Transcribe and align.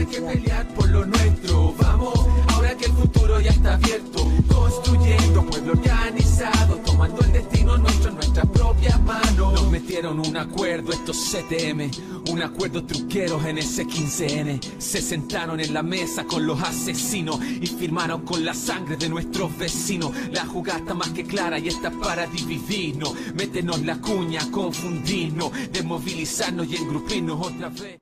hay 0.00 0.06
que 0.06 0.20
pelear 0.22 0.66
por 0.74 0.88
lo 0.88 1.04
nuestro. 1.04 1.74
Vamos, 1.78 2.26
ahora 2.48 2.74
que 2.76 2.86
el 2.86 2.92
futuro 2.92 3.38
ya 3.40 3.50
está 3.50 3.74
abierto, 3.74 4.26
construyendo 4.48 5.44
pueblo 5.46 5.72
organizado, 5.72 6.76
tomando 6.76 7.20
el 7.22 7.32
destino 7.32 7.76
nuestro 7.76 8.08
en 8.08 8.14
nuestras 8.14 8.46
propias 8.46 9.00
manos. 9.02 9.52
Nos 9.52 9.70
metieron 9.70 10.18
un 10.18 10.36
acuerdo 10.38 10.92
estos 10.92 11.18
CTM, 11.18 11.90
un 12.30 12.42
acuerdo 12.42 12.84
truqueros 12.84 13.44
en 13.44 13.58
ese 13.58 13.86
15N. 13.86 14.60
Se 14.78 15.02
sentaron 15.02 15.60
en 15.60 15.74
la 15.74 15.82
mesa 15.82 16.24
con 16.24 16.46
los 16.46 16.62
asesinos 16.62 17.38
y 17.44 17.66
firmaron 17.66 18.22
con 18.22 18.42
la 18.42 18.54
sangre 18.54 18.96
de 18.96 19.08
nuestros 19.08 19.56
vecinos. 19.58 20.12
La 20.32 20.46
jugada 20.46 20.78
está 20.78 20.94
más 20.94 21.10
que 21.10 21.24
clara 21.24 21.58
y 21.58 21.68
está 21.68 21.90
para 21.90 22.26
dividirnos. 22.26 23.14
Métenos 23.34 23.84
la 23.84 24.00
cuña, 24.00 24.50
confundirnos, 24.50 25.52
desmovilizarnos 25.70 26.68
y 26.68 26.76
engrupirnos 26.76 27.46
otra 27.46 27.68
vez. 27.68 27.99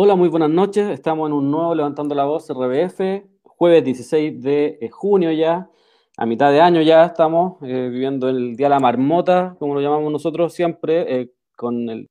Hola, 0.00 0.14
muy 0.14 0.28
buenas 0.28 0.50
noches. 0.50 0.88
Estamos 0.90 1.28
en 1.28 1.32
un 1.32 1.50
nuevo 1.50 1.74
Levantando 1.74 2.14
la 2.14 2.24
Voz 2.24 2.48
RBF, 2.48 3.00
jueves 3.42 3.82
16 3.82 4.40
de 4.40 4.78
eh, 4.80 4.90
junio 4.90 5.32
ya, 5.32 5.68
a 6.16 6.24
mitad 6.24 6.52
de 6.52 6.60
año 6.60 6.80
ya 6.82 7.04
estamos 7.04 7.60
eh, 7.62 7.88
viviendo 7.90 8.28
el 8.28 8.54
Día 8.54 8.68
la 8.68 8.78
Marmota, 8.78 9.56
como 9.58 9.74
lo 9.74 9.80
llamamos 9.80 10.12
nosotros 10.12 10.54
siempre, 10.54 11.22
eh, 11.22 11.32
con, 11.56 11.90
el, 11.90 12.06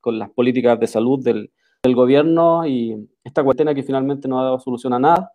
con 0.00 0.18
las 0.18 0.30
políticas 0.30 0.80
de 0.80 0.88
salud 0.88 1.22
del, 1.22 1.52
del, 1.84 1.94
gobierno 1.94 2.66
y 2.66 3.08
esta 3.22 3.44
cuarentena 3.44 3.72
que 3.72 3.84
finalmente 3.84 4.26
no 4.26 4.40
ha 4.40 4.42
dado 4.46 4.58
solución 4.58 4.92
a 4.94 4.98
nada. 4.98 5.30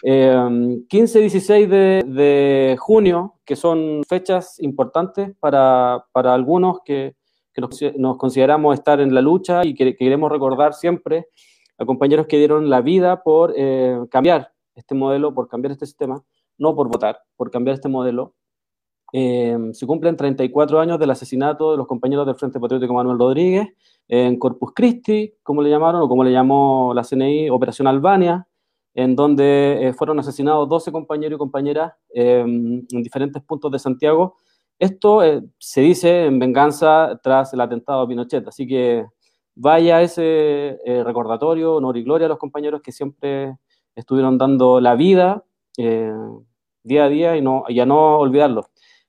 15 0.00 1.18
y 1.18 1.20
16 1.20 1.68
de, 1.68 2.02
de, 2.06 2.76
junio, 2.78 3.34
que 3.44 3.56
son 3.56 4.04
fechas 4.08 4.58
importantes 4.58 5.36
para, 5.38 6.06
para 6.12 6.32
algunos 6.32 6.78
que 6.82 7.14
que 7.54 7.60
nos, 7.60 8.16
consideramos 8.18 8.74
estar 8.74 9.00
en 9.00 9.14
la 9.14 9.22
lucha 9.22 9.64
y 9.64 9.74
que, 9.74 9.96
queremos 9.96 10.30
recordar 10.30 10.74
siempre 10.74 11.28
a 11.78 11.86
compañeros 11.86 12.26
que 12.26 12.36
dieron 12.36 12.68
la 12.68 12.80
vida 12.80 13.22
por 13.22 13.54
eh, 13.56 13.98
cambiar 14.10 14.52
este 14.74 14.94
modelo, 14.94 15.32
por 15.32 15.48
cambiar 15.48 15.72
este 15.72 15.86
sistema, 15.86 16.22
no 16.58 16.74
por 16.74 16.88
votar, 16.88 17.20
por 17.36 17.50
cambiar 17.50 17.74
este 17.74 17.88
modelo. 17.88 18.34
Eh, 19.12 19.56
se 19.72 19.86
cumplen 19.86 20.16
34 20.16 20.80
años 20.80 20.98
del 20.98 21.10
asesinato 21.10 21.70
de 21.70 21.76
los 21.76 21.86
compañeros 21.86 22.26
del 22.26 22.34
Frente 22.34 22.58
Patriótico 22.58 22.92
Manuel 22.92 23.18
Rodríguez 23.18 23.68
en 24.08 24.36
Corpus 24.36 24.72
Christi, 24.74 25.34
como 25.44 25.62
le 25.62 25.70
llamaron, 25.70 26.02
o 26.02 26.08
como 26.08 26.24
le 26.24 26.32
llamó 26.32 26.92
la 26.92 27.04
CNI, 27.04 27.50
Operación 27.50 27.86
Albania, 27.86 28.48
en 28.94 29.14
donde 29.14 29.78
eh, 29.88 29.92
fueron 29.92 30.18
asesinados 30.18 30.68
12 30.68 30.90
compañeros 30.90 31.36
y 31.36 31.38
compañeras 31.38 31.92
en 32.10 32.86
diferentes 32.88 33.42
puntos 33.42 33.70
de 33.70 33.78
Santiago 33.78 34.36
esto 34.78 35.22
eh, 35.22 35.42
se 35.58 35.80
dice 35.80 36.26
en 36.26 36.38
venganza 36.38 37.20
tras 37.22 37.52
el 37.52 37.60
atentado 37.60 38.02
a 38.02 38.08
Pinochet, 38.08 38.46
así 38.48 38.66
que 38.66 39.06
vaya 39.54 40.02
ese 40.02 40.78
eh, 40.84 41.04
recordatorio, 41.04 41.76
honor 41.76 41.96
y 41.96 42.02
gloria 42.02 42.26
a 42.26 42.28
los 42.28 42.38
compañeros 42.38 42.82
que 42.82 42.92
siempre 42.92 43.56
estuvieron 43.94 44.36
dando 44.36 44.80
la 44.80 44.96
vida 44.96 45.44
eh, 45.78 46.12
día 46.82 47.04
a 47.04 47.08
día 47.08 47.36
y, 47.36 47.42
no, 47.42 47.64
ya 47.68 47.86
no 47.86 48.18
olvidarlo. 48.18 48.66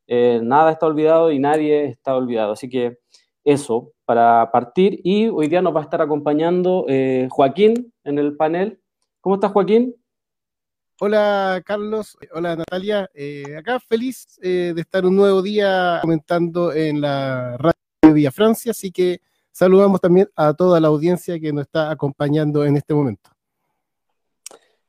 nada 0.07 0.71
está 0.71 0.85
olvidado 0.85 1.31
y 1.31 1.39
nadie 1.39 1.85
está 1.85 2.15
olvidado, 2.15 2.53
así 2.53 2.69
que 2.69 2.99
eso 3.43 3.91
para 4.05 4.49
partir 4.51 5.01
y 5.03 5.27
hoy 5.27 5.47
día 5.47 5.61
nos 5.61 5.75
va 5.75 5.81
a 5.81 5.83
estar 5.83 6.01
acompañando 6.01 6.85
Joaquín 7.29 7.93
en 8.03 8.19
el 8.19 8.35
panel. 8.37 8.79
¿Cómo 9.21 9.35
estás 9.35 9.51
Joaquín? 9.51 9.95
Hola 11.01 11.61
Carlos, 11.65 12.17
hola 12.33 12.55
Natalia, 12.55 13.09
eh, 13.13 13.57
acá 13.59 13.81
feliz 13.81 14.39
eh, 14.41 14.71
de 14.73 14.79
estar 14.79 15.05
un 15.05 15.13
nuevo 15.13 15.41
día 15.41 15.99
comentando 16.01 16.71
en 16.71 17.01
la 17.01 17.57
radio 17.57 17.73
de 18.01 18.13
Villa 18.13 18.31
Francia, 18.31 18.71
así 18.71 18.93
que 18.93 19.19
saludamos 19.51 19.99
también 19.99 20.29
a 20.37 20.53
toda 20.53 20.79
la 20.79 20.87
audiencia 20.87 21.37
que 21.37 21.51
nos 21.51 21.63
está 21.63 21.91
acompañando 21.91 22.63
en 22.63 22.77
este 22.77 22.93
momento. 22.93 23.29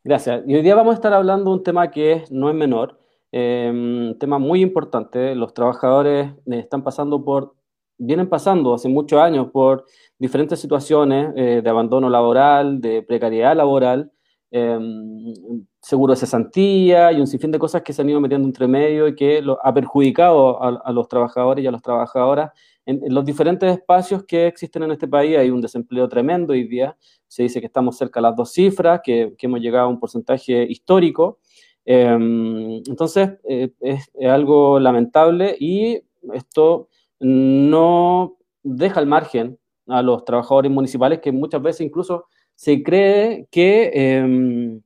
Gracias. 0.05 0.45
Y 0.47 0.55
hoy 0.55 0.63
día 0.63 0.77
vamos 0.77 0.93
a 0.93 0.95
estar 0.95 1.13
hablando 1.13 1.51
de 1.51 1.57
un 1.57 1.65
tema 1.65 1.91
que 1.91 2.23
no 2.31 2.49
es 2.51 2.55
menor, 2.55 3.01
eh, 3.33 3.69
un 3.69 4.17
tema 4.17 4.39
muy 4.39 4.63
importante. 4.63 5.35
Los 5.35 5.55
trabajadores 5.55 6.31
están 6.47 6.85
pasando 6.85 7.25
por, 7.25 7.57
vienen 7.99 8.29
pasando 8.29 8.75
hace 8.75 8.89
muchos 8.89 9.19
años 9.19 9.49
por 9.51 9.85
diferentes 10.21 10.61
situaciones 10.61 11.35
de 11.35 11.69
abandono 11.69 12.09
laboral, 12.09 12.81
de 12.81 13.03
precariedad 13.03 13.57
laboral, 13.57 14.13
Em, 14.59 15.35
seguro 15.83 16.15
de 16.15 16.17
cesantía 16.17 17.13
y 17.13 17.21
un 17.21 17.27
sinfín 17.27 17.51
de 17.51 17.59
cosas 17.59 17.83
que 17.83 17.93
se 17.93 18.01
han 18.01 18.09
ido 18.09 18.23
metiendo 18.23 18.49
entre 18.49 18.67
medio 18.67 19.07
y 19.07 19.15
que 19.15 19.43
lo, 19.43 19.59
ha 19.63 19.75
perjudicado 19.75 20.63
a, 20.63 20.93
los 20.93 21.09
trabajadores 21.09 21.63
y 21.63 21.67
a 21.67 21.71
las 21.71 21.83
trabajadoras 21.83 22.53
en, 22.87 23.03
los 23.13 23.23
diferentes 23.27 23.71
espacios 23.71 24.25
que 24.25 24.47
existen 24.47 24.85
en 24.85 24.93
este 24.93 25.09
país. 25.09 25.37
Hay 25.37 25.51
un 25.51 25.61
desempleo 25.61 26.09
tremendo 26.09 26.55
hoy 26.55 26.65
día, 26.67 26.97
se 27.29 27.43
dice 27.43 27.61
que 27.61 27.67
estamos 27.67 27.99
cerca 27.99 28.19
de 28.19 28.23
las 28.23 28.37
dos 28.37 28.51
cifras, 28.51 29.03
que, 29.05 29.35
hemos 29.39 29.61
llegado 29.61 29.87
a 29.87 29.91
un 29.91 30.01
porcentaje 30.01 30.65
histórico. 30.65 31.39
Em, 31.85 32.77
entonces, 32.87 33.33
eh, 33.47 33.73
es, 33.81 34.11
es 34.15 34.29
algo 34.31 34.81
lamentable 34.81 35.55
y 35.61 36.01
esto 36.33 36.89
no 37.21 38.39
deja 38.63 39.01
al 39.01 39.07
margen 39.07 39.59
a 39.87 40.01
los 40.01 40.25
trabajadores 40.25 40.73
municipales 40.73 41.21
que 41.21 41.31
muchas 41.31 41.61
veces 41.61 41.83
incluso 41.83 42.27
se 42.57 42.83
cree 42.83 43.47
que 43.51 43.91
em, 43.95 44.81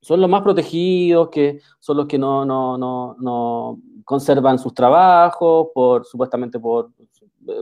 son 0.00 0.20
los 0.20 0.28
más 0.28 0.42
protegidos, 0.42 1.30
que 1.30 1.60
son 1.78 1.96
los 1.96 2.06
que 2.06 2.18
no, 2.18 2.44
no, 2.44 2.76
no, 2.76 3.16
no 3.18 3.78
conservan 4.04 4.58
sus 4.58 4.74
trabajos, 4.74 5.68
por, 5.72 6.04
supuestamente 6.04 6.58
por 6.58 6.90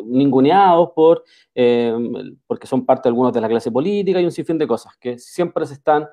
ninguneados, 0.05 0.91
por, 0.95 1.25
em, 1.55 2.37
porque 2.47 2.67
son 2.67 2.85
parte 2.85 3.09
algunos 3.09 3.33
de 3.33 3.41
la 3.41 3.49
clase 3.49 3.71
política 3.71 4.21
y 4.21 4.25
un 4.25 4.33
sinfín 4.33 4.59
de 4.59 4.67
cosas, 4.67 4.97
que 4.99 5.19
siempre 5.19 5.67
se 5.67 5.75
están, 5.75 6.09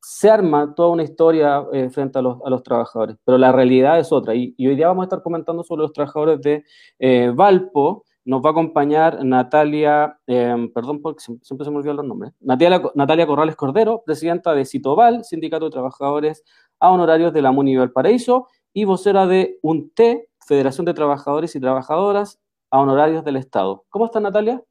se 0.00 0.28
arma 0.28 0.74
toda 0.74 0.88
una 0.90 1.04
historia 1.04 1.64
eh, 1.72 1.90
frente 1.90 2.18
a 2.18 2.22
los, 2.22 2.38
a 2.44 2.50
los, 2.50 2.62
trabajadores, 2.62 3.16
pero 3.24 3.38
la 3.38 3.52
realidad 3.52 3.98
es 3.98 4.12
otra. 4.12 4.34
Y, 4.34 4.54
hoy 4.58 4.76
día 4.76 4.88
vamos 4.88 5.02
a 5.02 5.06
estar 5.06 5.22
comentando 5.22 5.62
sobre 5.62 5.82
los 5.82 5.92
trabajadores 5.92 6.40
de 6.40 6.64
eh, 6.98 7.32
Valpo, 7.34 8.04
nos 8.28 8.42
va 8.42 8.50
a 8.50 8.52
acompañar 8.52 9.24
Natalia, 9.24 10.18
em, 10.26 10.70
perdón 10.70 11.00
porque 11.00 11.22
siempre 11.40 11.64
se 11.64 11.70
me 11.70 11.78
olvidan 11.78 11.96
los 11.96 12.04
nombres, 12.04 12.34
Natalia, 12.40 12.82
Natalia 12.94 13.26
Corrales 13.26 13.56
Cordero, 13.56 14.02
presidenta 14.04 14.54
de 14.54 14.66
Citoval, 14.66 15.24
Sindicato 15.24 15.64
de 15.64 15.70
Trabajadores 15.70 16.44
a 16.78 16.90
Honorarios 16.90 17.32
de 17.32 17.40
la 17.40 17.52
MUNI 17.52 17.78
Valparaíso, 17.78 18.48
y 18.74 18.84
vocera 18.84 19.26
de 19.26 19.58
UNTE, 19.62 20.28
Federación 20.46 20.84
de 20.84 20.92
Trabajadores 20.92 21.56
y 21.56 21.60
Trabajadoras 21.60 22.38
a 22.70 22.80
Honorarios 22.80 23.24
del 23.24 23.36
Estado. 23.36 23.86
¿Cómo 23.88 24.04
está 24.04 24.20
Natalia? 24.20 24.62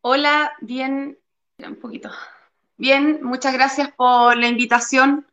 Hola, 0.00 0.52
bien, 0.62 1.18
un 1.58 1.76
poquito. 1.76 2.08
Bien, 2.78 3.20
muchas 3.22 3.52
gracias 3.52 3.92
por 3.92 4.38
la 4.38 4.48
invitación. 4.48 5.26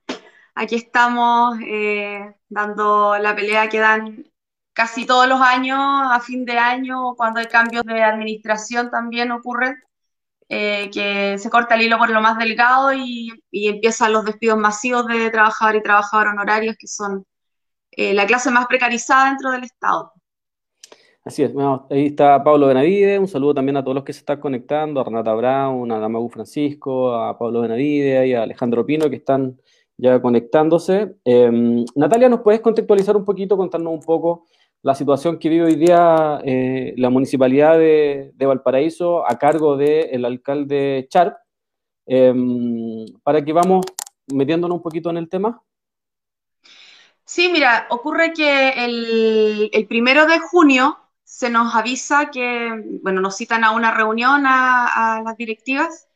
Aquí 0.53 0.75
estamos 0.75 1.57
eh, 1.65 2.35
dando 2.49 3.17
la 3.19 3.33
pelea 3.33 3.69
que 3.69 3.79
dan 3.79 4.25
casi 4.77 5.07
todos 5.07 5.27
los 5.27 5.41
años, 5.41 5.79
a 5.79 6.19
fin 6.19 6.45
de 6.45 6.55
año, 6.55 7.15
cuando 7.15 7.39
hay 7.39 7.47
cambios 7.47 7.83
de 7.83 8.03
administración 8.03 8.91
también 8.91 9.31
ocurre, 9.31 9.73
eh, 10.49 10.91
que 10.93 11.39
se 11.39 11.49
corta 11.49 11.73
el 11.73 11.81
hilo 11.81 11.97
por 11.97 12.11
lo 12.11 12.21
más 12.21 12.37
delgado 12.37 12.93
y, 12.93 13.31
empiezan 13.51 14.13
los 14.13 14.23
despidos 14.23 14.59
masivos 14.59 15.07
de 15.07 15.31
trabajadores 15.31 15.79
y 15.79 15.83
trabajadoras 15.83 16.33
honorarios, 16.33 16.75
que 16.79 16.85
son 16.85 17.25
eh, 17.89 18.13
la 18.13 18.27
clase 18.27 18.51
más 18.51 18.67
precarizada 18.67 19.29
dentro 19.29 19.49
del 19.51 19.63
Estado. 19.63 20.11
Así 21.25 21.41
es, 21.41 21.51
ahí 21.89 22.05
está 22.05 22.43
Pablo 22.43 22.67
Benavide, 22.67 23.17
un 23.17 23.27
saludo 23.27 23.55
también 23.55 23.77
a 23.77 23.83
todos 23.83 23.95
los 23.95 24.03
que 24.03 24.13
se 24.13 24.19
están 24.19 24.39
conectando, 24.39 25.01
a 25.01 25.03
Renata 25.03 25.33
Brown, 25.33 25.91
a 25.91 25.97
Damagu 25.97 26.29
Francisco, 26.29 27.15
a 27.15 27.35
Pablo 27.35 27.61
Benavide 27.61 28.27
y 28.27 28.35
a 28.35 28.43
Alejandro 28.43 28.85
Pino 28.85 29.09
que 29.09 29.15
están 29.15 29.59
ya 29.97 30.21
conectándose. 30.21 31.15
Em, 31.25 31.83
Natalia, 31.95 32.29
¿nos 32.29 32.41
puedes 32.41 32.61
contextualizar 32.61 33.17
un 33.17 33.25
poquito, 33.25 33.57
contarnos 33.57 33.91
un 33.91 34.01
poco 34.01 34.45
la 34.81 34.95
situación 34.95 35.39
que 35.39 35.49
vive 35.49 35.65
hoy 35.65 35.75
día 35.75 36.39
eh, 36.45 36.93
la 36.97 37.09
municipalidad 37.09 37.77
de, 37.77 38.33
Valparaíso 38.37 39.29
a 39.29 39.37
cargo 39.37 39.75
del 39.77 40.23
alcalde 40.25 41.07
Charp, 41.09 41.35
em, 42.05 43.05
para 43.23 43.43
que 43.43 43.53
vamos 43.53 43.85
metiéndonos 44.27 44.77
un 44.77 44.83
poquito 44.83 45.09
en 45.09 45.17
el 45.17 45.29
tema. 45.29 45.61
Sí, 47.25 47.49
mira, 47.51 47.87
ocurre 47.89 48.31
que 48.33 48.69
el, 48.85 49.85
primero 49.87 50.25
de 50.27 50.39
junio 50.39 50.97
se 51.23 51.49
nos 51.49 51.75
avisa 51.75 52.31
que, 52.31 52.99
bueno, 53.03 53.19
nos 53.19 53.35
citan 53.35 53.63
a 53.65 53.71
una 53.71 53.91
reunión 53.93 54.43
a, 54.45 55.21
las 55.25 55.35
directivas 55.35 56.07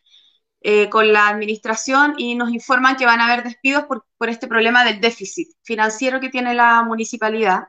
eh, 0.61 0.89
con 0.89 1.11
la 1.11 1.27
administración 1.27 2.15
y 2.17 2.35
nos 2.35 2.51
informan 2.51 2.95
que 2.95 3.05
van 3.05 3.19
a 3.19 3.25
haber 3.27 3.43
despidos 3.43 3.83
por, 3.85 4.05
por 4.17 4.29
este 4.29 4.47
problema 4.47 4.85
del 4.85 5.01
déficit 5.01 5.49
financiero 5.63 6.19
que 6.21 6.29
tiene 6.29 6.53
la 6.53 6.83
municipalidad. 6.83 7.63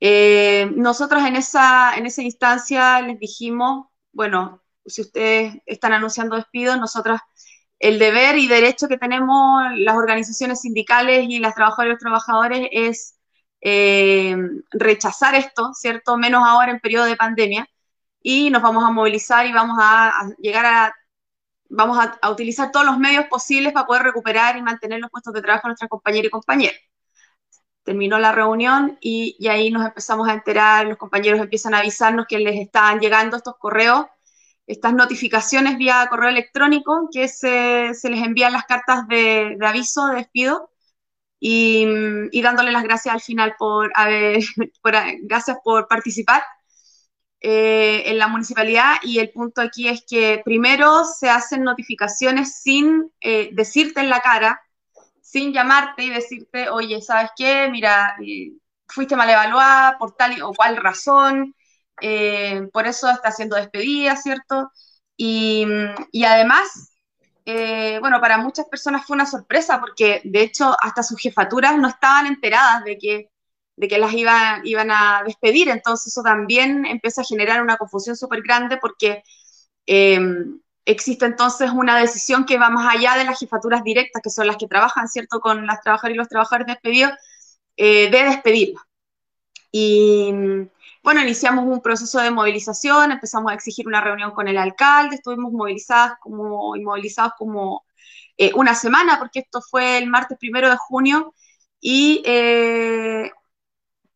Eh, 0.00 0.70
nosotros 0.76 1.22
en 1.24 1.36
esa, 1.36 1.96
en 1.96 2.06
esa 2.06 2.22
instancia 2.22 3.00
les 3.02 3.18
dijimos, 3.18 3.86
bueno, 4.12 4.62
si 4.86 5.02
ustedes 5.02 5.56
están 5.66 5.92
anunciando 5.92 6.36
despidos, 6.36 6.78
nosotros 6.78 7.20
el 7.78 7.98
deber 7.98 8.38
y 8.38 8.48
derecho 8.48 8.88
que 8.88 8.98
tenemos 8.98 9.62
las 9.76 9.96
organizaciones 9.96 10.60
sindicales 10.62 11.26
y 11.28 11.38
las 11.38 11.54
trabajadoras 11.54 11.88
y 11.88 11.92
los 11.92 12.00
trabajadores 12.00 12.68
es 12.72 13.18
eh, 13.62 14.36
rechazar 14.70 15.34
esto, 15.34 15.72
¿cierto? 15.74 16.16
Menos 16.16 16.42
ahora 16.46 16.72
en 16.72 16.80
periodo 16.80 17.06
de 17.06 17.16
pandemia. 17.16 17.66
y 18.22 18.50
nos 18.50 18.62
vamos 18.62 18.84
a 18.84 18.90
movilizar 18.90 19.46
y 19.46 19.52
vamos 19.52 19.78
a, 19.80 20.12
llegar 20.38 20.66
a, 20.66 20.94
vamos 21.70 21.98
a, 22.22 22.30
utilizar 22.30 22.70
todos 22.72 22.86
los 22.86 22.98
medios 22.98 23.26
posibles 23.26 23.72
para 23.72 23.86
poder 23.86 24.02
recuperar 24.04 24.56
y 24.56 24.62
mantener 24.62 25.00
los 25.00 25.10
puestos 25.10 25.32
de 25.34 25.42
trabajo 25.42 25.68
de 25.68 25.70
nuestras 25.70 25.90
compañeras 25.90 26.28
y 26.28 26.30
compañeros. 26.30 26.80
Terminó 27.84 28.18
la 28.18 28.32
reunión 28.32 28.98
y, 29.00 29.36
y 29.38 29.48
ahí 29.48 29.70
nos 29.70 29.86
empezamos 29.86 30.28
a 30.28 30.34
enterar, 30.34 30.86
los 30.86 30.98
compañeros 30.98 31.40
empiezan 31.40 31.74
a 31.74 31.78
avisarnos 31.78 32.26
que 32.28 32.38
les 32.38 32.58
están 32.60 33.00
llegando 33.00 33.36
estos 33.36 33.56
correos 33.58 34.06
estas 34.70 34.94
notificaciones 34.94 35.78
vía 35.78 36.06
correo 36.08 36.28
electrónico 36.28 37.08
que 37.12 37.26
se, 37.28 37.92
se 37.92 38.08
les 38.08 38.22
envían 38.22 38.52
las 38.52 38.64
cartas 38.66 39.06
de, 39.08 39.56
de 39.58 39.66
aviso, 39.66 40.06
de 40.06 40.16
despido, 40.16 40.70
y, 41.40 41.86
y, 42.30 42.42
dándole 42.42 42.70
las 42.70 42.84
gracias 42.84 43.14
al 43.14 43.20
final 43.20 43.54
por 43.58 43.90
haber, 43.94 44.40
por, 44.82 44.94
gracias 45.22 45.56
por 45.64 45.88
participar 45.88 46.42
eh, 47.40 48.04
en 48.06 48.18
la 48.18 48.28
municipalidad. 48.28 48.96
Y 49.02 49.18
el 49.18 49.30
punto 49.30 49.60
aquí 49.60 49.88
es 49.88 50.04
que 50.08 50.42
primero 50.44 51.04
se 51.04 51.30
hacen 51.30 51.64
notificaciones 51.64 52.60
sin 52.62 53.10
eh, 53.20 53.50
decirte 53.52 54.00
en 54.00 54.10
la 54.10 54.20
cara, 54.20 54.60
sin 55.30 55.52
llamarte 55.52 56.02
y 56.04 56.10
decirte, 56.10 56.68
oye, 56.70 57.00
¿sabes 57.00 57.30
qué? 57.36 57.68
Mira, 57.70 58.16
eh, 58.20 58.52
fuiste 58.88 59.14
mal 59.14 59.30
evaluada 59.30 59.96
por 59.96 60.16
tal 60.16 60.42
o 60.42 60.52
cual 60.52 60.76
razón, 60.76 61.54
eh, 62.00 62.68
por 62.72 62.88
eso 62.88 63.08
está 63.08 63.30
siendo 63.30 63.54
despedida, 63.54 64.16
¿cierto? 64.16 64.72
Y, 65.16 65.64
además, 66.26 66.96
eh, 67.44 67.98
bueno, 68.00 68.20
para 68.20 68.38
muchas 68.38 68.66
personas 68.66 69.06
fue 69.06 69.14
una 69.14 69.26
sorpresa 69.26 69.78
porque 69.80 70.20
de 70.24 70.42
hecho 70.42 70.74
hasta 70.80 71.02
sus 71.04 71.20
jefaturas 71.20 71.78
no 71.78 71.88
estaban 71.88 72.26
enteradas 72.26 72.82
de 72.84 72.98
que, 72.98 73.30
de 73.76 73.88
que 73.88 73.98
las 73.98 74.12
iban, 74.14 74.66
iban 74.66 74.90
a 74.90 75.22
despedir, 75.24 75.68
entonces 75.68 76.08
eso 76.08 76.22
también 76.22 76.86
empieza 76.86 77.20
a 77.20 77.24
generar 77.24 77.62
una 77.62 77.76
confusión 77.76 78.16
súper 78.16 78.42
grande 78.42 78.78
porque 78.78 79.22
existe 80.84 81.26
entonces 81.26 81.70
una 81.70 81.98
decisión 81.98 82.44
que 82.44 82.58
va 82.58 82.70
más 82.70 82.94
allá 82.94 83.16
de 83.16 83.24
las 83.24 83.38
jefaturas 83.38 83.84
directas, 83.84 84.22
que 84.22 84.30
son 84.30 84.46
las 84.46 84.56
que 84.56 84.66
trabajan, 84.66 85.08
¿cierto?, 85.08 85.40
con 85.40 85.66
las 85.66 85.80
trabajadoras 85.82 86.14
y 86.14 86.18
los 86.18 86.28
trabajadores 86.28 86.66
despedidos, 86.68 87.12
eh, 87.76 88.10
de 88.10 88.24
despedirlas. 88.24 88.82
Y, 89.72 90.32
bueno, 91.02 91.20
iniciamos 91.22 91.64
un 91.66 91.80
proceso 91.80 92.20
de 92.20 92.30
movilización, 92.30 93.12
empezamos 93.12 93.50
a 93.50 93.54
exigir 93.54 93.86
una 93.86 94.00
reunión 94.00 94.32
con 94.32 94.48
el 94.48 94.58
alcalde, 94.58 95.16
estuvimos 95.16 95.52
movilizadas 95.52 96.14
como, 96.20 96.74
movilizados 96.76 97.32
como 97.38 97.84
eh, 98.36 98.52
una 98.54 98.74
semana, 98.74 99.18
porque 99.18 99.40
esto 99.40 99.60
fue 99.62 99.98
el 99.98 100.08
martes 100.08 100.38
primero 100.38 100.68
de 100.70 100.76
junio, 100.76 101.34
y 101.80 102.22
eh, 102.26 103.30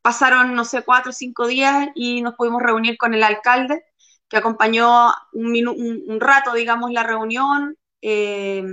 pasaron, 0.02 0.54
no 0.54 0.64
sé, 0.64 0.82
cuatro 0.82 1.10
o 1.10 1.14
cinco 1.14 1.46
días 1.46 1.88
y 1.94 2.20
nos 2.22 2.34
pudimos 2.34 2.62
reunir 2.62 2.98
con 2.98 3.14
el 3.14 3.22
alcalde, 3.22 3.84
que 4.28 4.36
acompañó 4.36 5.12
un, 5.32 6.18
rato, 6.20 6.54
digamos, 6.54 6.90
la 6.92 7.02
reunión, 7.02 7.76
eh, 8.02 8.64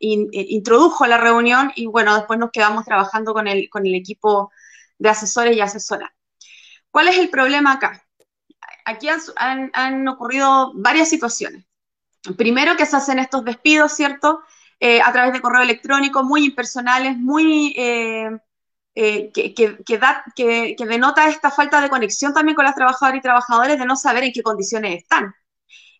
introdujo 0.00 1.06
la 1.06 1.18
reunión 1.18 1.72
y 1.74 1.86
bueno, 1.86 2.14
después 2.14 2.38
nos 2.38 2.50
quedamos 2.50 2.84
trabajando 2.84 3.34
con 3.34 3.48
el, 3.48 3.68
con 3.68 3.86
el 3.86 3.94
equipo 3.94 4.52
de 4.98 5.08
asesores 5.08 5.56
y 5.56 5.60
asesoras. 5.60 6.10
¿Cuál 6.90 7.08
es 7.08 7.18
el 7.18 7.30
problema 7.30 7.72
acá? 7.72 8.04
Aquí 8.84 9.08
han, 9.36 10.08
ocurrido 10.08 10.72
varias 10.74 11.08
situaciones. 11.08 11.64
Primero 12.36 12.76
que 12.76 12.86
se 12.86 12.96
hacen 12.96 13.18
estos 13.18 13.44
despidos, 13.44 13.92
¿cierto? 13.92 14.40
Eh, 14.80 15.00
a 15.00 15.12
través 15.12 15.32
de 15.32 15.40
correo 15.40 15.62
electrónico, 15.62 16.24
muy 16.24 16.44
impersonales, 16.44 17.16
muy... 17.16 17.74
Eh, 17.76 18.30
eh, 19.00 19.30
que, 19.32 19.54
que, 19.54 20.86
denota 20.86 21.28
esta 21.28 21.52
falta 21.52 21.80
de 21.80 21.88
conexión 21.88 22.34
también 22.34 22.56
con 22.56 22.64
las 22.64 22.74
trabajadoras 22.74 23.18
y 23.18 23.22
trabajadores 23.22 23.78
de 23.78 23.86
no 23.86 23.94
saber 23.94 24.24
en 24.24 24.32
qué 24.32 24.42
condiciones 24.42 25.02
están, 25.02 25.32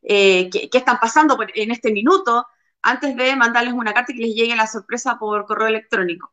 qué, 0.02 0.68
están 0.72 0.98
pasando 0.98 1.38
en 1.54 1.70
este 1.70 1.92
minuto, 1.92 2.44
antes 2.82 3.16
de 3.16 3.36
mandarles 3.36 3.74
una 3.74 3.94
carta 3.94 4.12
y 4.12 4.16
que 4.16 4.22
les 4.22 4.34
llegue 4.34 4.56
la 4.56 4.66
sorpresa 4.66 5.16
por 5.16 5.46
correo 5.46 5.68
electrónico. 5.68 6.32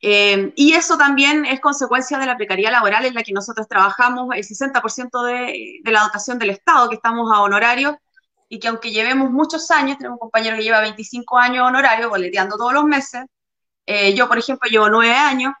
Eh, 0.00 0.52
y 0.56 0.72
eso 0.72 0.98
también 0.98 1.44
es 1.44 1.60
consecuencia 1.60 2.18
de 2.18 2.26
la 2.26 2.36
precariedad 2.36 2.72
laboral 2.72 3.04
en 3.04 3.14
la 3.14 3.22
que 3.22 3.32
nosotros 3.32 3.68
trabajamos, 3.68 4.34
el 4.34 4.42
60% 4.42 5.22
de, 5.22 5.80
de, 5.84 5.92
la 5.92 6.02
dotación 6.02 6.38
del 6.40 6.50
Estado, 6.50 6.88
que 6.88 6.96
estamos 6.96 7.30
a 7.32 7.42
honorario, 7.42 7.96
y 8.48 8.58
que 8.58 8.66
aunque 8.66 8.90
llevemos 8.90 9.30
muchos 9.30 9.70
años, 9.70 9.98
tenemos 9.98 10.16
un 10.16 10.20
compañero 10.20 10.56
que 10.56 10.64
lleva 10.64 10.80
25 10.80 11.38
años 11.38 11.64
honorario, 11.66 12.08
boleteando 12.10 12.56
todos 12.56 12.72
los 12.72 12.84
meses, 12.84 13.22
eh, 13.86 14.14
yo, 14.14 14.28
por 14.28 14.38
ejemplo, 14.38 14.68
llevo 14.68 14.88
9 14.88 15.14
años, 15.14 15.52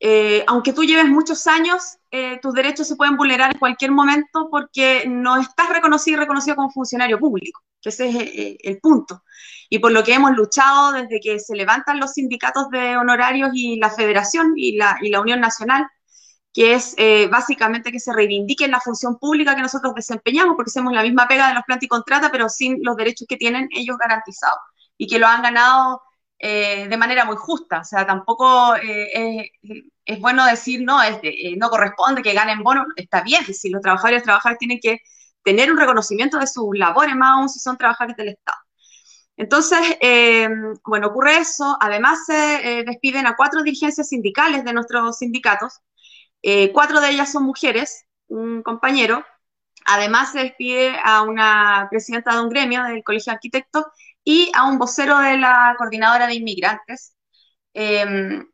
eh, 0.00 0.44
aunque 0.46 0.72
tú 0.72 0.84
lleves 0.84 1.06
muchos 1.06 1.46
años, 1.46 1.98
tus 2.40 2.54
derechos 2.54 2.86
se 2.86 2.94
pueden 2.94 3.16
vulnerar 3.16 3.50
en 3.52 3.58
cualquier 3.58 3.90
momento 3.90 4.48
porque 4.48 5.04
no 5.08 5.36
estás 5.36 5.68
reconocido 5.70 6.16
y 6.16 6.20
reconocido 6.20 6.54
como 6.54 6.70
funcionario 6.70 7.18
público, 7.18 7.60
que 7.80 7.88
ese 7.88 8.08
es 8.08 8.56
el 8.62 8.78
punto. 8.78 9.24
Y 9.68 9.78
por 9.78 9.92
lo 9.92 10.04
que 10.04 10.14
hemos 10.14 10.32
luchado 10.36 10.92
desde 10.92 11.20
que 11.20 11.38
se 11.40 11.56
levantan 11.56 11.98
los 11.98 12.12
sindicatos 12.12 12.70
de 12.70 12.96
honorarios 12.96 13.50
y 13.54 13.76
la 13.76 13.90
federación 13.90 14.52
y 14.56 14.76
la, 14.76 15.20
Unión 15.20 15.40
Nacional, 15.40 15.86
que 16.52 16.74
es 16.74 16.94
eh, 16.96 17.28
básicamente 17.28 17.90
que 17.90 17.98
se 17.98 18.12
reivindique 18.12 18.68
la 18.68 18.80
función 18.80 19.18
pública 19.18 19.56
que 19.56 19.62
nosotros 19.62 19.94
desempeñamos, 19.94 20.54
porque 20.56 20.70
hacemos 20.70 20.92
la 20.92 21.02
misma 21.02 21.26
pega 21.26 21.48
de 21.48 21.54
los 21.54 21.64
plantas 21.64 21.84
y 21.84 21.88
contrata, 21.88 22.30
pero 22.30 22.48
sin 22.48 22.78
los 22.82 22.96
derechos 22.96 23.26
que 23.28 23.36
tienen 23.36 23.68
ellos 23.72 23.96
garantizados 23.98 24.58
y 24.96 25.08
que 25.08 25.18
lo 25.18 25.26
han 25.26 25.42
ganado 25.42 26.02
eh, 26.38 26.88
de 26.88 26.96
manera 26.96 27.24
muy 27.24 27.36
justa. 27.36 27.80
O 27.80 27.84
sea, 27.84 28.06
tampoco 28.06 28.76
eh, 28.76 29.50
es, 30.04 30.20
bueno 30.20 30.44
decir, 30.46 30.82
no, 30.82 31.02
es 31.02 31.18
no 31.58 31.70
corresponde 31.70 32.22
que 32.22 32.34
ganen 32.34 32.62
bonos, 32.62 32.86
está 32.96 33.22
bien, 33.22 33.44
si 33.44 33.70
los 33.70 33.82
trabajadores 33.82 34.22
y 34.22 34.24
trabajadores 34.24 34.58
tienen 34.58 34.78
que 34.80 35.00
tener 35.42 35.70
un 35.70 35.78
reconocimiento 35.78 36.38
de 36.38 36.46
sus 36.46 36.76
labores, 36.76 37.14
más 37.16 37.38
aún 37.38 37.48
si 37.48 37.60
son 37.60 37.76
trabajadores 37.76 38.16
del 38.16 38.30
Estado. 38.30 38.58
Entonces, 39.36 39.78
eh, 40.00 40.48
bueno, 40.84 41.08
ocurre 41.08 41.38
eso. 41.38 41.76
Además, 41.80 42.24
se 42.26 42.80
eh, 42.80 42.84
despiden 42.84 43.26
a 43.26 43.36
cuatro 43.36 43.62
dirigencias 43.62 44.08
sindicales 44.08 44.64
de 44.64 44.72
nuestros 44.72 45.18
sindicatos. 45.18 45.80
Eh, 46.42 46.72
cuatro 46.72 47.00
de 47.00 47.10
ellas 47.10 47.32
son 47.32 47.44
mujeres, 47.44 48.06
un 48.28 48.62
compañero. 48.62 49.24
Además, 49.86 50.32
se 50.32 50.40
despide 50.40 50.96
a 51.02 51.22
una 51.22 51.88
presidenta 51.90 52.34
de 52.34 52.42
un 52.42 52.48
gremio 52.48 52.84
del 52.84 53.02
Colegio 53.04 53.32
de 53.32 53.36
Arquitectos 53.36 53.84
y 54.24 54.50
a 54.54 54.64
un 54.66 54.78
vocero 54.78 55.18
de 55.18 55.38
la 55.38 55.74
Coordinadora 55.78 56.26
de 56.26 56.34
Inmigrantes. 56.34 57.14
Em, 57.74 58.46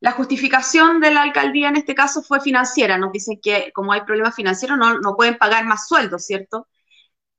la 0.00 0.12
justificación 0.12 1.00
de 1.00 1.10
la 1.12 1.22
alcaldía 1.22 1.68
en 1.68 1.76
este 1.76 1.94
caso 1.94 2.22
fue 2.22 2.40
financiera. 2.40 2.98
Nos 2.98 3.12
dicen 3.12 3.40
que 3.42 3.72
como 3.74 3.92
hay 3.92 4.02
problemas 4.02 4.34
financieros 4.34 4.78
no, 4.78 5.00
no 5.00 5.16
pueden 5.16 5.38
pagar 5.38 5.64
más 5.66 5.88
sueldos, 5.88 6.26
¿cierto? 6.26 6.68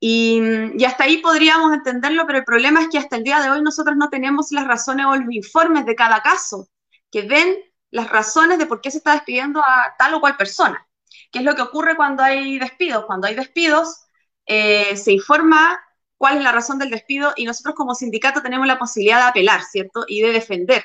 Y, 0.00 0.40
hasta 0.84 1.04
ahí 1.04 1.18
podríamos 1.18 1.72
entenderlo, 1.72 2.24
pero 2.26 2.38
el 2.38 2.44
problema 2.44 2.82
es 2.82 2.88
que 2.88 2.98
hasta 2.98 3.16
el 3.16 3.24
día 3.24 3.40
de 3.40 3.50
hoy 3.50 3.62
nosotros 3.62 3.96
no 3.96 4.08
tenemos 4.10 4.52
las 4.52 4.66
razones 4.66 5.06
o 5.06 5.16
los 5.16 5.32
informes 5.34 5.86
de 5.86 5.96
cada 5.96 6.22
caso 6.22 6.68
que 7.10 7.22
den 7.22 7.56
las 7.90 8.08
razones 8.10 8.58
de 8.58 8.66
por 8.66 8.80
qué 8.80 8.90
se 8.90 8.98
está 8.98 9.12
despidiendo 9.12 9.60
a 9.60 9.94
tal 9.98 10.14
o 10.14 10.20
cual 10.20 10.36
persona. 10.36 10.86
¿Qué 11.32 11.40
es 11.40 11.44
lo 11.44 11.54
que 11.54 11.62
ocurre 11.62 11.96
cuando 11.96 12.22
hay 12.22 12.58
despidos? 12.58 13.06
Cuando 13.06 13.26
hay 13.26 13.34
despidos, 13.34 14.04
eh, 14.46 14.96
se 14.96 15.12
informa 15.12 15.80
cuál 16.18 16.38
es 16.38 16.44
la 16.44 16.52
razón 16.52 16.78
del 16.78 16.90
despido 16.90 17.32
y 17.36 17.44
nosotros 17.46 17.74
como 17.74 17.94
sindicato 17.94 18.42
tenemos 18.42 18.66
la 18.66 18.78
posibilidad 18.78 19.18
de 19.18 19.28
apelar, 19.28 19.62
¿cierto? 19.62 20.04
Y 20.06 20.20
de 20.20 20.32
defender 20.32 20.84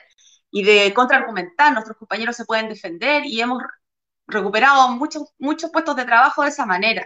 y 0.52 0.64
de 0.64 0.94
contraargumentar. 0.94 1.74
Nuestros 1.74 1.98
compañeros 1.98 2.36
se 2.38 2.46
pueden 2.46 2.70
defender 2.70 3.26
y 3.26 3.42
hemos 3.42 3.62
recuperado 4.28 4.90
muchos, 4.90 5.34
muchos 5.40 5.72
puestos 5.72 5.96
de 5.96 6.06
trabajo 6.06 6.44
de 6.44 6.50
esa 6.50 6.66
manera 6.66 7.06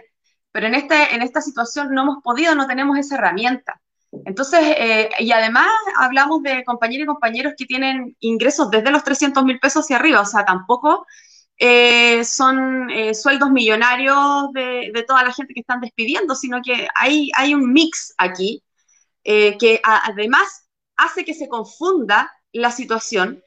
pero 0.52 0.66
en, 0.66 0.74
este, 0.74 1.14
en 1.14 1.22
esta 1.22 1.40
situación 1.40 1.94
no 1.94 2.02
hemos 2.02 2.22
podido, 2.22 2.54
no 2.54 2.66
tenemos 2.66 2.98
esa 2.98 3.16
herramienta. 3.16 3.80
Entonces, 4.24 4.60
eh, 4.62 5.10
y 5.18 5.30
además 5.32 5.68
hablamos 5.98 6.42
de 6.42 6.64
compañeros 6.64 7.04
y 7.04 7.06
compañeros 7.06 7.52
que 7.56 7.66
tienen 7.66 8.16
ingresos 8.20 8.70
desde 8.70 8.90
los 8.90 9.04
300 9.04 9.44
mil 9.44 9.60
pesos 9.60 9.84
hacia 9.84 9.96
arriba, 9.96 10.20
o 10.20 10.26
sea, 10.26 10.44
tampoco 10.44 11.06
eh, 11.58 12.24
son 12.24 12.90
eh, 12.90 13.14
sueldos 13.14 13.50
millonarios 13.50 14.52
de, 14.52 15.04
toda 15.06 15.24
la 15.24 15.32
gente 15.32 15.54
que 15.54 15.60
están 15.60 15.80
despidiendo, 15.80 16.34
sino 16.34 16.60
que 16.62 16.88
hay, 16.94 17.30
hay 17.36 17.54
un 17.54 17.72
mix 17.72 18.14
aquí 18.18 18.62
que 19.24 19.80
además 19.84 20.68
hace 20.96 21.22
que 21.24 21.34
se 21.34 21.48
confunda 21.48 22.32
la 22.52 22.70
situación, 22.70 23.42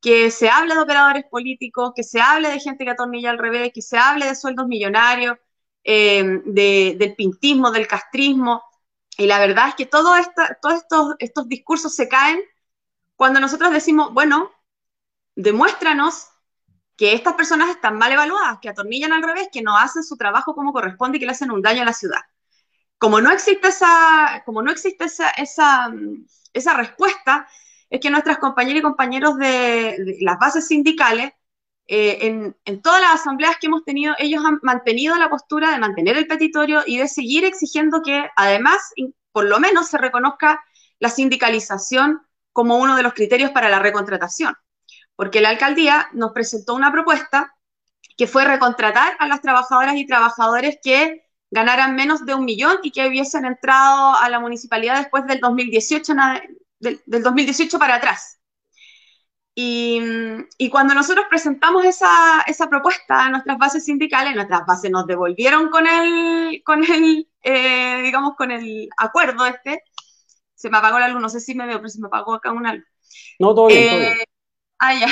que 0.00 0.30
se 0.30 0.48
hable 0.48 0.74
de 0.74 0.80
operadores 0.80 1.24
políticos, 1.30 1.92
que 1.96 2.04
se 2.04 2.20
hable 2.20 2.50
de 2.50 2.60
gente 2.60 2.84
que 2.84 2.90
atornilla 2.90 3.30
al 3.30 3.38
revés, 3.38 3.72
que 3.74 3.82
se 3.82 3.98
hable 3.98 4.26
de 4.26 4.36
sueldos 4.36 4.66
millonarios, 4.68 5.36
eh, 5.84 6.40
del 6.46 7.14
pintismo, 7.14 7.70
del 7.70 7.86
castrismo. 7.86 8.62
Y 9.18 9.26
la 9.26 9.38
verdad 9.38 9.68
es 9.68 9.74
que 9.74 9.86
todo 9.86 10.14
todos 10.60 10.76
estos, 10.76 11.14
estos 11.18 11.48
discursos 11.48 11.94
se 11.94 12.08
caen 12.08 12.40
cuando 13.16 13.40
nosotros 13.40 13.70
decimos, 13.72 14.12
bueno, 14.12 14.50
demuéstranos 15.36 16.28
que 16.96 17.12
estas 17.14 17.34
personas 17.34 17.70
están 17.70 17.98
mal 17.98 18.12
evaluadas, 18.12 18.58
que 18.60 18.68
atornillan 18.68 19.12
al 19.12 19.22
revés, 19.22 19.48
que 19.52 19.62
no 19.62 19.76
hacen 19.76 20.04
su 20.04 20.16
trabajo 20.16 20.54
como 20.54 20.72
corresponde 20.72 21.16
y 21.16 21.20
que 21.20 21.26
le 21.26 21.32
hacen 21.32 21.50
un 21.50 21.62
daño 21.62 21.82
a 21.82 21.86
la 21.86 21.92
ciudad. 21.92 22.20
Como 22.98 23.20
no 23.20 23.30
existe 23.32 23.68
esa, 23.68 24.42
como 24.44 24.62
no 24.62 24.70
existe 24.70 25.04
esa, 25.04 25.30
esa, 25.30 25.92
esa 26.52 26.74
respuesta, 26.74 27.48
es 27.90 28.00
que 28.00 28.10
nuestras 28.10 28.38
compañeras 28.38 28.80
y 28.80 28.82
compañeros 28.82 29.36
de 29.38 30.16
las 30.20 30.38
bases 30.38 30.66
sindicales 30.66 31.32
en, 31.86 32.56
en, 32.64 32.82
todas 32.82 33.00
las 33.00 33.20
asambleas 33.20 33.58
que 33.60 33.66
hemos 33.66 33.84
tenido, 33.84 34.14
ellos 34.18 34.42
han 34.44 34.58
mantenido 34.62 35.16
la 35.16 35.28
postura 35.28 35.70
de 35.70 35.78
mantener 35.78 36.16
el 36.16 36.26
petitorio 36.26 36.82
y 36.86 36.96
de 36.96 37.08
seguir 37.08 37.44
exigiendo 37.44 38.00
que 38.02 38.26
además, 38.36 38.78
por 39.32 39.44
lo 39.44 39.60
menos, 39.60 39.88
se 39.88 39.98
reconozca 39.98 40.64
la 40.98 41.10
sindicalización 41.10 42.22
como 42.52 42.78
uno 42.78 42.96
de 42.96 43.02
los 43.02 43.12
criterios 43.12 43.50
para 43.50 43.68
la 43.68 43.80
recontratación. 43.80 44.54
Porque 45.16 45.40
la 45.40 45.50
alcaldía 45.50 46.08
nos 46.12 46.32
presentó 46.32 46.74
una 46.74 46.92
propuesta 46.92 47.54
que 48.16 48.26
fue 48.26 48.44
recontratar 48.44 49.14
a 49.18 49.28
las 49.28 49.40
trabajadoras 49.40 49.96
y 49.96 50.06
trabajadores 50.06 50.78
que 50.82 51.24
ganaran 51.50 51.94
menos 51.94 52.26
de 52.26 52.34
un 52.34 52.44
millón 52.44 52.78
y 52.82 52.90
que 52.90 53.06
hubiesen 53.06 53.44
entrado 53.44 54.14
a 54.16 54.28
la 54.28 54.40
municipalidad 54.40 54.98
después 54.98 55.26
del 55.26 55.40
2018, 55.40 56.12
del, 56.80 57.00
2018 57.06 57.78
para 57.78 57.96
atrás. 57.96 58.40
Y, 59.56 60.00
cuando 60.70 60.94
nosotros 60.94 61.26
presentamos 61.30 61.84
esa, 61.84 62.42
esa, 62.48 62.68
propuesta 62.68 63.24
a 63.24 63.30
nuestras 63.30 63.56
bases 63.56 63.84
sindicales, 63.84 64.34
nuestras 64.34 64.66
bases 64.66 64.90
nos 64.90 65.06
devolvieron 65.06 65.68
con 65.68 65.86
el, 65.86 66.60
con 66.64 66.82
el 66.82 67.28
eh, 67.44 68.00
digamos, 68.02 68.34
con 68.36 68.50
el 68.50 68.88
acuerdo 68.96 69.46
este. 69.46 69.84
Se 70.54 70.70
me 70.70 70.78
apagó 70.78 70.98
la 70.98 71.08
luz, 71.08 71.20
no 71.20 71.28
sé 71.28 71.40
si 71.40 71.54
me 71.54 71.66
veo, 71.66 71.76
pero 71.76 71.88
se 71.88 72.00
me 72.00 72.08
apagó 72.08 72.34
acá 72.34 72.50
una 72.50 72.74
luz. 72.74 72.86
No, 73.38 73.54
todo 73.54 73.68
bien, 73.68 73.88
todo 73.90 74.00
bien. 74.00 74.18
Ah, 74.78 74.94
ya. 74.94 75.06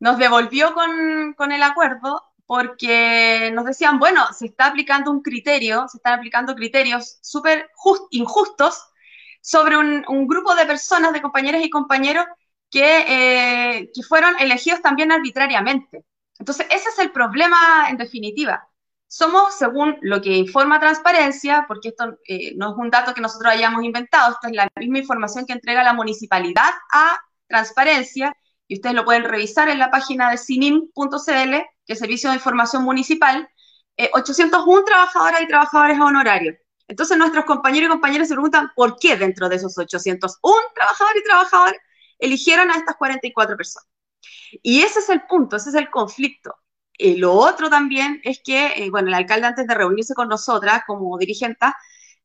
Nos 0.00 0.18
devolvió 0.18 0.74
con, 0.74 1.34
con 1.34 1.52
el 1.52 1.62
acuerdo 1.62 2.22
porque 2.46 3.50
nos 3.52 3.66
decían, 3.66 3.98
bueno, 3.98 4.32
se 4.32 4.46
está 4.46 4.66
aplicando 4.66 5.10
un 5.10 5.22
criterio, 5.22 5.86
se 5.88 5.98
están 5.98 6.18
aplicando 6.18 6.54
criterios 6.54 7.18
súper 7.20 7.68
injustos 8.10 8.88
sobre 9.42 9.76
un, 9.76 10.26
grupo 10.26 10.54
de 10.54 10.64
personas, 10.64 11.12
de 11.12 11.20
compañeras 11.22 11.62
y 11.62 11.70
compañeros 11.70 12.24
que, 12.70 13.04
eh, 13.80 13.90
que 13.94 14.02
fueron 14.02 14.34
elegidos 14.40 14.80
también 14.80 15.12
arbitrariamente. 15.12 16.04
Entonces, 16.38 16.66
ese 16.70 16.88
es 16.88 16.98
el 16.98 17.12
problema 17.12 17.90
en 17.90 17.98
definitiva. 17.98 18.66
Somos, 19.06 19.54
según 19.54 19.98
lo 20.02 20.20
que 20.20 20.36
informa 20.36 20.80
Transparencia, 20.80 21.64
porque 21.66 21.88
esto 21.88 22.18
eh, 22.26 22.54
no 22.56 22.70
es 22.72 22.76
un 22.78 22.90
dato 22.90 23.14
que 23.14 23.20
nosotros 23.20 23.52
hayamos 23.52 23.82
inventado, 23.84 24.32
esto 24.32 24.48
es 24.48 24.54
la 24.54 24.68
misma 24.76 24.98
información 24.98 25.46
que 25.46 25.54
entrega 25.54 25.82
la 25.82 25.94
municipalidad 25.94 26.70
a 26.92 27.18
Transparencia, 27.46 28.34
y 28.68 28.74
ustedes 28.74 28.94
lo 28.94 29.04
pueden 29.04 29.24
revisar 29.24 29.68
en 29.70 29.78
la 29.78 29.90
página 29.90 30.30
de 30.30 30.36
sinim.cl, 30.36 31.52
que 31.86 31.92
es 31.92 31.98
Servicio 31.98 32.28
de 32.28 32.36
Información 32.36 32.84
Municipal, 32.84 33.48
801 34.12 34.80
eh, 34.80 34.84
trabajadoras 34.86 35.40
y 35.40 35.48
trabajadores 35.48 35.98
honorarios. 35.98 36.56
Entonces 36.86 37.16
nuestros 37.18 37.46
compañeros 37.46 37.88
y 37.88 37.90
compañeras 37.90 38.28
se 38.28 38.34
preguntan 38.34 38.70
por 38.76 38.98
qué 38.98 39.16
dentro 39.16 39.48
de 39.48 39.56
esos 39.56 39.76
801 39.76 40.56
trabajadores 40.74 41.22
y 41.22 41.24
trabajadoras 41.24 41.80
eligieron 42.18 42.70
a 42.70 42.76
estas 42.76 42.96
44 42.96 43.56
personas. 43.56 43.88
Y 44.62 44.82
ese 44.82 45.00
es 45.00 45.08
el 45.08 45.22
punto, 45.22 45.56
ese 45.56 45.70
es 45.70 45.74
el 45.74 45.90
conflicto. 45.90 46.54
Y 46.96 47.16
lo 47.16 47.34
otro 47.34 47.70
también 47.70 48.20
es 48.24 48.40
que, 48.44 48.72
eh, 48.76 48.90
bueno, 48.90 49.08
el 49.08 49.14
alcalde 49.14 49.46
antes 49.46 49.66
de 49.66 49.74
reunirse 49.74 50.14
con 50.14 50.28
nosotras 50.28 50.82
como 50.86 51.16
dirigente, 51.16 51.66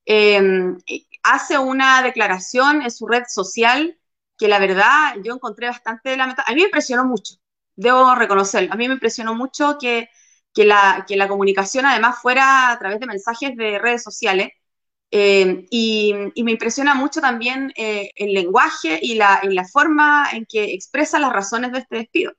em, 0.05 0.77
hace 1.23 1.57
una 1.57 2.01
declaración 2.01 2.81
en 2.81 2.91
su 2.91 3.07
red 3.07 3.23
social 3.27 3.97
que 4.37 4.47
la 4.47 4.59
verdad 4.59 5.15
yo 5.23 5.33
encontré 5.35 5.67
bastante 5.67 6.15
lamentable. 6.17 6.51
A 6.51 6.55
mí 6.55 6.61
me 6.61 6.67
impresionó 6.67 7.05
mucho, 7.05 7.35
debo 7.75 8.15
reconocerlo. 8.15 8.73
A 8.73 8.75
mí 8.75 8.87
me 8.87 8.95
impresionó 8.95 9.35
mucho 9.35 9.77
que, 9.79 10.09
que, 10.53 10.65
la, 10.65 11.05
que 11.07 11.15
la 11.17 11.27
comunicación 11.27 11.85
además 11.85 12.19
fuera 12.21 12.71
a 12.71 12.79
través 12.79 12.99
de 12.99 13.07
mensajes 13.07 13.55
de 13.55 13.79
redes 13.79 14.03
sociales. 14.03 14.49
Eh, 15.11 15.67
y, 15.69 16.13
y, 16.33 16.43
me 16.43 16.53
impresiona 16.53 16.95
mucho 16.95 17.21
también 17.21 17.71
eh, 17.77 18.09
el 18.15 18.33
lenguaje 18.33 18.99
y 18.99 19.13
la, 19.15 19.41
y 19.43 19.53
la 19.53 19.63
forma 19.65 20.27
en 20.33 20.45
que 20.49 20.73
expresa 20.73 21.19
las 21.19 21.31
razones 21.31 21.71
de 21.71 21.79
este 21.79 21.97
despido, 21.97 22.33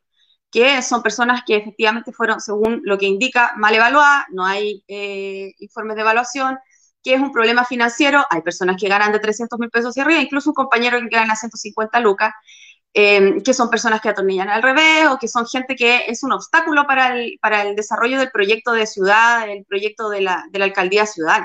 que 0.50 0.82
son 0.82 1.02
personas 1.02 1.42
que 1.46 1.56
efectivamente 1.56 2.12
fueron, 2.12 2.40
según 2.40 2.80
lo 2.84 2.98
que 2.98 3.06
indica, 3.06 3.52
mal 3.56 3.74
evaluadas, 3.74 4.26
no 4.30 4.44
hay 4.44 4.84
eh, 4.88 5.52
informes 5.58 5.94
de 5.96 6.02
evaluación, 6.02 6.58
que 7.04 7.14
es 7.14 7.20
un 7.20 7.32
problema 7.32 7.64
financiero, 7.64 8.24
hay 8.30 8.42
personas 8.42 8.76
que 8.80 8.88
ganan 8.88 9.12
de 9.12 9.20
300 9.20 9.58
mil 9.58 9.70
pesos 9.70 9.90
hacia 9.90 10.04
arriba, 10.04 10.20
incluso 10.22 10.50
un 10.50 10.54
compañero 10.54 10.98
que 11.00 11.08
gana 11.08 11.36
150 11.36 12.00
lucas, 12.00 12.32
eh, 12.94 13.42
que 13.44 13.54
son 13.54 13.70
personas 13.70 14.00
que 14.00 14.08
atornillan 14.08 14.48
al 14.48 14.62
revés 14.62 15.06
o 15.08 15.18
que 15.18 15.28
son 15.28 15.46
gente 15.46 15.76
que 15.76 16.04
es 16.08 16.22
un 16.22 16.32
obstáculo 16.32 16.86
para 16.86 17.16
el, 17.16 17.38
para 17.40 17.62
el 17.62 17.76
desarrollo 17.76 18.18
del 18.18 18.30
proyecto 18.30 18.72
de 18.72 18.86
ciudad, 18.86 19.48
el 19.50 19.64
proyecto 19.66 20.08
de 20.08 20.22
la, 20.22 20.44
de 20.50 20.58
la 20.58 20.64
alcaldía 20.66 21.06
ciudad. 21.06 21.42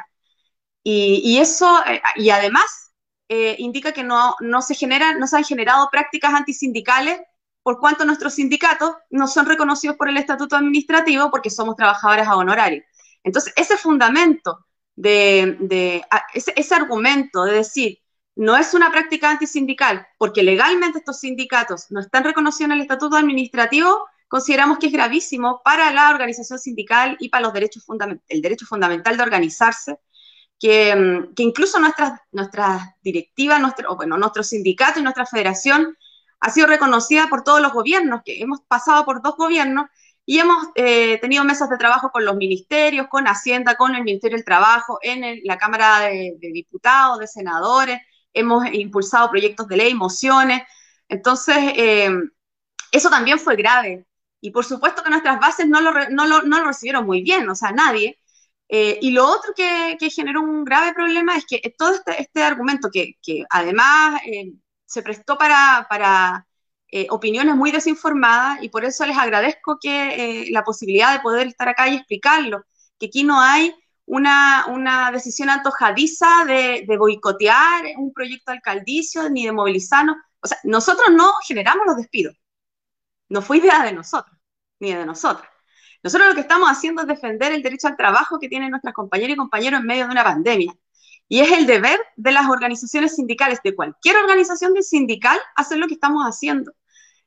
Y, 0.83 1.21
y 1.23 1.39
eso, 1.39 1.83
eh, 1.85 2.01
y 2.15 2.29
además, 2.29 2.93
eh, 3.29 3.55
indica 3.59 3.91
que 3.91 4.03
no, 4.03 4.35
no, 4.39 4.61
se 4.61 4.75
generan, 4.75 5.19
no 5.19 5.27
se 5.27 5.37
han 5.37 5.43
generado 5.43 5.89
prácticas 5.91 6.33
antisindicales 6.33 7.19
por 7.63 7.79
cuanto 7.79 8.05
nuestros 8.05 8.35
sindicatos 8.35 8.93
no 9.09 9.27
son 9.27 9.45
reconocidos 9.45 9.97
por 9.97 10.09
el 10.09 10.17
estatuto 10.17 10.55
administrativo 10.55 11.29
porque 11.29 11.49
somos 11.49 11.75
trabajadores 11.75 12.27
a 12.27 12.37
honorario. 12.37 12.81
Entonces, 13.23 13.53
ese 13.55 13.77
fundamento 13.77 14.65
de, 14.99 16.03
ese, 16.33 16.75
argumento 16.75 17.45
de 17.45 17.53
decir, 17.53 17.99
no 18.35 18.57
es 18.57 18.73
una 18.73 18.91
práctica 18.91 19.29
antisindical, 19.29 20.05
porque 20.17 20.43
legalmente 20.43 20.99
estos 20.99 21.19
sindicatos 21.19 21.85
no 21.89 22.01
están 22.01 22.23
reconocidos 22.23 22.65
en 22.65 22.71
el 22.73 22.81
estatuto 22.81 23.15
administrativo, 23.15 24.05
consideramos 24.27 24.77
que 24.77 24.87
es 24.87 24.93
gravísimo 24.93 25.61
para 25.63 25.91
la 25.93 26.09
organización 26.09 26.59
sindical 26.59 27.15
y 27.19 27.29
para 27.29 27.43
los 27.43 27.53
derechos 27.53 27.85
el 28.27 28.41
derecho 28.41 28.65
fundamental 28.65 29.15
de 29.15 29.23
organizarse, 29.23 29.99
que, 30.59 30.93
mm, 30.93 31.33
incluso 31.37 31.79
nuestras, 31.79 32.19
nuestras 32.33 32.81
directivas, 33.01 33.61
nuestro, 33.61 33.95
bueno, 33.95 34.17
nuestro 34.17 34.43
sindicato 34.43 34.99
y 34.99 35.03
nuestra 35.03 35.25
federación 35.25 35.97
ha 36.41 36.49
sido 36.49 36.67
reconocida 36.67 37.27
por 37.29 37.43
todos 37.43 37.61
los 37.61 37.71
gobiernos, 37.71 38.21
que 38.25 38.41
hemos 38.41 38.61
pasado 38.61 39.05
por 39.05 39.21
dos 39.21 39.35
gobiernos 39.37 39.87
y 40.29 40.37
hemos 40.37 40.67
eh, 40.75 41.17
tenido 41.17 41.43
mesas 41.43 41.71
de 41.71 41.77
trabajo 41.79 42.11
con 42.11 42.23
los 42.23 42.35
ministerios, 42.35 43.07
con 43.07 43.25
Hacienda, 43.27 43.73
con 43.73 43.95
el 43.95 44.03
Ministerio 44.03 44.37
del 44.37 44.45
Trabajo, 44.45 44.99
en 45.01 45.39
la 45.43 45.57
Cámara 45.57 46.01
de, 46.01 46.37
Diputados, 46.39 47.17
de 47.17 47.25
Senadores, 47.25 47.99
hemos 48.31 48.63
impulsado 48.71 49.31
proyectos 49.31 49.67
de 49.67 49.77
ley, 49.77 49.95
mociones. 49.95 50.61
Entonces, 51.07 51.55
eh, 51.75 52.11
eso 52.91 53.09
también 53.09 53.39
fue 53.39 53.55
grave. 53.55 54.05
Y 54.39 54.51
por 54.51 54.65
supuesto 54.65 55.01
que 55.01 55.09
nuestras 55.09 55.39
bases 55.39 55.67
no 55.67 55.81
lo, 55.81 56.63
recibieron 56.63 57.07
muy 57.07 57.23
bien, 57.23 57.49
o 57.49 57.55
sea, 57.55 57.71
nadie. 57.71 58.19
Eh, 58.67 58.99
y 59.01 59.09
lo 59.09 59.25
otro 59.25 59.53
que, 59.55 59.97
generó 60.11 60.41
un 60.41 60.63
grave 60.63 60.93
problema 60.93 61.37
es 61.37 61.45
que 61.47 61.73
todo 61.75 61.95
este, 61.95 62.21
este 62.21 62.43
argumento 62.43 62.89
que, 62.93 63.15
además 63.49 64.21
se 64.85 65.01
prestó 65.01 65.39
para 65.39 66.45
eh, 66.91 67.07
opiniones 67.09 67.55
muy 67.55 67.71
desinformadas 67.71 68.63
y 68.63 68.69
por 68.69 68.83
eso 68.83 69.05
les 69.05 69.17
agradezco 69.17 69.77
que 69.79 70.45
eh, 70.45 70.51
la 70.51 70.63
posibilidad 70.63 71.13
de 71.13 71.19
poder 71.19 71.47
estar 71.47 71.69
acá 71.69 71.87
y 71.87 71.95
explicarlo, 71.95 72.65
que 72.97 73.07
aquí 73.07 73.23
no 73.23 73.39
hay 73.39 73.73
una, 74.05 74.65
una 74.67 75.11
decisión 75.11 75.49
antojadiza 75.49 76.45
de, 76.47 76.85
de, 76.87 76.97
boicotear 76.97 77.83
un 77.97 78.11
proyecto 78.11 78.51
alcaldicio 78.51 79.29
ni 79.29 79.45
de 79.45 79.51
movilizarnos. 79.51 80.15
O 80.41 80.47
sea, 80.47 80.57
nosotros 80.63 81.07
no 81.11 81.31
generamos 81.47 81.85
los 81.85 81.97
despidos, 81.97 82.35
no 83.29 83.41
fue 83.41 83.57
idea 83.57 83.83
de 83.83 83.93
nosotros, 83.93 84.35
ni 84.79 84.93
de 84.93 85.05
nosotros. 85.05 85.47
Nosotros 86.01 86.29
lo 86.29 86.35
que 86.35 86.41
estamos 86.41 86.69
haciendo 86.69 87.01
es 87.01 87.07
defender 87.07 87.51
el 87.51 87.61
derecho 87.61 87.87
al 87.87 87.97
trabajo 87.97 88.39
que 88.39 88.49
tienen 88.49 88.71
nuestras 88.71 88.93
compañeras 88.93 89.33
y 89.33 89.37
compañeros 89.37 89.81
en 89.81 89.85
medio 89.85 90.05
de 90.05 90.11
una 90.11 90.23
pandemia. 90.23 90.73
Y 91.27 91.41
es 91.41 91.51
el 91.51 91.67
deber 91.67 91.99
de 92.15 92.31
las 92.31 92.49
organizaciones 92.49 93.15
sindicales, 93.15 93.59
de 93.63 93.75
cualquier 93.75 94.17
organización 94.17 94.73
sindical, 94.81 95.37
hacer 95.55 95.77
lo 95.77 95.87
que 95.87 95.93
estamos 95.93 96.23
haciendo. 96.23 96.71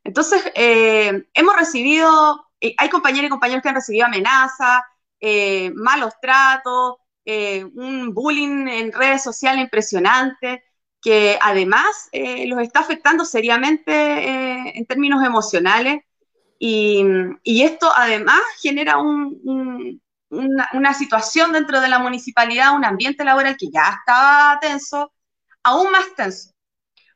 Entonces, 0.05 0.43
eh, 0.55 1.27
hemos 1.35 1.57
recibido, 1.57 2.47
eh, 2.61 2.75
hay 2.79 2.89
compañeros 2.89 3.27
y 3.29 3.31
compañeros 3.31 3.63
que 3.63 3.69
han 3.69 3.75
recibido 3.77 4.07
amenazas, 4.07 4.83
eh, 5.21 5.71
malos 5.75 6.15
tratos, 6.21 6.97
un 7.25 8.13
bullying 8.15 8.67
en 8.67 8.93
redes 8.93 9.23
sociales 9.23 9.63
impresionante, 9.63 10.65
que 11.01 11.39
además 11.41 12.11
los 12.47 12.61
está 12.61 12.81
afectando 12.81 13.25
seriamente 13.25 14.77
en 14.77 14.85
términos 14.87 15.25
emocionales. 15.25 16.03
Y, 16.59 17.05
esto 17.63 17.89
además 17.95 18.41
genera 18.61 18.99
una, 18.99 20.69
una 20.73 20.95
situación 20.95 21.53
dentro 21.53 21.81
de 21.81 21.89
la 21.89 22.01
municipalidad, 22.01 22.75
un 22.75 22.85
ambiente 22.85 23.25
laboral 23.25 23.57
que 23.57 23.71
ya 23.71 24.01
estaba 24.01 24.59
tenso, 24.61 25.13
aún 25.63 25.93
más 25.93 26.15
tenso 26.17 26.52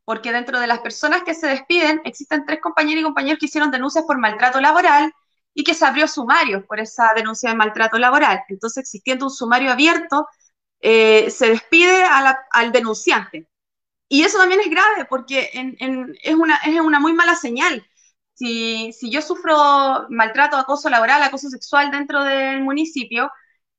porque 0.07 0.33
dentro 0.33 0.61
de 0.61 0.69
las 0.69 0.81
personas 0.81 1.25
que 1.25 1.35
se 1.35 1.49
despiden 1.49 2.01
existen 2.05 2.47
tres 2.47 2.61
compañeros 2.63 3.03
y 3.03 3.05
compañeros 3.05 3.41
que 3.41 3.47
hicieron 3.47 3.73
denuncias 3.73 4.05
por 4.07 4.19
maltrato 4.19 4.61
laboral 4.61 5.13
y 5.53 5.65
que 5.65 5.75
se 5.75 5.85
abrió 5.85 6.07
sumario 6.09 6.65
por 6.67 6.81
esa 6.81 7.13
denuncia 7.17 7.51
de 7.51 7.57
maltrato 7.57 7.99
laboral. 7.99 8.45
Entonces, 8.49 8.85
existiendo 8.85 9.27
un 9.27 9.33
sumario 9.33 9.73
abierto, 9.73 10.29
eh, 10.81 11.31
se 11.31 11.49
despide 11.51 12.05
al 12.05 12.73
denunciante. 12.73 13.49
Y 14.09 14.23
eso 14.25 14.39
también 14.39 14.61
es 14.61 14.71
grave 14.71 15.07
porque 15.07 15.51
es, 16.23 16.35
una, 16.37 16.57
es 16.59 16.81
una 16.81 17.01
muy 17.01 17.13
mala 17.13 17.35
señal. 17.35 17.85
Si, 18.35 18.93
yo 19.11 19.23
sufro 19.23 20.07
maltrato, 20.11 20.57
acoso 20.57 20.89
laboral, 20.91 21.23
acoso 21.23 21.49
sexual 21.51 21.91
dentro 21.91 22.23
del 22.23 22.63
municipio, 22.63 23.31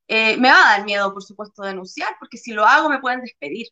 eh, 0.07 0.37
me 0.37 0.49
va 0.51 0.57
a 0.57 0.77
dar 0.77 0.85
miedo, 0.85 1.13
por 1.13 1.23
supuesto, 1.23 1.63
denunciar, 1.63 2.15
porque 2.19 2.37
si 2.37 2.53
lo 2.53 2.65
hago 2.65 2.89
me 2.89 2.99
pueden 2.99 3.21
despedir. 3.21 3.67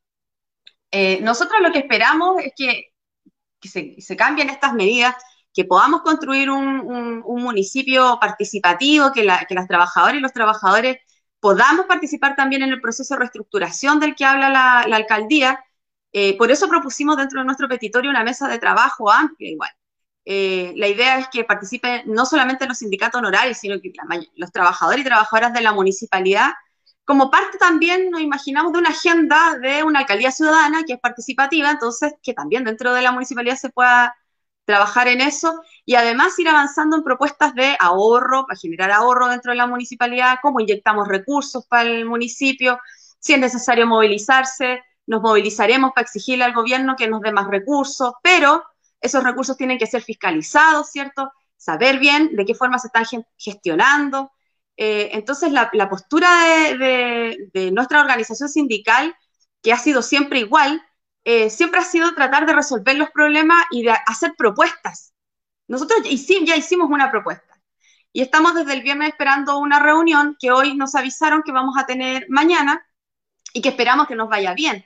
Eh, 0.98 1.20
nosotros 1.22 1.60
lo 1.62 1.74
que 1.74 1.80
esperamos 1.80 2.38
es 2.42 2.54
que, 2.56 2.94
se, 4.00 4.16
cambien 4.16 4.50
estas 4.50 4.74
medidas, 4.74 5.14
que 5.54 5.66
podamos 5.66 6.04
construir 6.04 6.50
un, 6.50 7.20
municipio 7.26 8.18
participativo, 8.22 9.12
que, 9.12 9.26
las 9.26 9.68
trabajadoras 9.68 10.16
y 10.16 10.22
los 10.22 10.32
trabajadores 10.32 10.98
podamos 11.42 11.86
participar 11.86 12.38
también 12.38 12.64
en 12.64 12.70
el 12.70 12.80
proceso 12.80 13.14
de 13.14 13.20
reestructuración 13.20 14.00
del 14.00 14.16
que 14.16 14.24
habla 14.24 14.50
la, 14.50 14.96
alcaldía. 14.96 15.62
Eh, 16.14 16.38
por 16.38 16.50
eso 16.50 16.70
propusimos 16.70 17.18
dentro 17.18 17.42
de 17.42 17.46
nuestro 17.46 17.68
petitorio 17.68 18.10
una 18.10 18.24
mesa 18.24 18.48
de 18.48 18.58
trabajo 18.58 19.12
amplia 19.12 19.52
igual. 19.52 19.72
Eh, 20.24 20.74
la 20.78 20.88
idea 20.88 21.20
es 21.20 21.28
que 21.28 21.44
participen 21.44 22.04
no 22.06 22.26
solamente 22.26 22.68
los 22.68 22.78
sindicatos 22.78 23.20
honorarios, 23.20 23.58
sino 23.58 23.82
que 23.82 23.92
los 24.38 24.52
trabajadores 24.54 25.02
y 25.02 25.04
trabajadoras 25.04 25.52
de 25.54 25.62
la 25.62 25.74
municipalidad, 25.74 26.52
como 27.06 27.30
parte 27.30 27.58
también, 27.58 28.10
nos 28.10 28.22
imaginamos, 28.22 28.74
de 28.74 28.80
una 28.80 28.90
agenda 28.90 29.58
de 29.60 29.84
una 29.84 30.00
alcaldía 30.00 30.32
ciudadana 30.32 30.84
que 30.84 30.94
es 30.94 31.00
participativa, 31.00 31.72
entonces 31.72 32.16
que 32.22 32.34
también 32.34 32.64
dentro 32.64 32.94
de 32.94 33.02
la 33.02 33.12
municipalidad 33.12 33.56
se 33.56 33.70
pueda 33.70 34.16
trabajar 34.66 35.08
en 35.08 35.22
eso 35.22 35.62
y 35.86 35.96
además 35.96 36.38
ir 36.40 36.50
avanzando 36.50 36.98
en 36.98 37.04
propuestas 37.04 37.54
de 37.54 37.78
ahorro, 37.80 38.48
para 38.48 38.60
generar 38.60 38.92
ahorro 38.92 39.28
dentro 39.28 39.52
de 39.52 39.58
la 39.58 39.68
municipalidad, 39.68 40.40
cómo 40.42 40.60
inyectamos 40.60 41.08
recursos 41.08 41.66
para 41.68 41.84
el 41.84 42.06
municipio, 42.06 42.80
si 43.20 43.34
es 43.34 43.40
necesario 43.40 43.86
movilizarse, 43.88 44.82
nos 45.08 45.22
movilizaremos 45.22 45.92
para 45.94 46.06
exigirle 46.06 46.44
al 46.44 46.54
gobierno 46.54 46.96
que 46.96 47.08
nos 47.08 47.22
dé 47.22 47.32
más 47.32 47.48
recursos, 47.48 48.14
pero 48.24 48.64
esos 49.00 49.24
recursos 49.24 49.56
tienen 49.56 49.78
que 49.78 49.86
ser 49.86 50.02
fiscalizados, 50.02 50.90
¿cierto? 50.90 51.32
Saber 51.56 52.00
bien 52.00 52.36
de 52.36 52.46
qué 52.46 52.56
forma 52.56 52.80
se 52.80 52.88
están 52.88 53.06
gestionando. 53.38 54.32
Eh, 54.78 55.10
entonces, 55.14 55.52
la, 55.52 55.90
postura 55.90 56.30
de 56.78 57.72
nuestra 57.72 58.02
organización 58.02 58.50
sindical, 58.50 59.16
que 59.62 59.74
ha 59.74 59.78
sido 59.78 60.02
siempre 60.02 60.40
igual, 60.40 60.82
eh, 61.26 61.50
siempre 61.50 61.80
ha 61.80 61.84
sido 61.84 62.14
tratar 62.14 62.46
de 62.46 62.54
resolver 62.54 62.96
los 62.96 63.10
problemas 63.10 63.66
y 63.72 63.84
de 63.84 63.92
hacer 64.06 64.36
propuestas. 64.38 65.14
Nosotros 65.68 66.02
ya 66.04 66.56
hicimos 66.56 66.90
una 66.92 67.10
propuesta 67.10 67.60
y 68.14 68.22
estamos 68.22 68.54
desde 68.54 68.74
el 68.74 68.84
viernes 68.84 69.10
esperando 69.10 69.58
una 69.58 69.80
reunión 69.80 70.38
que 70.40 70.52
hoy 70.52 70.76
nos 70.76 70.94
avisaron 70.94 71.42
que 71.44 71.52
vamos 71.52 71.76
a 71.80 71.88
tener 71.88 72.28
mañana 72.30 72.86
y 73.54 73.62
que 73.62 73.70
esperamos 73.70 74.08
que 74.08 74.16
nos 74.16 74.30
vaya 74.30 74.54
bien. 74.54 74.86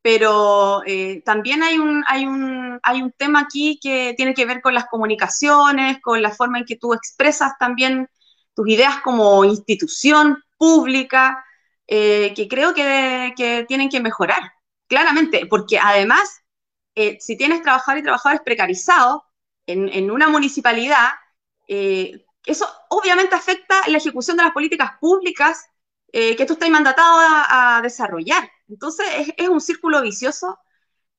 Pero 0.00 0.82
eh, 0.86 1.22
también 1.24 1.62
hay 1.62 1.78
un, 1.78 2.02
hay, 2.08 2.26
un, 2.26 2.80
hay 2.82 3.02
un 3.02 3.12
tema 3.12 3.40
aquí 3.40 3.78
que 3.80 4.14
tiene 4.16 4.32
que 4.32 4.46
ver 4.46 4.62
con 4.62 4.72
las 4.74 4.86
comunicaciones, 4.86 6.00
con 6.00 6.22
la 6.22 6.30
forma 6.30 6.58
en 6.58 6.64
que 6.64 6.76
tú 6.76 6.94
expresas 6.94 7.52
también 7.58 8.08
tus 8.54 8.68
ideas 8.68 9.00
como 9.02 9.44
institución 9.44 10.42
pública, 10.56 11.44
eh, 11.86 12.32
que 12.34 12.48
creo 12.48 12.72
que, 12.74 13.64
tienen 13.68 13.88
que 13.90 14.00
mejorar 14.00 14.52
claramente, 14.86 15.46
porque 15.46 15.78
además, 15.78 16.42
eh, 16.94 17.18
si 17.20 17.36
tienes 17.36 17.62
trabajadores 17.62 18.02
y 18.02 18.04
trabajadores 18.04 18.42
precarizados 18.42 19.22
en, 19.66 20.10
una 20.10 20.28
municipalidad, 20.28 21.10
eh, 21.68 22.24
eso 22.46 22.66
obviamente 22.90 23.34
afecta 23.34 23.88
la 23.88 23.98
ejecución 23.98 24.36
de 24.36 24.44
las 24.44 24.52
políticas 24.52 24.92
públicas 25.00 25.66
que 26.12 26.44
tú 26.46 26.52
estás 26.52 26.70
mandatado 26.70 27.16
a, 27.18 27.80
desarrollar. 27.82 28.48
Entonces, 28.68 29.06
es, 29.36 29.48
un 29.48 29.60
círculo 29.60 30.00
vicioso 30.00 30.58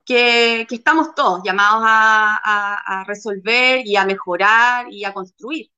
que, 0.05 0.61
estamos 0.69 1.13
todos 1.15 1.41
llamados 1.43 1.83
a, 1.85 3.01
a, 3.01 3.03
resolver 3.05 3.85
y 3.85 3.97
a 3.97 4.05
mejorar 4.05 4.87
y 4.91 5.03
a 5.03 5.13
construir. 5.13 5.69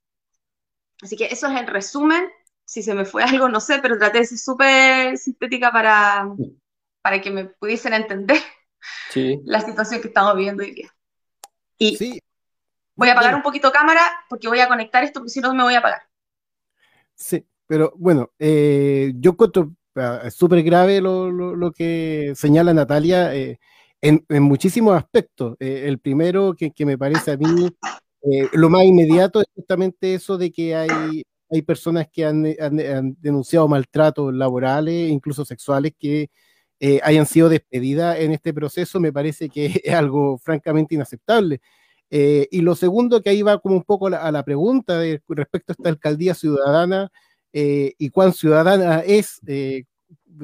Así 1.02 1.16
que 1.16 1.26
eso 1.26 1.48
es 1.48 1.60
el 1.60 1.68
resumen. 1.68 2.30
Si 2.66 2.84
se 2.84 2.94
me 2.94 3.06
fue 3.06 3.24
algo, 3.24 3.50
no 3.50 3.60
sé, 3.60 3.80
pero 3.82 3.98
traté 3.98 4.20
de 4.20 4.26
ser 4.26 4.38
súper 4.38 5.18
sintética 5.18 5.72
para, 5.72 6.30
para 7.02 7.22
que 7.22 7.32
me 7.32 7.46
pudiesen 7.46 7.94
entender 7.94 8.42
la 9.46 9.62
situación 9.62 10.02
que 10.02 10.08
estamos 10.08 10.36
viviendo 10.36 10.64
hoy 10.64 10.72
día. 10.72 10.94
Y 11.78 12.22
voy 12.96 13.10
a 13.10 13.14
apagar 13.14 13.36
un 13.36 13.42
poquito 13.42 13.72
cámara 13.72 14.02
porque 14.30 14.48
voy 14.48 14.60
a 14.60 14.68
conectar 14.68 15.04
esto, 15.04 15.20
porque 15.20 15.32
si 15.32 15.40
no 15.40 15.54
me 15.54 15.64
voy 15.64 15.76
a 15.76 15.80
apagar. 15.80 16.02
Sí, 17.16 17.46
pero 17.66 17.94
bueno, 17.98 18.32
eh, 18.40 19.14
yo 19.16 19.32
encuentro 19.32 19.74
ah, 19.96 20.30
súper 20.30 20.64
grave 20.64 21.02
lo, 21.02 21.72
que 21.76 22.34
señala 22.36 22.74
Natalia 22.74 23.34
eh, 23.36 23.60
en, 24.02 24.26
muchísimos 24.44 24.96
aspectos. 24.96 25.56
Eh, 25.60 25.84
el 25.86 26.00
primero 26.00 26.56
que, 26.56 26.74
me 26.86 26.98
parece 26.98 27.32
a 27.32 27.38
mí 27.38 27.70
lo 28.54 28.70
más 28.70 28.84
inmediato 28.84 29.42
es 29.42 29.48
justamente 29.56 30.14
eso 30.14 30.38
de 30.38 30.52
que 30.52 30.76
hay, 30.76 31.24
hay 31.50 31.62
personas 31.62 32.08
que 32.12 32.26
han, 32.26 32.44
denunciado 33.22 33.68
maltratos 33.68 34.34
laborales, 34.34 35.10
incluso 35.10 35.46
sexuales, 35.46 35.94
que 35.98 36.30
eh, 36.80 37.00
hayan 37.04 37.26
sido 37.26 37.50
despedidas 37.50 38.20
en 38.20 38.34
este 38.34 38.54
proceso, 38.54 39.00
me 39.00 39.14
parece 39.14 39.50
que 39.50 39.66
es 39.84 39.94
algo 39.94 40.38
francamente 40.38 40.96
inaceptable. 40.96 41.62
Eh, 42.10 42.48
y 42.52 42.62
lo 42.62 42.76
segundo, 42.76 43.22
que 43.22 43.30
ahí 43.30 43.42
va 43.42 43.60
como 43.60 43.76
un 43.76 43.84
poco 43.84 44.08
a 44.08 44.32
la 44.32 44.44
pregunta 44.44 45.02
respecto 45.28 45.72
a 45.72 45.76
esta 45.78 45.90
alcaldía 45.90 46.34
ciudadana 46.34 47.10
eh, 47.54 47.94
y 47.98 48.10
cuán 48.10 48.34
ciudadana 48.34 49.00
es, 49.00 49.42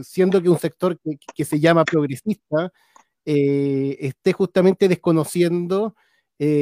siendo 0.03 0.41
que 0.41 0.49
un 0.49 0.59
sector 0.59 0.99
que, 1.35 1.45
se 1.45 1.59
llama 1.59 1.85
progresista 1.85 2.71
esté 3.25 4.33
justamente 4.33 4.89
desconociendo 4.89 5.95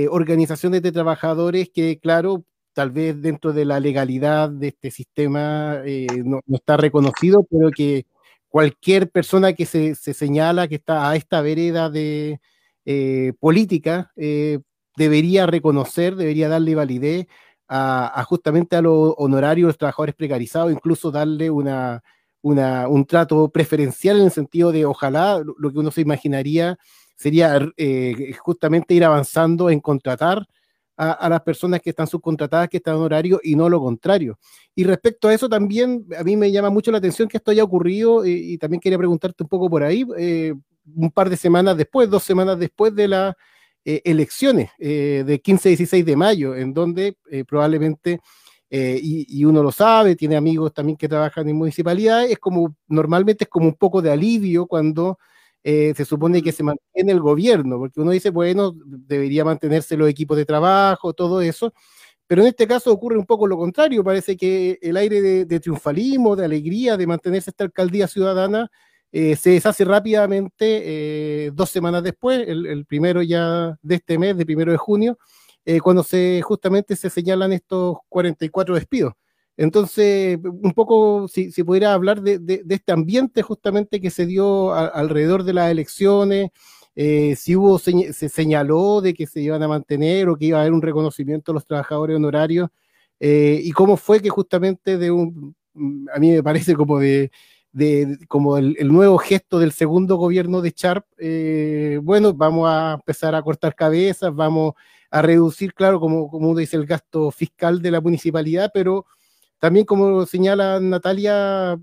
organizaciones 0.10 0.82
de 0.82 0.91
trabajadores 0.91 1.70
que, 1.74 2.00
claro, 2.00 2.44
tal 2.74 2.91
vez 2.91 3.22
dentro 3.22 3.54
de 3.54 3.65
la 3.65 3.80
legalidad 3.80 4.50
de 4.50 4.70
este 4.70 4.91
sistema 4.91 5.82
no, 6.24 6.41
no, 6.46 6.56
está 6.56 6.78
reconocido, 6.78 7.46
pero 7.50 7.72
que 7.72 8.06
cualquier 8.52 9.10
persona 9.10 9.54
que 9.54 9.65
se, 9.65 9.96
señala 9.96 10.67
que 10.67 10.76
está 10.76 11.10
a 11.10 11.15
esta 11.15 11.41
vereda 11.41 11.89
de 11.89 12.41
eh, 12.86 13.34
política 13.39 14.12
eh, 14.17 14.60
debería 14.98 15.46
reconocer, 15.46 16.17
debería 16.17 16.50
darle 16.50 16.76
validez 16.76 17.28
a, 17.70 18.26
justamente 18.28 18.76
a 18.76 18.82
los 18.82 19.13
honorarios 19.17 19.67
de 19.67 19.70
los 19.70 19.78
trabajadores 19.78 20.15
precarizados, 20.15 20.74
incluso 20.74 21.10
darle 21.12 21.50
una, 21.50 22.04
un 22.41 23.06
trato 23.06 23.50
preferencial 23.50 24.17
en 24.20 24.26
el 24.26 24.32
sentido 24.32 24.74
de 24.74 24.86
ojalá 24.86 25.41
lo 25.58 25.72
que 25.72 25.80
uno 25.80 25.89
se 25.89 26.02
imaginaría 26.02 26.78
sería 27.22 27.72
eh, 27.78 28.34
justamente 28.40 28.96
ir 28.96 29.06
avanzando 29.06 29.70
en 29.70 29.80
contratar 29.80 30.48
a, 30.98 31.30
las 31.30 31.42
personas 31.42 31.82
que 31.82 31.90
están 31.90 32.06
subcontratadas, 32.06 32.70
que 32.70 32.78
están 32.78 32.96
en 32.96 33.02
horario 33.02 33.40
y 33.44 33.56
no 33.56 33.70
lo 33.70 33.80
contrario. 33.80 34.38
Y 34.76 34.84
respecto 34.84 35.28
a 35.28 35.34
eso 35.34 35.50
también, 35.50 36.06
a 36.18 36.24
mí 36.24 36.36
me 36.36 36.52
llama 36.52 36.70
mucho 36.70 36.92
la 36.92 37.00
atención 37.00 37.28
que 37.28 37.38
esto 37.38 37.50
haya 37.50 37.64
ocurrido 37.64 38.26
y, 38.26 38.58
también 38.58 38.80
quería 38.80 39.00
preguntarte 39.00 39.44
un 39.44 39.50
poco 39.50 39.70
por 39.70 39.84
ahí, 39.84 40.06
eh, 40.18 40.54
un 40.96 41.10
par 41.12 41.30
de 41.30 41.38
semanas 41.38 41.76
después, 41.76 42.10
dos 42.10 42.24
semanas 42.24 42.60
después 42.60 42.94
de 42.94 43.08
las 43.08 43.36
eh, 43.84 44.02
elecciones 44.04 44.70
eh, 44.78 45.24
de 45.26 45.42
15-16 45.42 46.04
de 46.04 46.16
mayo, 46.16 46.56
en 46.56 46.74
donde 46.74 47.18
probablemente, 47.48 48.20
y, 48.70 49.26
y, 49.28 49.44
uno 49.44 49.64
lo 49.64 49.72
sabe, 49.72 50.16
tiene 50.16 50.38
amigos 50.38 50.74
también 50.74 50.98
que 50.98 51.10
trabajan 51.10 51.50
en 51.50 51.56
municipalidades, 51.56 52.32
es 52.32 52.40
como, 52.40 52.76
normalmente 52.88 53.44
es 53.44 53.50
como 53.50 53.68
un 53.68 53.76
poco 53.76 54.02
de 54.02 54.12
alivio 54.12 54.66
cuando 54.66 55.18
eh, 55.63 55.93
se 55.95 56.06
supone 56.06 56.41
que 56.41 56.52
se 56.52 56.63
mantiene 56.63 57.12
el 57.12 57.19
gobierno, 57.19 57.78
porque 57.78 58.02
uno 58.02 58.12
dice, 58.12 58.30
bueno, 58.32 58.74
debería 58.86 59.45
mantenerse 59.45 59.97
los 59.97 60.10
equipos 60.10 60.38
de 60.38 60.45
trabajo, 60.45 61.13
todo 61.13 61.41
eso, 61.41 61.74
pero 62.28 62.41
en 62.41 62.47
este 62.50 62.67
caso 62.67 62.91
ocurre 62.91 63.17
un 63.17 63.26
poco 63.26 63.47
lo 63.47 63.58
contrario, 63.58 64.04
parece 64.04 64.38
que 64.38 64.80
el 64.82 64.97
aire 64.97 65.45
de, 65.45 65.60
triunfalismo, 65.60 66.36
de 66.36 66.45
alegría, 66.45 66.97
de 66.97 67.08
mantenerse 67.08 67.52
esta 67.52 67.65
alcaldía 67.65 68.08
ciudadana, 68.08 68.69
eh, 69.12 69.36
se 69.36 69.52
deshace 69.52 69.84
rápidamente 69.86 71.45
eh, 71.45 71.52
dos 71.54 71.69
semanas 71.69 72.04
después, 72.04 72.47
el, 72.47 72.86
primero 72.86 73.21
ya 73.21 73.78
de 73.82 73.95
este 73.95 74.17
mes, 74.17 74.38
de 74.38 74.45
primero 74.45 74.71
de 74.71 74.78
junio, 74.78 75.17
cuando 75.84 76.04
se 76.04 76.41
justamente 76.41 76.95
se 76.95 77.10
señalan 77.10 77.54
estos 77.54 77.97
44 78.10 78.76
despidos. 78.76 79.13
Entonces, 79.62 80.39
un 80.43 80.74
poco, 80.74 81.28
si, 81.28 81.52
pudiera 81.63 81.93
hablar 81.93 82.24
de, 82.24 82.63
este 82.67 82.91
ambiente 82.91 83.43
justamente 83.43 84.02
que 84.02 84.10
se 84.10 84.26
dio 84.26 84.74
alrededor 84.74 85.43
de 85.43 85.54
las 85.54 85.69
elecciones, 85.69 86.50
eh, 86.95 87.36
si 87.38 87.56
hubo, 87.56 87.78
se 87.78 88.30
señaló 88.30 89.02
de 89.02 89.13
que 89.13 89.28
se 89.28 89.39
iban 89.39 89.62
a 89.62 89.67
mantener 89.67 90.30
o 90.30 90.36
que 90.36 90.45
iba 90.45 90.58
a 90.58 90.62
haber 90.62 90.74
un 90.74 90.82
reconocimiento 90.82 91.52
a 91.52 91.54
los 91.54 91.67
trabajadores 91.67 92.15
honorarios, 92.15 92.69
eh, 93.19 93.62
y 93.63 93.71
cómo 93.71 93.97
fue 93.97 94.19
que 94.19 94.30
justamente 94.30 94.97
de 94.97 95.12
un, 95.12 95.56
a 96.12 96.17
mí 96.17 96.32
me 96.32 96.41
parece 96.41 96.74
como 96.74 96.97
de, 96.97 97.30
como 98.28 98.58
el, 98.58 98.91
nuevo 98.91 99.19
gesto 99.19 99.60
del 99.60 99.74
segundo 99.74 100.15
gobierno 100.15 100.62
de 100.62 100.74
Sharp, 100.76 101.06
eh, 101.19 102.00
bueno, 102.02 102.34
vamos 102.34 102.67
a 102.67 102.93
empezar 102.95 103.36
a 103.36 103.43
cortar 103.43 103.76
cabezas, 103.76 104.34
vamos 104.34 104.74
a 105.12 105.21
reducir, 105.21 105.76
claro, 105.76 106.00
como, 106.00 106.32
como 106.32 106.56
dice, 106.56 106.78
el 106.78 106.88
gasto 106.88 107.30
fiscal 107.30 107.80
de 107.80 107.91
la 107.91 108.02
municipalidad, 108.02 108.71
pero 108.74 109.06
también 109.62 109.86
como 109.86 110.26
señala 110.26 110.80
Natalia, 110.80 111.80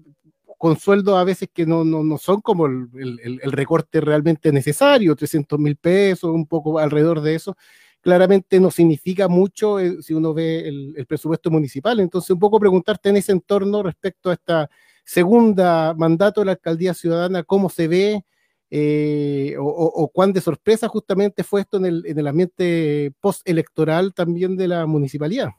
con 0.58 0.76
sueldos 0.76 1.16
a 1.16 1.22
veces 1.22 1.48
que 1.54 1.64
no, 1.64 1.84
no, 1.84 2.18
son 2.18 2.40
como 2.40 2.66
el, 2.66 2.88
el, 3.22 3.52
recorte 3.52 4.00
realmente 4.00 4.50
necesario, 4.50 5.14
300 5.14 5.60
mil 5.60 5.76
pesos, 5.76 6.28
un 6.28 6.44
poco 6.46 6.80
alrededor 6.80 7.20
de 7.20 7.36
eso, 7.36 7.56
claramente 8.00 8.58
no 8.58 8.72
significa 8.72 9.28
mucho 9.28 9.78
eh, 9.78 10.02
si 10.02 10.12
uno 10.12 10.34
ve 10.34 10.66
el, 10.66 11.06
presupuesto 11.06 11.52
municipal. 11.52 12.00
Entonces, 12.00 12.30
un 12.30 12.40
poco 12.40 12.58
preguntarte 12.58 13.10
en 13.10 13.18
ese 13.18 13.30
entorno 13.30 13.84
respecto 13.84 14.30
a 14.30 14.32
esta 14.32 14.68
segunda 15.04 15.94
mandato 15.96 16.40
de 16.40 16.46
la 16.46 16.52
alcaldía 16.52 16.94
ciudadana, 16.94 17.44
cómo 17.44 17.70
se 17.70 17.86
ve, 17.86 18.24
eh, 18.70 19.54
o, 19.56 20.10
cuán 20.12 20.32
de 20.32 20.40
sorpresa 20.40 20.88
justamente 20.88 21.44
fue 21.44 21.60
esto 21.60 21.76
en 21.76 21.86
el, 21.86 22.02
en 22.06 22.18
el 22.18 22.26
ambiente 22.26 23.12
postelectoral 23.20 24.14
también 24.14 24.56
de 24.56 24.66
la 24.66 24.84
municipalidad. 24.86 25.50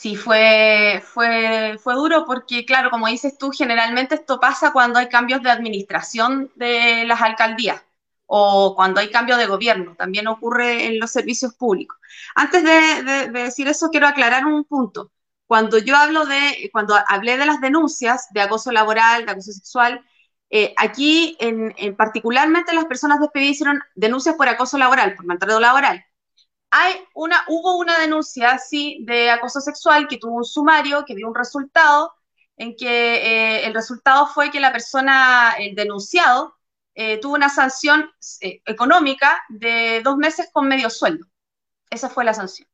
Sí, 0.00 0.16
fue, 0.16 1.02
fue, 1.04 1.76
fue 1.78 1.94
duro 1.94 2.24
porque, 2.24 2.64
claro, 2.64 2.88
como 2.90 3.06
dices 3.08 3.36
tú, 3.36 3.50
generalmente 3.50 4.14
esto 4.14 4.40
pasa 4.40 4.72
cuando 4.72 4.98
hay 4.98 5.10
cambios 5.10 5.42
de 5.42 5.50
administración 5.50 6.50
de 6.56 7.04
las 7.04 7.20
alcaldías 7.20 7.82
o 8.24 8.74
cuando 8.76 9.00
hay 9.00 9.10
cambio 9.10 9.36
de 9.36 9.46
gobierno, 9.46 9.96
también 9.96 10.26
ocurre 10.28 10.86
en 10.86 10.98
los 11.00 11.10
servicios 11.10 11.54
públicos. 11.54 11.98
Antes 12.34 12.64
de, 12.64 13.28
decir 13.30 13.68
eso, 13.68 13.90
quiero 13.90 14.06
aclarar 14.06 14.46
un 14.46 14.64
punto. 14.64 15.12
Cuando 15.46 15.76
yo 15.78 15.96
hablo 15.96 16.24
de, 16.24 16.70
cuando 16.72 16.96
hablé 17.06 17.36
de 17.36 17.44
las 17.46 17.60
denuncias 17.60 18.28
de 18.32 18.40
acoso 18.40 18.72
laboral, 18.72 19.26
de 19.26 19.32
acoso 19.32 19.52
sexual, 19.52 20.02
eh, 20.48 20.72
aquí 20.78 21.36
en, 21.40 21.94
particularmente 21.96 22.72
las 22.72 22.86
personas 22.86 23.20
despedidas 23.20 23.52
hicieron 23.52 23.80
denuncias 23.94 24.34
por 24.36 24.48
acoso 24.48 24.78
laboral, 24.78 25.14
por 25.14 25.26
maltrato 25.26 25.60
laboral. 25.60 26.02
Hay 26.70 26.94
una, 27.14 27.44
hubo 27.48 27.76
una 27.78 27.98
denuncia, 27.98 28.58
sí, 28.58 28.98
de 29.02 29.30
acoso 29.30 29.60
sexual 29.60 30.06
que 30.06 30.18
tuvo 30.18 30.36
un 30.36 30.44
sumario, 30.44 31.04
que 31.04 31.16
dio 31.16 31.28
un 31.28 31.34
resultado, 31.34 32.14
en 32.56 32.76
que 32.76 33.14
eh, 33.16 33.66
el 33.66 33.74
resultado 33.74 34.26
fue 34.26 34.50
que 34.50 34.60
la 34.60 34.70
persona, 34.70 35.54
el 35.58 35.74
denunciado, 35.74 36.54
eh, 36.94 37.18
tuvo 37.18 37.34
una 37.34 37.48
sanción 37.48 38.10
eh, 38.40 38.60
económica 38.66 39.42
de 39.48 40.02
dos 40.04 40.16
meses 40.16 40.50
con 40.52 40.68
medio 40.68 40.90
sueldo. 40.90 41.26
Esa 41.88 42.10
fue 42.10 42.24
la 42.24 42.34
sanción. 42.34 42.68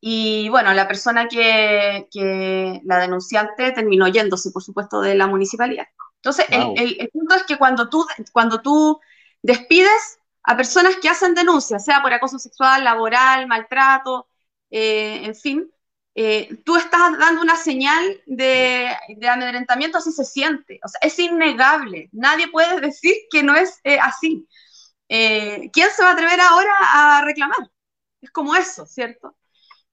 Y 0.00 0.50
bueno, 0.50 0.74
la 0.74 0.86
persona 0.86 1.28
que, 1.28 2.06
la 2.84 2.98
denunciante 2.98 3.72
terminó 3.72 4.06
yéndose, 4.06 4.50
por 4.50 4.62
supuesto, 4.62 5.00
de 5.00 5.14
la 5.14 5.26
municipalidad. 5.26 5.86
Entonces, 6.16 6.44
el, 6.50 7.08
punto 7.10 7.34
es 7.36 7.44
que 7.44 7.56
cuando 7.56 7.88
tú, 7.88 8.06
cuando 8.32 8.60
tú 8.60 9.00
despides 9.42 10.18
a 10.44 10.56
personas 10.56 10.96
que 10.96 11.08
hacen 11.08 11.34
denuncias, 11.34 11.84
sea 11.84 12.02
por 12.02 12.12
acoso 12.12 12.38
sexual, 12.38 12.84
laboral, 12.84 13.46
maltrato, 13.46 14.28
eh, 14.70 15.24
en 15.24 15.34
fin, 15.34 15.70
eh, 16.14 16.58
tú 16.64 16.76
estás 16.76 17.18
dando 17.18 17.40
una 17.42 17.56
señal 17.56 18.22
de, 18.26 18.94
amedrentamiento, 19.28 19.98
así 19.98 20.12
se 20.12 20.24
siente. 20.24 20.80
O 20.84 20.88
sea, 20.88 21.00
es 21.02 21.18
innegable. 21.18 22.08
Nadie 22.12 22.48
puede 22.48 22.80
decir 22.80 23.14
que 23.30 23.42
no 23.42 23.54
es 23.54 23.80
eh, 23.84 23.98
así. 24.00 24.46
¿Quién 25.08 25.90
se 25.94 26.02
va 26.02 26.10
a 26.10 26.12
atrever 26.12 26.40
ahora 26.40 26.72
a 26.80 27.22
reclamar? 27.24 27.70
Es 28.20 28.30
como 28.30 28.56
eso, 28.56 28.86
¿cierto? 28.86 29.36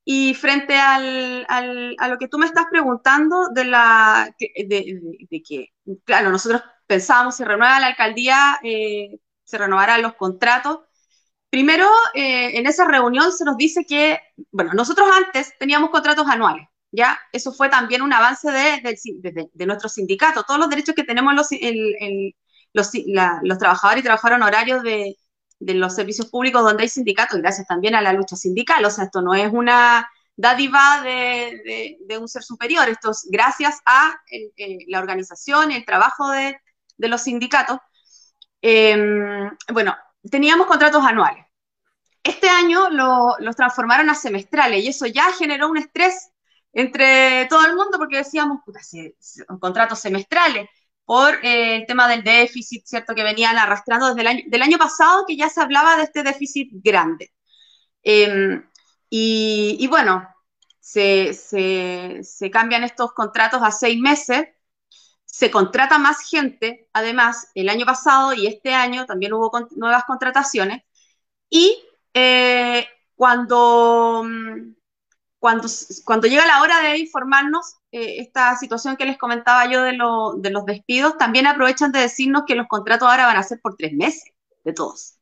Y 0.04 0.34
frente 0.34 0.76
al, 0.80 1.46
a 1.48 2.08
lo 2.08 2.18
que 2.18 2.28
tú 2.28 2.38
me 2.40 2.46
estás 2.48 2.66
preguntando 2.72 3.50
de, 3.50 3.66
la, 3.66 4.36
de, 4.40 5.44
que, 5.48 5.68
claro, 6.06 6.32
nosotros 6.32 6.64
pensábamos, 6.88 7.36
se 7.36 7.46
renueva 7.46 7.80
la 7.80 7.88
alcaldía, 7.88 8.60
se 9.52 9.58
renovarán 9.58 10.02
los 10.02 10.16
contratos, 10.16 10.80
Primero, 11.52 11.86
eh, 12.14 12.58
en 12.58 12.66
esa 12.66 12.86
reunión 12.86 13.34
se 13.34 13.44
nos 13.44 13.58
dice 13.58 13.86
que, 13.86 14.18
bueno, 14.52 14.72
nosotros 14.74 15.10
antes 15.14 15.54
teníamos 15.60 15.90
contratos 15.90 16.26
anuales, 16.30 16.66
¿ya? 16.92 17.20
Eso 17.34 17.52
fue 17.52 17.68
también 17.68 18.02
un 18.02 18.14
avance 18.14 18.50
de, 18.50 19.50
de, 19.54 19.66
nuestro 19.66 19.90
sindicato. 19.90 20.44
Todos 20.44 20.62
los 20.62 20.70
derechos 20.70 20.96
que 20.96 21.04
tenemos 21.04 21.34
los, 21.34 21.50
los, 22.74 23.58
trabajadores 23.60 24.00
y 24.00 24.04
trabajadoras 24.04 24.48
horarios 24.48 24.82
de, 24.82 25.18
los 25.60 25.94
servicios 25.94 26.30
públicos 26.30 26.64
donde 26.64 26.84
hay 26.84 26.90
sindicatos, 26.90 27.38
gracias 27.40 27.68
también 27.68 27.96
a 27.96 28.02
la 28.02 28.14
lucha 28.14 28.38
sindical. 28.38 28.86
O 28.86 28.90
sea, 28.90 29.04
esto 29.04 29.22
no 29.22 29.34
es 29.36 29.52
una 29.52 30.10
dádiva 30.38 31.02
de, 31.04 32.18
un 32.18 32.30
ser 32.30 32.44
superior, 32.44 32.88
esto 32.88 33.12
es 33.12 33.28
gracias 33.30 33.82
a 33.86 34.16
la 34.88 35.00
organización 35.00 35.72
el 35.72 35.84
trabajo 35.84 36.30
de, 36.32 36.56
los 36.98 37.24
sindicatos. 37.24 37.78
Em, 38.62 39.50
bueno, 39.74 39.95
teníamos 40.30 40.67
contratos 40.67 41.04
anuales. 41.06 41.45
Este 42.24 42.50
año 42.50 42.89
los 42.89 43.56
transformaron 43.56 44.10
a 44.10 44.15
semestrales 44.15 44.84
y 44.84 44.89
eso 44.89 45.08
ya 45.08 45.32
generó 45.34 45.69
un 45.69 45.78
estrés 45.78 46.32
entre 46.74 47.47
todo 47.47 47.65
el 47.65 47.76
mundo 47.76 47.97
porque 47.97 48.17
decíamos, 48.17 48.60
puta, 48.63 48.80
contratos 49.60 50.00
semestrales 50.00 50.69
por 51.04 51.34
eh, 51.43 51.78
el 51.78 51.86
tema 51.88 52.08
del 52.08 52.24
déficit, 52.24 52.86
¿cierto? 52.86 53.15
Que 53.15 53.24
venían 53.24 53.58
arrastrando 53.58 54.10
desde 54.10 54.21
el 54.21 54.28
año, 54.28 54.43
del 54.47 54.62
año 54.62 54.78
pasado 54.78 55.26
que 55.28 55.36
ya 55.36 55.50
se 55.50 55.62
hablaba 55.62 55.97
de 55.97 56.04
este 56.04 56.24
déficit 56.24 56.69
grande. 56.74 57.34
Em, 58.04 58.63
y, 59.10 59.88
bueno, 59.88 60.28
se 60.80 61.32
cambian 62.52 62.84
estos 62.84 63.13
contratos 63.13 63.62
a 63.63 63.71
seis 63.71 64.00
meses 64.00 64.47
se 65.32 65.50
contrata 65.50 65.98
más 65.98 66.30
gente, 66.30 66.89
además, 66.94 67.48
el 67.56 67.70
año 67.70 67.86
pasado 67.86 68.34
y 68.34 68.48
este 68.48 68.74
año 68.74 69.06
también 69.06 69.34
hubo 69.34 69.50
nuevas 69.72 70.04
contrataciones, 70.04 70.84
y 71.50 71.82
eh, 72.13 72.86
cuando, 73.15 74.24
mm, 74.26 74.76
cuando, 75.39 75.67
cuando 76.06 76.28
llega 76.28 76.46
la 76.46 76.62
hora 76.62 76.82
de 76.82 76.98
informarnos, 76.98 77.78
eh, 77.91 78.17
esta 78.20 78.56
situación 78.58 78.98
que 78.98 79.06
les 79.06 79.17
comentaba 79.17 79.65
yo 79.67 79.84
de, 79.84 79.98
de 80.38 80.50
los 80.52 80.65
despidos, 80.65 81.17
también 81.17 81.48
aprovechan 81.48 81.91
de 81.94 82.00
decirnos 82.02 82.44
que 82.46 82.56
los 82.56 82.67
contratos 82.67 83.08
ahora 83.08 83.26
van 83.26 83.38
a 83.38 83.44
ser 83.44 83.60
por 83.62 83.76
tres 83.76 83.94
meses, 83.94 84.26
de 84.65 84.74
todos. 84.74 85.17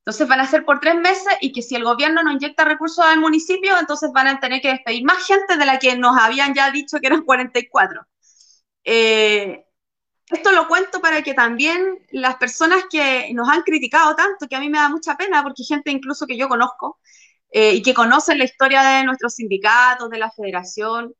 Entonces 0.00 0.28
van 0.28 0.40
a 0.40 0.46
ser 0.46 0.64
por 0.64 0.78
tres 0.78 0.94
meses 0.96 1.34
y 1.40 1.52
que 1.52 1.62
si 1.62 1.74
el 1.74 1.84
gobierno 1.84 2.22
no 2.22 2.32
inyecta 2.32 2.64
recursos 2.64 3.04
al 3.04 3.18
municipio, 3.18 3.78
entonces 3.78 4.10
van 4.12 4.28
a 4.28 4.40
tener 4.40 4.60
que 4.60 4.68
despedir 4.68 5.04
más 5.04 5.26
gente 5.26 5.56
de 5.56 5.66
la 5.66 5.78
que 5.78 5.96
nos 5.96 6.16
habían 6.18 6.54
ya 6.54 6.70
dicho 6.70 6.98
que 7.00 7.06
eran 7.08 7.22
44. 7.22 8.06
Eh, 8.88 9.66
esto 10.28 10.52
lo 10.52 10.68
cuento 10.68 11.00
para 11.00 11.22
que 11.22 11.34
también 11.34 11.98
las 12.10 12.36
personas 12.36 12.84
que 12.90 13.28
nos 13.34 13.48
han 13.48 13.62
criticado 13.62 14.14
tanto, 14.14 14.46
que 14.48 14.56
a 14.56 14.60
mí 14.60 14.70
me 14.70 14.78
da 14.78 14.88
mucha 14.88 15.16
pena, 15.16 15.42
porque 15.42 15.64
gente 15.64 15.90
incluso 15.90 16.26
que 16.26 16.36
yo 16.36 16.48
conozco 16.48 17.00
eh, 17.50 17.74
y 17.74 17.82
que 17.82 17.94
conocen 17.94 18.38
la 18.38 18.44
historia 18.44 18.82
de 18.82 19.04
nuestros 19.04 19.34
sindicatos, 19.34 20.08
de 20.08 20.18
la 20.18 20.30
federación, 20.30 21.14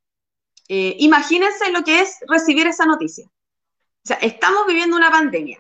eh, 0.69 0.97
imagínense 1.01 1.71
lo 1.73 1.83
que 1.83 2.01
es 2.01 2.19
recibir 2.29 2.69
esa 2.69 2.87
noticia. 2.87 3.27
O 3.27 4.07
sea, 4.09 4.17
estamos 4.19 4.67
viviendo 4.67 4.97
una 4.97 5.11
pandemia. 5.11 5.59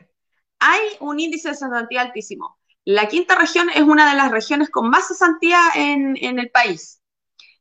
Hay 0.61 0.81
un 1.01 1.19
índice 1.19 1.49
de 1.51 1.57
cesantía 1.57 2.03
altísimo. 2.03 2.59
La 2.85 3.09
quinta 3.09 3.35
región 3.35 3.69
es 3.71 3.83
una 3.83 4.09
de 4.09 4.16
las 4.16 4.31
regiones 4.31 4.71
con 4.71 4.90
más 4.90 5.09
cesantía 5.09 5.61
en, 5.75 6.16
en 6.21 6.38
el 6.38 6.51
país. 6.51 7.01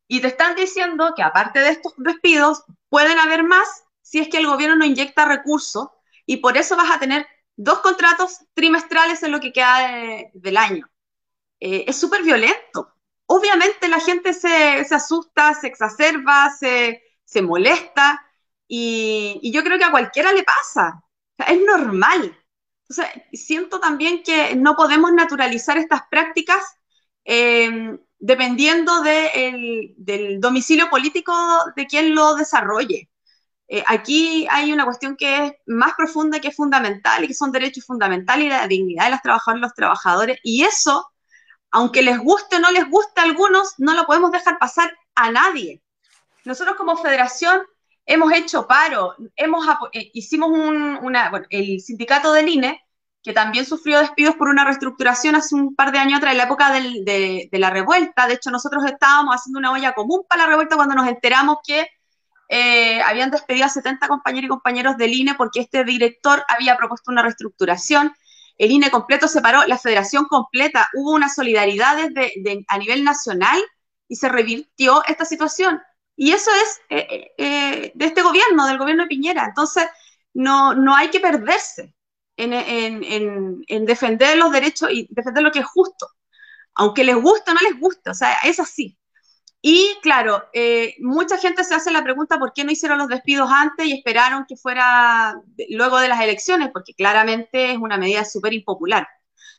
Y 0.08 0.22
te 0.22 0.28
están 0.28 0.56
diciendo 0.56 1.14
que 1.16 1.24
aparte 1.24 1.60
de 1.60 1.70
estos 1.70 1.94
despidos, 1.98 2.64
pueden 2.90 3.18
haber 3.18 3.44
más 3.44 3.85
si 4.06 4.20
es 4.20 4.30
que 4.30 4.38
el 4.38 4.46
gobierno 4.46 4.76
no 4.76 4.86
inyecta 4.86 5.26
recursos 5.26 5.90
y 6.28 6.38
por 6.38 6.58
eso 6.58 6.76
vas 6.76 6.92
a 6.92 7.00
tener 7.00 7.26
dos 7.56 7.80
contratos 7.80 8.46
trimestrales 8.54 9.24
en 9.24 9.32
lo 9.32 9.40
que 9.40 9.52
queda 9.52 10.30
del 10.32 10.58
año. 10.58 10.88
Eh, 11.60 11.86
es 11.88 11.98
súper 11.98 12.22
violento. 12.22 12.94
Obviamente 13.26 13.88
la 13.88 14.00
gente 14.00 14.34
se, 14.34 14.86
asusta, 14.92 15.56
se 15.56 15.66
exacerba, 15.66 16.52
se, 16.52 17.02
molesta 17.42 18.24
y, 18.68 19.52
yo 19.52 19.64
creo 19.64 19.80
que 19.80 19.86
a 19.86 19.92
cualquiera 19.92 20.32
le 20.32 20.44
pasa. 20.44 21.04
es 21.48 21.60
normal. 21.62 22.38
siento 23.34 23.80
también 23.80 24.22
que 24.22 24.56
no 24.56 24.76
podemos 24.76 25.12
naturalizar 25.14 25.80
estas 25.80 26.02
prácticas 26.12 26.64
eh, 27.24 27.98
dependiendo 28.20 29.02
del 29.02 30.40
domicilio 30.40 30.92
político 30.92 31.34
de 31.76 31.88
quien 31.88 32.14
lo 32.14 32.36
desarrolle. 32.36 33.10
Eh, 33.68 33.84
aquí 33.88 34.48
hay 34.52 34.72
una 34.72 34.86
cuestión 34.86 35.16
que 35.16 35.46
es 35.46 35.54
más 35.66 35.94
profunda, 35.96 36.40
que 36.40 36.50
es 36.50 36.56
fundamental, 36.56 37.24
y 37.24 37.28
que 37.28 37.34
son 37.34 37.52
derechos 37.52 37.86
fundamentales 37.86 38.46
y 38.46 38.50
la 38.50 38.68
dignidad 38.68 39.06
de 39.06 39.12
las 39.12 39.22
trabajadoras 39.22 39.60
y 39.60 39.62
los 39.62 39.74
trabajadores. 39.74 40.40
Y 40.44 40.64
eso, 40.64 41.12
aunque 41.72 42.04
les 42.04 42.20
guste 42.20 42.58
o 42.58 42.60
no 42.60 42.72
les 42.72 42.90
guste 42.90 43.22
a 43.22 43.24
algunos, 43.24 43.74
no 43.78 43.94
lo 43.96 44.06
podemos 44.06 44.32
dejar 44.32 44.60
pasar 44.60 44.96
a 45.16 45.32
nadie. 45.32 45.82
Nosotros 46.44 46.76
como 46.78 46.98
federación 46.98 47.62
hemos 48.06 48.32
hecho 48.34 48.68
paro, 48.68 49.16
hemos, 49.36 49.66
eh, 49.94 50.12
hicimos 50.14 50.52
un, 50.52 51.00
el 51.50 51.82
sindicato 51.82 52.34
del 52.34 52.50
INE, 52.50 52.82
que 53.24 53.34
también 53.34 53.66
sufrió 53.66 54.00
despidos 54.00 54.36
por 54.36 54.50
una 54.50 54.64
reestructuración 54.64 55.36
hace 55.36 55.56
un 55.56 55.76
par 55.76 55.92
de 55.92 55.98
años 55.98 56.18
atrás, 56.18 56.34
en 56.34 56.38
la 56.38 56.44
época 56.44 56.72
de, 56.72 57.50
de 57.52 57.60
la 57.60 57.72
revuelta. 57.72 58.28
De 58.28 58.36
hecho, 58.36 58.52
nosotros 58.52 58.86
estábamos 58.86 59.34
haciendo 59.34 59.58
una 59.58 59.72
olla 59.72 59.94
común 59.94 60.22
para 60.30 60.44
la 60.44 60.50
revuelta 60.50 60.76
cuando 60.76 60.94
nos 60.94 61.08
enteramos 61.08 61.58
que 61.66 61.88
eh, 62.48 63.02
habían 63.02 63.32
despedido 63.32 63.66
a 63.66 63.70
70 63.70 64.08
compañeros 64.08 64.46
y 64.46 64.50
compañeros 64.50 64.98
del 64.98 65.14
INE 65.14 65.36
porque 65.36 65.62
este 65.62 65.84
director 65.84 66.44
había 66.48 66.78
propuesto 66.78 67.12
una 67.12 67.24
reestructuración. 67.24 68.14
El 68.58 68.72
INE 68.72 68.92
completo 68.92 69.28
se 69.28 69.42
paró, 69.42 69.66
la 69.66 69.78
federación 69.78 70.26
completa, 70.26 70.90
hubo 70.94 71.12
una 71.12 71.30
solidaridad 71.30 71.98
desde, 71.98 72.66
a 72.68 72.78
nivel 72.78 73.04
nacional 73.04 73.62
y 74.08 74.16
se 74.16 74.30
revirtió 74.30 75.04
esta 75.08 75.26
situación. 75.26 75.82
Y 76.16 76.32
eso 76.32 76.52
es 76.64 76.80
eh, 76.90 77.32
eh, 77.38 77.92
de 77.94 78.06
este 78.06 78.22
gobierno, 78.22 78.68
del 78.68 78.78
gobierno 78.78 79.04
de 79.04 79.10
Piñera. 79.10 79.46
Entonces, 79.46 79.86
no, 80.34 80.74
no 80.74 80.96
hay 80.96 81.10
que 81.10 81.20
perderse 81.20 81.94
en, 82.38 83.64
en, 83.68 83.86
defender 83.86 84.38
los 84.38 84.52
derechos 84.52 84.90
y 84.92 85.08
defender 85.10 85.44
lo 85.44 85.52
que 85.52 85.60
es 85.60 85.66
justo. 85.66 86.08
Aunque 86.76 87.04
les 87.04 87.16
guste 87.16 87.52
o 87.52 87.54
no 87.54 87.62
les 87.62 87.80
guste, 87.80 88.10
o 88.10 88.14
sea, 88.14 88.38
es 88.44 88.60
así. 88.60 88.98
Y 89.68 89.98
claro, 90.04 90.44
eh, 90.54 90.94
mucha 91.00 91.40
gente 91.40 91.64
se 91.64 91.74
hace 91.74 91.90
la 91.90 92.04
pregunta 92.04 92.38
por 92.38 92.54
qué 92.54 92.64
no 92.64 92.72
hicieron 92.72 93.00
los 93.00 93.08
despidos 93.08 93.50
antes 93.52 93.88
y 93.88 93.94
esperaron 93.94 94.46
que 94.48 94.56
fuera 94.56 95.42
luego 95.70 95.98
de 95.98 96.08
las 96.08 96.22
elecciones, 96.22 96.70
porque 96.72 96.94
claramente 96.94 97.72
es 97.72 97.78
una 97.80 97.98
medida 97.98 98.24
súper 98.26 98.54
impopular. 98.54 99.08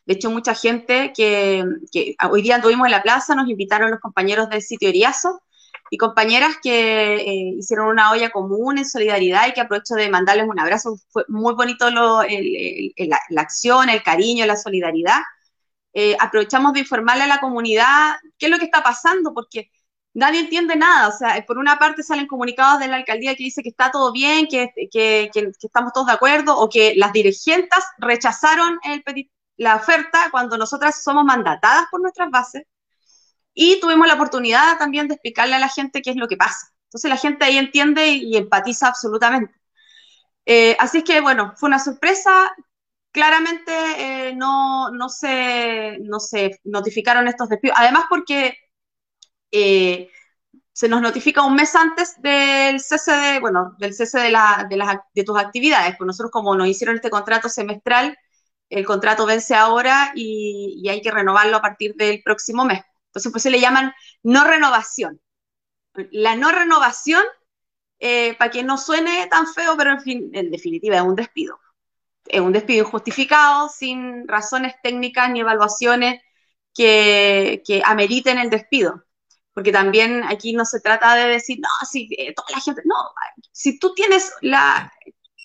De 0.05 0.13
hecho, 0.13 0.31
mucha 0.31 0.55
gente 0.55 1.11
que, 1.13 1.61
hoy 2.31 2.41
día 2.41 2.61
tuvimos 2.61 2.85
en 2.87 2.91
la 2.91 3.03
plaza 3.03 3.35
nos 3.35 3.49
invitaron 3.49 3.91
los 3.91 3.99
compañeros 3.99 4.49
del 4.49 4.61
sitio 4.61 4.87
Eriazo 4.87 5.41
y 5.89 5.97
compañeras 5.97 6.55
que 6.63 7.15
eh, 7.15 7.55
hicieron 7.57 7.89
una 7.89 8.11
olla 8.11 8.29
común 8.29 8.77
en 8.77 8.85
solidaridad 8.85 9.49
y 9.49 9.53
que 9.53 9.59
aprovecho 9.59 9.95
de 9.95 10.09
mandarles 10.09 10.47
un 10.47 10.57
abrazo. 10.57 10.95
Fue 11.09 11.25
muy 11.27 11.53
bonito 11.53 11.89
la, 11.89 13.19
acción, 13.35 13.89
el 13.89 14.03
cariño, 14.03 14.45
la 14.45 14.55
solidaridad. 14.55 15.19
Eh, 15.93 16.15
aprovechamos 16.17 16.71
de 16.71 16.79
informarle 16.79 17.23
a 17.23 17.27
la 17.27 17.41
comunidad 17.41 18.15
qué 18.37 18.45
es 18.45 18.51
lo 18.53 18.57
que 18.57 18.65
está 18.65 18.81
pasando, 18.81 19.33
porque 19.33 19.69
nadie 20.17 20.39
entiende 20.39 20.75
nada. 20.75 21.09
O 21.09 21.11
sea, 21.11 21.45
por 21.45 21.57
una 21.59 21.77
parte 21.77 22.03
salen 22.03 22.27
comunicados 22.27 22.79
de 22.79 22.87
la 22.87 22.97
alcaldía 22.97 23.35
que 23.35 23.43
dice 23.43 23.61
que 23.61 23.69
está 23.69 23.91
todo 23.91 24.11
bien, 24.11 24.47
que, 24.47 24.71
que, 24.91 25.29
estamos 25.61 25.93
todos 25.93 26.07
de 26.07 26.13
acuerdo, 26.13 26.57
o 26.57 26.69
que 26.69 26.95
las 26.95 27.13
dirigentes 27.13 27.83
rechazaron 27.99 28.79
el, 28.83 29.03
la 29.57 29.75
oferta 29.75 30.29
cuando 30.31 30.57
nosotras 30.57 31.03
somos 31.03 31.23
mandatadas 31.23 31.85
por 31.91 32.01
nuestras 32.01 32.31
bases. 32.31 32.63
Y 33.53 33.79
tuvimos 33.79 34.07
la 34.07 34.15
oportunidad 34.15 34.77
también 34.79 35.07
de 35.07 35.15
explicarle 35.15 35.55
a 35.55 35.59
la 35.59 35.69
gente 35.69 36.01
qué 36.01 36.11
es 36.11 36.15
lo 36.15 36.27
que 36.27 36.37
pasa. 36.37 36.73
Entonces 36.85 37.09
la 37.09 37.17
gente 37.17 37.45
ahí 37.45 37.57
entiende 37.57 38.07
y 38.09 38.37
empatiza 38.37 38.87
absolutamente. 38.87 39.53
Eh, 40.45 40.75
así 40.79 40.99
es 40.99 41.03
que, 41.03 41.21
bueno, 41.21 41.53
fue 41.57 41.67
una 41.67 41.79
sorpresa. 41.79 42.55
Claramente 43.11 43.71
eh, 43.97 44.35
no, 44.35 44.91
no, 44.91 45.09
se, 45.09 45.97
no 46.01 46.19
se 46.19 46.59
notificaron 46.63 47.27
estos 47.27 47.49
despidos. 47.49 47.77
Además 47.79 48.05
porque 48.09 48.57
eh, 49.51 50.09
se 50.77 50.87
nos 50.89 51.01
notifica 51.01 51.43
un 51.43 51.55
mes 51.55 51.75
antes 51.75 52.21
del 52.21 52.79
cese 52.79 53.11
de, 53.11 53.39
bueno, 53.39 53.75
del 53.79 53.95
cese 53.95 54.19
de, 54.19 54.29
la, 54.29 54.67
de, 54.69 54.77
las, 54.77 54.97
de 55.13 55.23
tus 55.23 55.39
actividades, 55.39 55.95
pues 55.97 56.05
nosotros 56.05 56.31
como 56.31 56.55
nos 56.55 56.67
hicieron 56.67 56.97
este 56.97 57.09
contrato 57.09 57.49
semestral, 57.49 58.15
el 58.69 58.85
contrato 58.85 59.25
vence 59.25 59.55
ahora 59.55 60.11
y, 60.15 60.87
hay 60.87 61.01
que 61.01 61.09
renovarlo 61.09 61.57
a 61.57 61.61
partir 61.61 61.95
del 61.95 62.21
próximo 62.23 62.63
mes. 62.65 62.81
Entonces, 63.07 63.31
pues 63.31 63.43
se 63.43 63.49
le 63.49 63.59
llaman 63.59 63.91
no 64.23 64.43
renovación. 64.43 65.19
La 66.11 66.35
no 66.35 66.51
renovación, 66.51 67.23
eh, 67.99 68.35
para 68.37 68.51
que 68.51 68.63
no 68.63 68.77
suene 68.77 69.27
tan 69.27 69.47
feo, 69.47 69.75
pero 69.77 69.93
en, 69.93 70.01
fin, 70.01 70.29
en 70.33 70.51
definitiva 70.51 70.97
es 70.97 71.01
un 71.01 71.15
despido. 71.15 71.59
Es 72.25 72.41
un 72.41 72.53
despido 72.53 72.85
injustificado, 72.85 73.69
sin 73.69 74.27
razones 74.27 74.75
técnicas 74.83 75.31
ni 75.31 75.39
evaluaciones 75.39 76.21
que 76.75 77.81
ameriten 77.83 78.37
el 78.37 78.51
despido 78.51 79.06
porque 79.57 79.71
también 79.71 80.23
aquí 80.25 80.53
no 80.53 80.65
se 80.65 80.79
trata 80.81 81.15
de 81.15 81.29
decir, 81.29 81.57
no, 81.59 81.67
si 81.89 82.07
eh, 82.15 82.31
toda 82.35 82.47
la 82.51 82.59
gente, 82.59 82.83
no, 82.85 82.93
si 83.51 83.79
tú 83.79 83.95
tienes 83.95 84.31
la, 84.41 84.93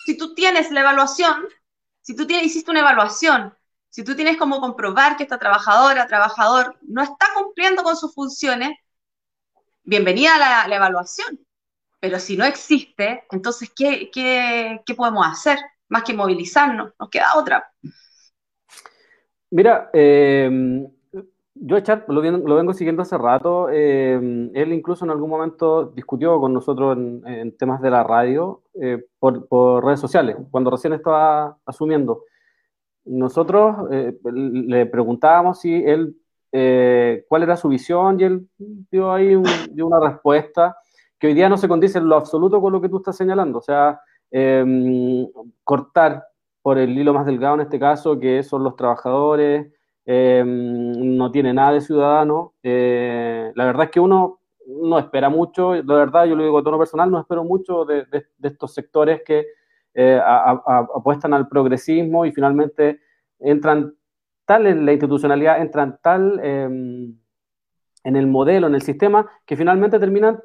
si 0.04 0.18
tú 0.18 0.34
tienes 0.34 0.70
la 0.70 0.80
evaluación, 0.80 1.48
si 2.02 2.14
tú 2.14 2.26
tienes, 2.26 2.44
hiciste 2.44 2.70
una 2.70 2.80
evaluación, 2.80 3.56
si 3.88 4.04
tú 4.04 4.14
tienes 4.14 4.36
como 4.36 4.60
comprobar 4.60 5.16
que 5.16 5.22
esta 5.22 5.38
trabajadora, 5.38 6.06
trabajador, 6.08 6.76
no 6.82 7.02
está 7.02 7.28
cumpliendo 7.34 7.82
con 7.82 7.96
sus 7.96 8.14
funciones, 8.14 8.76
bienvenida 9.82 10.34
a 10.34 10.68
la, 10.68 10.76
evaluación. 10.76 11.40
Pero 11.98 12.20
si 12.20 12.36
no 12.36 12.44
existe, 12.44 13.24
entonces, 13.30 13.72
¿qué, 13.74 14.10
¿qué, 14.10 14.82
qué, 14.84 14.94
podemos 14.94 15.26
hacer? 15.26 15.58
Más 15.88 16.02
que 16.02 16.12
movilizarnos, 16.12 16.92
nos 17.00 17.08
queda 17.08 17.34
otra. 17.34 17.72
Mira, 19.48 19.88
eh, 19.94 20.50
yo 21.64 21.78
Char 21.80 22.04
lo, 22.08 22.20
vengo 22.20 22.74
siguiendo 22.74 23.02
hace 23.02 23.16
rato. 23.16 23.68
Eh, 23.70 24.50
él 24.52 24.72
incluso 24.72 25.04
en 25.04 25.12
algún 25.12 25.30
momento 25.30 25.86
discutió 25.86 26.40
con 26.40 26.52
nosotros 26.52 26.96
en, 26.96 27.56
temas 27.56 27.80
de 27.80 27.90
la 27.90 28.02
radio 28.02 28.62
eh, 28.74 29.04
por, 29.18 29.84
redes 29.84 30.00
sociales, 30.00 30.36
cuando 30.50 30.70
recién 30.70 30.92
estaba 30.92 31.56
asumiendo. 31.64 32.24
Nosotros 33.04 33.76
eh, 33.92 34.18
le 34.24 34.86
preguntábamos 34.86 35.60
si 35.60 35.74
él, 35.84 36.16
cuál 37.28 37.42
era 37.44 37.56
su 37.56 37.68
visión 37.68 38.20
y 38.20 38.24
él 38.24 38.48
dio 38.90 39.12
ahí 39.12 39.34
dio 39.70 39.86
una 39.86 40.00
respuesta 40.00 40.76
que 41.18 41.28
hoy 41.28 41.34
día 41.34 41.48
no 41.48 41.56
se 41.56 41.68
condice 41.68 41.98
en 41.98 42.08
lo 42.08 42.16
absoluto 42.16 42.60
con 42.60 42.72
lo 42.72 42.80
que 42.80 42.88
tú 42.88 42.98
estás 42.98 43.16
señalando. 43.16 43.60
O 43.60 43.62
sea, 43.62 44.00
cortar 45.62 46.24
por 46.60 46.78
el 46.78 46.98
hilo 46.98 47.14
más 47.14 47.24
delgado 47.24 47.54
en 47.54 47.60
este 47.62 47.78
caso, 47.78 48.18
que 48.18 48.42
son 48.42 48.64
los 48.64 48.74
trabajadores, 48.74 49.72
Em, 50.04 51.16
no 51.16 51.30
tiene 51.30 51.54
nada 51.54 51.72
de 51.72 51.80
ciudadano. 51.80 52.54
Eh, 52.62 53.52
la 53.54 53.64
verdad 53.64 53.84
es 53.84 53.90
que 53.90 54.00
uno 54.00 54.40
no 54.66 54.98
espera 54.98 55.28
mucho, 55.28 55.74
la 55.74 55.94
verdad 55.94 56.24
yo 56.24 56.36
lo 56.36 56.44
digo 56.44 56.58
a 56.58 56.62
tono 56.62 56.78
personal, 56.78 57.10
no 57.10 57.20
espero 57.20 57.44
mucho 57.44 57.84
de, 57.84 58.06
estos 58.42 58.72
sectores 58.74 59.22
que 59.24 59.46
eh, 59.94 60.20
apuestan 60.24 61.34
al 61.34 61.48
progresismo 61.48 62.24
y 62.24 62.32
finalmente 62.32 63.00
entran 63.38 63.94
tal 64.46 64.66
en 64.66 64.86
la 64.86 64.92
institucionalidad, 64.92 65.60
entran 65.60 65.98
tal 66.02 66.40
em, 66.42 67.16
en 68.04 68.16
el 68.16 68.26
modelo, 68.26 68.68
en 68.68 68.74
el 68.74 68.82
sistema, 68.82 69.28
que 69.44 69.56
finalmente 69.56 69.98
terminan 69.98 70.40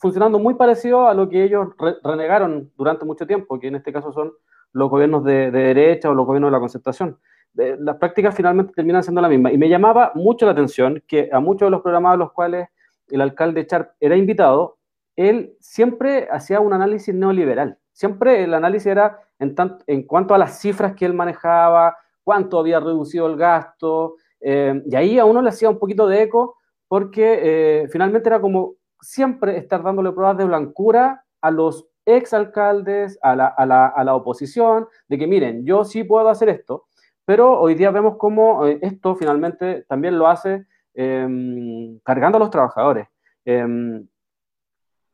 funcionando 0.00 0.38
muy 0.38 0.54
parecido 0.54 1.08
a 1.08 1.14
lo 1.14 1.28
que 1.28 1.44
ellos 1.44 1.68
renegaron 2.04 2.70
durante 2.76 3.04
mucho 3.04 3.26
tiempo, 3.26 3.58
que 3.58 3.68
en 3.68 3.76
este 3.76 3.92
caso 3.92 4.12
son 4.12 4.32
los 4.72 4.90
gobiernos 4.90 5.24
de, 5.24 5.50
de 5.50 5.60
derecha 5.60 6.10
o 6.10 6.14
los 6.14 6.26
gobiernos 6.26 6.48
de 6.48 6.52
la 6.52 6.60
concertación 6.60 7.18
las 7.54 7.96
prácticas 7.96 8.34
finalmente 8.34 8.72
terminan 8.74 9.02
siendo 9.02 9.20
la 9.20 9.28
misma. 9.28 9.52
Y 9.52 9.58
me 9.58 9.68
llamaba 9.68 10.12
mucho 10.14 10.46
la 10.46 10.52
atención 10.52 11.02
que 11.06 11.28
a 11.32 11.40
muchos 11.40 11.66
de 11.66 11.70
los 11.70 11.82
programas 11.82 12.14
a 12.14 12.16
los 12.16 12.32
cuales 12.32 12.68
el 13.08 13.20
alcalde 13.20 13.66
Charp 13.66 13.90
era 14.00 14.16
invitado, 14.16 14.78
él 15.16 15.54
siempre 15.60 16.28
hacía 16.30 16.60
un 16.60 16.72
análisis 16.72 17.14
neoliberal. 17.14 17.78
Siempre 17.92 18.44
el 18.44 18.54
análisis 18.54 18.86
era 18.86 19.18
en, 19.38 19.54
en 19.86 20.02
cuanto 20.04 20.34
a 20.34 20.38
las 20.38 20.60
cifras 20.60 20.94
que 20.94 21.04
él 21.04 21.12
manejaba, 21.12 21.96
cuánto 22.22 22.58
había 22.58 22.80
reducido 22.80 23.26
el 23.26 23.36
gasto, 23.36 24.14
eh, 24.40 24.82
y 24.86 24.94
ahí 24.94 25.18
a 25.18 25.24
uno 25.24 25.42
le 25.42 25.50
hacía 25.50 25.68
un 25.68 25.78
poquito 25.78 26.06
de 26.06 26.22
eco 26.22 26.56
porque 26.88 27.40
eh, 27.82 27.88
finalmente 27.88 28.28
era 28.28 28.40
como 28.40 28.74
siempre 29.00 29.56
estar 29.56 29.82
dándole 29.82 30.12
pruebas 30.12 30.38
de 30.38 30.44
blancura 30.44 31.24
a 31.40 31.50
los 31.50 31.86
exalcaldes, 32.06 33.18
a 33.22 33.36
la, 33.36 33.46
a, 33.46 33.66
la, 33.66 33.86
a 33.86 34.04
la 34.04 34.14
oposición, 34.14 34.88
de 35.08 35.18
que 35.18 35.26
miren, 35.26 35.64
yo 35.64 35.84
sí 35.84 36.04
puedo 36.04 36.28
hacer 36.28 36.48
esto, 36.48 36.86
pero 37.24 37.60
hoy 37.60 37.74
día 37.74 37.90
vemos 37.90 38.16
cómo 38.16 38.66
eh, 38.66 38.78
esto 38.82 39.14
finalmente 39.14 39.84
también 39.88 40.18
lo 40.18 40.26
hace 40.28 40.66
em, 40.94 41.98
cargando 42.00 42.36
a 42.36 42.40
los 42.40 42.50
trabajadores. 42.50 43.08
Em, 43.44 44.06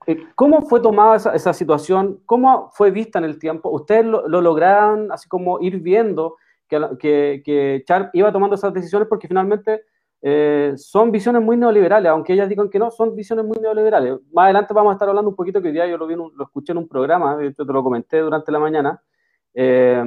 eh, 0.07 0.19
¿Cómo 0.35 0.63
fue 0.63 0.81
tomada 0.81 1.17
esa, 1.17 1.53
situación? 1.53 2.21
¿Cómo 2.27 2.71
fue 2.73 2.91
vista 2.91 3.19
en 3.19 3.25
el 3.25 3.39
tiempo? 3.39 3.71
¿Ustedes 3.71 4.05
lo, 4.05 4.27
lograron 4.29 5.11
así 5.11 5.29
como 5.29 5.61
ir 5.61 5.81
viendo 5.81 6.37
que, 6.69 7.85
Sharp 7.87 8.11
iba 8.15 8.33
tomando 8.33 8.55
esas 8.55 8.73
decisiones 8.73 9.09
porque 9.09 9.29
finalmente 9.29 9.83
eh, 10.23 10.73
son 10.77 11.11
visiones 11.11 11.43
muy 11.43 11.57
neoliberales, 11.57 12.11
aunque 12.11 12.33
ellas 12.33 12.49
digan 12.49 12.71
que 12.71 12.79
no, 12.79 12.91
son 12.91 13.15
visiones 13.15 13.45
muy 13.45 13.59
neoliberales. 13.61 14.19
Más 14.33 14.45
adelante 14.45 14.75
vamos 14.75 14.91
a 14.91 14.95
estar 14.95 15.09
hablando 15.09 15.31
un 15.31 15.37
poquito, 15.37 15.61
que 15.61 15.69
hoy 15.69 15.75
día 15.75 15.87
yo 15.87 15.97
lo, 15.97 16.07
vi 16.07 16.15
lo 16.15 16.45
escuché 16.45 16.73
en 16.73 16.79
un 16.79 16.89
programa, 16.89 17.39
hecho 17.45 17.67
te 17.67 17.73
lo 17.73 17.83
comenté 17.83 18.21
durante 18.21 18.51
la 18.51 18.59
mañana, 18.59 19.03
eh, 19.59 20.03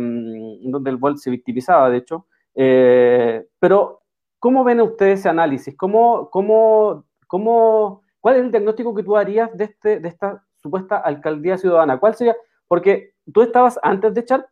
donde 0.61 0.91
el 0.91 0.97
Volt 0.97 1.17
se 1.17 1.31
victimizaba, 1.31 1.89
de 1.89 1.97
hecho. 1.97 2.27
Eh, 2.53 3.47
pero, 3.57 4.03
¿cómo 4.37 4.63
ven 4.63 4.79
ustedes 4.79 5.21
ese 5.21 5.29
análisis? 5.29 5.75
¿Cómo, 5.75 6.29
cómo, 6.29 7.05
cómo, 7.25 8.03
¿Cuál 8.19 8.35
es 8.35 8.43
el 8.43 8.51
diagnóstico 8.51 8.93
que 8.93 9.01
tú 9.01 9.17
harías 9.17 9.49
de, 9.57 9.63
este, 9.63 9.99
de 9.99 10.07
esta 10.07 10.45
supuesta 10.61 10.97
alcaldía 10.97 11.57
ciudadana? 11.57 11.99
¿Cuál 11.99 12.13
sería? 12.13 12.35
Porque 12.67 13.15
tú 13.33 13.41
estabas 13.41 13.79
antes 13.81 14.13
de 14.13 14.21
echar. 14.21 14.47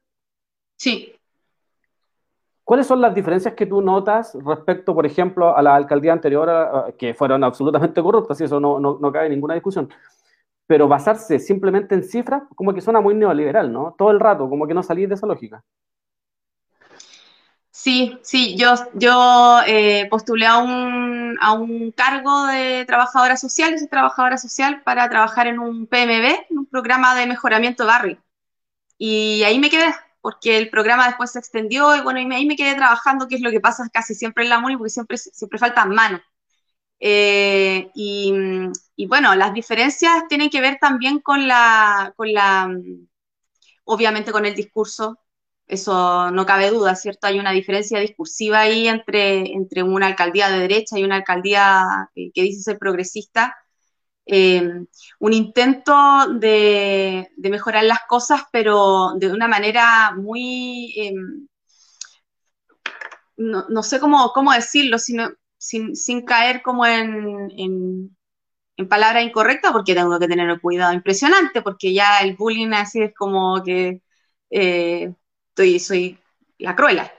Sí. 0.78 1.14
¿Cuáles 2.64 2.88
son 2.88 3.00
las 3.00 3.14
diferencias 3.14 3.54
que 3.54 3.68
tú 3.68 3.82
notas 3.82 4.36
respecto, 4.44 4.96
por 4.96 5.06
ejemplo, 5.06 5.56
a 5.56 5.62
la 5.62 5.76
alcaldía 5.76 6.12
anterior, 6.12 6.96
que 6.98 7.14
fueron 7.14 7.44
absolutamente 7.44 8.02
corruptas, 8.02 8.42
y 8.42 8.46
eso 8.46 8.60
no, 8.60 8.80
no, 8.80 8.98
no 9.00 9.12
cabe 9.12 9.30
ninguna 9.30 9.54
discusión? 9.54 9.90
Pero 10.68 10.88
basarse 10.88 11.40
simplemente 11.40 11.96
en 11.96 12.04
cifras, 12.04 12.44
como 12.56 12.74
que 12.74 12.82
suena 12.82 13.02
muy 13.02 13.16
neoliberal, 13.16 13.72
¿no? 13.74 13.96
Todo 13.98 14.12
el 14.12 14.20
rato, 14.20 14.50
como 14.50 14.68
que 14.68 14.74
no 14.74 14.84
salís 14.84 15.10
de 15.10 15.16
esa 15.16 15.28
lógica. 15.28 15.64
Sí, 17.72 18.18
sí, 18.24 18.58
yo, 18.58 18.74
yo 18.96 19.60
eh, 19.68 20.08
postulé 20.10 20.48
a 20.48 20.58
un, 20.58 21.38
a 21.40 21.54
un 21.54 21.92
cargo 21.92 22.48
de 22.48 22.86
trabajadora 22.86 23.38
social, 23.38 23.72
yo 23.72 23.78
soy 23.78 23.88
trabajadora 23.88 24.38
social 24.38 24.82
para 24.84 25.08
trabajar 25.10 25.48
en 25.48 25.60
un 25.60 25.86
PMB, 25.88 26.48
en 26.50 26.58
un 26.58 26.66
programa 26.66 27.16
de 27.16 27.28
mejoramiento 27.28 27.86
barrio. 27.86 28.22
Y 28.98 29.44
ahí 29.44 29.60
me 29.60 29.70
quedé, 29.70 29.94
porque 30.22 30.58
el 30.58 30.70
programa 30.70 31.08
después 31.08 31.32
se 31.32 31.40
extendió 31.40 31.96
y 31.96 32.02
bueno, 32.02 32.20
y 32.20 32.34
ahí 32.34 32.46
me 32.48 32.56
quedé 32.58 32.76
trabajando, 32.76 33.28
que 33.28 33.36
es 33.36 33.42
lo 33.42 33.52
que 33.52 33.62
pasa 33.62 33.90
casi 33.94 34.16
siempre 34.16 34.44
en 34.44 34.50
la 34.52 34.60
MUNI, 34.60 34.78
porque 34.78 34.90
siempre, 34.92 35.18
siempre 35.18 35.60
faltan 35.60 35.92
manos. 35.92 36.22
Eh, 37.00 37.92
y, 37.96 39.06
bueno, 39.08 39.36
las 39.36 39.54
diferencias 39.54 40.28
tienen 40.28 40.50
que 40.50 40.62
ver 40.62 40.78
también 40.80 41.20
con 41.20 41.48
la, 41.48 42.14
con 42.16 42.32
la, 42.34 42.70
obviamente 43.86 44.32
con 44.32 44.46
el 44.46 44.56
discurso, 44.56 45.20
eso 45.68 46.32
no 46.32 46.46
cabe 46.46 46.70
duda, 46.70 46.96
¿cierto? 46.96 47.28
Hay 47.28 47.40
una 47.40 47.52
diferencia 47.52 48.00
discursiva 48.00 48.62
ahí 48.62 48.88
entre, 48.88 49.52
entre 49.54 49.84
una 49.84 50.08
alcaldía 50.08 50.50
de 50.50 50.60
derecha 50.60 50.98
y 50.98 51.04
una 51.04 51.18
alcaldía 51.18 52.10
que, 52.16 52.32
dice 52.42 52.62
ser 52.62 52.78
progresista. 52.80 53.56
un 55.20 55.34
intento 55.34 56.28
de, 56.40 57.30
mejorar 57.38 57.84
las 57.84 58.00
cosas, 58.08 58.44
pero 58.52 59.14
de 59.18 59.32
una 59.32 59.48
manera 59.48 60.14
muy, 60.16 60.94
no, 63.38 63.84
sé 63.84 64.00
cómo, 64.00 64.32
cómo 64.34 64.52
decirlo, 64.54 64.98
sino, 65.00 65.30
sin, 65.58 66.26
caer 66.26 66.62
como 66.62 66.86
en, 66.86 67.52
en, 67.58 68.17
en 68.78 68.89
palabras 68.89 69.24
incorrectas, 69.24 69.72
porque 69.72 69.96
tengo 69.96 70.20
que 70.20 70.28
tener 70.28 70.50
un 70.50 70.60
cuidado 70.60 70.93
impresionante, 70.93 71.62
porque 71.62 71.93
ya 71.93 72.20
el 72.20 72.36
bullying 72.36 72.74
así 72.74 73.02
es 73.02 73.13
como 73.15 73.63
que 73.63 74.02
eh, 74.50 75.13
soy 75.80 76.20
la 76.60 76.76
cruela. 76.76 77.12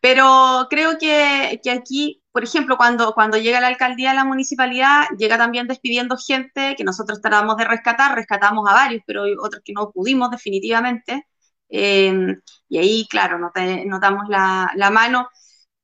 Pero 0.00 0.66
creo 0.70 0.98
que, 0.98 1.60
que, 1.62 1.70
aquí, 1.70 2.22
por 2.32 2.44
ejemplo, 2.44 2.76
cuando, 2.76 3.12
cuando 3.14 3.38
llega 3.38 3.60
la 3.60 3.68
alcaldía 3.68 4.12
a 4.12 4.14
la 4.14 4.24
municipalidad, 4.24 5.06
llega 5.18 5.38
también 5.38 5.66
despidiendo 5.66 6.16
gente 6.16 6.74
que 6.76 6.84
nosotros 6.84 7.20
tratamos 7.20 7.56
de 7.56 7.64
rescatar, 7.64 8.14
rescatamos 8.14 8.68
a 8.68 8.74
varios, 8.74 9.02
pero 9.06 9.24
otros 9.42 9.62
que 9.64 9.72
no 9.72 9.90
pudimos 9.92 10.30
definitivamente. 10.30 11.26
Eh, 11.68 12.36
y 12.68 12.78
ahí, 12.78 13.06
claro, 13.08 13.38
notamos 13.38 14.28
la, 14.28 14.70
la, 14.76 14.90
mano. 14.90 15.28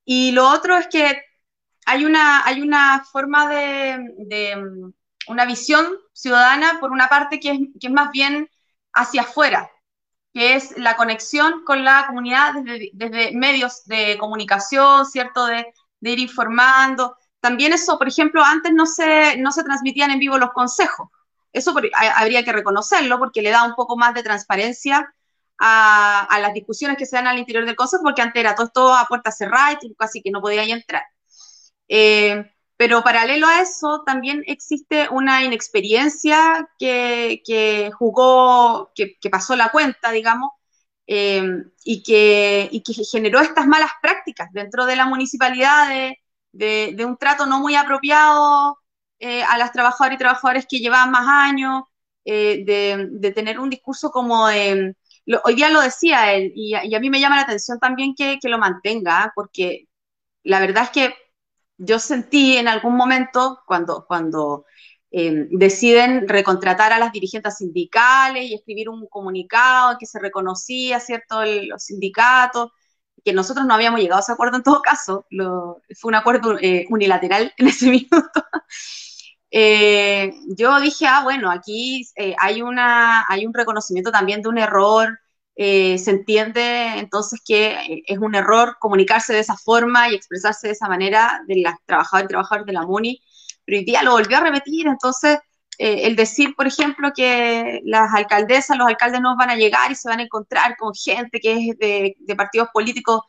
Y 0.05 0.33
lo 0.33 0.49
otro 0.49 0.77
es 0.77 0.89
que 0.89 1.23
hay 1.87 2.05
una, 2.05 2.45
hay 2.45 2.61
una 2.61 3.05
forma 3.05 3.49
de, 3.49 4.15
de 4.19 4.93
una 5.29 5.45
visión 5.45 5.87
ciudadana, 6.13 6.79
por 6.81 6.93
una 6.93 7.09
parte, 7.09 7.41
que 7.41 7.51
es, 7.51 7.59
que 7.81 7.87
es 7.89 7.93
más 7.93 8.11
bien 8.11 8.49
hacia 8.93 9.23
afuera, 9.23 9.71
que 10.33 10.55
es 10.55 10.77
la 10.79 10.97
conexión 10.97 11.65
con 11.65 11.85
la 11.85 12.05
comunidad 12.07 12.55
desde, 12.55 12.91
desde 12.95 13.37
medios 13.37 13.85
de 13.85 14.17
comunicación, 14.19 15.07
¿cierto? 15.07 15.47
De, 15.47 15.67
de, 16.01 16.11
ir 16.11 16.19
informando. 16.19 17.17
También 17.41 17.73
eso, 17.73 17.99
por 17.99 18.09
ejemplo, 18.09 18.43
antes 18.45 18.73
no 18.73 18.87
se, 18.87 19.37
no 19.39 19.53
se 19.53 19.65
transmitían 19.65 20.11
en 20.11 20.19
vivo 20.19 20.39
los 20.39 20.53
consejos. 20.53 21.09
Eso 21.53 21.75
habría 22.17 22.45
que 22.45 22.53
reconocerlo 22.53 23.19
porque 23.19 23.43
le 23.43 23.51
da 23.51 23.65
un 23.65 23.75
poco 23.75 23.97
más 23.97 24.15
de 24.15 24.23
transparencia 24.23 25.15
a, 25.59 26.25
a, 26.25 26.39
las 26.41 26.55
discusiones 26.55 26.97
que 26.97 27.05
se 27.07 27.17
dan 27.17 27.27
al 27.27 27.39
interior 27.39 27.67
del 27.67 27.77
consejo, 27.77 28.03
porque 28.05 28.23
antes 28.23 28.41
era 28.41 28.55
todo 28.55 28.67
esto 28.67 28.95
a 28.95 29.07
puerta 29.07 29.31
cerrada 29.31 29.79
y 29.83 29.95
casi 29.95 30.23
que 30.23 30.31
no 30.31 30.41
podía 30.41 30.65
entrar. 30.65 31.03
Eh, 31.95 32.51
pero 32.79 33.03
paralelo 33.05 33.47
a 33.47 33.61
eso, 33.61 34.03
también 34.07 34.43
existe 34.47 35.09
una 35.11 35.45
inexperiencia 35.45 36.69
que, 36.79 37.91
jugó, 37.99 38.91
que, 38.95 39.19
pasó 39.31 39.57
la 39.57 39.69
cuenta, 39.71 40.11
digamos, 40.11 40.53
eh, 41.07 41.43
y, 41.85 42.03
que, 42.03 42.71
que, 42.85 42.95
generó 43.05 43.41
estas 43.41 43.67
malas 43.67 43.91
prácticas 44.01 44.49
dentro 44.53 44.87
de 44.87 44.97
la 44.97 45.05
municipalidad 45.07 46.17
de, 46.53 47.05
un 47.05 47.19
trato 47.19 47.45
no 47.47 47.61
muy 47.61 47.77
apropiado 47.77 48.79
eh, 49.19 49.43
a 49.43 49.59
las 49.59 49.73
trabajadoras 49.73 50.15
y 50.17 50.19
trabajadores 50.19 50.67
que 50.69 50.79
llevaban 50.79 51.11
más 51.11 51.27
años, 51.29 51.83
eh, 52.25 52.65
de, 52.65 53.33
tener 53.33 53.61
un 53.61 53.69
discurso 53.71 54.11
como 54.11 54.47
hoy 54.47 55.55
día 55.55 55.71
lo 55.71 55.83
decía 55.83 56.33
él, 56.33 56.53
y 56.57 56.75
a, 56.75 57.01
mí 57.01 57.11
me 57.11 57.21
llama 57.21 57.37
la 57.37 57.43
atención 57.43 57.79
también 57.79 58.15
que, 58.17 58.39
que 58.41 58.49
lo 58.49 58.59
mantenga, 58.59 59.31
porque 59.35 59.89
la 60.43 60.61
verdad 60.61 60.85
es 60.85 60.91
que 60.91 61.22
yo 61.85 61.99
sentí 61.99 62.57
en 62.57 62.69
algún 62.69 62.97
momento 62.97 63.61
cuando, 63.67 64.05
cuando 64.07 64.65
em, 65.11 65.49
deciden 65.51 66.29
recontratar 66.29 66.93
a 66.93 66.99
las 66.99 67.13
dirigentes 67.13 67.57
sindicales 67.59 68.45
y 68.45 68.55
escribir 68.55 68.89
un 68.89 69.07
comunicado 69.09 69.93
en 69.93 69.99
que 69.99 70.07
se 70.07 70.19
reconocía, 70.21 71.01
¿cierto?, 71.01 71.45
los 71.45 71.85
sindicatos, 71.85 72.71
que 73.25 73.33
nosotros 73.33 73.67
no 73.67 73.75
habíamos 73.75 74.01
llegado 74.01 74.19
a 74.19 74.23
ese 74.23 74.33
acuerdo 74.33 74.57
en 74.57 74.63
todo 74.63 74.83
caso, 74.83 75.27
fue 75.31 76.09
un 76.09 76.15
acuerdo 76.15 76.59
eh, 76.61 76.87
unilateral 76.91 77.53
en 77.57 77.67
ese 77.69 77.91
minuto. 77.91 78.45
Eh, 79.51 80.33
yo 80.57 80.81
dije, 80.81 81.07
ah, 81.07 81.23
bueno, 81.23 81.51
aquí 81.51 82.09
eh, 82.17 82.35
hay, 82.39 82.63
una, 82.63 83.27
hay 83.29 83.47
un 83.47 83.53
reconocimiento 83.55 84.11
también 84.11 84.41
de 84.43 84.49
un 84.49 84.59
error, 84.59 85.19
eh, 85.55 85.99
se 85.99 86.11
entiende 86.11 86.99
entonces 86.99 87.41
que 87.45 87.73
eh, 87.73 88.03
es 88.07 88.19
un 88.19 88.35
error 88.35 88.77
comunicarse 88.81 89.35
de 89.35 89.41
esa 89.41 89.57
forma 89.57 90.09
y 90.09 90.15
expresarse 90.15 90.69
de 90.69 90.73
esa 90.73 90.89
manera 90.89 91.43
de 91.47 91.57
las 91.57 91.75
trabajadoras 91.85 92.25
y 92.25 92.29
trabajadores 92.29 92.67
de 92.67 92.73
la 92.73 92.87
MUNI, 92.87 93.21
pero 93.65 93.79
hoy 93.79 93.85
día 93.85 94.03
lo 94.03 94.13
volvió 94.13 94.39
a 94.39 94.41
repetir, 94.41 94.87
entonces 94.87 95.39
eh, 95.79 96.07
el 96.07 96.17
decir, 96.17 96.55
por 96.57 96.67
ejemplo, 96.67 97.13
que 97.15 97.81
las 97.85 98.13
alcaldesas, 98.15 98.79
los 98.79 98.89
alcaldes 98.89 99.21
no 99.21 99.37
van 99.37 99.51
a 99.51 99.57
llegar 99.57 99.91
y 99.91 99.95
se 99.95 100.09
van 100.09 100.21
a 100.21 100.23
encontrar 100.23 100.77
con 100.77 100.95
gente 100.95 101.41
que 101.41 101.53
es 101.71 101.79
de, 101.79 102.17
partidos 102.37 102.69
políticos 102.73 103.23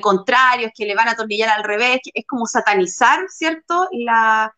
contrarios, 0.00 0.72
que 0.74 0.86
le 0.86 0.94
van 0.94 1.08
a 1.08 1.12
atornillar 1.12 1.50
al 1.50 1.64
revés, 1.64 2.00
es 2.14 2.26
como 2.26 2.46
satanizar, 2.46 3.20
¿cierto?, 3.28 3.88
la, 3.92 4.54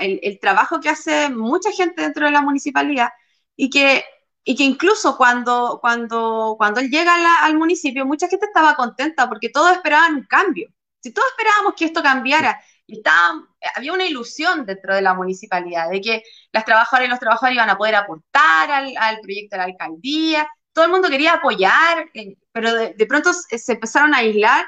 el, 0.00 0.20
el 0.22 0.38
trabajo 0.40 0.80
que 0.80 0.88
hace 0.88 1.30
mucha 1.30 1.70
gente 1.72 2.02
dentro 2.02 2.26
de 2.26 2.32
la 2.32 2.42
municipalidad 2.42 3.10
y 3.56 3.70
que 3.70 4.04
y 4.44 4.56
que 4.56 4.64
incluso 4.64 5.16
cuando, 5.16 5.78
cuando, 5.80 6.56
cuando 6.58 6.80
él 6.80 6.90
llega 6.90 7.44
al 7.44 7.56
municipio, 7.56 8.06
mucha 8.06 8.28
gente 8.28 8.46
estaba 8.46 8.74
contenta 8.74 9.28
porque 9.28 9.48
todos 9.48 9.72
esperaban 9.72 10.16
un 10.16 10.24
cambio. 10.24 10.68
Si 11.00 11.12
todos 11.12 11.28
esperábamos 11.30 11.74
que 11.76 11.84
esto 11.84 12.02
cambiara, 12.02 12.60
estaba, 12.86 13.46
había 13.76 13.92
una 13.92 14.04
ilusión 14.04 14.66
dentro 14.66 14.94
de 14.94 15.02
la 15.02 15.14
municipalidad 15.14 15.90
de 15.90 16.00
que 16.00 16.22
las 16.52 16.64
trabajadoras 16.64 17.06
y 17.06 17.10
los 17.10 17.20
trabajadores 17.20 17.54
iban 17.54 17.70
a 17.70 17.78
poder 17.78 17.94
aportar 17.94 18.70
al, 18.70 18.96
al 18.96 19.20
proyecto 19.20 19.56
de 19.56 19.58
la 19.58 19.64
alcaldía, 19.64 20.48
todo 20.72 20.84
el 20.86 20.90
mundo 20.90 21.08
quería 21.08 21.34
apoyar, 21.34 22.10
eh, 22.14 22.36
pero 22.52 22.74
de, 22.74 22.94
de, 22.94 23.06
pronto 23.06 23.32
se 23.32 23.72
empezaron 23.72 24.14
a 24.14 24.18
aislar 24.18 24.66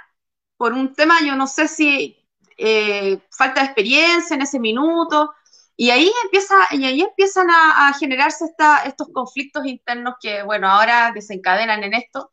por 0.56 0.72
un 0.72 0.94
tema, 0.94 1.20
yo 1.24 1.34
no 1.34 1.46
sé 1.46 1.68
si 1.68 2.24
eh, 2.56 3.18
falta 3.30 3.60
de 3.60 3.66
experiencia 3.66 4.34
en 4.34 4.42
ese 4.42 4.60
minuto, 4.60 5.32
y 5.76 5.90
ahí, 5.90 6.10
empieza, 6.24 6.56
y 6.72 7.00
empiezan 7.02 7.48
a, 7.50 7.92
generarse 7.98 8.44
estos 8.84 9.08
conflictos 9.12 9.66
internos 9.66 10.14
que, 10.20 10.42
bueno, 10.42 10.68
ahora 10.68 11.12
desencadenan 11.12 11.82
en 11.84 11.94
esto. 11.94 12.32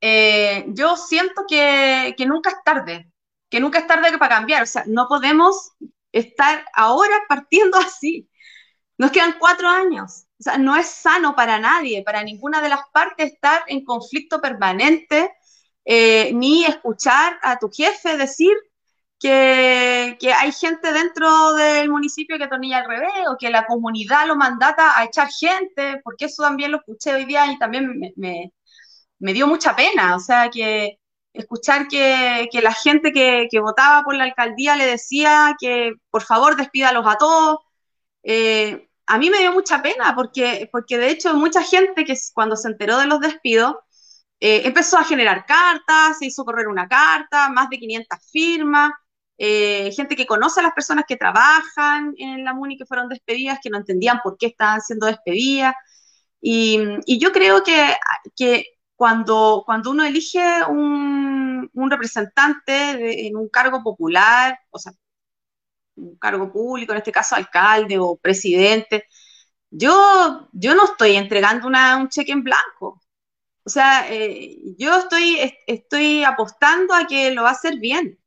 Eh, 0.00 0.64
yo 0.68 0.96
siento 0.96 1.44
que, 1.48 2.14
nunca 2.26 2.50
es 2.50 2.56
tarde, 2.64 3.10
que 3.50 3.60
nunca 3.60 3.80
es 3.80 3.86
tarde 3.86 4.16
para 4.18 4.36
cambiar. 4.36 4.62
O 4.62 4.66
sea, 4.66 4.84
no 4.86 5.06
podemos 5.08 5.72
estar 6.12 6.64
ahora 6.74 7.16
partiendo 7.28 7.78
así. 7.78 8.28
Nos 8.98 9.12
quedan 9.12 9.36
cuatro 9.38 9.68
años. 9.68 10.26
O 10.40 10.42
sea, 10.42 10.58
no 10.58 10.76
es 10.76 10.86
sano 10.88 11.34
para 11.36 11.58
nadie, 11.58 12.02
para 12.04 12.22
ninguna 12.24 12.60
de 12.62 12.68
las 12.68 12.80
partes 12.92 13.32
estar 13.32 13.62
en 13.68 13.84
conflicto 13.84 14.40
permanente, 14.40 15.32
eh, 15.84 16.32
ni 16.34 16.64
escuchar 16.64 17.38
a 17.42 17.58
tu 17.58 17.70
jefe 17.70 18.16
decir 18.16 18.56
que, 19.18 20.16
hay 20.36 20.52
gente 20.52 20.92
dentro 20.92 21.54
del 21.54 21.90
municipio 21.90 22.38
que 22.38 22.48
tornilla 22.48 22.78
al 22.78 22.88
revés 22.88 23.28
o 23.28 23.36
que 23.38 23.50
la 23.50 23.66
comunidad 23.66 24.26
lo 24.26 24.36
mandata 24.36 24.98
a 24.98 25.04
echar 25.04 25.28
gente, 25.30 26.00
porque 26.04 26.26
eso 26.26 26.42
también 26.42 26.70
lo 26.72 26.78
escuché 26.78 27.14
hoy 27.14 27.24
día 27.24 27.50
y 27.52 27.58
también 27.58 27.98
me, 27.98 28.12
me, 28.16 28.52
me 29.18 29.32
dio 29.32 29.46
mucha 29.46 29.74
pena, 29.76 30.16
o 30.16 30.20
sea, 30.20 30.50
que 30.50 30.98
escuchar 31.32 31.88
que, 31.88 32.48
que 32.50 32.62
la 32.62 32.72
gente 32.72 33.12
que, 33.12 33.48
que, 33.50 33.60
votaba 33.60 34.02
por 34.04 34.14
la 34.16 34.24
alcaldía 34.24 34.76
le 34.76 34.86
decía 34.86 35.56
que 35.60 35.92
por 36.10 36.22
favor 36.22 36.56
despídalos 36.56 37.06
a 37.06 37.16
todos. 37.16 37.58
Eh, 38.22 38.88
a 39.06 39.18
mí 39.18 39.30
me 39.30 39.38
dio 39.38 39.52
mucha 39.52 39.82
pena 39.82 40.14
porque, 40.14 40.68
porque 40.72 40.98
de 40.98 41.10
hecho 41.10 41.34
mucha 41.34 41.62
gente 41.62 42.04
que 42.04 42.14
cuando 42.34 42.56
se 42.56 42.68
enteró 42.68 42.98
de 42.98 43.06
los 43.06 43.20
despidos 43.20 43.76
eh, 44.40 44.62
empezó 44.64 44.98
a 44.98 45.04
generar 45.04 45.46
cartas, 45.46 46.18
se 46.18 46.26
hizo 46.26 46.44
correr 46.44 46.68
una 46.68 46.88
carta, 46.88 47.48
más 47.50 47.68
de 47.70 47.78
500 47.78 48.18
firmas, 48.30 48.90
eh, 49.38 49.92
gente 49.92 50.16
que 50.16 50.26
conoce 50.26 50.60
a 50.60 50.64
las 50.64 50.72
personas 50.72 51.04
que 51.06 51.16
trabajan 51.16 52.12
en 52.18 52.44
la 52.44 52.54
MUNI 52.54 52.76
que 52.76 52.86
fueron 52.86 53.08
despedidas, 53.08 53.60
que 53.62 53.70
no 53.70 53.78
entendían 53.78 54.20
por 54.22 54.36
qué 54.36 54.46
estaban 54.46 54.80
siendo 54.80 55.06
despedidas. 55.06 55.74
Y, 56.40 56.78
yo 57.18 57.32
creo 57.32 57.62
que, 57.64 58.64
cuando, 58.96 59.62
cuando 59.66 59.90
uno 59.92 60.04
elige 60.04 60.64
un, 60.64 61.70
representante 61.90 63.26
en 63.28 63.36
un 63.36 63.48
cargo 63.48 63.82
popular, 63.82 64.58
o 64.70 64.78
sea, 64.78 64.92
un 65.96 66.16
cargo 66.18 66.52
público, 66.52 66.92
en 66.92 66.98
este 66.98 67.12
caso 67.12 67.36
alcalde 67.36 67.98
o 67.98 68.16
presidente, 68.16 69.04
yo, 69.70 70.48
yo 70.52 70.74
no 70.74 70.84
estoy 70.86 71.16
entregando 71.16 71.68
un 71.68 72.08
cheque 72.08 72.32
en 72.32 72.42
blanco. 72.44 73.00
O 73.64 73.70
sea, 73.70 74.06
eh, 74.10 74.58
yo 74.78 74.98
estoy, 74.98 75.38
estoy 75.66 76.24
apostando 76.24 76.94
a 76.94 77.06
que 77.06 77.32
lo 77.32 77.42
va 77.42 77.50
a 77.50 77.52
hacer 77.52 77.78
bien. 77.78 78.18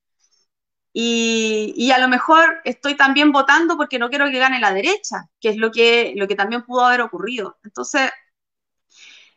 Y, 0.94 1.92
a 1.92 2.00
lo 2.00 2.08
mejor 2.10 2.62
estoy 2.66 2.96
también 2.96 3.32
votando 3.32 3.78
porque 3.78 4.00
no 4.00 4.10
quiero 4.10 4.30
que 4.30 4.40
gane 4.40 4.60
la 4.60 4.74
derecha, 4.74 5.30
que 5.40 5.50
es 5.50 5.58
lo 5.58 5.72
que, 5.72 6.14
lo 6.18 6.28
que 6.28 6.36
también 6.36 6.64
pudo 6.64 6.86
haber 6.86 7.02
ocurrido. 7.02 7.58
Entonces, 7.64 8.12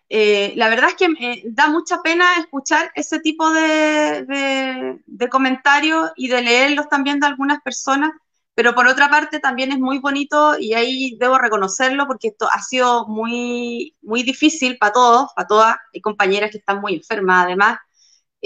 eh, 0.09 0.53
la 0.57 0.69
verdad 0.69 0.91
es 0.91 0.97
que 0.97 1.09
me 1.09 1.43
da 1.47 1.69
mucha 1.69 2.03
pena 2.03 2.37
escuchar 2.39 2.91
ese 2.95 3.21
tipo 3.21 3.51
de, 3.53 4.99
de, 5.07 5.29
comentarios 5.29 6.11
y 6.17 6.29
de 6.29 6.43
leerlos 6.43 6.89
también 6.89 7.21
de 7.21 7.27
algunas 7.27 7.61
personas, 7.63 8.13
pero 8.55 8.75
por 8.75 8.87
otra 8.87 9.09
parte 9.11 9.41
también 9.41 9.73
es 9.73 9.79
muy 9.79 9.99
bonito 9.99 10.57
y 10.59 10.75
ahí 10.75 11.17
debo 11.19 11.39
reconocerlo 11.39 12.07
porque 12.07 12.29
esto 12.29 12.49
ha 12.53 12.63
sido 12.63 13.07
muy, 13.09 13.97
muy 14.03 14.23
difícil 14.23 14.79
para 14.79 14.93
todos, 14.93 15.31
para 15.35 15.49
todas. 15.49 15.77
Hay 15.93 16.01
compañeras 16.01 16.51
que 16.51 16.59
están 16.59 16.81
muy 16.81 16.95
enfermas 16.95 17.45
además 17.45 17.79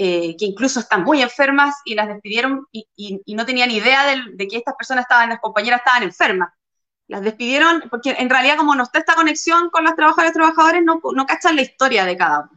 eh, 0.01 0.37
que 0.37 0.45
incluso 0.45 0.79
están 0.79 1.03
muy 1.03 1.21
enfermas 1.21 1.75
y 1.83 1.93
las 1.93 2.07
despidieron 2.07 2.65
y, 2.71 3.21
no 3.35 3.45
tenían 3.45 3.69
idea 3.69 4.05
de, 4.07 4.47
que 4.47 4.55
estas 4.55 4.75
personas 4.75 5.03
estaban, 5.03 5.27
las 5.27 5.41
compañeras 5.41 5.79
estaban 5.79 6.03
enfermas. 6.03 6.53
Las 7.07 7.21
despidieron, 7.21 7.83
porque 7.89 8.15
en 8.17 8.29
realidad 8.29 8.55
como 8.55 8.75
no 8.75 8.83
está 8.83 8.99
esta 8.99 9.15
conexión 9.15 9.69
con 9.69 9.83
los 9.83 9.95
trabajadores 9.95 10.31
y 10.31 10.33
trabajadores, 10.35 10.83
no, 10.85 11.01
no 11.13 11.25
cachan 11.25 11.57
la 11.57 11.63
historia 11.63 12.05
de 12.05 12.15
cada 12.15 12.39
uno. 12.41 12.51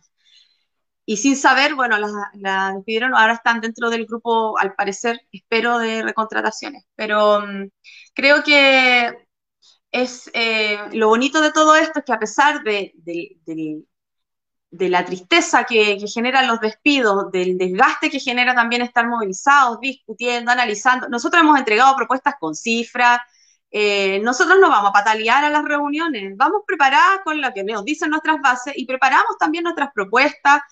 Y 1.04 1.16
sin 1.16 1.36
saber, 1.36 1.74
bueno, 1.74 1.98
las, 1.98 2.12
las 2.34 2.74
despidieron, 2.76 3.12
ahora 3.16 3.34
están 3.34 3.60
dentro 3.60 3.90
del 3.90 4.06
grupo, 4.06 4.56
al 4.56 4.74
parecer, 4.76 5.20
espero, 5.32 5.78
de 5.78 6.02
recontrataciones. 6.02 6.84
Pero 6.94 7.38
um, 7.38 7.68
creo 8.14 8.44
que 8.44 9.26
es 9.90 10.30
eh, 10.32 10.78
lo 10.92 11.08
bonito 11.08 11.40
de 11.40 11.50
todo 11.52 11.74
esto 11.74 11.98
es 11.98 12.04
que 12.04 12.12
a 12.12 12.20
pesar 12.20 12.62
de, 12.62 12.92
de, 12.98 13.36
de, 13.46 13.82
de 14.72 14.88
la 14.88 15.04
tristeza 15.04 15.64
que, 15.64 15.98
que, 15.98 16.08
generan 16.08 16.46
los 16.46 16.58
despidos, 16.58 17.30
del 17.30 17.58
desgaste 17.58 18.08
que 18.08 18.18
genera 18.18 18.54
también 18.54 18.80
estar 18.80 19.06
movilizados, 19.06 19.78
discutiendo, 19.80 20.50
analizando. 20.50 21.08
Nosotros 21.10 21.42
hemos 21.42 21.58
entregado 21.58 21.94
propuestas 21.94 22.34
con 22.40 22.54
cifras, 22.54 23.20
eh, 23.70 24.18
nosotros 24.20 24.58
no 24.60 24.70
vamos 24.70 24.90
a 24.90 24.92
patalear 24.92 25.44
a 25.44 25.50
las 25.50 25.64
reuniones, 25.64 26.36
vamos 26.36 26.62
preparadas 26.66 27.20
con 27.22 27.40
lo 27.40 27.52
que 27.52 27.64
nos 27.64 27.84
dicen 27.84 28.10
nuestras 28.10 28.40
bases 28.40 28.74
y 28.76 28.86
preparamos 28.86 29.36
también 29.38 29.64
nuestras 29.64 29.90
propuestas. 29.94 30.62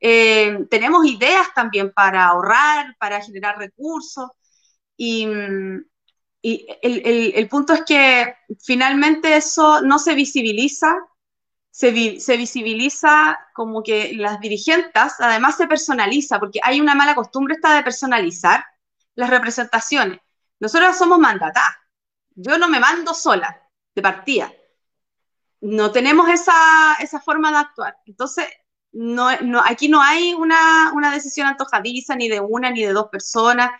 Eh, 0.00 0.66
tenemos 0.70 1.06
ideas 1.06 1.48
también 1.54 1.92
para 1.92 2.26
ahorrar, 2.26 2.94
para 2.98 3.22
generar 3.22 3.58
recursos. 3.58 4.30
Y, 4.98 5.26
el 6.42 7.48
punto 7.48 7.72
es 7.72 7.82
que 7.84 8.34
finalmente 8.62 9.36
eso 9.36 9.80
no 9.82 9.98
se 9.98 10.14
visibiliza 10.14 10.96
se, 11.76 11.90
vi, 11.90 12.20
se, 12.20 12.38
visibiliza 12.38 13.38
como 13.52 13.82
que 13.82 14.14
las 14.14 14.40
dirigentes, 14.40 15.12
además 15.18 15.58
se 15.58 15.66
personaliza, 15.66 16.38
porque 16.40 16.58
hay 16.62 16.80
una 16.80 16.94
mala 16.94 17.14
costumbre 17.14 17.54
esta 17.54 17.74
de 17.74 17.82
personalizar 17.82 18.64
las 19.14 19.28
representaciones. 19.28 20.20
Nosotros 20.58 20.96
somos 20.96 21.18
mandatadas. 21.18 21.76
Yo 22.34 22.56
no 22.56 22.70
me 22.70 22.80
mando 22.80 23.12
sola, 23.12 23.60
de 23.94 24.00
partida. 24.00 24.50
No 25.60 25.92
tenemos 25.92 26.30
esa, 26.30 26.94
esa 26.98 27.20
forma 27.20 27.50
de 27.50 27.58
actuar. 27.58 27.98
Entonces, 28.06 28.46
no, 28.92 29.38
no, 29.42 29.62
aquí 29.62 29.90
no 29.90 30.00
hay 30.00 30.32
una, 30.32 30.92
una, 30.94 31.12
decisión 31.12 31.46
antojadiza 31.46 32.16
ni 32.16 32.30
de 32.30 32.40
una 32.40 32.70
ni 32.70 32.84
de 32.84 32.94
dos 32.94 33.08
personas, 33.10 33.70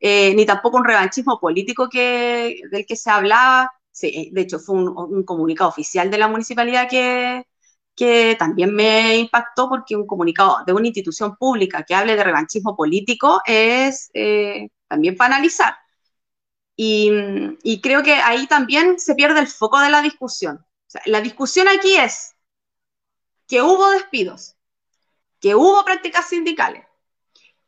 eh, 0.00 0.34
ni 0.34 0.44
tampoco 0.44 0.78
un 0.78 0.84
revanchismo 0.84 1.38
político 1.38 1.86
del 1.86 2.84
que 2.84 2.96
se 2.96 3.10
hablaba. 3.12 3.72
Sí, 3.94 4.30
de 4.32 4.40
hecho, 4.40 4.58
fue 4.58 4.74
un, 4.76 4.88
un, 4.88 5.22
comunicado 5.24 5.70
oficial 5.70 6.10
de 6.10 6.18
la 6.18 6.26
municipalidad 6.26 6.88
que, 6.90 7.44
que 7.94 8.34
también 8.38 8.74
me 8.74 9.18
impactó 9.18 9.68
porque 9.68 9.94
un 9.96 10.06
comunicado 10.06 10.64
de 10.66 10.72
una 10.72 10.88
institución 10.88 11.36
pública 11.36 11.84
que 11.84 11.94
hable 11.94 12.16
de 12.16 12.24
revanchismo 12.24 12.76
político 12.76 13.40
es 13.46 14.10
eh, 14.14 14.68
también 14.88 15.16
para 15.16 15.36
analizar. 15.36 15.74
Y, 16.76 17.80
creo 17.82 18.02
que 18.02 18.14
ahí 18.14 18.46
también 18.48 18.98
se 18.98 19.14
pierde 19.14 19.38
el 19.40 19.46
foco 19.46 19.78
de 19.80 19.90
la 19.90 20.02
discusión. 20.02 20.66
La 21.06 21.20
discusión 21.20 21.68
aquí 21.68 21.96
es 21.96 22.34
que 23.46 23.62
hubo 23.62 23.90
despidos, 23.90 24.56
que 25.40 25.54
hubo 25.54 25.84
prácticas 25.84 26.28
sindicales, 26.28 26.84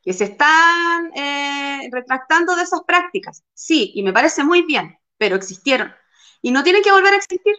que 0.01 0.13
se 0.13 0.25
están 0.25 1.11
eh, 1.15 1.89
retractando 1.91 2.55
de 2.55 2.63
esas 2.63 2.81
prácticas. 2.85 3.43
Sí, 3.53 3.91
y 3.95 4.03
me 4.03 4.13
parece 4.13 4.43
muy 4.43 4.63
bien, 4.63 4.97
pero 5.17 5.37
existieron 5.37 5.93
y 6.41 6.51
no 6.51 6.63
tienen 6.63 6.83
que 6.83 6.91
volver 6.91 7.13
a 7.13 7.17
existir. 7.17 7.55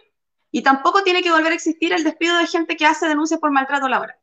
Y 0.51 0.63
tampoco 0.63 1.03
tiene 1.03 1.21
que 1.21 1.31
volver 1.31 1.51
a 1.51 1.55
existir 1.55 1.93
el 1.93 2.03
despido 2.03 2.37
de 2.37 2.47
gente 2.47 2.75
que 2.75 2.85
hace 2.85 3.07
denuncias 3.07 3.39
por 3.39 3.51
maltrato 3.51 3.87
laboral. 3.87 4.17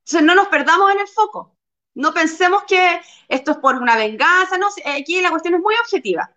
Entonces, 0.00 0.22
no 0.22 0.34
nos 0.34 0.48
perdamos 0.48 0.92
en 0.92 1.00
el 1.00 1.08
foco. 1.08 1.56
No 1.94 2.14
pensemos 2.14 2.64
que 2.68 3.00
esto 3.28 3.52
es 3.52 3.56
por 3.58 3.76
una 3.76 3.96
venganza. 3.96 4.58
No, 4.58 4.68
aquí 4.98 5.20
la 5.20 5.30
cuestión 5.30 5.54
es 5.54 5.60
muy 5.60 5.74
objetiva. 5.82 6.30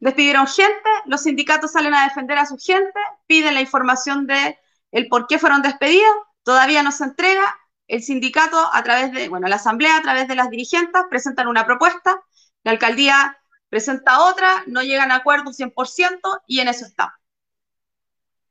Despidieron 0.00 0.46
gente, 0.48 0.90
los 1.06 1.22
sindicatos 1.22 1.72
salen 1.72 1.94
a 1.94 2.04
defender 2.04 2.36
a 2.36 2.46
su 2.46 2.58
gente, 2.58 2.98
piden 3.26 3.54
la 3.54 3.60
información 3.60 4.26
de 4.26 4.58
el 4.90 5.08
por 5.08 5.26
qué 5.28 5.38
fueron 5.38 5.62
despedidos, 5.62 6.14
todavía 6.42 6.82
no 6.82 6.90
se 6.92 7.04
entrega. 7.04 7.56
El 7.86 8.02
sindicato, 8.02 8.58
a 8.72 8.82
través 8.82 9.12
de, 9.12 9.28
bueno, 9.28 9.48
la 9.48 9.56
asamblea, 9.56 9.96
a 9.96 10.02
través 10.02 10.26
de 10.28 10.34
las 10.34 10.50
dirigentes, 10.50 11.02
presentan 11.08 11.46
una 11.46 11.66
propuesta, 11.66 12.22
la 12.64 12.72
alcaldía 12.72 13.38
presenta 13.72 14.28
otra, 14.28 14.64
no 14.66 14.82
llegan 14.82 15.10
a 15.10 15.14
acuerdo 15.16 15.50
100% 15.50 16.42
y 16.46 16.60
en 16.60 16.68
eso 16.68 16.84
está. 16.84 17.18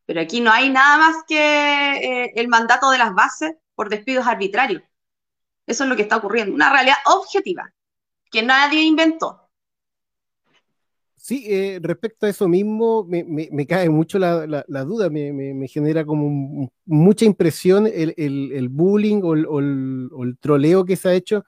Pero 0.07 0.19
aquí 0.19 0.41
no 0.41 0.51
hay 0.51 0.71
nada 0.71 0.97
más 0.97 1.17
que 1.27 1.35
eh, 1.37 2.31
el 2.35 2.47
mandato 2.47 2.89
de 2.89 2.97
las 2.97 3.13
bases 3.13 3.53
por 3.75 3.87
despidos 3.87 4.25
arbitrarios. 4.25 4.81
Eso 5.67 5.83
es 5.83 5.89
lo 5.91 5.95
que 5.95 6.01
está 6.01 6.17
ocurriendo, 6.17 6.55
una 6.55 6.73
realidad 6.73 6.95
objetiva 7.05 7.71
que 8.31 8.41
nadie 8.41 8.81
inventó. 8.81 9.47
Sí, 11.17 11.45
eh, 11.47 11.79
respecto 11.83 12.25
a 12.25 12.29
eso 12.29 12.47
mismo, 12.47 13.05
me, 13.07 13.67
cae 13.67 13.91
mucho 13.91 14.17
la, 14.17 14.47
la, 14.47 14.65
la 14.67 14.83
duda, 14.83 15.11
me, 15.11 15.31
me, 15.31 15.67
genera 15.67 16.03
como 16.03 16.71
mucha 16.85 17.25
impresión 17.25 17.85
el, 17.85 18.15
el, 18.17 18.53
el 18.53 18.69
bullying 18.69 19.21
o 19.21 19.35
el, 19.35 19.45
o, 19.45 19.57
o 19.57 20.23
el, 20.23 20.37
troleo 20.39 20.83
que 20.83 20.95
se 20.95 21.09
ha 21.09 21.13
hecho, 21.13 21.45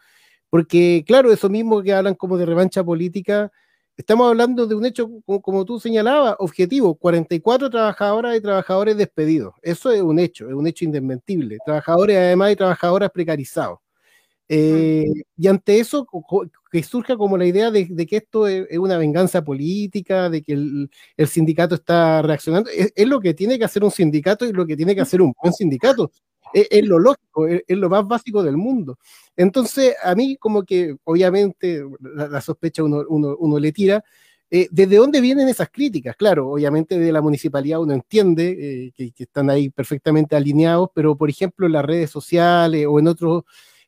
porque 0.54 1.04
claro, 1.08 1.34
eso 1.34 1.50
mismo 1.50 1.82
que 1.82 1.94
hablan 1.94 2.14
como 2.14 2.38
de 2.38 2.46
revancha 2.46 2.84
política, 2.84 3.52
Estamos 3.98 4.28
hablando 4.28 4.68
de 4.68 4.76
un 4.76 4.86
hecho, 4.86 5.08
como, 5.26 5.42
como, 5.42 5.66
tú 5.66 5.80
señalabas, 5.80 6.36
objetivo, 6.40 6.96
44 6.96 7.70
trabajadoras 7.70 8.36
y 8.36 8.42
trabajadores 8.42 8.98
despedidos. 8.98 9.54
Eso 9.62 9.92
es 9.92 10.02
un 10.02 10.18
hecho, 10.20 10.48
es 10.48 10.54
un 10.56 10.66
hecho 10.68 10.86
indesmentible. 10.86 11.58
Trabajadores 11.64 12.18
además 12.18 12.52
y 12.52 12.56
trabajadoras 12.56 13.12
precarizados. 13.12 13.80
Eh, 14.50 15.06
y 15.38 15.48
ante 15.48 15.80
eso, 15.80 16.08
que 16.72 16.84
surja 16.84 17.18
como 17.18 17.38
la 17.38 17.46
idea 17.46 17.72
de, 17.72 17.88
de 17.90 18.06
que 18.08 18.18
esto 18.18 18.48
es, 18.48 18.68
una 18.78 18.98
venganza 18.98 19.44
política, 19.44 20.30
de 20.30 20.42
que 20.44 20.54
el, 20.54 20.90
el 21.18 21.28
sindicato 21.28 21.76
está 21.76 22.22
reaccionando, 22.24 22.70
es, 22.72 22.94
es, 22.96 23.08
lo 23.08 23.20
que 23.20 23.34
tiene 23.34 23.58
que 23.60 23.66
hacer 23.66 23.84
un 23.84 23.92
sindicato 23.92 24.46
y 24.46 24.54
lo 24.54 24.66
que 24.68 24.76
tiene 24.76 24.96
que 24.96 25.02
hacer 25.02 25.22
un 25.22 25.34
buen 25.42 25.54
sindicato 25.54 26.12
es, 26.54 26.68
es 26.70 26.86
lo 26.86 27.00
lógico, 27.00 27.48
es, 27.48 27.64
es, 27.68 27.78
lo 27.78 27.90
más 27.90 28.08
básico 28.08 28.44
del 28.44 28.58
mundo. 28.58 28.98
Entonces, 29.36 29.96
a 30.04 30.16
mí 30.16 30.38
como 30.38 30.64
que 30.64 30.96
obviamente 31.04 31.84
la, 32.00 32.28
la 32.28 32.42
sospecha 32.42 32.84
uno, 32.84 33.04
uno, 33.10 33.36
uno, 33.40 33.60
le 33.60 33.72
tira. 33.72 34.04
Eh, 34.52 34.68
¿Desde 34.70 34.98
dónde 34.98 35.20
vienen 35.20 35.50
esas 35.50 35.70
críticas? 35.70 36.16
Claro, 36.16 36.50
obviamente 36.52 37.00
de 37.00 37.12
la 37.12 37.22
municipalidad 37.22 37.82
uno 37.82 37.94
entiende 37.94 38.86
eh, 38.86 38.92
que, 38.96 39.12
que, 39.12 39.24
están 39.24 39.50
ahí 39.50 39.70
perfectamente 39.70 40.36
alineados, 40.36 40.90
pero 40.94 41.18
por 41.18 41.30
ejemplo 41.30 41.66
en 41.66 41.72
las 41.72 41.84
redes 41.84 42.12
sociales 42.12 42.86
o 42.88 43.00
en 43.00 43.08
otros, 43.08 43.46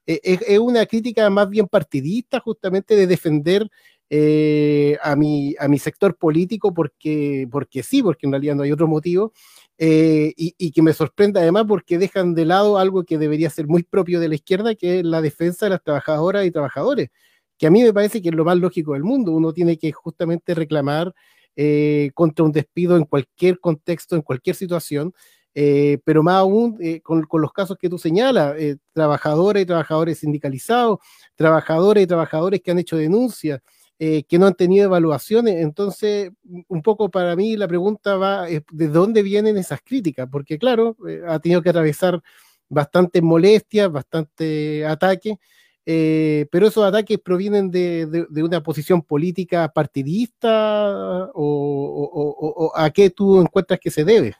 eh, 0.07 0.20
es, 0.24 0.41
es, 0.47 0.59
una 0.59 0.86
crítica 0.88 1.30
más 1.30 1.49
bien 1.49 1.68
partidista 1.68 2.39
justamente 2.39 2.95
de 2.95 3.05
defender 3.05 3.70
eh, 4.09 4.97
a, 5.01 5.16
mi, 5.16 5.55
a 5.59 5.68
mi 5.68 5.80
sector 5.80 6.16
político 6.16 6.72
porque, 6.74 7.47
porque 7.49 7.82
sí, 7.82 8.03
porque 8.03 8.28
en 8.28 8.34
realidad 8.34 8.53
no 8.53 8.61
hay 8.61 8.72
otro 8.72 8.88
motivo, 8.88 9.34
eh, 9.78 10.34
y, 10.38 10.71
que 10.71 10.82
me 10.82 10.93
sorprenda 10.93 11.41
además 11.41 11.65
porque 11.67 11.97
dejan 11.97 12.34
de 12.34 12.45
lado 12.45 12.78
algo 12.78 13.03
que 13.03 13.17
debería 13.17 13.49
ser 13.49 13.67
muy 13.67 13.84
propio 13.84 14.21
de 14.21 14.30
la 14.30 14.36
izquierda, 14.36 14.73
que 14.76 14.99
es 14.99 15.05
la 15.05 15.21
defensa 15.21 15.65
de 15.65 15.71
las 15.71 15.84
trabajadoras 15.84 16.45
y 16.45 16.51
trabajadores, 16.51 17.09
que 17.57 17.67
a 17.67 17.71
mí 17.71 17.84
me 17.84 17.93
parece 17.93 18.21
que 18.21 18.30
es 18.30 18.36
lo 18.36 18.45
más 18.45 18.57
lógico 18.57 18.93
del 18.93 19.03
mundo. 19.03 19.32
Uno 19.34 19.51
tiene 19.53 19.78
que 19.78 19.91
justamente 19.91 20.53
reclamar 20.55 21.13
eh, 21.57 22.11
contra 22.13 22.45
un 22.45 22.51
despido 22.53 22.95
en 22.95 23.03
cualquier 23.03 23.59
contexto, 23.59 24.15
en 24.15 24.21
cualquier 24.21 24.55
situación, 24.55 25.13
eh, 25.53 25.99
pero 26.05 26.23
más 26.23 26.36
aún 26.36 26.78
con, 27.03 27.23
con, 27.23 27.41
los 27.41 27.51
casos 27.51 27.78
que 27.78 27.89
tú 27.89 27.97
señalas, 27.97 28.55
trabajadores 28.93 29.63
y 29.63 29.65
trabajadores 29.65 30.19
sindicalizados, 30.19 30.99
trabajadores 31.36 32.03
y 32.03 32.07
trabajadores 32.07 32.61
que 32.61 32.71
han 32.71 32.80
hecho 32.80 32.97
denuncias, 32.97 33.61
eh, 34.00 34.24
que 34.24 34.38
no 34.39 34.48
han 34.48 34.56
tenido 34.56 34.86
evaluaciones. 34.86 35.56
Entonces, 35.62 36.32
un 36.68 36.82
poco 36.82 37.10
para 37.10 37.36
mí 37.36 37.56
la 37.56 37.68
pregunta 37.68 38.18
va, 38.18 38.50
eh, 38.50 38.64
¿de 38.72 38.88
dónde 38.88 39.24
vienen 39.24 39.58
esas 39.58 39.82
críticas? 39.82 40.28
Porque 40.32 40.58
claro, 40.58 40.98
eh, 41.08 41.22
ha 41.28 41.39
tenido 41.39 41.62
que 41.62 41.70
atravesar 41.70 42.22
bastantes 42.70 43.22
molestias, 43.22 43.91
bastante 43.91 44.86
ataques, 44.86 45.38
eh, 45.86 46.48
pero 46.52 46.68
esos 46.68 46.84
ataques 46.84 47.20
provienen 47.20 47.70
de, 47.70 48.08
de, 48.08 48.26
de, 48.28 48.43
una 48.43 48.64
posición 48.64 49.04
política 49.04 49.72
partidista 49.72 51.30
o, 51.34 52.10
o, 52.14 52.66
o, 52.66 52.76
a 52.76 52.89
qué 52.89 53.12
tú 53.12 53.39
encuentras 53.39 53.80
que 53.80 53.91
se 53.91 54.04
debe? 54.04 54.36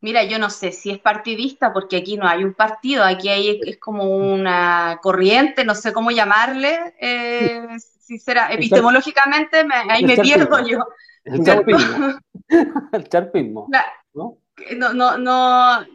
Mira, 0.00 0.24
yo 0.24 0.38
no 0.38 0.50
sé 0.50 0.72
si 0.72 0.90
es 0.90 0.98
partidista, 0.98 1.72
porque 1.72 1.96
aquí 1.96 2.16
no 2.16 2.26
hay 2.26 2.42
un 2.42 2.54
partido, 2.54 3.04
aquí 3.04 3.28
hay, 3.28 3.60
es 3.64 3.78
como 3.78 4.04
una 4.04 4.98
corriente, 5.00 5.64
no 5.64 5.76
sé 5.76 5.92
cómo 5.92 6.10
llamarle, 6.10 6.94
eh, 7.00 7.68
si 8.12 8.18
será 8.18 8.52
epistemológicamente, 8.52 9.64
me, 9.64 9.74
ahí 9.74 10.04
me 10.04 10.16
pierdo 10.16 10.66
yo. 10.66 10.78
El 11.24 11.44
charpismo. 11.44 12.18
el 12.92 13.08
charpismo. 13.08 13.68
¿no? 14.14 14.38
No, 14.76 14.92
no, 14.92 15.16
no, 15.16 15.86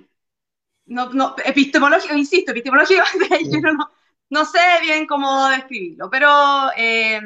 no, 0.85 1.09
no, 1.13 1.35
epistemológico, 1.45 2.15
insisto, 2.15 2.51
epistemológicamente 2.51 3.43
yo 3.51 3.59
no, 3.59 3.91
no 4.29 4.45
sé 4.45 4.59
bien 4.81 5.05
cómo 5.05 5.47
describirlo, 5.49 6.09
pero 6.09 6.29
eh, 6.75 7.21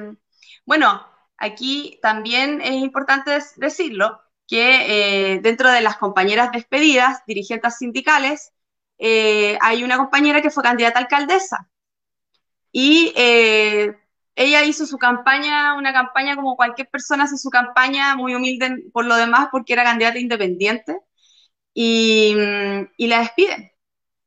bueno, 0.65 1.05
aquí 1.37 1.99
también 2.01 2.59
es 2.61 2.73
importante 2.73 3.39
decirlo 3.55 4.19
que 4.47 5.35
eh, 5.35 5.39
dentro 5.39 5.69
de 5.71 5.81
las 5.81 5.97
compañeras 5.97 6.51
despedidas, 6.51 7.23
dirigentes 7.25 7.77
sindicales, 7.77 8.51
eh, 8.97 9.57
hay 9.61 9.83
una 9.83 9.97
compañera 9.97 10.41
que 10.41 10.49
fue 10.49 10.63
candidata 10.63 10.99
a 10.99 11.03
alcaldesa 11.03 11.69
y 12.73 13.13
ella 14.36 14.63
hizo 14.63 14.86
su 14.86 14.97
campaña, 14.97 15.75
una 15.75 15.93
campaña 15.93 16.36
como 16.36 16.55
cualquier 16.55 16.89
persona 16.89 17.25
hace 17.25 17.38
su 17.38 17.49
campaña, 17.49 18.15
muy 18.15 18.36
humilde 18.36 18.89
por 18.93 19.05
lo 19.05 19.15
demás, 19.15 19.49
porque 19.51 19.73
era 19.73 19.84
candidata 19.84 20.19
independiente, 20.19 20.97
y, 21.73 22.34
la 22.97 23.19
despiden. 23.19 23.71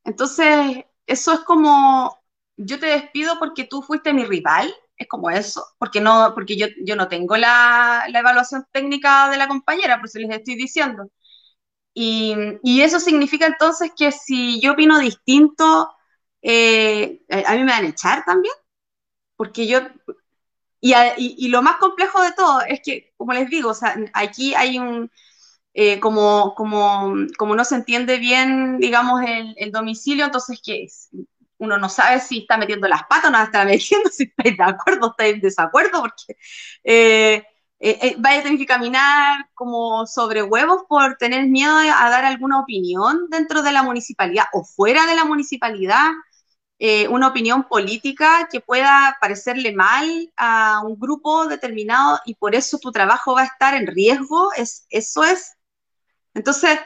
Entonces, 0.03 0.85
eso 1.07 1.33
es 1.33 1.39
como, 1.41 2.17
yo 2.57 2.79
te 2.79 2.87
despido 2.87 3.39
porque 3.39 3.65
tú 3.65 3.81
fuiste 3.81 4.13
mi 4.13 4.25
rival, 4.25 4.73
es 4.97 5.07
como 5.07 5.29
eso, 5.29 5.63
porque 5.79 6.01
no, 6.01 6.31
porque 6.35 6.57
yo, 6.57 6.67
yo 6.85 6.95
no 6.95 7.07
tengo 7.07 7.37
la, 7.37 8.05
la 8.09 8.19
evaluación 8.19 8.65
técnica 8.71 9.29
de 9.29 9.37
la 9.37 9.47
compañera, 9.47 9.97
por 9.97 10.07
eso 10.07 10.19
les 10.19 10.31
estoy 10.31 10.55
diciendo. 10.55 11.09
Y, 11.93 12.35
y, 12.63 12.81
eso 12.81 12.99
significa 12.99 13.45
entonces 13.47 13.91
que 13.97 14.11
si 14.11 14.59
yo 14.61 14.73
opino 14.73 14.99
distinto, 14.99 15.89
eh, 16.41 17.21
a 17.29 17.53
mí 17.53 17.59
me 17.63 17.71
van 17.71 17.85
a 17.85 17.89
echar 17.89 18.25
también, 18.25 18.53
porque 19.35 19.67
yo, 19.67 19.79
y, 20.81 20.93
y, 21.17 21.47
lo 21.49 21.61
más 21.61 21.77
complejo 21.77 22.21
de 22.21 22.31
todo 22.33 22.61
es 22.61 22.81
que, 22.81 23.13
como 23.17 23.33
les 23.33 23.49
digo, 23.49 23.71
o 23.71 23.73
sea, 23.73 23.95
aquí 24.13 24.53
hay 24.55 24.77
un, 24.79 25.11
eh, 25.73 25.99
como, 25.99 26.53
como, 26.55 27.13
como, 27.37 27.55
no 27.55 27.65
se 27.65 27.75
entiende 27.75 28.17
bien, 28.17 28.77
digamos, 28.77 29.21
el, 29.23 29.55
el 29.57 29.71
domicilio, 29.71 30.25
entonces 30.25 30.61
que 30.63 30.87
uno 31.57 31.77
no 31.77 31.89
sabe 31.89 32.19
si 32.19 32.39
está 32.39 32.57
metiendo 32.57 32.87
las 32.87 33.03
patas 33.03 33.25
o 33.25 33.31
no 33.31 33.41
está 33.41 33.65
metiendo, 33.65 34.09
si 34.09 34.23
estáis 34.23 34.57
de 34.57 34.63
acuerdo 34.63 35.07
o 35.07 35.11
estáis 35.11 35.35
en 35.35 35.41
desacuerdo, 35.41 36.01
porque 36.01 36.37
eh, 36.83 37.43
eh, 37.79 37.99
eh, 38.01 38.15
vaya 38.17 38.39
a 38.39 38.43
tener 38.43 38.57
que 38.57 38.65
caminar 38.65 39.49
como 39.53 40.05
sobre 40.07 40.43
huevos 40.43 40.83
por 40.87 41.17
tener 41.17 41.47
miedo 41.47 41.75
a 41.75 42.09
dar 42.09 42.25
alguna 42.25 42.59
opinión 42.59 43.27
dentro 43.29 43.61
de 43.63 43.71
la 43.71 43.83
municipalidad 43.83 44.45
o 44.53 44.63
fuera 44.63 45.05
de 45.05 45.15
la 45.15 45.25
municipalidad. 45.25 46.11
Eh, 46.77 47.07
una 47.07 47.29
opinión 47.29 47.63
política 47.69 48.49
que 48.51 48.59
pueda 48.59 49.17
parecerle 49.21 49.73
mal 49.73 50.33
a 50.35 50.81
un 50.85 50.99
grupo 50.99 51.47
determinado 51.47 52.19
y 52.25 52.35
por 52.35 52.53
eso 52.53 52.79
tu 52.79 52.91
trabajo 52.91 53.33
va 53.33 53.43
a 53.43 53.45
estar 53.45 53.75
en 53.75 53.87
riesgo, 53.87 54.51
es, 54.57 54.85
eso 54.89 55.23
es. 55.23 55.55
Entonces, 56.33 56.79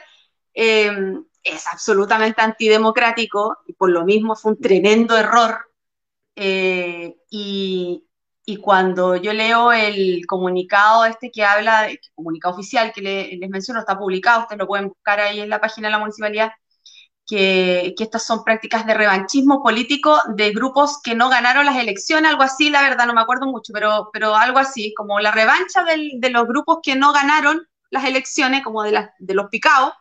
em, 0.54 1.24
es 1.42 1.66
absolutamente 1.68 2.40
antidemocrático 2.42 3.58
y 3.66 3.72
por 3.74 3.90
lo 3.90 4.04
mismo 4.04 4.36
fue 4.36 4.52
un 4.52 4.60
tremendo 4.60 5.16
error. 5.16 5.58
Eh, 6.36 7.16
y, 7.30 8.06
y, 8.46 8.56
cuando 8.58 9.16
yo 9.16 9.32
leo 9.32 9.72
el 9.72 10.24
comunicado 10.26 11.04
este 11.04 11.30
que 11.30 11.44
habla, 11.44 11.88
el 11.88 12.00
comunicado 12.14 12.54
oficial 12.54 12.92
que 12.92 13.02
les 13.02 13.50
menciono, 13.50 13.80
está 13.80 13.98
publicado, 13.98 14.42
ustedes 14.42 14.58
lo 14.58 14.66
pueden 14.66 14.88
buscar 14.88 15.20
ahí 15.20 15.40
en 15.40 15.50
la 15.50 15.60
página 15.60 15.88
de 15.88 15.92
la 15.92 15.98
municipalidad, 15.98 16.52
que, 17.30 17.94
estas 17.96 18.24
son 18.24 18.42
prácticas 18.42 18.84
de 18.86 18.94
revanchismo 18.94 19.62
político 19.62 20.20
de 20.34 20.50
grupos 20.50 21.00
que 21.00 21.14
no 21.14 21.28
ganaron 21.28 21.64
las 21.64 21.76
elecciones, 21.76 22.28
algo 22.28 22.42
así, 22.42 22.70
la 22.70 22.82
verdad 22.82 23.06
no 23.06 23.14
me 23.14 23.20
acuerdo 23.20 23.46
mucho, 23.46 23.72
pero, 23.72 24.10
pero 24.12 24.34
algo 24.34 24.58
así, 24.58 24.92
como 24.94 25.20
la 25.20 25.30
revancha 25.30 25.84
de 25.84 26.30
los 26.30 26.46
grupos 26.48 26.78
que 26.82 26.96
no 26.96 27.12
ganaron 27.12 27.68
las 27.90 28.04
elecciones, 28.04 28.64
como 28.64 28.82
de, 28.82 29.08
de 29.20 29.34
los 29.34 29.48
picados. 29.48 29.92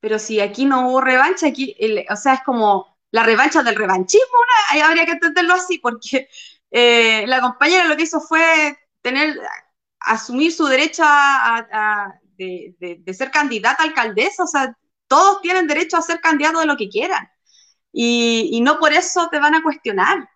Pero 0.00 0.18
si 0.18 0.40
aquí 0.40 0.64
no 0.64 0.88
hubo 0.88 1.00
revancha, 1.02 1.46
aquí, 1.48 1.76
o 2.10 2.16
sea, 2.16 2.34
es 2.34 2.42
como 2.44 2.96
la 3.10 3.22
revancha 3.22 3.62
del 3.62 3.76
revanchismo, 3.76 4.38
¿no? 4.74 4.84
habría 4.84 5.04
que 5.06 5.12
entenderlo 5.12 5.54
así, 5.54 5.78
porque 5.78 6.28
eh, 6.70 7.26
la 7.26 7.40
compañera 7.42 7.84
lo 7.84 7.96
que 7.96 8.04
hizo 8.04 8.20
fue 8.20 8.78
tener, 9.02 9.38
asumir 10.00 10.52
su 10.52 10.66
derecho 10.66 11.02
a, 11.06 12.14
de, 12.38 12.74
de, 12.78 13.14
ser 13.14 13.30
candidata 13.30 13.82
a 13.82 13.86
alcaldesa, 13.86 14.44
o 14.44 14.46
sea, 14.46 14.76
todos 15.14 15.40
tienen 15.42 15.68
derecho 15.68 15.96
a 15.96 16.02
ser 16.02 16.20
candidatos 16.20 16.62
de 16.62 16.66
lo 16.66 16.76
que 16.76 16.88
quieran. 16.88 17.30
Y, 17.92 18.60
no 18.62 18.80
por 18.80 18.92
eso 18.92 19.28
te 19.30 19.38
van 19.38 19.54
a 19.54 19.62
cuestionar. 19.62 20.28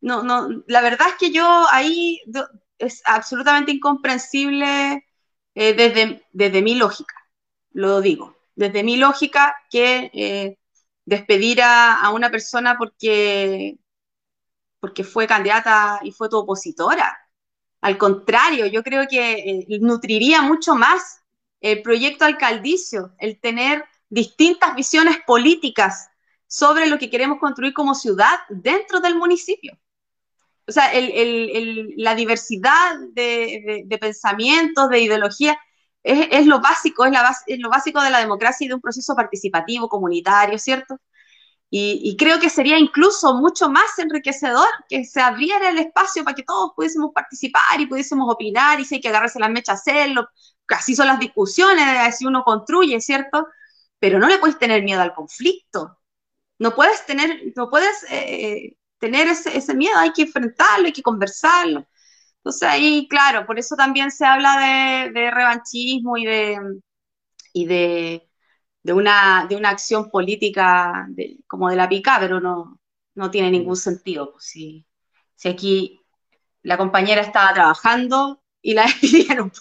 No, 0.00 0.24
no, 0.24 0.48
la 0.66 0.80
verdad 0.80 1.06
es 1.10 1.14
que 1.20 1.30
yo 1.30 1.66
ahí 1.70 2.20
es 2.78 3.00
absolutamente 3.04 3.70
incomprensible 3.70 5.06
eh, 5.54 5.74
desde, 5.74 6.26
desde 6.32 6.62
mi 6.62 6.74
lógica, 6.74 7.14
lo 7.70 8.00
digo, 8.00 8.36
desde 8.56 8.82
mi 8.82 8.96
lógica 8.96 9.54
que 9.70 10.10
eh, 10.12 10.58
despedir 11.04 11.60
a, 11.62 12.10
una 12.12 12.28
persona 12.28 12.76
porque, 12.76 13.78
porque 14.80 15.04
fue 15.04 15.28
candidata 15.28 16.00
y 16.02 16.10
fue 16.10 16.28
tu 16.28 16.38
opositora. 16.38 17.16
Al 17.80 17.96
contrario, 17.98 18.66
yo 18.66 18.82
creo 18.82 19.06
que 19.08 19.32
eh, 19.34 19.78
nutriría 19.80 20.42
mucho 20.42 20.74
más 20.74 21.22
el 21.62 21.80
proyecto 21.82 22.24
alcaldicio, 22.24 23.14
el 23.18 23.40
tener 23.40 23.84
distintas 24.12 24.74
visiones 24.74 25.16
políticas 25.26 26.10
sobre 26.46 26.86
lo 26.86 26.98
que 26.98 27.08
queremos 27.08 27.38
construir 27.38 27.72
como 27.72 27.94
ciudad 27.94 28.40
dentro 28.50 29.00
del 29.00 29.16
municipio. 29.16 29.78
O 30.68 30.70
sea, 30.70 30.92
la 31.96 32.14
diversidad 32.14 32.98
de, 33.12 33.98
pensamientos, 33.98 34.90
de 34.90 35.00
ideología, 35.00 35.58
es, 36.02 36.46
lo 36.46 36.60
básico, 36.60 37.06
es, 37.06 37.12
la 37.12 37.34
es 37.46 37.58
lo 37.58 37.70
básico 37.70 38.02
de 38.02 38.10
la 38.10 38.18
democracia 38.18 38.66
y 38.66 38.68
de 38.68 38.74
un 38.74 38.82
proceso 38.82 39.14
participativo, 39.14 39.88
comunitario, 39.88 40.58
¿cierto? 40.58 40.98
Y, 41.70 42.14
creo 42.18 42.38
que 42.38 42.50
sería 42.50 42.78
incluso 42.78 43.32
mucho 43.34 43.70
más 43.70 43.98
enriquecedor 43.98 44.68
que 44.90 45.06
se 45.06 45.22
abriera 45.22 45.70
el 45.70 45.78
espacio 45.78 46.22
para 46.22 46.34
que 46.34 46.42
todos 46.42 46.72
pudiésemos 46.76 47.12
participar 47.14 47.80
y 47.80 47.86
pudiésemos 47.86 48.30
opinar 48.30 48.78
y 48.78 48.84
si 48.84 48.96
hay 48.96 49.00
que 49.00 49.08
agarrarse 49.08 49.40
las 49.40 49.50
mechas, 49.50 49.80
hacerlo. 49.80 50.28
Así 50.68 50.94
son 50.94 51.06
las 51.06 51.18
discusiones, 51.18 51.84
así 52.00 52.26
uno 52.26 52.44
construye, 52.44 53.00
¿cierto? 53.00 53.46
Pero 54.02 54.18
no 54.18 54.28
le 54.28 54.38
puedes 54.38 54.58
tener 54.58 54.82
miedo 54.82 55.00
al 55.00 55.14
conflicto. 55.14 55.98
No 56.58 56.74
puedes 56.74 57.06
tener, 57.06 57.40
no 57.56 57.70
puedes 57.70 58.04
eh, 58.10 58.76
tener 58.98 59.28
ese, 59.28 59.74
miedo, 59.74 59.96
hay 59.98 60.12
que 60.12 60.22
enfrentarlo, 60.22 60.86
hay 60.86 60.92
que 60.92 61.02
conversarlo. 61.02 61.86
Entonces 62.38 62.68
ahí, 62.68 63.06
claro, 63.08 63.46
por 63.46 63.58
eso 63.60 63.76
también 63.76 64.10
se 64.10 64.26
habla 64.26 64.58
de, 65.14 65.30
revanchismo 65.30 66.16
y 66.16 66.24
de, 66.26 66.58
y 67.52 67.66
de 67.66 68.28
de 68.82 68.92
una, 68.92 69.46
de 69.48 69.56
una 69.56 69.70
acción 69.70 70.10
política 70.10 71.08
como 71.46 71.70
de 71.70 71.76
la 71.76 71.88
pica, 71.88 72.18
pero 72.20 72.40
no, 72.40 72.80
no 73.14 73.30
tiene 73.30 73.50
ningún 73.50 73.76
sentido. 73.76 74.32
Pues, 74.32 74.44
si, 74.44 74.86
si 75.36 75.48
aquí 75.48 76.00
la 76.62 76.76
compañera 76.76 77.20
estaba 77.20 77.54
trabajando 77.54 78.42
y 78.60 78.74
la 78.74 78.84
despidieron. 78.86 79.52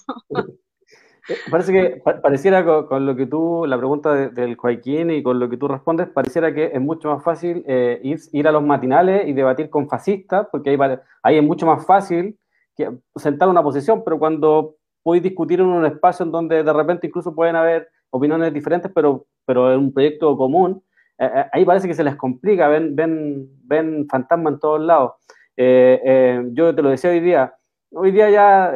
Parece 1.49 1.72
que 1.72 2.01
pareciera 2.22 2.65
con, 2.65 3.05
lo 3.05 3.15
que 3.15 3.28
tú, 3.28 3.65
la 3.67 3.78
pregunta 3.78 4.30
del 4.30 4.55
Joaquín 4.55 5.11
y 5.11 5.22
con 5.22 5.39
lo 5.39 5.49
que 5.49 5.57
tú 5.57 5.67
respondes, 5.67 6.07
pareciera 6.09 6.53
que 6.53 6.72
es 6.74 6.82
mucho 6.82 7.09
más 7.09 7.24
fácil 7.24 7.63
eh, 7.67 7.99
ir, 8.03 8.19
ir, 8.32 8.47
a 8.47 8.51
los 8.51 8.63
matinales 8.63 9.28
y 9.28 9.34
debatir 9.34 9.69
con 9.69 9.88
fascistas, 9.88 10.47
porque 10.51 10.72
ahí, 10.72 10.78
ahí 11.24 11.38
es 11.38 11.43
mucho 11.43 11.65
más 11.65 11.86
fácil 11.86 12.38
que 12.76 12.89
sentar 13.15 13.49
una 13.49 13.61
posición, 13.61 14.03
pero 14.03 14.17
cuando 14.17 14.76
podéis 15.03 15.24
discutir 15.24 15.59
en 15.59 15.67
un 15.67 15.86
espacio 15.86 16.26
en 16.26 16.32
donde 16.32 16.63
de 16.63 16.74
repente 16.74 17.07
incluso 17.07 17.34
pueden 17.34 17.55
haber 17.55 17.89
opiniones 18.09 18.53
diferentes, 18.53 18.91
pero, 18.93 19.26
pero 19.45 19.74
en 19.74 19.80
un 19.80 19.93
proyecto 19.93 20.36
común, 20.38 20.84
eh, 21.17 21.30
eh, 21.34 21.45
ahí 21.53 21.65
parece 21.65 21.88
que 21.88 21.93
se 21.93 22.03
les 22.03 22.15
complica, 22.15 22.67
ven, 22.67 22.95
ven, 22.95 23.47
ven 23.63 24.07
fantasma 24.09 24.49
en 24.49 24.59
todos 24.59 24.82
lados. 24.82 25.13
Eh, 25.57 26.43
yo 26.53 26.74
te 26.74 26.82
lo 26.82 26.89
decía 26.89 27.11
hoy 27.11 27.19
día, 27.19 27.53
hoy 27.92 28.12
día 28.12 28.30
ya 28.30 28.74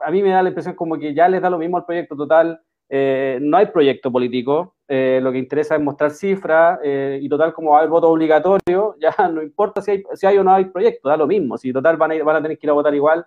a 0.00 0.10
mí 0.10 0.22
me 0.22 0.30
da 0.30 0.42
la 0.42 0.50
impresión 0.50 0.74
como 0.74 0.98
que 0.98 1.14
ya 1.14 1.28
les 1.28 1.42
da 1.42 1.50
lo 1.50 1.58
mismo 1.58 1.76
al 1.76 1.84
proyecto 1.84 2.16
total, 2.16 2.60
no 2.88 3.56
hay 3.56 3.66
proyecto 3.66 4.10
político, 4.10 4.74
lo 4.88 5.32
que 5.32 5.38
interesa 5.38 5.76
es 5.76 5.82
mostrar 5.82 6.10
cifras 6.10 6.80
y 6.84 7.28
total 7.28 7.52
como 7.52 7.72
va 7.72 7.82
a 7.82 7.86
voto 7.86 8.08
obligatorio, 8.08 8.96
ya 9.00 9.14
no 9.28 9.42
importa 9.42 9.80
si 9.80 9.92
hay, 9.92 10.02
si 10.14 10.26
hay 10.26 10.38
o 10.38 10.44
no 10.44 10.52
hay 10.52 10.66
proyecto, 10.66 11.08
da 11.08 11.16
lo 11.16 11.26
mismo, 11.26 11.56
si 11.56 11.72
total 11.72 11.96
van 11.96 12.12
a, 12.12 12.14
a 12.14 12.42
tener 12.42 12.58
que 12.58 12.66
ir 12.66 12.70
a 12.70 12.74
votar 12.74 12.94
igual 12.94 13.24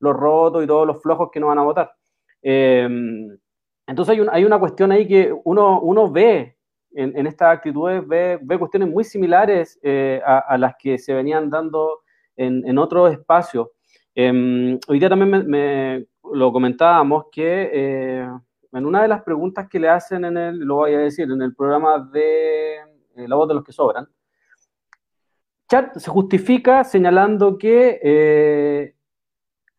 los 0.00 0.14
rotos 0.14 0.64
y 0.64 0.66
todos 0.66 0.86
los 0.86 1.02
flojos 1.02 1.30
que 1.30 1.40
no 1.40 1.48
van 1.48 1.58
a 1.58 1.62
votar. 1.62 1.92
Entonces 3.86 4.18
hay, 4.30 4.44
una 4.44 4.58
cuestión 4.58 4.92
ahí 4.92 5.06
que 5.06 5.34
uno, 5.44 6.10
ve 6.10 6.56
en, 6.92 7.26
estas 7.26 7.56
actitudes, 7.56 8.06
ve, 8.06 8.40
cuestiones 8.58 8.88
muy 8.88 9.04
similares 9.04 9.78
eh, 9.82 10.22
a, 10.24 10.56
las 10.56 10.74
que 10.78 10.98
se 10.98 11.12
venían 11.12 11.50
dando 11.50 12.00
en, 12.36 12.66
en 12.66 12.78
otros 12.78 13.12
espacios. 13.12 13.68
Em, 14.14 14.78
hoy 14.88 14.98
día 14.98 15.08
también 15.08 15.46
me, 15.48 16.06
lo 16.32 16.52
comentábamos 16.52 17.26
que 17.32 17.70
eh, 17.72 18.28
en 18.72 18.86
una 18.86 19.02
de 19.02 19.08
las 19.08 19.22
preguntas 19.22 19.68
que 19.68 19.80
le 19.80 19.88
hacen 19.88 20.24
en 20.24 20.36
el, 20.36 20.58
lo 20.58 20.76
voy 20.76 20.94
a 20.94 20.98
decir, 20.98 21.30
en 21.30 21.42
el 21.42 21.54
programa 21.54 21.98
de 22.12 22.76
eh, 23.16 23.28
La 23.28 23.36
voz 23.36 23.48
de 23.48 23.54
los 23.54 23.64
que 23.64 23.72
sobran, 23.72 24.08
Chat 25.68 25.96
se 25.96 26.10
justifica 26.10 26.84
señalando 26.84 27.56
que 27.56 28.94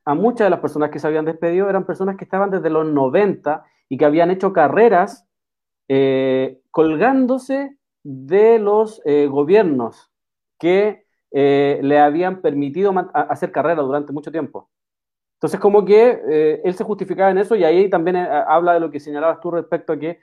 a 0.06 0.14
muchas 0.14 0.46
de 0.46 0.50
las 0.52 0.60
personas 0.60 0.92
que 0.92 1.00
se 1.00 1.08
habían 1.08 1.26
despedido 1.26 1.70
eran 1.70 1.86
personas 1.86 2.16
que 2.16 2.24
estaban 2.24 2.52
desde 2.52 2.70
los 2.70 2.86
90 2.86 3.66
y 3.90 3.98
que 3.98 4.06
habían 4.06 4.32
hecho 4.32 4.54
carreras 4.54 5.28
eh, 5.88 6.62
colgándose 6.72 7.78
de 8.04 8.60
los 8.60 9.02
eh, 9.06 9.28
gobiernos 9.28 10.12
que 10.60 11.05
eh, 11.38 11.80
le 11.84 12.00
habían 12.00 12.42
permitido 12.42 12.94
hacer 13.14 13.52
carrera 13.52 13.82
durante 13.82 14.14
mucho 14.14 14.32
tiempo. 14.32 14.70
Entonces, 15.34 15.60
como 15.60 15.84
que 15.84 16.62
él 16.64 16.74
se 16.76 16.86
justificaba 16.86 17.30
en 17.30 17.40
eso 17.40 17.56
y 17.58 17.66
ahí 17.66 17.90
también 17.90 18.16
habla 18.16 18.74
de 18.74 18.80
lo 18.80 18.90
que 18.90 19.02
señalabas 19.02 19.42
tú 19.42 19.52
respecto 19.52 19.92
a 19.92 20.00
que 20.00 20.20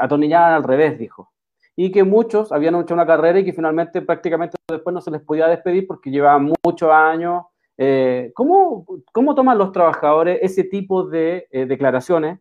atornillaban 0.00 0.52
al 0.52 0.62
revés, 0.62 0.96
dijo. 0.98 1.32
y 1.74 1.90
que 1.90 2.04
muchos 2.04 2.52
habían 2.52 2.76
hecho 2.76 2.94
una 2.94 3.06
carrera 3.06 3.40
y 3.40 3.44
que 3.44 3.52
finalmente 3.52 4.00
prácticamente 4.02 4.56
después 4.68 4.94
no 4.94 5.00
se 5.00 5.10
les 5.10 5.20
podía 5.22 5.48
despedir 5.48 5.86
porque 5.86 6.10
llevaban 6.10 6.52
muchos 6.64 6.90
años. 6.90 7.44
Eh, 7.76 8.30
¿cómo, 8.34 8.86
¿cómo, 9.12 9.34
toman 9.34 9.58
los 9.58 9.72
trabajadores 9.72 10.38
ese 10.42 10.62
tipo 10.64 11.04
de 11.04 11.48
eh, 11.50 11.66
declaraciones 11.66 12.38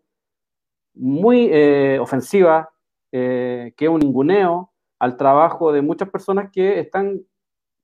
muy 0.93 1.49
eh, 1.51 1.97
ofensivas, 1.99 2.67
que 3.11 3.73
es 3.77 3.89
un 3.89 3.99
ninguneo 3.99 4.71
al 4.99 5.17
trabajo 5.17 5.71
de 5.73 5.81
muchas 5.81 6.09
personas 6.09 6.51
que 6.51 6.79
están, 6.79 7.21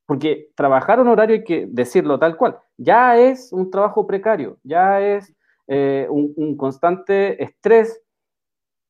porque 0.07 0.49
trabajar 0.55 0.99
un 0.99 1.09
horario 1.09 1.35
hay 1.35 1.43
que 1.43 1.67
decirlo 1.69 2.17
tal 2.17 2.35
cual, 2.35 2.57
ya 2.77 3.15
es 3.17 3.53
un 3.53 3.69
trabajo 3.69 4.07
precario, 4.07 4.57
ya 4.63 4.99
es 5.01 5.31
un, 5.67 6.33
un 6.37 6.55
constante 6.55 7.43
estrés 7.43 8.01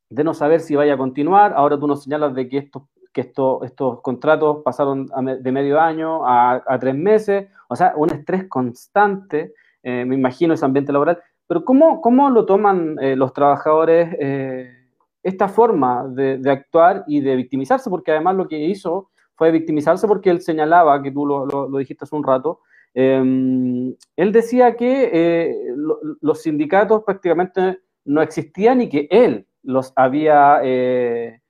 de 0.09 0.23
no 0.23 0.33
saber 0.33 0.59
si 0.59 0.75
vaya 0.75 0.93
a 0.93 0.97
continuar. 0.97 1.53
Ahora 1.55 1.79
tú 1.79 1.87
nos 1.87 2.03
señalas 2.03 2.33
de 2.33 2.47
que 2.47 2.57
estos, 2.57 2.83
que 3.13 3.21
esto, 3.21 3.63
estos 3.63 4.01
contratos 4.01 4.61
pasaron 4.63 5.07
de 5.41 5.51
medio 5.51 5.79
año 5.79 6.21
a, 6.25 6.77
tres 6.79 6.95
meses, 6.95 7.47
o 7.67 7.75
sea, 7.75 7.93
un 7.95 8.11
estrés 8.11 8.47
constante, 8.47 9.53
eh, 9.83 10.05
me 10.05 10.15
imagino 10.15 10.53
ese 10.53 10.65
ambiente 10.65 10.93
laboral. 10.93 11.19
Pero 11.47 11.63
¿cómo, 11.63 12.01
cómo 12.01 12.29
lo 12.29 12.45
toman 12.45 12.97
eh, 13.01 13.15
los 13.15 13.33
trabajadores 13.33 14.15
eh, 14.19 14.71
esta 15.23 15.47
forma 15.47 16.05
de, 16.09 16.39
actuar 16.49 17.03
y 17.07 17.21
de 17.21 17.35
victimizarse? 17.35 17.89
Porque 17.89 18.11
además 18.11 18.35
lo 18.35 18.47
que 18.47 18.59
hizo 18.59 19.09
fue 19.37 19.51
victimizarse 19.51 20.07
porque 20.07 20.29
él 20.29 20.41
señalaba, 20.41 21.01
que 21.01 21.11
tú 21.11 21.25
lo, 21.25 21.45
lo, 21.45 21.77
dijiste 21.77 22.03
hace 22.03 22.15
un 22.15 22.23
rato, 22.23 22.61
él 22.93 23.95
decía 24.31 24.75
que 24.75 25.73
los 26.21 26.41
sindicatos 26.41 27.03
prácticamente 27.03 27.79
no 28.05 28.21
existían 28.21 28.81
y 28.81 28.89
que 28.89 29.07
él 29.11 29.45
los 29.61 29.93
había, 29.95 30.61
eh, 30.63 31.41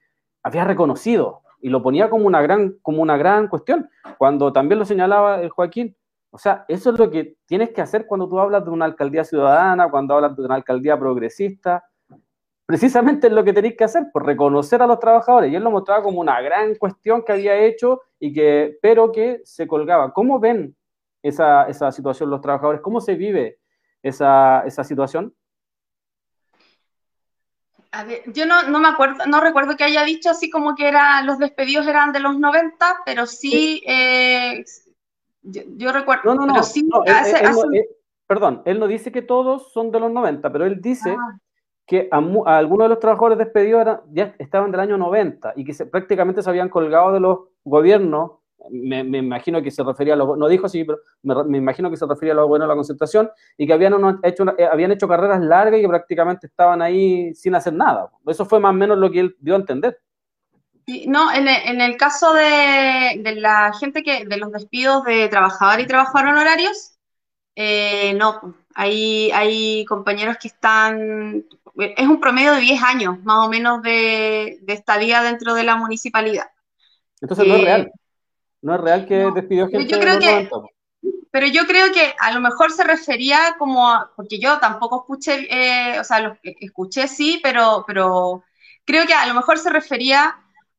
había 0.44 0.66
reconocido 0.66 1.42
y 1.62 1.70
lo 1.70 1.82
ponía 1.82 2.10
como 2.10 2.28
una, 2.28 2.42
gran, 2.42 2.74
como 2.82 3.02
una 3.02 3.16
gran 3.16 3.48
cuestión, 3.48 3.90
cuando 4.18 4.52
también 4.52 4.80
lo 4.80 4.86
señalaba 4.86 5.42
el 5.42 5.50
Joaquín. 5.50 5.96
O 6.32 6.38
sea, 6.38 6.66
eso 6.68 6.92
es 6.92 7.00
lo 7.00 7.10
que 7.10 7.38
tienes 7.46 7.70
que 7.70 7.82
hacer 7.82 8.06
cuando 8.06 8.28
tú 8.28 8.40
hablas 8.40 8.66
de 8.66 8.72
una 8.72 8.86
alcaldía 8.86 9.24
ciudadana, 9.24 9.90
cuando 9.90 10.16
hablas 10.16 10.36
de 10.36 10.44
una 10.44 10.56
alcaldía 10.56 11.00
progresista. 11.00 11.86
Precisamente 12.68 13.28
es 13.28 13.34
lo 13.34 13.46
que 13.46 13.54
tenéis 13.54 13.78
que 13.78 13.86
hacer, 13.86 14.08
por 14.12 14.26
reconocer 14.26 14.82
a 14.82 14.88
los 14.88 15.00
trabajadores. 15.00 15.50
Y 15.50 15.56
él 15.56 15.64
lo 15.64 15.72
mostraba 15.72 16.04
como 16.04 16.20
una 16.20 16.42
gran 16.42 16.76
cuestión 16.76 17.24
que 17.24 17.32
había 17.32 17.56
hecho, 17.56 18.02
y 18.20 18.34
que, 18.34 18.78
pero 18.82 19.10
que 19.10 19.40
se 19.46 19.66
colgaba. 19.66 20.12
¿Cómo 20.12 20.38
ven 20.38 20.76
esa, 21.24 21.64
esa 21.70 21.94
situación 21.94 22.30
los 22.30 22.42
trabajadores? 22.42 22.82
¿Cómo 22.82 23.00
se 23.00 23.16
vive 23.16 23.60
esa, 24.04 24.64
esa 24.66 24.84
situación? 24.84 25.34
yo 28.34 28.46
no, 28.46 28.64
no, 28.64 28.80
me 28.80 28.90
acuerdo, 28.90 29.26
no 29.26 29.40
recuerdo 29.40 29.78
que 29.78 29.86
haya 29.86 30.04
dicho 30.04 30.30
así 30.30 30.50
como 30.50 30.76
que 30.76 30.90
era, 30.90 31.24
los 31.24 31.40
despedidos 31.40 31.88
eran 31.88 32.12
de 32.12 32.20
los 32.20 32.38
90, 32.38 32.98
pero 33.06 33.26
sí, 33.26 33.82
eh, 33.88 34.64
yo, 35.42 35.94
recuerdo. 35.94 36.36
No, 36.36 36.46
no, 36.46 36.54
no. 36.54 36.62
perdón, 38.28 38.62
él 38.66 38.78
no 38.78 38.88
dice 38.88 39.12
que 39.12 39.22
todos 39.22 39.72
son 39.72 39.90
de 39.90 40.02
los 40.02 40.12
90, 40.12 40.52
pero 40.52 40.66
él 40.66 40.82
dice 40.82 41.16
ah. 41.18 41.40
Que 41.88 42.10
a, 42.12 42.18
algunos 42.58 42.86
de 42.86 42.90
los 42.90 43.00
trabajadores 43.00 43.38
despedidos 43.38 44.00
ya 44.12 44.36
estaban 44.38 44.72
del 44.72 44.82
año 44.82 44.98
90 44.98 45.54
y 45.56 45.64
que 45.64 45.74
prácticamente 45.86 46.44
se 46.44 46.50
habían 46.50 46.70
colgado 46.70 47.14
de 47.14 47.22
los 47.22 47.40
gobiernos 47.64 48.32
me, 48.70 49.00
imagino 49.00 49.62
que 49.62 49.72
se 49.72 49.84
refería 49.84 50.14
a 50.14 50.18
los, 50.18 50.38
no 50.38 50.48
dijo 50.48 50.66
así, 50.66 50.84
pero 50.84 51.00
me, 51.24 51.58
imagino 51.58 51.90
que 51.90 51.98
se 51.98 52.06
refería 52.06 52.34
a 52.34 52.36
los 52.36 52.48
buenos 52.48 52.66
de 52.66 52.70
la 52.70 52.76
concentración 52.76 53.30
y 53.58 53.68
que 53.68 53.74
habían, 53.74 53.94
hecho, 54.24 54.46
eh, 54.58 54.68
habían 54.70 54.92
hecho 54.92 55.08
carreras 55.08 55.42
largas 55.42 55.80
y 55.80 55.84
que 55.84 55.88
prácticamente 55.88 56.48
estaban 56.48 56.82
ahí 56.82 57.34
sin 57.34 57.56
hacer 57.56 57.74
nada. 57.74 58.10
Eso 58.26 58.46
fue 58.46 58.60
más 58.60 58.72
o 58.72 58.74
menos 58.74 58.98
lo 58.98 59.10
que 59.12 59.22
él 59.22 59.36
dio 59.40 59.54
a 59.54 59.60
entender. 59.60 60.00
No, 61.06 61.34
en 61.34 61.48
el, 61.82 61.98
caso 61.98 62.34
de, 62.34 63.22
la 63.38 63.74
gente 63.74 64.04
que, 64.04 64.26
de 64.26 64.38
los 64.38 64.54
despidos 64.54 65.04
de 65.04 65.28
trabajadores 65.28 65.86
y 65.86 65.88
trabajadores 65.88 66.32
honorarios, 66.32 66.98
eh, 67.56 68.14
no, 68.14 68.56
hay, 68.74 69.30
hay 69.32 69.84
compañeros 69.86 70.38
que 70.42 70.48
están, 70.48 71.44
es 71.78 72.08
un 72.08 72.20
promedio 72.20 72.54
de 72.54 72.62
10 72.62 72.84
años 72.84 73.24
más 73.24 73.46
o 73.46 73.50
menos 73.50 73.82
de, 73.82 74.60
estadía 74.68 75.22
dentro 75.22 75.54
de 75.54 75.64
la 75.64 75.76
municipalidad. 75.76 76.48
Entonces 77.22 77.48
no 77.48 77.56
es 77.56 77.62
real. 77.62 77.92
No 78.62 78.76
es 78.76 78.82
real 78.82 79.06
que 79.06 79.28
despidió 79.34 79.68
gente. 79.68 79.88
Yo 79.88 80.00
creo 80.00 80.20
que, 80.20 80.50
pero 81.32 81.48
yo 81.48 81.66
creo 81.68 81.92
que 81.92 82.16
a 82.20 82.32
lo 82.32 82.40
mejor 82.40 82.72
se 82.72 82.84
refería 82.84 83.56
como, 83.60 83.94
porque 84.16 84.40
yo 84.40 84.60
tampoco 84.60 85.02
escuché, 85.02 85.48
eh, 85.50 86.00
o 86.00 86.04
sea, 86.04 86.20
lo, 86.20 86.38
escuché 86.42 87.08
sí, 87.08 87.40
pero, 87.44 87.84
pero 87.86 88.44
creo 88.86 89.06
que 89.06 89.14
a 89.14 89.28
lo 89.28 89.36
mejor 89.36 89.60
se 89.60 89.70
refería 89.70 90.36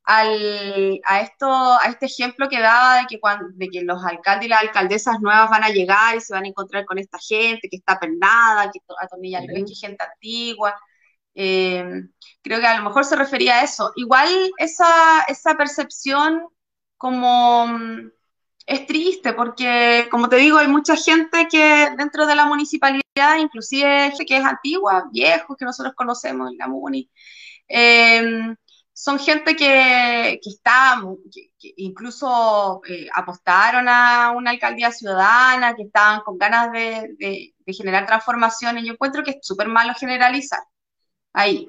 al, 0.08 1.00
a, 1.04 1.20
esto, 1.20 1.46
a 1.46 1.82
este 1.88 2.06
ejemplo 2.06 2.48
que 2.48 2.60
daba 2.60 3.00
de 3.00 3.06
que, 3.06 3.20
cuando, 3.20 3.48
de 3.52 3.68
que 3.68 3.82
los 3.82 4.02
alcaldes 4.02 4.46
y 4.46 4.48
las 4.48 4.62
alcaldesas 4.62 5.20
nuevas 5.20 5.50
van 5.50 5.64
a 5.64 5.68
llegar 5.68 6.16
y 6.16 6.22
se 6.22 6.32
van 6.32 6.44
a 6.44 6.48
encontrar 6.48 6.86
con 6.86 6.96
esta 6.98 7.18
gente 7.18 7.68
que 7.68 7.76
está 7.76 8.00
pernada, 8.00 8.70
que 8.72 8.80
atornilla 9.02 9.40
el 9.40 9.48
pecho, 9.48 9.74
gente 9.78 10.02
antigua. 10.02 10.74
Eh, 11.34 11.84
creo 12.42 12.58
que 12.58 12.66
a 12.66 12.78
lo 12.78 12.84
mejor 12.84 13.04
se 13.04 13.16
refería 13.16 13.56
a 13.56 13.64
eso. 13.64 13.92
Igual 13.96 14.30
esa, 14.56 15.24
esa 15.28 15.56
percepción 15.56 16.42
como 16.96 17.66
mm, 17.66 18.10
es 18.66 18.86
triste 18.86 19.34
porque, 19.34 20.08
como 20.10 20.30
te 20.30 20.36
digo, 20.36 20.56
hay 20.56 20.68
mucha 20.68 20.96
gente 20.96 21.48
que 21.50 21.90
dentro 21.98 22.26
de 22.26 22.34
la 22.34 22.46
municipalidad, 22.46 23.36
inclusive 23.38 24.14
que 24.26 24.38
es 24.38 24.44
antigua, 24.44 25.06
viejos 25.12 25.54
que 25.58 25.66
nosotros 25.66 25.94
conocemos 25.94 26.50
en 26.50 26.56
la 26.56 26.66
MUNI, 26.66 27.10
em, 27.68 28.56
son 29.00 29.20
gente 29.20 29.54
que, 29.54 30.40
que 30.42 30.50
está, 30.50 31.00
que, 31.32 31.72
incluso 31.76 32.80
eh, 32.88 33.06
apostaron 33.14 33.88
a 33.88 34.32
una 34.36 34.50
alcaldía 34.50 34.90
ciudadana, 34.90 35.76
que 35.76 35.84
estaban 35.84 36.22
con 36.22 36.36
ganas 36.36 36.72
de, 36.72 37.14
de, 37.16 37.72
generar 37.72 38.06
transformaciones. 38.06 38.84
Yo 38.84 38.94
encuentro 38.94 39.22
que 39.22 39.32
es 39.32 39.36
súper 39.42 39.68
malo 39.68 39.94
generalizar 39.94 40.60
ahí. 41.32 41.68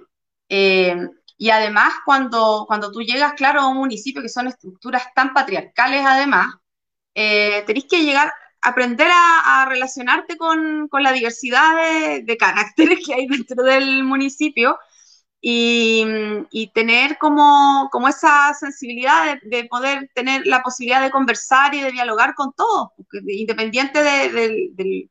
Em, 0.49 1.09
y 1.37 1.51
además, 1.51 1.93
cuando, 2.03 2.65
cuando 2.67 2.91
tú 2.91 3.01
llegas, 3.01 3.33
claro, 3.33 3.61
a 3.61 3.67
un 3.67 3.77
municipio 3.77 4.23
que 4.23 4.29
son 4.29 4.47
estructuras 4.47 5.13
tan 5.13 5.31
patriarcales, 5.33 6.03
además, 6.05 6.55
eh, 7.13 7.63
tenés 7.67 7.85
que 7.89 8.03
llegar, 8.03 8.33
aprender 8.61 9.07
a, 9.13 9.65
relacionarte 9.69 10.35
con, 10.37 10.87
con, 10.89 11.03
la 11.03 11.11
diversidad 11.11 11.75
de, 12.23 12.37
caracteres 12.37 13.05
que 13.05 13.13
hay 13.13 13.27
dentro 13.27 13.63
del 13.63 14.03
municipio 14.03 14.79
y, 15.41 16.05
y 16.51 16.67
tener 16.67 17.17
como, 17.17 17.89
como, 17.91 18.07
esa 18.07 18.53
sensibilidad 18.53 19.37
de, 19.41 19.65
poder 19.65 20.09
tener 20.13 20.45
la 20.45 20.61
posibilidad 20.61 21.01
de 21.01 21.11
conversar 21.11 21.73
y 21.73 21.81
de 21.81 21.91
dialogar 21.91 22.35
con 22.35 22.53
todos, 22.53 22.89
independiente 23.27 24.03
de, 24.03 24.29
de, 24.73 25.09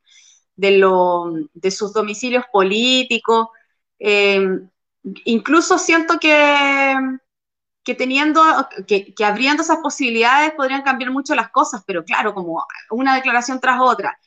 de, 0.57 0.71
lo, 0.73 1.33
sus 1.71 1.93
domicilios 1.93 2.45
políticos. 2.53 3.49
Eh, 3.99 4.47
incluso 5.25 5.79
siento 5.79 6.19
que, 6.19 6.95
que 7.89 7.95
teniendo, 7.95 8.43
que, 8.87 9.15
abriendo 9.25 9.63
esas 9.63 9.79
posibilidades 9.79 10.53
podrían 10.53 10.83
cambiar 10.83 11.11
mucho 11.11 11.35
las 11.35 11.49
cosas, 11.49 11.83
pero 11.87 12.05
claro, 12.05 12.35
como 12.35 12.67
una 12.91 13.15
declaración 13.15 13.61
tras 13.61 13.81
otra, 13.81 14.19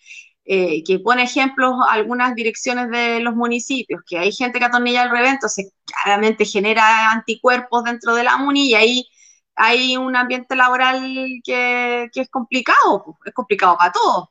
eh, 0.46 0.84
que 0.84 1.00
pone 1.00 1.24
ejemplos 1.24 1.76
algunas 1.89 2.36
direcciones 2.36 2.89
de 2.89 3.20
los 3.20 3.36
municipios, 3.36 4.02
que 4.08 4.18
hay 4.18 4.32
gente 4.32 4.60
que 4.60 4.66
atornilla 4.66 5.04
el 5.04 5.12
revento, 5.12 5.48
se 5.48 5.72
claramente 5.86 6.46
genera 6.46 7.12
anticuerpos 7.12 7.84
dentro 7.84 8.16
de 8.16 8.24
la 8.24 8.38
MUNI 8.38 8.70
y 8.70 8.76
ahí 8.76 9.08
hay 9.56 9.98
un 9.98 10.16
ambiente 10.16 10.56
laboral 10.56 11.02
que, 11.44 12.10
es 12.14 12.30
complicado, 12.30 13.18
es 13.26 13.34
complicado 13.34 13.78
para 13.78 13.92
todos. 13.92 14.30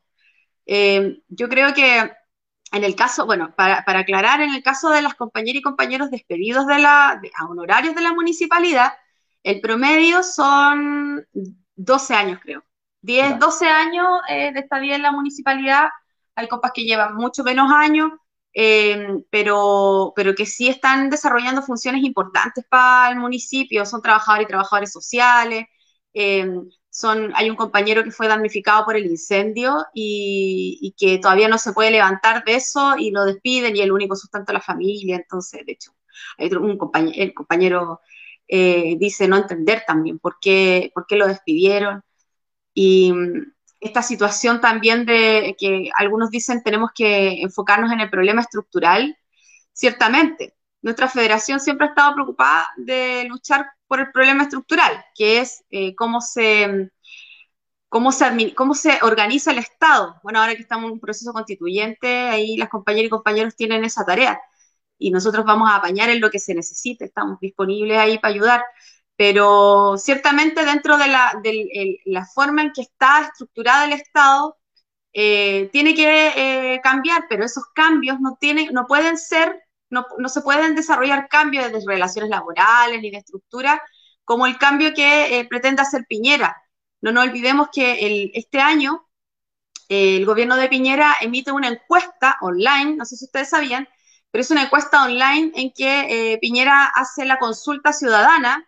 Eh, 0.67 1.23
yo 1.29 1.49
creo 1.49 1.75
que 1.75 2.11
en 2.73 2.85
el 2.85 2.95
caso, 2.95 3.27
bueno, 3.27 3.55
para, 3.57 3.85
aclarar, 3.87 4.41
en 4.41 4.55
el 4.55 4.63
caso 4.63 4.91
de 4.91 5.03
las 5.03 5.15
compañeras 5.15 5.61
y 5.61 5.63
compañeros 5.63 6.11
despedidos 6.11 6.67
de 6.67 6.79
la, 6.79 7.21
a 7.37 7.47
honorarios 7.47 7.95
de 7.95 8.03
la 8.03 8.13
municipalidad, 8.13 8.93
el 9.43 9.61
promedio 9.61 10.23
son 10.23 11.27
12 11.77 12.15
años, 12.15 12.41
creo. 12.43 12.65
10, 13.03 13.39
12 13.39 13.67
años 13.67 14.21
eh, 14.29 14.53
de 14.53 14.61
estadía 14.61 14.97
en 14.97 15.03
la 15.03 15.13
municipalidad. 15.13 15.89
Hay 16.41 16.49
copas 16.49 16.73
que 16.75 16.85
llevan 16.85 17.15
mucho 17.17 17.45
menos 17.45 17.71
años, 17.73 18.11
eh, 18.55 19.07
pero, 19.31 20.13
pero 20.17 20.35
que 20.35 20.47
sí 20.47 20.69
están 20.69 21.11
desarrollando 21.11 21.63
funciones 21.63 22.03
importantes 22.05 22.65
para 22.69 23.13
el 23.13 23.19
municipio. 23.19 23.87
Son 23.87 24.03
trabajadores 24.03 24.47
y 24.47 24.49
trabajadores 24.49 24.93
sociales. 24.93 25.67
Eh, 26.15 26.49
son, 26.91 27.33
hay 27.37 27.49
un 27.49 27.57
compañero 27.57 28.03
que 28.03 28.11
fue 28.11 28.29
damnificado 28.29 28.85
por 28.85 28.97
el 28.97 29.07
incendio 29.07 29.87
y, 29.95 30.95
que 30.99 31.19
todavía 31.19 31.49
no 31.49 31.59
se 31.59 31.73
puede 31.73 31.91
levantar 31.93 32.45
de 32.45 32.57
eso 32.57 32.97
y 32.99 33.11
lo 33.13 33.25
despiden 33.25 33.77
y 33.77 33.81
el 33.81 33.93
único 33.93 34.17
sustento 34.17 34.53
de 34.53 34.55
la 34.55 34.61
familia. 34.61 35.17
Entonces, 35.17 35.65
de 35.65 35.73
hecho, 35.73 35.93
hay 36.39 36.53
un 36.55 36.77
compañero, 36.79 37.23
el 37.23 37.35
compañero 37.35 38.01
eh, 38.49 38.97
dice 38.99 39.29
no 39.29 39.37
entender 39.37 39.85
también 39.87 40.19
por 40.19 40.39
qué, 40.41 40.91
por 40.95 41.07
qué 41.07 41.17
lo 41.17 41.29
despidieron. 41.29 42.03
Y 42.75 43.13
esta 43.81 44.03
situación 44.03 44.61
también 44.61 45.07
de 45.07 45.57
que 45.59 45.91
algunos 45.97 46.31
dicen 46.31 46.63
tenemos 46.63 46.91
que 46.95 47.43
enfocarnos 47.43 47.93
en 47.93 48.01
el 48.01 48.11
problema 48.11 48.43
estructural, 48.43 49.17
ciertamente. 49.73 50.55
Nuestra 50.83 51.09
federación 51.09 51.61
siempre 51.61 51.87
ha 51.87 51.91
estado 51.91 52.15
preocupada 52.15 52.69
de 52.77 53.27
luchar 53.29 53.67
por 53.87 54.01
el 54.01 54.13
problema 54.13 54.45
estructural, 54.45 55.05
que 55.15 55.41
es 55.41 55.65
eh, 55.71 55.95
cómo 55.95 56.21
se 56.21 56.91
cómo 57.89 58.13
se, 58.13 58.55
cómo 58.55 58.75
se 58.75 58.99
organiza 59.03 59.51
el 59.51 59.59
Estado. 59.59 60.21
Bueno, 60.23 60.41
ahora 60.41 60.55
que 60.55 60.63
estamos 60.63 60.87
en 60.87 60.93
un 60.93 61.01
proceso 61.01 61.33
constituyente, 61.33 62.29
ahí 62.29 62.57
las 62.57 62.69
compañeras 62.69 63.09
y 63.09 63.11
compañeros 63.11 63.57
tienen 63.57 63.85
esa 63.85 64.05
tarea 64.07 64.41
y 64.99 65.11
nosotros 65.11 65.45
vamos 65.45 65.69
a 65.71 65.77
apañar 65.77 66.11
en 66.11 66.21
lo 66.21 66.31
que 66.31 66.39
se 66.39 66.55
necesite, 66.55 67.07
estamos 67.07 67.41
disponibles 67.41 67.99
ahí 67.99 68.19
para 68.19 68.35
ayudar. 68.35 68.63
Pero 69.21 69.99
ciertamente 69.99 70.65
dentro 70.65 70.97
de 70.97 71.07
la, 71.09 71.39
la 72.07 72.25
forma 72.25 72.63
en 72.63 72.73
que 72.73 72.81
está 72.81 73.21
estructurada 73.21 73.85
el 73.85 73.93
Estado, 73.93 74.57
eh, 75.13 75.69
tiene 75.75 75.95
que 75.95 76.29
eh, 76.75 76.81
cambiar, 76.83 77.27
pero 77.29 77.45
esos 77.45 77.65
cambios 77.75 78.19
no, 78.19 78.39
tienen, 78.41 78.73
no 78.73 78.87
pueden 78.87 79.19
ser, 79.19 79.63
no, 79.91 80.07
no, 80.17 80.31
se 80.31 80.41
pueden 80.41 80.75
desarrollar 80.75 81.29
cambios 81.29 81.71
de 81.71 81.83
relaciones 81.87 82.31
laborales 82.31 83.03
ni 83.03 83.11
de 83.11 83.19
estructura 83.19 83.83
como 84.25 84.47
el 84.47 84.57
cambio 84.57 84.95
que 84.95 85.39
eh, 85.39 85.45
pretende 85.45 85.83
hacer 85.83 86.07
Piñera. 86.09 86.57
No 87.03 87.13
nos 87.13 87.27
olvidemos 87.27 87.69
que 87.71 88.31
este 88.33 88.59
año 88.59 89.07
eh, 89.91 90.17
el 90.17 90.25
gobierno 90.25 90.57
de 90.57 90.71
Piñera 90.71 91.17
emite 91.21 91.53
una 91.53 91.69
encuesta 91.69 92.39
online, 92.41 92.97
no 92.97 93.05
sé 93.05 93.17
si 93.17 93.27
ustedes 93.27 93.51
sabían, 93.51 93.87
pero 94.31 94.41
es 94.41 94.51
una 94.51 94.63
encuesta 94.63 95.05
online 95.05 95.53
en 95.57 95.73
que 95.77 96.33
eh, 96.33 96.39
Piñera 96.39 96.87
hace 96.87 97.27
la 97.27 97.39
consulta 97.39 97.93
ciudadana 97.93 98.67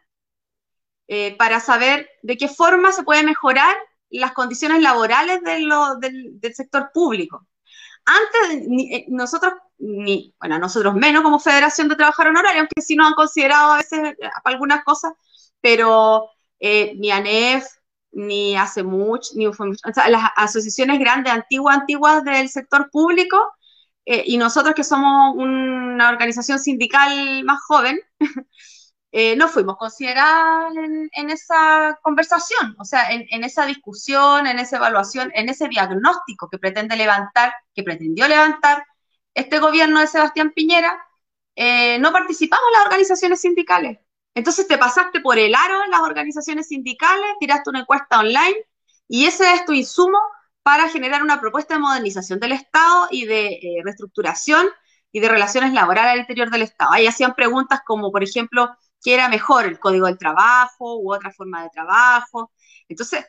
eh, 1.08 1.36
para 1.36 1.60
saber 1.60 2.08
de 2.22 2.36
qué 2.36 2.48
forma 2.48 2.92
se 2.92 3.02
puede 3.02 3.22
mejorar 3.22 3.76
las 4.10 4.32
condiciones 4.32 4.82
laborales 4.82 5.40
del, 5.42 6.54
sector 6.54 6.90
público. 6.92 7.46
Antes, 8.04 8.66
nosotros, 9.08 9.54
ni, 9.78 10.34
bueno, 10.40 10.58
nosotros 10.58 10.94
menos 10.94 11.22
como 11.22 11.38
Federación 11.38 11.88
de 11.88 11.96
Trabajar 11.96 12.28
Honorario, 12.28 12.60
aunque 12.60 12.82
sí 12.82 12.96
nos 12.96 13.08
han 13.08 13.14
considerado 13.14 13.72
a 13.72 13.76
veces 13.78 14.16
algunas 14.44 14.84
cosas, 14.84 15.12
pero 15.60 16.28
ni 16.60 17.10
ANEF, 17.10 17.64
ni 18.12 18.56
hace 18.56 18.82
mucho, 18.82 19.30
ni 19.34 19.46
o 19.46 19.52
las 20.08 20.30
asociaciones 20.36 20.98
grandes, 20.98 21.32
antiguas, 21.32 21.78
antiguas 21.78 22.22
del 22.24 22.48
sector 22.48 22.90
público, 22.90 23.38
eh, 24.04 24.24
y 24.26 24.36
nosotros 24.36 24.74
que 24.74 24.84
somos 24.84 25.36
una 25.36 26.10
organización 26.10 26.58
sindical 26.58 27.44
más 27.44 27.60
joven, 27.66 28.00
eh, 29.14 29.36
no 29.36 29.46
fuimos 29.48 29.76
considerados 29.76 30.72
en, 30.74 31.30
esa 31.30 31.98
conversación, 32.02 32.74
o 32.78 32.84
sea, 32.84 33.10
en, 33.10 33.44
esa 33.44 33.66
discusión, 33.66 34.46
en 34.46 34.58
esa 34.58 34.78
evaluación, 34.78 35.30
en 35.34 35.50
ese 35.50 35.68
diagnóstico 35.68 36.48
que 36.48 36.58
pretende 36.58 36.96
levantar, 36.96 37.52
que 37.74 37.82
pretendió 37.82 38.26
levantar 38.26 38.86
este 39.34 39.58
gobierno 39.58 40.00
de 40.00 40.06
Sebastián 40.06 40.52
Piñera, 40.52 40.98
eh, 41.54 41.98
no 41.98 42.10
participamos 42.10 42.64
las 42.72 42.86
organizaciones 42.86 43.42
sindicales. 43.42 43.98
Entonces 44.34 44.66
te 44.66 44.78
pasaste 44.78 45.20
por 45.20 45.38
el 45.38 45.54
aro 45.54 45.84
en 45.84 45.90
las 45.90 46.00
organizaciones 46.00 46.68
sindicales, 46.68 47.36
tiraste 47.38 47.68
una 47.68 47.80
encuesta 47.80 48.18
online 48.18 48.66
y 49.08 49.26
ese 49.26 49.52
es 49.52 49.66
tu 49.66 49.72
insumo 49.74 50.18
para 50.62 50.88
generar 50.88 51.22
una 51.22 51.38
propuesta 51.38 51.74
de 51.74 51.80
modernización 51.80 52.40
del 52.40 52.52
Estado 52.52 53.08
y 53.10 53.26
de 53.26 53.46
eh, 53.46 53.82
reestructuración 53.84 54.68
y 55.12 55.20
de 55.20 55.28
relaciones 55.28 55.74
laborales 55.74 56.12
al 56.12 56.20
interior 56.20 56.50
del 56.50 56.62
Estado. 56.62 56.92
Ahí 56.94 57.06
hacían 57.06 57.34
preguntas 57.34 57.82
como, 57.84 58.10
por 58.10 58.22
ejemplo, 58.22 58.74
¿qué 59.02 59.14
era 59.14 59.28
mejor, 59.28 59.66
el 59.66 59.78
código 59.78 60.06
del 60.06 60.18
trabajo 60.18 60.98
u 61.00 61.12
otra 61.12 61.30
forma 61.32 61.62
de 61.62 61.70
trabajo? 61.70 62.52
Entonces, 62.88 63.24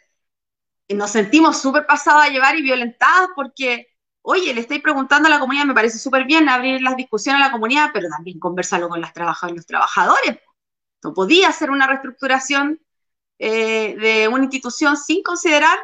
nos 0.89 1.11
sentimos 1.11 1.61
súper 1.61 1.85
pasados 1.85 2.23
a 2.23 2.29
llevar 2.29 2.55
y 2.57 2.61
violentados 2.61 3.29
porque, 3.35 3.87
oye, 4.21 4.53
le 4.53 4.61
estoy 4.61 4.79
preguntando 4.79 5.27
a 5.27 5.31
la 5.31 5.39
comunidad, 5.39 5.65
me 5.65 5.73
parece 5.73 5.97
súper 5.97 6.25
bien 6.25 6.49
abrir 6.49 6.81
las 6.81 6.95
discusiones 6.95 7.41
a 7.41 7.45
la 7.47 7.51
comunidad, 7.51 7.91
pero 7.93 8.09
también 8.09 8.39
conversarlo 8.39 8.89
con 8.89 9.01
las 9.01 9.13
trabajadoras 9.13 9.57
los 9.57 9.65
trabajadores. 9.65 10.37
No 11.03 11.13
podía 11.13 11.49
hacer 11.49 11.71
una 11.71 11.87
reestructuración 11.87 12.79
eh, 13.39 13.95
de 13.97 14.27
una 14.27 14.43
institución 14.43 14.97
sin 14.97 15.23
considerar 15.23 15.77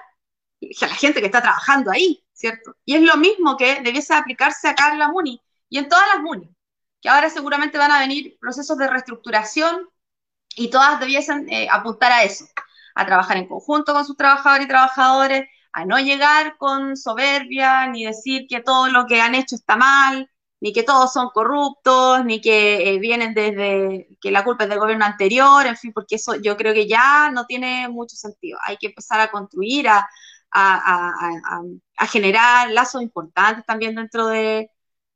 a 0.82 0.88
la 0.88 0.96
gente 0.96 1.20
que 1.20 1.26
está 1.28 1.42
trabajando 1.42 1.92
ahí, 1.92 2.24
¿cierto? 2.34 2.76
Y 2.86 2.96
es 2.96 3.02
lo 3.02 3.18
mismo 3.18 3.58
que 3.58 3.82
debiese 3.82 4.14
aplicarse 4.14 4.68
acá 4.68 4.92
en 4.92 5.00
la 5.00 5.10
MUNI 5.10 5.42
y 5.70 5.78
en 5.78 5.90
todas 5.90 6.06
las 6.14 6.22
MUNI, 6.22 6.50
que 7.02 7.10
ahora 7.10 7.30
seguramente 7.30 7.78
van 7.78 7.92
a 7.92 8.00
venir 8.00 8.38
procesos 8.40 8.78
de 8.78 8.88
reestructuración 8.88 9.90
y 10.56 10.70
todas 10.70 11.00
debiesen 11.00 11.48
eh, 11.50 11.68
apuntar 11.72 12.12
a 12.12 12.24
eso, 12.24 12.46
a 12.96 13.06
trabajar 13.06 13.38
en 13.38 13.48
conjunto 13.48 13.94
con 13.94 14.06
sus 14.06 14.18
trabajadores 14.18 14.66
y 14.66 14.70
trabajadores, 14.70 15.50
a 15.72 15.86
no 15.86 16.00
llegar 16.00 16.58
con 16.58 16.98
soberbia 16.98 17.88
ni 17.88 18.06
decir 18.06 18.48
que 18.50 18.62
todo 18.62 18.88
lo 18.90 19.06
que 19.06 19.22
han 19.22 19.36
hecho 19.36 19.56
está 19.56 19.76
mal, 19.78 20.30
ni 20.62 20.74
que 20.74 20.84
todos 20.84 21.14
son 21.14 21.30
corruptos, 21.30 22.26
ni 22.26 22.42
que 22.42 22.96
eh, 22.96 23.00
vienen 23.00 23.34
desde 23.34 24.08
que 24.22 24.32
la 24.32 24.44
culpa 24.44 24.66
es 24.66 24.70
del 24.70 24.80
gobierno 24.80 25.06
anterior, 25.06 25.66
en 25.66 25.78
fin, 25.78 25.94
porque 25.94 26.16
eso 26.16 26.36
yo 26.36 26.58
creo 26.58 26.74
que 26.74 26.88
ya 26.88 27.32
no 27.32 27.46
tiene 27.46 27.88
mucho 27.88 28.16
sentido. 28.16 28.60
Hay 28.66 28.78
que 28.78 28.88
empezar 28.88 29.22
a 29.22 29.32
construir, 29.32 29.88
a, 29.88 30.08
generar 32.10 32.72
lazos 32.72 33.02
importantes 33.02 33.66
también 33.66 33.96
dentro 33.96 34.28
de, 34.28 34.70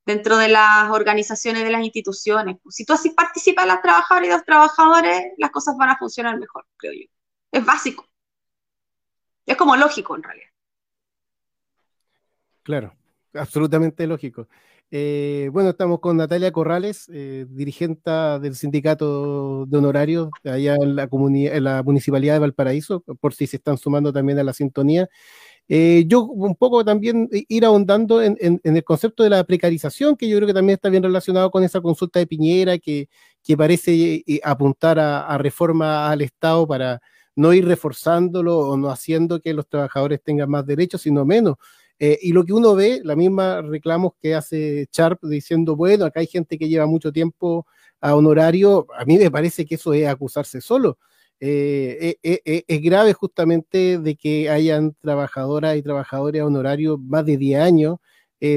dentro 0.05 0.37
de 0.37 0.49
las 0.49 0.89
organizaciones, 0.91 1.63
de 1.63 1.71
las 1.71 1.83
instituciones. 1.83 2.57
Si 2.69 2.85
tú 2.85 2.93
así 2.93 3.11
participas 3.11 3.65
las 3.65 3.81
trabajadoras 3.81 4.27
y 4.27 4.31
los 4.31 4.43
trabajadores, 4.43 5.23
las 5.37 5.51
cosas 5.51 5.75
van 5.77 5.89
a 5.89 5.97
funcionar 5.97 6.37
mejor, 6.39 6.65
creo 6.77 6.93
yo. 6.93 7.07
Es 7.51 7.65
básico. 7.65 8.05
Es 9.45 9.55
como 9.57 9.75
lógico 9.75 10.15
en 10.15 10.23
realidad. 10.23 10.47
Claro, 12.63 12.95
absolutamente 13.33 14.07
lógico. 14.07 14.47
Eh, 14.95 15.49
bueno, 15.51 15.71
estamos 15.71 15.99
con 15.99 16.17
Natalia 16.17 16.51
Corrales, 16.51 17.09
eh, 17.11 17.47
dirigente 17.49 18.11
del 18.39 18.55
sindicato 18.55 19.65
de 19.65 19.77
honorarios 19.77 20.29
allá 20.43 20.75
en 20.75 20.95
la, 20.95 21.09
en 21.11 21.63
la 21.63 21.81
municipalidad 21.81 22.33
de 22.33 22.39
Valparaíso, 22.39 23.01
por 23.19 23.33
si 23.33 23.47
se 23.47 23.57
están 23.57 23.77
sumando 23.79 24.13
también 24.13 24.37
a 24.37 24.43
la 24.43 24.53
sintonía. 24.53 25.09
Eh, 25.69 26.03
yo 26.07 26.23
un 26.23 26.55
poco 26.55 26.83
también 26.83 27.29
ir 27.31 27.65
ahondando 27.65 28.21
en, 28.21 28.37
el 28.63 28.83
concepto 28.83 29.23
de 29.23 29.29
la 29.29 29.43
precarización, 29.43 30.15
que 30.15 30.27
yo 30.27 30.37
creo 30.37 30.47
que 30.47 30.53
también 30.53 30.75
está 30.75 30.89
bien 30.89 31.03
relacionado 31.03 31.49
con 31.51 31.63
esa 31.63 31.81
consulta 31.81 32.19
de 32.19 32.27
Piñera, 32.27 32.77
que, 32.77 33.07
parece 33.57 34.23
apuntar 34.43 34.99
a, 34.99 35.37
reforma 35.37 36.09
al 36.09 36.21
Estado 36.21 36.67
para 36.67 37.01
no 37.35 37.53
ir 37.53 37.65
reforzándolo 37.65 38.59
o 38.59 38.77
no 38.77 38.89
haciendo 38.89 39.39
que 39.39 39.53
los 39.53 39.67
trabajadores 39.67 40.21
tengan 40.23 40.49
más 40.49 40.65
derechos, 40.65 41.01
sino 41.01 41.25
menos. 41.25 41.55
Eh, 41.99 42.19
y 42.21 42.33
lo 42.33 42.43
que 42.43 42.53
uno 42.53 42.75
ve, 42.75 43.01
la 43.03 43.15
misma 43.15 43.61
reclamos 43.61 44.13
que 44.21 44.35
hace 44.35 44.87
Sharp 44.91 45.23
diciendo, 45.23 45.75
bueno, 45.75 46.05
acá 46.05 46.19
hay 46.19 46.27
gente 46.27 46.57
que 46.57 46.67
lleva 46.67 46.85
mucho 46.85 47.11
tiempo 47.11 47.65
a 48.01 48.15
honorario, 48.15 48.87
a 48.97 49.05
mí 49.05 49.17
me 49.17 49.31
parece 49.31 49.65
que 49.65 49.75
eso 49.75 49.93
es 49.93 50.07
acusarse 50.07 50.59
solo. 50.59 50.97
Eh, 51.45 52.15
eh, 52.23 52.63
es 52.67 52.81
grave 52.81 53.13
justamente 53.13 53.99
de 53.99 54.15
que 54.15 54.49
hayan 54.49 54.95
trabajadoras 55.01 55.75
y 55.77 55.83
trabajadores 55.83 56.41
a 56.41 56.45
honorario 56.45 56.97
más 56.97 57.25
de 57.25 57.37
10 57.37 57.59
años 57.61 57.97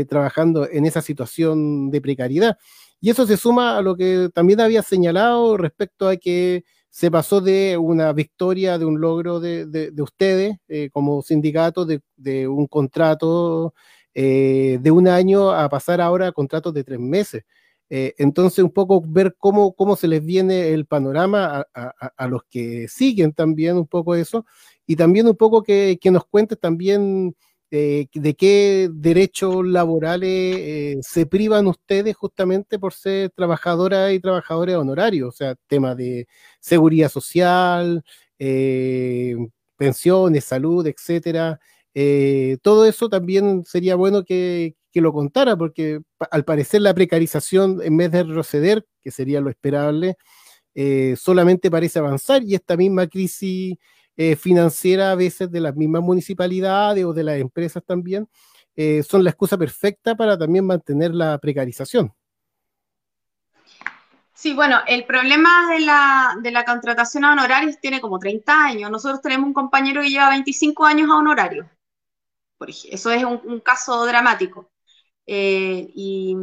trabajando 0.08 0.68
en 0.68 0.84
esa 0.84 1.00
situación 1.00 1.90
de 1.90 2.00
precariedad. 2.00 2.58
Y 3.00 3.10
eso 3.10 3.24
se 3.24 3.36
suma 3.36 3.78
a 3.78 3.82
lo 3.82 3.96
que 3.96 4.30
también 4.34 4.60
había 4.60 4.82
señalado 4.82 5.56
respecto 5.56 6.08
a 6.08 6.16
que 6.16 6.64
se 6.96 7.10
pasó 7.10 7.42
de 7.42 7.76
una 7.76 8.12
victoria, 8.14 8.78
de 8.78 8.86
un 8.86 9.00
logro 9.02 9.38
de, 9.38 9.92
ustedes 9.98 10.56
eh, 10.66 10.88
como 10.90 11.20
sindicato, 11.20 11.84
de, 11.84 12.48
un 12.48 12.66
contrato 12.66 13.74
eh, 14.14 14.78
de 14.80 14.90
un 14.90 15.06
año 15.06 15.50
a 15.50 15.68
pasar 15.68 16.00
ahora 16.00 16.28
a 16.28 16.32
contratos 16.32 16.72
de 16.72 16.84
tres 16.84 16.98
meses. 16.98 17.44
Eh, 17.90 18.14
entonces, 18.18 18.64
un 18.64 18.72
poco 18.72 19.02
ver 19.06 19.36
cómo, 19.38 19.74
cómo 19.74 19.96
se 19.96 20.08
les 20.08 20.24
viene 20.24 20.70
el 20.72 20.86
panorama 20.86 21.66
a, 21.74 22.28
los 22.28 22.42
que 22.50 22.88
siguen 22.88 23.32
también 23.32 23.76
un 23.76 23.86
poco 23.86 24.14
eso, 24.14 24.44
y 24.86 24.96
también 24.96 25.26
un 25.26 25.36
poco 25.36 25.62
que, 25.62 25.98
que 26.00 26.10
nos 26.10 26.24
cuentes 26.26 26.58
también 26.58 27.34
eh, 27.72 28.06
de 28.14 28.36
qué 28.36 28.88
derechos 28.92 29.66
laborales 29.66 30.30
eh, 30.30 30.98
se 31.02 31.26
privan 31.26 31.66
ustedes 31.66 32.14
justamente 32.14 32.78
por 32.78 32.92
ser 32.92 33.30
trabajadoras 33.30 34.12
y 34.12 34.20
trabajadores 34.20 34.76
honorarios, 34.76 35.28
o 35.28 35.36
sea, 35.36 35.56
temas 35.66 35.96
de 35.96 36.28
seguridad 36.60 37.10
social, 37.10 38.04
eh, 38.38 39.34
pensiones, 39.76 40.44
salud, 40.44 40.86
etcétera. 40.86 41.58
todo 42.62 42.86
eso 42.86 43.08
también 43.08 43.64
sería 43.66 43.96
bueno 43.96 44.24
que, 44.24 44.76
que, 44.96 45.02
lo 45.02 45.12
contara, 45.12 45.56
porque 45.56 46.00
al 46.30 46.44
parecer 46.44 46.80
la 46.80 46.94
precarización, 46.94 47.80
en 47.82 47.96
vez 47.96 48.10
de 48.10 48.22
retroceder, 48.22 48.86
que 49.02 49.10
sería 49.10 49.40
lo 49.40 49.50
esperable, 49.50 50.16
solamente 51.16 51.70
parece 51.70 51.98
avanzar 51.98 52.42
y 52.42 52.54
esta 52.54 52.76
misma 52.76 53.06
crisis 53.06 53.76
eh, 54.18 54.34
financiera 54.34 55.10
a 55.10 55.14
veces 55.14 55.50
de 55.50 55.60
las 55.60 55.76
mismas 55.76 56.00
municipalidades 56.00 57.04
o 57.04 57.12
de 57.12 57.22
las 57.22 57.38
empresas 57.38 57.82
también, 57.84 58.26
eh, 58.74 59.02
son 59.02 59.22
la 59.22 59.30
excusa 59.30 59.58
perfecta 59.58 60.14
para 60.14 60.38
también 60.38 60.64
mantener 60.64 61.14
la 61.14 61.36
precarización. 61.38 62.14
Sí, 64.32 64.54
bueno, 64.54 64.78
el 64.86 65.04
problema 65.04 65.70
de 65.70 65.80
la, 65.80 66.36
de 66.42 66.50
la 66.50 66.64
contratación 66.64 67.24
a 67.24 67.32
honorarios 67.32 67.78
tiene 67.78 68.00
como 68.00 68.18
30 68.18 68.64
años. 68.64 68.90
Nosotros 68.90 69.20
tenemos 69.20 69.46
un 69.46 69.54
compañero 69.54 70.00
que 70.02 70.10
lleva 70.10 70.30
25 70.30 70.84
años 70.84 71.10
a 71.10 71.16
honorarios. 71.16 71.66
Por 72.58 72.70
eso 72.70 73.10
es 73.10 73.24
un, 73.24 73.60
caso 73.60 74.06
dramático. 74.06 74.70
Eh, 75.28 75.90
y, 75.94 76.36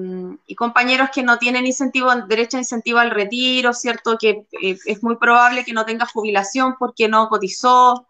compañeros 0.58 1.10
que 1.14 1.24
no 1.24 1.38
tienen 1.40 1.66
incentivo, 1.66 2.14
derecho 2.28 2.58
a 2.58 2.60
incentivo 2.60 3.00
al 3.00 3.12
retiro, 3.12 3.74
¿cierto? 3.74 4.18
Que 4.18 4.46
eh, 4.62 4.78
es 4.86 5.04
muy 5.04 5.18
probable 5.18 5.64
que 5.64 5.74
no 5.74 5.86
tenga 5.86 6.06
jubilación 6.06 6.76
porque 6.78 7.08
no 7.08 7.28
cotizó, 7.28 8.08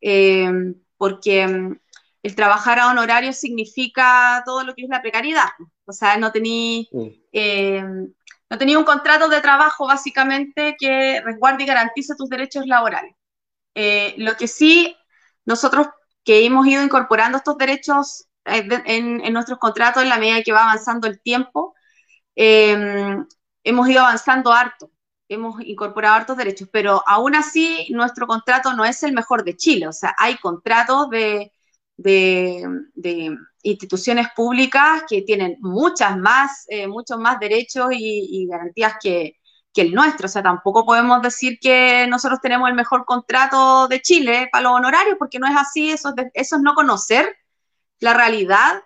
eh, 0.00 0.50
porque 0.96 1.46
mm, 1.46 1.78
el 2.22 2.34
trabajar 2.34 2.78
a 2.80 2.88
honorario 2.90 3.32
significa 3.32 4.42
todo 4.44 4.62
lo 4.64 4.74
que 4.74 4.82
es 4.82 4.88
la 4.88 5.02
precariedad. 5.02 5.48
O 5.84 5.92
sea, 5.92 6.16
no 6.16 6.32
tenía 6.32 6.84
no 8.50 8.58
tenía 8.58 8.78
un 8.78 8.84
contrato 8.84 9.28
de 9.28 9.40
trabajo 9.40 9.86
básicamente 9.86 10.76
que 10.78 11.20
resguarde 11.20 11.62
y 11.62 11.66
garantice 11.66 12.16
tus 12.16 12.28
derechos 12.28 12.66
laborales. 12.66 13.14
lo 14.16 14.36
que 14.36 14.48
sí, 14.48 14.96
nosotros 15.44 15.88
que 16.24 16.44
hemos 16.44 16.66
ido 16.66 16.82
incorporando 16.82 17.38
estos 17.38 17.56
derechos 17.58 18.26
eh, 18.44 18.68
en, 18.86 19.32
nuestros 19.32 19.58
contratos 19.58 20.02
en 20.02 20.08
la 20.08 20.18
medida 20.18 20.42
que 20.42 20.52
va 20.52 20.64
avanzando 20.64 21.06
el 21.06 21.20
tiempo. 21.20 21.74
Em, 22.34 23.26
hemos 23.64 23.88
ido 23.88 24.00
avanzando 24.02 24.52
harto, 24.52 24.90
hemos 25.28 25.60
incorporado 25.62 26.16
hartos 26.16 26.36
derechos, 26.36 26.68
pero 26.72 27.02
aún 27.06 27.34
así 27.34 27.86
nuestro 27.90 28.26
contrato 28.26 28.72
no 28.74 28.84
es 28.84 29.02
el 29.02 29.12
mejor 29.12 29.44
de 29.44 29.56
Chile. 29.56 29.88
O 29.88 29.92
sea, 29.92 30.14
hay 30.18 30.36
contratos 30.38 31.10
de, 31.10 31.52
de, 31.96 33.36
instituciones 33.62 34.28
públicas 34.34 35.02
que 35.08 35.22
tienen 35.22 35.56
muchas 35.60 36.16
más, 36.18 36.64
eh, 36.68 36.86
muchos 36.88 37.18
más 37.18 37.38
derechos 37.40 37.88
y, 37.92 38.46
garantías 38.48 38.94
que, 39.02 39.36
que, 39.72 39.82
el 39.82 39.94
nuestro. 39.94 40.26
O 40.26 40.28
sea, 40.30 40.42
tampoco 40.42 40.86
podemos 40.86 41.22
decir 41.22 41.58
que 41.60 42.06
nosotros 42.08 42.40
tenemos 42.40 42.68
el 42.68 42.74
mejor 42.74 43.04
contrato 43.04 43.88
de 43.88 44.00
Chile 44.02 44.48
para 44.52 44.64
los 44.64 44.72
honorarios, 44.72 45.16
porque 45.18 45.38
no 45.38 45.46
es 45.46 45.56
así, 45.56 45.90
eso, 45.90 46.14
eso 46.34 46.56
es 46.56 46.62
no 46.62 46.74
conocer 46.74 47.36
la 48.00 48.14
realidad 48.14 48.82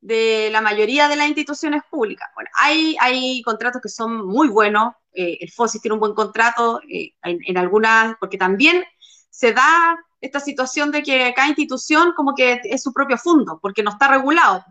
de 0.00 0.50
la 0.52 0.60
mayoría 0.60 1.08
de 1.08 1.16
las 1.16 1.28
instituciones 1.28 1.82
públicas. 1.90 2.28
Bueno, 2.34 2.50
hay, 2.60 2.96
hay 3.00 3.42
contratos 3.42 3.80
que 3.80 3.88
son 3.88 4.26
muy 4.26 4.48
buenos, 4.48 4.94
eh, 5.12 5.38
el 5.40 5.50
FOSIS 5.50 5.80
tiene 5.80 5.94
un 5.94 6.00
buen 6.00 6.14
contrato 6.14 6.80
eh, 6.88 7.14
en, 7.22 7.56
algunas, 7.56 8.16
porque 8.20 8.36
también 8.36 8.84
se 9.30 9.52
da 9.52 9.96
esta 10.20 10.40
situación 10.40 10.90
de 10.90 11.02
que 11.02 11.32
cada 11.34 11.48
institución 11.48 12.12
como 12.14 12.34
que 12.34 12.60
es 12.64 12.82
su 12.82 12.92
propio 12.92 13.16
fondo, 13.16 13.58
porque 13.62 13.82
no 13.82 13.90
está 13.90 14.08
regulado. 14.08 14.64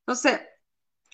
Entonces, 0.00 0.40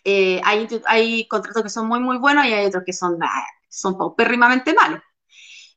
eh, 0.04 0.40
hay, 0.44 0.66
hay, 0.86 1.28
contratos 1.28 1.62
que 1.62 1.68
son 1.68 1.86
muy, 1.86 2.00
muy 2.00 2.18
buenos 2.18 2.46
y 2.46 2.52
hay 2.54 2.66
otros 2.66 2.84
que 2.86 2.94
son, 2.94 3.18
ah, 3.22 3.46
son 3.68 3.98
paupérrimamente 3.98 4.72
malos. 4.74 5.02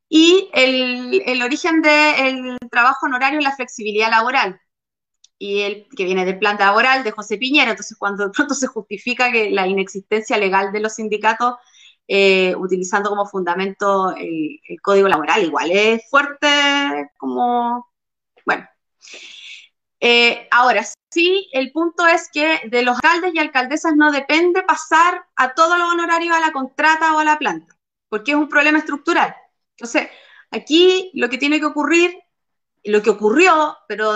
Y 0.07 0.49
el, 0.53 1.21
el 1.25 1.41
origen 1.43 1.81
del 1.81 2.57
trabajo 2.71 3.07
honorario 3.07 3.39
es 3.39 3.45
la 3.45 3.55
flexibilidad 3.55 4.09
laboral 4.09 4.59
y 5.43 5.61
él, 5.61 5.87
que 5.93 6.05
viene 6.05 6.23
del 6.23 6.39
plan 6.39 6.55
laboral 6.57 7.03
de 7.03 7.11
José 7.11 7.37
Piñera, 7.37 7.71
entonces 7.71 7.97
cuando 7.97 8.23
de 8.23 8.31
pronto 8.31 8.53
se 8.55 8.67
justifica 8.67 9.29
que 9.29 9.49
la 9.49 9.67
inexistencia 9.67 10.37
legal 10.37 10.71
de 10.71 10.79
los 10.79 10.93
sindicatos 10.93 11.55
eh, 12.07 12.55
utilizando 12.55 13.09
como 13.09 13.25
fundamento 13.25 14.15
el, 14.15 14.61
código 14.81 15.09
laboral, 15.09 15.43
igual 15.43 15.69
es 15.71 16.09
fuerte 16.09 17.11
como, 17.17 17.91
bueno. 18.45 18.65
Eh, 19.99 20.47
ahora, 20.49 20.85
sí, 21.11 21.49
el 21.51 21.73
punto 21.73 22.07
es 22.07 22.29
que 22.31 22.61
de 22.69 22.83
los 22.83 22.95
alcaldes 22.95 23.33
y 23.35 23.39
alcaldesas 23.39 23.97
no 23.97 24.13
depende 24.13 24.63
pasar 24.63 25.25
a 25.35 25.53
todos 25.53 25.77
los 25.77 25.89
honorarios 25.89 26.37
a 26.37 26.39
la 26.39 26.53
contrata 26.53 27.13
o 27.15 27.19
a 27.19 27.25
la 27.25 27.37
planta, 27.37 27.75
porque 28.07 28.31
es 28.31 28.37
un 28.37 28.47
problema 28.47 28.77
estructural. 28.79 29.35
Entonces, 29.71 30.07
aquí 30.51 31.11
lo 31.15 31.29
que 31.29 31.37
tiene 31.37 31.59
que 31.59 31.65
ocurrir, 31.65 32.17
lo 32.85 33.01
que 33.01 33.09
ocurrió, 33.09 33.77
pero 33.89 34.13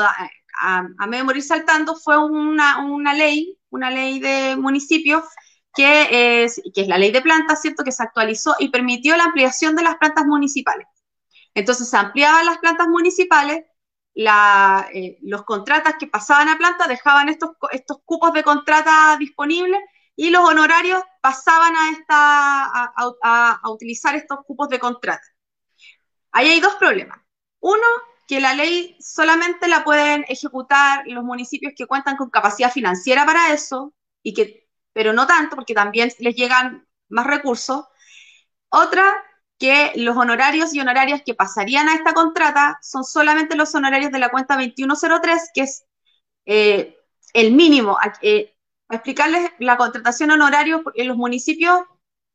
a, 0.61 0.87
a 0.97 1.41
saltando, 1.41 1.95
fue 1.95 2.17
una, 2.17 2.79
una 2.85 3.13
ley, 3.13 3.57
una 3.69 3.89
ley 3.91 4.19
de 4.19 4.55
municipios 4.57 5.23
que 5.73 6.43
es, 6.43 6.61
que 6.73 6.81
es 6.81 6.87
la 6.87 6.97
ley 6.97 7.11
de 7.11 7.21
plantas, 7.21 7.61
¿cierto? 7.61 7.83
Que 7.83 7.91
se 7.91 8.03
actualizó 8.03 8.55
y 8.59 8.69
permitió 8.69 9.15
la 9.15 9.25
ampliación 9.25 9.75
de 9.75 9.83
las 9.83 9.97
plantas 9.97 10.25
municipales. 10.25 10.87
Entonces 11.53 11.89
se 11.89 11.97
ampliaban 11.97 12.45
las 12.45 12.57
plantas 12.59 12.87
municipales, 12.87 13.63
eh, 14.15 15.17
los 15.21 15.43
contratas 15.43 15.95
que 15.99 16.07
pasaban 16.07 16.49
a 16.49 16.57
planta 16.57 16.87
dejaban 16.87 17.29
estos, 17.29 17.51
estos 17.71 17.97
cupos 18.03 18.33
de 18.33 18.43
contrata 18.43 19.15
disponibles 19.19 19.79
y 20.15 20.31
los 20.31 20.43
honorarios 20.43 21.03
pasaban 21.21 21.75
a, 21.75 21.91
esta, 21.91 22.65
a, 23.23 23.59
a 23.61 23.69
utilizar 23.69 24.15
estos 24.15 24.39
cupos 24.45 24.69
de 24.69 24.79
contrata. 24.79 25.25
Ahí 26.31 26.49
hay 26.49 26.59
dos 26.59 26.75
problemas. 26.75 27.19
Uno, 27.59 27.85
que 28.27 28.41
la 28.41 28.53
ley 28.53 28.97
solamente 28.99 29.67
la 29.67 29.83
pueden 29.83 30.25
ejecutar 30.27 31.03
los 31.07 31.23
municipios 31.23 31.73
que 31.75 31.87
cuentan 31.87 32.17
con 32.17 32.29
capacidad 32.29 32.71
financiera 32.71 33.25
para 33.25 33.53
eso, 33.53 33.93
y 34.21 34.33
que, 34.33 34.67
pero 34.93 35.13
no 35.13 35.25
tanto, 35.25 35.55
porque 35.55 35.73
también 35.73 36.11
les 36.19 36.35
llegan 36.35 36.85
más 37.09 37.25
recursos. 37.25 37.85
Otra, 38.69 39.23
que 39.57 39.93
los 39.95 40.15
honorarios 40.17 40.73
y 40.73 40.79
honorarias 40.81 41.21
que 41.25 41.33
pasarían 41.33 41.87
a 41.89 41.95
esta 41.95 42.13
contrata 42.13 42.77
son 42.81 43.03
solamente 43.03 43.55
los 43.55 43.73
honorarios 43.75 44.11
de 44.11 44.19
la 44.19 44.29
cuenta 44.29 44.55
2103, 44.55 45.51
que 45.53 45.61
es 45.61 45.85
eh, 46.45 46.97
el 47.33 47.53
mínimo. 47.53 47.97
Eh, 48.21 48.55
explicarles 48.89 49.51
la 49.59 49.77
contratación 49.77 50.31
honorario 50.31 50.83
en 50.95 51.07
los 51.07 51.17
municipios 51.17 51.81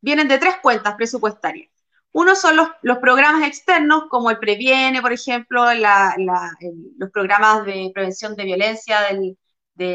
vienen 0.00 0.28
de 0.28 0.38
tres 0.38 0.56
cuentas 0.62 0.94
presupuestarias. 0.94 1.71
Uno 2.12 2.36
son 2.36 2.56
los, 2.56 2.98
programas 2.98 3.48
externos, 3.48 4.04
como 4.10 4.30
el 4.30 4.38
Previene, 4.38 5.00
por 5.00 5.12
ejemplo, 5.12 5.64
los 5.74 7.10
programas 7.10 7.64
de 7.64 7.90
prevención 7.94 8.36
de 8.36 8.44
violencia 8.44 9.00
del, 9.02 9.36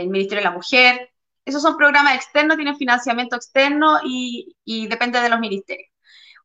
Ministerio 0.09 0.39
de 0.39 0.49
la 0.49 0.51
Mujer. 0.51 1.11
Esos 1.45 1.61
son 1.61 1.77
programas 1.77 2.15
externos, 2.15 2.57
tienen 2.57 2.75
financiamiento 2.75 3.35
externo 3.35 3.99
y, 4.03 4.55
depende 4.89 5.21
de 5.21 5.29
los 5.29 5.39
ministerios. 5.39 5.89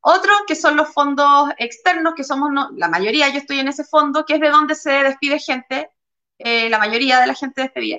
Otro 0.03 0.33
que 0.47 0.55
son 0.57 0.77
los 0.77 0.93
fondos 0.93 1.51
externos, 1.59 2.15
que 2.15 2.25
somos 2.25 2.51
la 2.77 2.89
mayoría, 2.89 3.29
yo 3.31 3.39
estoy 3.39 3.61
en 3.61 3.69
ese 3.69 3.85
fondo, 3.85 4.25
que 4.27 4.35
es 4.35 4.41
de 4.41 4.51
donde 4.51 4.75
se 4.75 4.91
despide 4.91 5.39
gente, 5.39 5.91
eh, 6.39 6.69
la 6.69 6.79
mayoría 6.79 7.21
de 7.21 7.27
la 7.29 7.35
gente 7.35 7.63
despedida. 7.63 7.99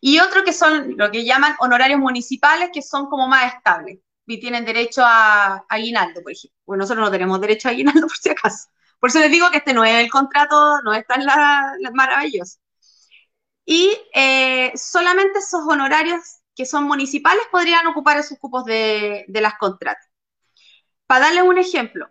Y 0.00 0.20
otro 0.20 0.44
que 0.44 0.52
son 0.52 0.96
lo 0.96 1.10
que 1.10 1.24
llaman 1.24 1.54
honorarios 1.60 2.00
municipales, 2.00 2.70
que 2.72 2.82
son 2.82 3.06
como 3.06 3.28
más 3.28 3.54
estables 3.54 3.98
y 4.32 4.40
tienen 4.40 4.64
derecho 4.64 5.02
a, 5.04 5.64
aguinaldo, 5.68 6.22
por 6.22 6.32
ejemplo. 6.32 6.58
Bueno, 6.66 6.82
nosotros 6.82 7.04
no 7.04 7.10
tenemos 7.10 7.40
derecho 7.40 7.68
a 7.68 7.72
aguinaldo 7.72 8.00
por 8.08 8.16
si 8.16 8.30
acaso. 8.30 8.68
Por 8.98 9.10
eso 9.10 9.18
les 9.18 9.30
digo 9.30 9.50
que 9.50 9.58
este 9.58 9.74
no 9.74 9.84
es 9.84 9.94
el 9.94 10.10
contrato, 10.10 10.80
no 10.82 10.94
es 10.94 11.06
tan 11.06 11.24
la, 11.26 11.76
maravilloso. 11.92 12.58
Y 13.64 13.96
eh, 14.14 14.72
solamente 14.74 15.38
esos 15.38 15.62
honorarios 15.66 16.20
que 16.54 16.66
son 16.66 16.84
municipales 16.84 17.42
podrían 17.50 17.86
ocupar 17.86 18.18
esos 18.18 18.38
cupos 18.38 18.64
de, 18.64 19.24
de 19.28 19.40
las 19.40 19.54
contratas. 19.54 20.08
Para 21.06 21.26
darles 21.26 21.44
un 21.44 21.58
ejemplo, 21.58 22.08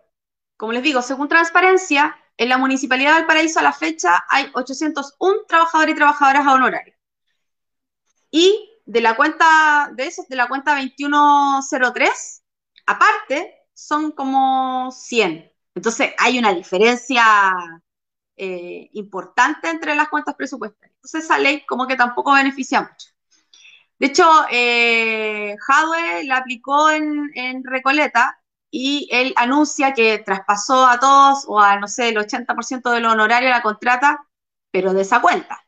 como 0.56 0.72
les 0.72 0.82
digo, 0.82 1.02
según 1.02 1.28
transparencia, 1.28 2.16
en 2.36 2.48
la 2.48 2.58
Municipalidad 2.58 3.14
de 3.14 3.20
Valparaíso 3.20 3.60
a 3.60 3.62
la 3.62 3.72
fecha 3.72 4.24
hay 4.28 4.50
801 4.54 5.44
trabajadores 5.46 5.94
y 5.94 5.96
trabajadoras 5.96 6.46
a. 6.46 6.96
Y 8.30 8.71
de 8.84 9.00
la 9.00 9.16
cuenta 9.16 9.90
de 9.94 10.06
esos, 10.06 10.28
de 10.28 10.36
la 10.36 10.48
cuenta 10.48 10.74
2103, 10.74 12.42
aparte, 12.86 13.54
son 13.74 14.12
como 14.12 14.90
100. 14.92 15.52
Entonces, 15.74 16.12
hay 16.18 16.38
una 16.38 16.52
diferencia 16.52 17.24
eh, 18.36 18.90
importante 18.92 19.68
entre 19.68 19.94
las 19.94 20.08
cuentas 20.08 20.34
presupuestarias. 20.34 20.94
Entonces, 20.96 21.24
esa 21.24 21.38
ley 21.38 21.64
como 21.66 21.86
que 21.86 21.96
tampoco 21.96 22.32
beneficia 22.32 22.82
mucho. 22.82 23.08
De 23.98 24.08
hecho, 24.08 24.28
eh, 24.50 25.54
la 26.24 26.36
aplicó 26.38 26.90
en, 26.90 27.30
en, 27.34 27.62
Recoleta 27.64 28.42
y 28.70 29.08
él 29.12 29.32
anuncia 29.36 29.94
que 29.94 30.18
traspasó 30.18 30.86
a 30.86 30.98
todos 30.98 31.44
o 31.46 31.60
a, 31.60 31.78
no 31.78 31.86
sé, 31.86 32.08
el 32.08 32.16
80% 32.16 32.90
de 32.90 33.00
lo 33.00 33.12
honorario 33.12 33.48
a 33.48 33.52
la 33.52 33.62
contrata, 33.62 34.26
pero 34.72 34.92
de 34.92 35.02
esa 35.02 35.20
cuenta. 35.20 35.64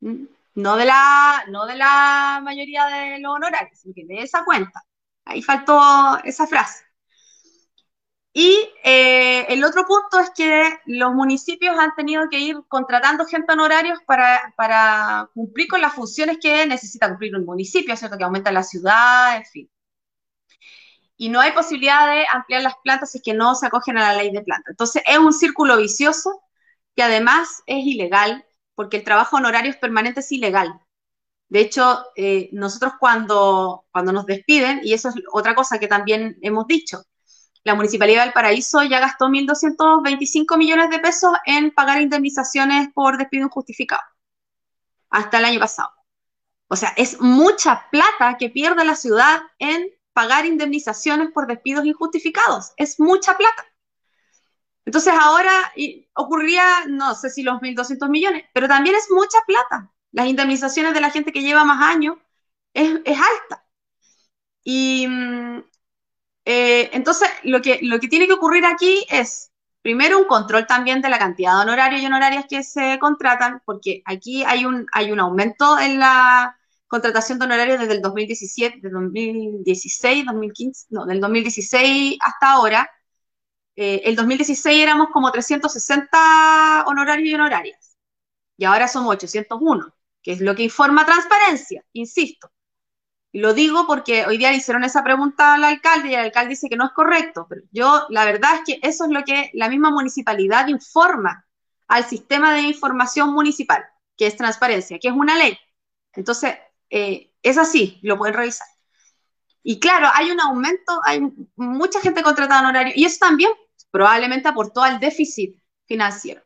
¿Mm? 0.00 0.26
No 0.56 0.76
de 0.76 0.86
la, 0.86 1.44
no 1.48 1.66
de 1.66 1.76
la 1.76 2.40
mayoría 2.42 2.86
de 2.86 3.20
los 3.20 3.32
honorarios, 3.34 3.78
sino 3.78 3.94
que 3.94 4.06
de 4.06 4.22
esa 4.22 4.44
cuenta. 4.44 4.82
Ahí 5.24 5.42
faltó 5.42 6.18
esa 6.24 6.46
frase. 6.46 6.84
Y 8.32 8.54
eh, 8.84 9.46
el 9.48 9.64
otro 9.64 9.86
punto 9.86 10.18
es 10.20 10.30
que 10.30 10.78
los 10.86 11.14
municipios 11.14 11.76
han 11.78 11.94
tenido 11.94 12.28
que 12.30 12.38
ir 12.38 12.56
contratando 12.68 13.24
gente 13.26 13.52
honorarios 13.52 13.98
para, 14.06 14.54
para 14.56 15.30
cumplir 15.34 15.68
con 15.68 15.80
las 15.80 15.94
funciones 15.94 16.38
que 16.40 16.66
necesita 16.66 17.08
cumplir 17.08 17.34
un 17.36 17.46
municipio, 17.46 17.96
¿cierto? 17.96 18.18
Que 18.18 18.24
aumenta 18.24 18.52
la 18.52 18.62
ciudad, 18.62 19.36
en 19.36 19.44
fin. 19.46 19.70
Y 21.18 21.28
no 21.28 21.40
hay 21.40 21.52
posibilidad 21.52 22.10
de 22.10 22.26
ampliar 22.32 22.62
las 22.62 22.74
plantas 22.82 23.12
si 23.12 23.18
es 23.18 23.24
que 23.24 23.34
no 23.34 23.54
se 23.54 23.66
acogen 23.66 23.98
a 23.98 24.12
la 24.12 24.18
ley 24.18 24.30
de 24.30 24.42
planta. 24.42 24.70
Entonces 24.70 25.02
es 25.06 25.18
un 25.18 25.32
círculo 25.32 25.76
vicioso 25.78 26.42
que 26.94 27.02
además 27.02 27.62
es 27.66 27.84
ilegal 27.86 28.45
porque 28.76 28.98
el 28.98 29.04
trabajo 29.04 29.36
honorario 29.36 29.72
es 29.72 29.76
permanente, 29.78 30.20
es 30.20 30.30
ilegal. 30.30 30.80
De 31.48 31.60
hecho, 31.60 32.04
eh, 32.14 32.48
nosotros 32.52 32.92
cuando, 33.00 33.84
cuando 33.90 34.12
nos 34.12 34.26
despiden, 34.26 34.80
y 34.84 34.92
eso 34.92 35.08
es 35.08 35.16
otra 35.32 35.56
cosa 35.56 35.78
que 35.80 35.88
también 35.88 36.38
hemos 36.42 36.68
dicho, 36.68 37.02
la 37.64 37.74
Municipalidad 37.74 38.22
del 38.24 38.32
Paraíso 38.32 38.84
ya 38.84 39.00
gastó 39.00 39.26
1.225 39.26 40.56
millones 40.56 40.90
de 40.90 41.00
pesos 41.00 41.32
en 41.46 41.72
pagar 41.72 42.00
indemnizaciones 42.00 42.88
por 42.94 43.18
despido 43.18 43.46
injustificado, 43.46 44.02
hasta 45.10 45.38
el 45.38 45.46
año 45.46 45.58
pasado. 45.58 45.90
O 46.68 46.76
sea, 46.76 46.92
es 46.96 47.20
mucha 47.20 47.88
plata 47.90 48.36
que 48.38 48.50
pierde 48.50 48.84
la 48.84 48.94
ciudad 48.94 49.40
en 49.58 49.90
pagar 50.12 50.46
indemnizaciones 50.46 51.30
por 51.32 51.46
despidos 51.46 51.84
injustificados. 51.86 52.72
Es 52.76 52.98
mucha 52.98 53.36
plata. 53.36 53.64
Entonces 54.86 55.12
ahora 55.20 55.72
ocurría, 56.14 56.86
no 56.88 57.14
sé 57.14 57.28
si 57.28 57.42
los 57.42 57.60
1.200 57.60 58.08
millones, 58.08 58.44
pero 58.54 58.68
también 58.68 58.94
es 58.94 59.08
mucha 59.10 59.38
plata. 59.46 59.92
Las 60.12 60.28
indemnizaciones 60.28 60.94
de 60.94 61.00
la 61.00 61.10
gente 61.10 61.32
que 61.32 61.42
lleva 61.42 61.64
más 61.64 61.82
años 61.82 62.16
es, 62.72 62.90
alta. 63.06 63.66
Y 64.62 65.06
mm, 65.08 65.58
eh, 66.44 66.90
entonces 66.92 67.28
lo 67.42 67.60
que, 67.60 67.80
lo 67.82 67.98
que 67.98 68.08
tiene 68.08 68.26
que 68.28 68.34
ocurrir 68.34 68.64
aquí 68.64 69.04
es, 69.10 69.50
primero, 69.82 70.18
un 70.18 70.26
control 70.26 70.66
también 70.66 71.02
de 71.02 71.08
la 71.08 71.18
cantidad 71.18 71.56
de 71.56 71.62
honorarios 71.62 72.02
y 72.02 72.06
honorarias 72.06 72.46
que 72.48 72.62
se 72.62 72.98
contratan, 73.00 73.62
porque 73.64 74.02
aquí 74.04 74.44
hay 74.44 74.64
un, 74.66 74.86
hay 74.92 75.10
un 75.10 75.18
aumento 75.20 75.78
en 75.80 75.98
la 75.98 76.56
contratación 76.86 77.38
de 77.40 77.46
honorarios 77.46 77.80
desde 77.80 77.94
el 77.94 78.02
2017, 78.02 78.80
de 78.82 78.90
2016, 78.90 80.26
2015, 80.26 80.86
no, 80.90 81.06
del 81.06 81.20
2016 81.20 82.18
hasta 82.20 82.52
ahora. 82.52 82.88
Eh, 83.76 84.02
el 84.04 84.16
2016 84.16 84.82
éramos 84.82 85.08
como 85.12 85.30
360 85.30 86.84
honorarios 86.86 87.28
y 87.28 87.34
honorarias, 87.34 87.98
y 88.56 88.64
ahora 88.64 88.88
somos 88.88 89.10
801, 89.10 89.94
que 90.22 90.32
es 90.32 90.40
lo 90.40 90.54
que 90.54 90.62
informa 90.62 91.04
transparencia, 91.04 91.84
insisto. 91.92 92.50
Y 93.32 93.40
lo 93.40 93.52
digo 93.52 93.86
porque 93.86 94.24
hoy 94.24 94.38
día 94.38 94.50
le 94.50 94.56
hicieron 94.56 94.82
esa 94.82 95.04
pregunta 95.04 95.54
al 95.54 95.64
alcalde 95.64 96.08
y 96.08 96.14
el 96.14 96.20
alcalde 96.20 96.50
dice 96.50 96.70
que 96.70 96.76
no 96.76 96.86
es 96.86 96.92
correcto, 96.92 97.46
pero 97.48 97.60
yo 97.70 98.06
la 98.08 98.24
verdad 98.24 98.54
es 98.54 98.60
que 98.64 98.88
eso 98.88 99.04
es 99.04 99.10
lo 99.10 99.24
que 99.24 99.50
la 99.52 99.68
misma 99.68 99.90
municipalidad 99.90 100.68
informa 100.68 101.46
al 101.86 102.04
sistema 102.06 102.54
de 102.54 102.62
información 102.62 103.34
municipal, 103.34 103.84
que 104.16 104.26
es 104.26 104.36
transparencia, 104.36 104.98
que 104.98 105.08
es 105.08 105.14
una 105.14 105.36
ley. 105.36 105.58
Entonces, 106.14 106.56
eh, 106.88 107.34
es 107.42 107.58
así, 107.58 108.00
lo 108.02 108.16
pueden 108.16 108.34
revisar. 108.34 108.66
Y 109.62 109.80
claro, 109.80 110.08
hay 110.14 110.30
un 110.30 110.40
aumento, 110.40 111.00
hay 111.04 111.20
mucha 111.56 112.00
gente 112.00 112.22
contratada 112.22 112.60
en 112.60 112.66
horario, 112.66 112.92
y 112.96 113.04
eso 113.04 113.18
también 113.20 113.50
probablemente 113.90 114.48
aportó 114.48 114.82
al 114.82 115.00
déficit 115.00 115.60
financiero. 115.86 116.42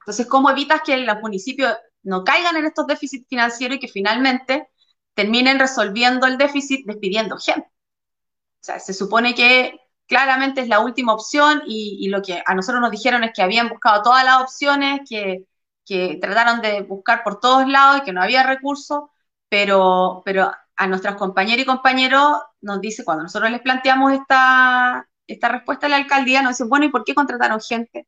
Entonces, 0.00 0.26
¿cómo 0.26 0.50
evitas 0.50 0.82
que 0.84 0.96
los 0.96 1.20
municipios 1.20 1.74
no 2.02 2.24
caigan 2.24 2.56
en 2.56 2.66
estos 2.66 2.86
déficits 2.86 3.28
financieros 3.28 3.76
y 3.76 3.80
que 3.80 3.88
finalmente 3.88 4.68
terminen 5.14 5.58
resolviendo 5.58 6.26
el 6.26 6.38
déficit 6.38 6.86
despidiendo 6.86 7.38
gente? 7.38 7.68
O 7.68 8.64
sea, 8.64 8.78
se 8.78 8.94
supone 8.94 9.34
que 9.34 9.80
claramente 10.06 10.60
es 10.60 10.68
la 10.68 10.80
última 10.80 11.14
opción 11.14 11.62
y, 11.66 12.08
lo 12.08 12.22
que 12.22 12.42
a 12.44 12.54
nosotros 12.54 12.80
nos 12.80 12.90
dijeron 12.90 13.24
es 13.24 13.32
que 13.34 13.42
habían 13.42 13.68
buscado 13.68 14.02
todas 14.02 14.24
las 14.24 14.42
opciones, 14.42 15.00
que, 15.08 15.46
que 15.86 16.18
trataron 16.20 16.60
de 16.60 16.82
buscar 16.82 17.22
por 17.24 17.40
todos 17.40 17.66
lados 17.68 17.98
y 17.98 18.04
que 18.04 18.12
no 18.12 18.22
había 18.22 18.42
recursos, 18.42 19.04
pero, 19.48 20.22
pero 20.24 20.50
a 20.76 20.86
nuestros 20.86 21.16
compañeros 21.16 21.62
y 21.62 21.66
compañeros 21.66 22.38
nos 22.60 22.80
dice, 22.80 23.04
cuando 23.04 23.24
nosotros 23.24 23.50
les 23.50 23.60
planteamos 23.62 24.12
esta, 24.12 25.08
esta 25.32 25.48
respuesta 25.48 25.86
a 25.86 25.90
la 25.90 25.96
alcaldía, 25.96 26.42
nos 26.42 26.52
dicen, 26.52 26.68
bueno, 26.68 26.86
¿y 26.86 26.90
por 26.90 27.04
qué 27.04 27.14
contrataron 27.14 27.60
gente? 27.60 28.06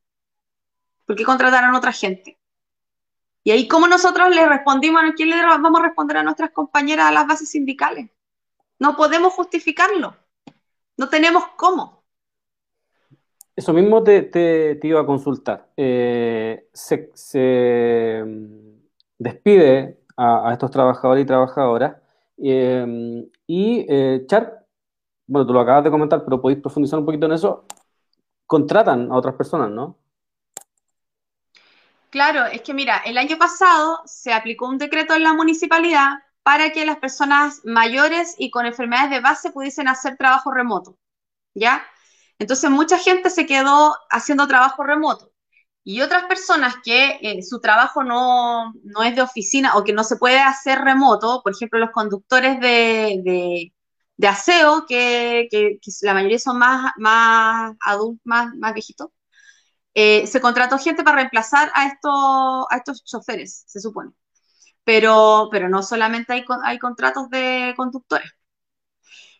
¿Por 1.06 1.16
qué 1.16 1.24
contrataron 1.24 1.74
otra 1.74 1.92
gente? 1.92 2.38
Y 3.42 3.50
ahí, 3.50 3.68
¿cómo 3.68 3.86
nosotros 3.86 4.34
le 4.34 4.46
respondimos? 4.46 5.02
¿A 5.02 5.12
quién 5.12 5.30
le 5.30 5.36
vamos 5.36 5.80
a 5.80 5.82
responder 5.82 6.16
a 6.16 6.22
nuestras 6.22 6.50
compañeras 6.50 7.06
a 7.06 7.12
las 7.12 7.26
bases 7.26 7.50
sindicales? 7.50 8.10
No 8.78 8.96
podemos 8.96 9.34
justificarlo. 9.34 10.16
No 10.96 11.08
tenemos 11.08 11.44
cómo. 11.56 12.04
Eso 13.54 13.72
mismo 13.72 14.02
te, 14.02 14.80
iba 14.82 15.00
a 15.00 15.06
consultar. 15.06 15.68
Eh, 15.76 16.68
se, 16.72 17.10
se, 17.14 18.24
mm, 18.26 18.80
despide 19.18 20.00
a, 20.16 20.50
estos 20.52 20.70
trabajadores 20.70 21.24
y 21.24 21.26
trabajadoras. 21.26 21.96
Eh, 22.38 23.28
y 23.46 23.86
eh, 23.88 24.24
Char, 24.26 24.63
bueno, 25.26 25.46
tú 25.46 25.52
lo 25.52 25.60
acabas 25.60 25.84
de 25.84 25.90
comentar, 25.90 26.24
pero 26.24 26.40
podéis 26.40 26.60
profundizar 26.60 26.98
un 26.98 27.06
poquito 27.06 27.26
en 27.26 27.32
eso. 27.32 27.64
Contratan 28.46 29.10
a 29.10 29.16
otras 29.16 29.34
personas, 29.34 29.70
¿no? 29.70 29.98
Claro, 32.10 32.46
es 32.46 32.62
que 32.62 32.74
mira, 32.74 32.98
el 32.98 33.18
año 33.18 33.36
pasado 33.38 34.02
se 34.04 34.32
aplicó 34.32 34.68
un 34.68 34.78
decreto 34.78 35.14
en 35.14 35.24
la 35.24 35.34
municipalidad 35.34 36.18
para 36.44 36.70
que 36.70 36.84
las 36.84 36.98
personas 36.98 37.62
mayores 37.64 38.36
y 38.38 38.50
con 38.50 38.66
enfermedades 38.66 39.10
de 39.10 39.20
base 39.20 39.50
pudiesen 39.50 39.88
hacer 39.88 40.16
trabajo 40.16 40.52
remoto, 40.52 40.96
¿ya? 41.54 41.84
Entonces 42.38 42.70
mucha 42.70 42.98
gente 42.98 43.30
se 43.30 43.46
quedó 43.46 43.96
haciendo 44.10 44.46
trabajo 44.46 44.84
remoto 44.84 45.34
y 45.84 46.00
otras 46.00 46.24
personas 46.24 46.76
que 46.82 47.18
eh, 47.20 47.42
su 47.42 47.60
trabajo 47.60 48.02
no, 48.02 48.72
es 49.04 49.14
de 49.14 49.22
oficina 49.22 49.76
o 49.76 49.84
que 49.84 49.92
no 49.92 50.02
se 50.02 50.16
puede 50.16 50.38
hacer 50.38 50.78
remoto, 50.80 51.42
por 51.42 51.52
ejemplo, 51.52 51.78
los 51.78 51.90
conductores 51.90 52.58
de, 52.58 53.72
aseo, 54.22 54.86
que, 54.86 55.48
la 56.02 56.14
mayoría 56.14 56.38
son 56.38 56.58
más, 56.58 56.92
más 56.98 57.74
adultos, 57.80 58.20
más, 58.24 58.54
más 58.56 58.74
viejitos, 58.74 59.08
eh, 59.94 60.26
se 60.26 60.40
contrató 60.40 60.78
gente 60.78 61.04
para 61.04 61.16
reemplazar 61.18 61.70
a 61.74 61.86
estos, 61.86 62.66
a 62.70 62.76
estos 62.76 63.04
choferes, 63.04 63.64
se 63.66 63.80
supone. 63.80 64.12
Pero, 64.84 65.48
pero 65.52 65.68
no 65.68 65.82
solamente 65.82 66.32
hay, 66.34 66.44
hay 66.64 66.78
contratos 66.78 67.30
de 67.30 67.74
conductores. 67.76 68.30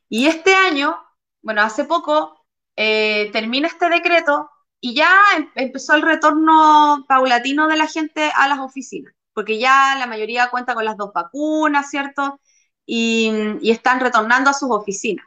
Y 0.09 0.27
este 0.27 0.55
año, 0.55 0.97
bueno, 1.43 1.63
hace 1.63 1.85
poco, 1.85 2.47
eh, 2.77 3.31
termina 3.33 3.69
este 3.69 3.89
decreto 3.89 4.51
y 4.81 4.95
ya 4.95 5.11
em, 5.37 5.51
empezó 5.55 5.95
el 5.95 6.03
retorno 6.03 7.05
paulatino 7.09 7.69
de 7.69 7.77
la 7.77 7.87
gente 7.87 8.31
a 8.37 8.49
las 8.49 8.59
oficinas, 8.61 9.15
porque 9.33 9.59
ya 9.59 9.97
la 9.99 10.07
mayoría 10.07 10.51
cuenta 10.51 10.75
con 10.75 10.85
las 10.85 10.97
dos 10.97 11.13
vacunas, 11.13 11.91
¿cierto? 11.91 12.41
Y, 12.87 13.71
están 13.71 14.01
retornando 14.01 14.51
a 14.51 14.55
sus 14.55 14.71
oficinas. 14.71 15.25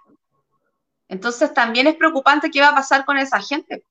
Entonces 1.08 1.54
también 1.54 1.88
es 1.88 1.96
preocupante 1.96 2.52
qué 2.52 2.62
va 2.62 2.70
a 2.70 2.76
pasar 2.76 3.06
con 3.06 3.18
esa 3.18 3.42
gente, 3.42 3.84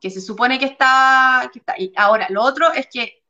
que 0.00 0.10
se 0.10 0.20
supone 0.20 0.58
que 0.58 0.66
está. 0.66 1.50
Y 1.78 1.92
ahora, 1.96 2.26
lo 2.30 2.42
otro 2.42 2.72
es 2.72 2.86
que 2.92 3.22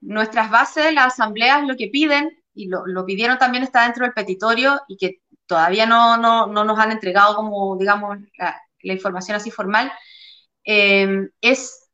nuestras 0.00 0.50
bases, 0.50 0.92
las 0.92 1.14
asambleas, 1.14 1.66
lo 1.66 1.76
que 1.76 1.88
piden, 1.88 2.30
y 2.54 2.68
lo, 2.68 3.04
pidieron 3.04 3.38
también 3.38 3.64
está 3.64 3.82
dentro 3.82 4.04
del 4.04 4.14
petitorio 4.14 4.80
y 4.88 4.96
que 4.96 5.20
todavía 5.46 5.86
no, 5.86 6.16
no, 6.16 6.46
no 6.46 6.64
nos 6.64 6.78
han 6.78 6.92
entregado 6.92 7.36
como, 7.36 7.76
digamos, 7.76 8.18
la, 8.38 8.62
información 8.82 9.36
así 9.36 9.50
formal, 9.50 9.92
Em, 10.66 11.30
es 11.40 11.88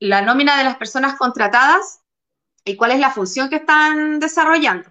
la 0.00 0.20
nómina 0.20 0.58
de 0.58 0.64
las 0.64 0.76
personas 0.76 1.16
contratadas 1.16 2.00
y 2.64 2.76
cuál 2.76 2.90
es 2.90 2.98
la 2.98 3.12
función 3.12 3.48
que 3.48 3.56
están 3.56 4.18
desarrollando. 4.18 4.90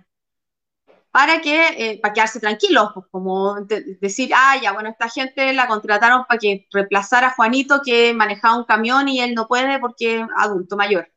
Para 1.12 1.41
que, 1.41 1.68
eh, 1.78 1.99
para 2.01 2.14
quedarse 2.14 2.39
tranquilos, 2.39 2.91
pues, 2.93 3.07
como 3.12 3.55
decir, 3.99 4.32
ah, 4.36 4.57
ya, 4.62 4.74
bueno, 4.74 4.89
esta 4.89 5.10
gente 5.10 5.53
la 5.53 5.68
contrataron 5.68 6.26
para 6.28 6.39
que 6.39 6.68
reemplazara 6.72 7.28
a 7.28 7.32
Juanito 7.32 7.82
que 7.84 8.14
manejaba 8.14 8.57
un 8.57 8.66
camión 8.66 9.07
y 9.07 9.20
él 9.22 9.34
no 9.34 9.47
puede 9.47 9.80
porque 9.80 10.20
es 10.22 10.28
adulto 10.38 10.78
mayor. 10.78 11.12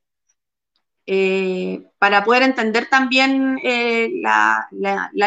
Eh, 1.04 1.84
para 1.98 2.24
poder 2.24 2.42
entender 2.44 2.88
también 2.88 3.58
eh, 3.64 4.10
la, 4.22 4.68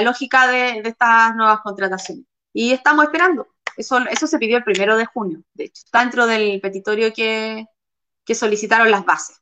lógica 0.02 0.48
de, 0.48 0.82
de 0.82 0.90
estas 0.90 1.36
nuevas 1.36 1.60
contrataciones. 1.62 2.26
Y 2.54 2.72
estamos 2.72 3.06
esperando. 3.06 3.48
Eso, 3.78 4.00
eso 4.10 4.28
se 4.28 4.38
pidió 4.40 4.58
el 4.58 4.64
primero 4.64 4.96
de 4.98 5.06
junio, 5.06 5.42
de 5.54 5.66
hecho, 5.66 5.82
está 5.86 6.00
dentro 6.00 6.28
del 6.28 6.62
petitorio 6.62 7.14
que, 7.14 7.66
solicitaron 8.34 8.90
las 8.90 9.06
bases. 9.06 9.42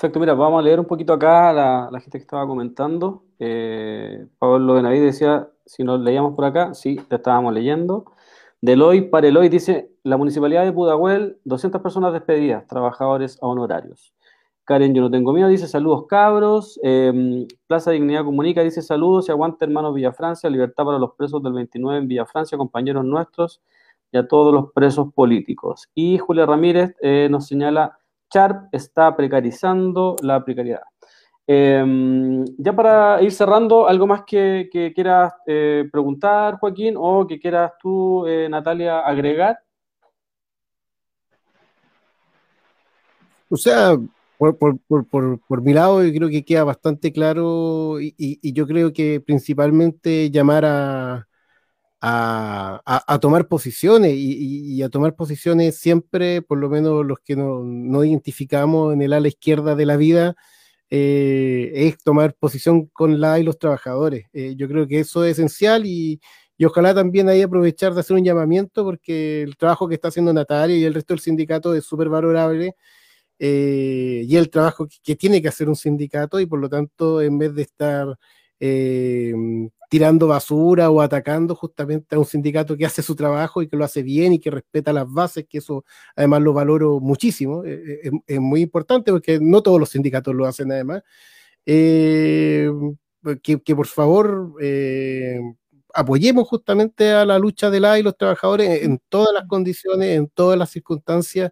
Perfecto, 0.00 0.18
mira, 0.18 0.32
vamos 0.32 0.58
a 0.58 0.62
leer 0.62 0.80
un 0.80 0.86
poquito 0.86 1.12
acá 1.12 1.52
la, 1.52 1.90
la 1.92 2.00
gente 2.00 2.16
que 2.16 2.22
estaba 2.22 2.46
comentando. 2.46 3.22
Eh, 3.38 4.26
Pablo 4.38 4.72
Benavides 4.72 5.12
decía, 5.12 5.50
si 5.66 5.84
nos 5.84 6.00
leíamos 6.00 6.34
por 6.34 6.46
acá, 6.46 6.72
sí, 6.72 6.96
te 7.06 7.16
estábamos 7.16 7.52
leyendo. 7.52 8.06
Deloy 8.62 9.10
para 9.10 9.28
Eloy 9.28 9.50
dice, 9.50 9.90
la 10.02 10.16
municipalidad 10.16 10.64
de 10.64 10.72
Pudahuel, 10.72 11.38
200 11.44 11.82
personas 11.82 12.14
despedidas, 12.14 12.66
trabajadores 12.66 13.38
a 13.42 13.46
honorarios. 13.46 14.14
Karen, 14.64 14.94
yo 14.94 15.02
no 15.02 15.10
tengo 15.10 15.34
miedo, 15.34 15.48
dice 15.48 15.68
saludos 15.68 16.06
cabros. 16.08 16.80
Em, 16.82 17.46
Plaza 17.66 17.90
Dignidad 17.90 18.24
Comunica 18.24 18.62
dice 18.62 18.80
saludos 18.80 19.28
y 19.28 19.32
aguante 19.32 19.66
hermanos 19.66 19.92
Villafrancia, 19.92 20.48
libertad 20.48 20.86
para 20.86 20.98
los 20.98 21.12
presos 21.12 21.42
del 21.42 21.52
29 21.52 21.98
en 21.98 22.08
Villafrancia, 22.08 22.56
compañeros 22.56 23.04
nuestros 23.04 23.60
y 24.12 24.16
a 24.16 24.26
todos 24.26 24.54
los 24.54 24.72
presos 24.72 25.12
políticos. 25.12 25.90
Y 25.94 26.16
Julia 26.16 26.46
Ramírez 26.46 26.94
eh, 27.02 27.28
nos 27.30 27.46
señala, 27.46 27.99
Charp 28.30 28.68
está 28.72 29.14
precarizando 29.14 30.16
la 30.22 30.44
precariedad. 30.44 30.82
Em, 31.46 32.44
ya 32.58 32.72
para 32.72 33.20
ir 33.22 33.32
cerrando, 33.32 33.88
¿algo 33.88 34.06
más 34.06 34.22
que, 34.24 34.70
quieras 34.94 35.32
eh, 35.46 35.88
preguntar, 35.90 36.58
Joaquín, 36.60 36.94
o 36.96 37.26
que 37.26 37.40
quieras 37.40 37.72
tú, 37.82 38.24
eh, 38.26 38.48
Natalia, 38.48 39.00
agregar? 39.00 39.58
O 43.48 43.56
sea, 43.56 43.98
por, 44.38 45.62
mi 45.62 45.72
lado, 45.74 46.04
yo 46.04 46.12
creo 46.14 46.28
que 46.28 46.44
queda 46.44 46.62
bastante 46.64 47.12
claro 47.12 48.00
y, 48.00 48.52
yo 48.52 48.66
creo 48.66 48.92
que 48.92 49.20
principalmente 49.20 50.30
llamar 50.30 50.64
a, 50.64 51.28
a, 52.00 52.80
a, 53.06 53.18
tomar 53.20 53.46
posiciones 53.48 54.14
y, 54.14 54.74
y, 54.74 54.82
a 54.82 54.88
tomar 54.88 55.14
posiciones 55.14 55.76
siempre, 55.76 56.40
por 56.40 56.58
lo 56.58 56.70
menos 56.70 57.04
los 57.04 57.18
que 57.20 57.36
no, 57.36 57.62
no 57.62 58.04
identificamos 58.04 58.94
en 58.94 59.02
el 59.02 59.12
ala 59.12 59.28
izquierda 59.28 59.74
de 59.74 59.86
la 59.86 59.96
vida, 59.96 60.34
eh, 60.90 61.70
es 61.74 61.98
tomar 61.98 62.34
posición 62.34 62.86
con 62.86 63.20
la 63.20 63.38
y 63.38 63.42
los 63.44 63.58
trabajadores. 63.58 64.26
Eh, 64.32 64.54
yo 64.56 64.66
creo 64.68 64.86
que 64.88 65.00
eso 65.00 65.24
es 65.24 65.32
esencial 65.32 65.86
y, 65.86 66.20
y, 66.56 66.64
ojalá 66.64 66.94
también 66.94 67.28
ahí 67.28 67.42
aprovechar 67.42 67.94
de 67.94 68.00
hacer 68.00 68.16
un 68.16 68.24
llamamiento 68.24 68.84
porque 68.84 69.42
el 69.42 69.56
trabajo 69.56 69.88
que 69.88 69.94
está 69.96 70.08
haciendo 70.08 70.32
Natalia 70.32 70.76
y 70.76 70.84
el 70.84 70.94
resto 70.94 71.14
del 71.14 71.20
sindicato 71.20 71.74
es 71.74 71.84
súper 71.84 72.08
valorable 72.08 72.76
eh, 73.38 74.24
y 74.26 74.36
el 74.36 74.50
trabajo 74.50 74.86
que, 74.88 74.96
que, 75.02 75.16
tiene 75.16 75.42
que 75.42 75.48
hacer 75.48 75.68
un 75.68 75.76
sindicato 75.76 76.40
y 76.40 76.46
por 76.46 76.60
lo 76.60 76.68
tanto 76.68 77.22
en 77.22 77.38
vez 77.38 77.54
de 77.54 77.62
estar 77.62 78.18
eh, 78.60 79.34
tirando 79.88 80.28
basura 80.28 80.90
o 80.90 81.00
atacando 81.00 81.54
justamente 81.54 82.14
a 82.14 82.18
un 82.18 82.24
sindicato 82.24 82.76
que 82.76 82.86
hace 82.86 83.02
su 83.02 83.16
trabajo 83.16 83.62
y 83.62 83.68
que 83.68 83.76
lo 83.76 83.84
hace 83.84 84.02
bien 84.02 84.34
y 84.34 84.38
que 84.38 84.50
respeta 84.50 84.92
las 84.92 85.10
bases, 85.10 85.46
que 85.48 85.58
eso 85.58 85.84
además 86.14 86.42
lo 86.42 86.52
valoro 86.52 87.00
muchísimo, 87.00 87.64
eh, 87.64 88.00
eh 88.04 88.10
es, 88.26 88.40
muy 88.40 88.60
importante 88.60 89.10
porque 89.10 89.40
no 89.40 89.62
todos 89.62 89.80
los 89.80 89.88
sindicatos 89.90 90.34
lo 90.34 90.46
hacen 90.46 90.70
además. 90.72 91.02
Que, 91.64 92.72
que, 93.42 93.76
por 93.76 93.86
favor 93.86 94.54
apoyemos 95.94 96.48
justamente 96.48 97.10
a 97.12 97.24
la 97.24 97.38
lucha 97.38 97.70
de 97.70 97.80
la 97.80 97.98
y 97.98 98.02
los 98.02 98.16
trabajadores 98.16 98.82
en 98.82 99.00
todas 99.08 99.32
las 99.34 99.46
condiciones, 99.46 100.16
en 100.16 100.28
todas 100.28 100.58
las 100.58 100.70
circunstancias 100.70 101.50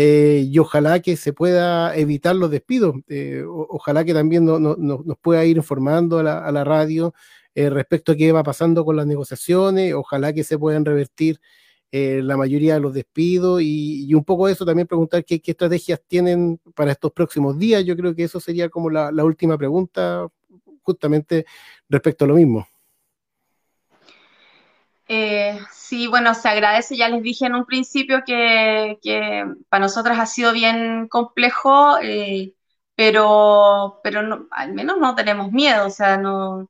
eh, 0.00 0.44
y 0.48 0.56
ojalá 0.60 1.00
que 1.00 1.16
se 1.16 1.32
pueda 1.32 1.96
evitar 1.96 2.36
los 2.36 2.52
despidos. 2.52 2.94
Eh, 3.08 3.42
ojalá 3.44 4.04
que 4.04 4.14
también 4.14 4.44
no, 4.44 4.60
no, 4.60 4.76
nos 4.76 5.18
pueda 5.18 5.44
ir 5.44 5.56
informando 5.56 6.20
a 6.20 6.22
la, 6.22 6.38
a 6.38 6.52
la 6.52 6.62
radio 6.62 7.14
eh, 7.56 7.68
respecto 7.68 8.12
a 8.12 8.14
qué 8.16 8.30
va 8.30 8.44
pasando 8.44 8.84
con 8.84 8.94
las 8.94 9.08
negociaciones. 9.08 9.94
Ojalá 9.94 10.32
que 10.32 10.44
se 10.44 10.56
puedan 10.56 10.84
revertir 10.84 11.40
eh, 11.90 12.20
la 12.22 12.36
mayoría 12.36 12.74
de 12.74 12.80
los 12.80 12.94
despidos 12.94 13.60
y, 13.60 14.14
un 14.14 14.22
poco 14.24 14.46
de 14.46 14.52
eso 14.52 14.64
también 14.64 14.86
preguntar 14.86 15.24
qué, 15.24 15.42
estrategias 15.44 16.00
tienen 16.06 16.60
para 16.76 16.92
estos 16.92 17.10
próximos 17.10 17.58
días. 17.58 17.84
Yo 17.84 17.96
creo 17.96 18.14
que 18.14 18.22
eso 18.22 18.38
sería 18.38 18.68
como 18.68 18.90
la 18.90 19.24
última 19.24 19.58
pregunta 19.58 20.28
justamente 20.84 21.44
respecto 21.88 22.24
a 22.24 22.28
lo 22.28 22.34
mismo. 22.36 22.68
Eh, 25.10 25.58
sí, 25.72 26.06
bueno, 26.06 26.34
se 26.34 26.48
agradece, 26.50 26.96
ya 26.96 27.08
les 27.08 27.22
dije 27.22 27.46
en 27.46 27.54
un 27.54 27.64
principio 27.64 28.22
que, 28.26 28.98
que 29.02 29.44
para 29.70 29.82
nosotros 29.84 30.18
ha 30.18 30.26
sido 30.26 30.52
bien 30.52 31.08
complejo, 31.08 31.96
eh, 32.02 32.54
pero, 32.94 34.00
pero 34.02 34.22
no, 34.22 34.46
al 34.50 34.74
menos 34.74 34.98
no 34.98 35.14
tenemos 35.14 35.50
miedo, 35.50 35.86
o 35.86 35.90
sea, 35.90 36.18
no, 36.18 36.68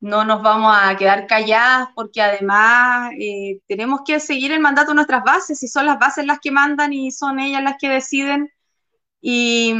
no 0.00 0.24
nos 0.24 0.42
vamos 0.42 0.76
a 0.80 0.96
quedar 0.96 1.26
calladas 1.28 1.88
porque 1.94 2.22
además 2.22 3.12
eh, 3.20 3.60
tenemos 3.68 4.02
que 4.06 4.20
seguir 4.20 4.52
el 4.52 4.60
mandato 4.60 4.90
de 4.92 4.96
nuestras 4.96 5.24
bases 5.24 5.62
y 5.62 5.68
son 5.68 5.86
las 5.86 5.98
bases 5.98 6.26
las 6.26 6.40
que 6.40 6.52
mandan 6.52 6.92
y 6.94 7.10
son 7.12 7.40
ellas 7.40 7.62
las 7.64 7.76
que 7.80 7.88
deciden. 7.90 8.50
Y, 9.20 9.74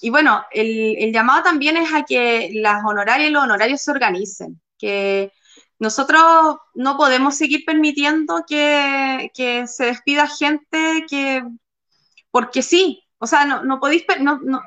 y 0.00 0.10
bueno, 0.10 0.44
el, 0.50 0.96
el 0.98 1.12
llamado 1.12 1.42
también 1.42 1.76
es 1.76 1.92
a 1.92 2.02
que 2.04 2.50
las 2.54 2.82
honorarias 2.84 3.30
y 3.30 3.32
los 3.32 3.42
honorarios 3.44 3.80
se 3.82 3.90
organicen, 3.90 4.60
que 4.78 5.32
nosotros 5.82 6.58
no 6.74 6.96
podemos 6.96 7.36
seguir 7.36 7.64
permitiendo 7.66 8.44
que, 8.46 9.32
se 9.66 9.84
despida 9.84 10.28
gente 10.28 11.04
que, 11.10 11.42
porque 12.30 12.62
sí, 12.62 13.02
o 13.18 13.26
sea, 13.26 13.44
no, 13.44 13.80
podéis, 13.80 14.04
no, 14.20 14.38
no, 14.44 14.62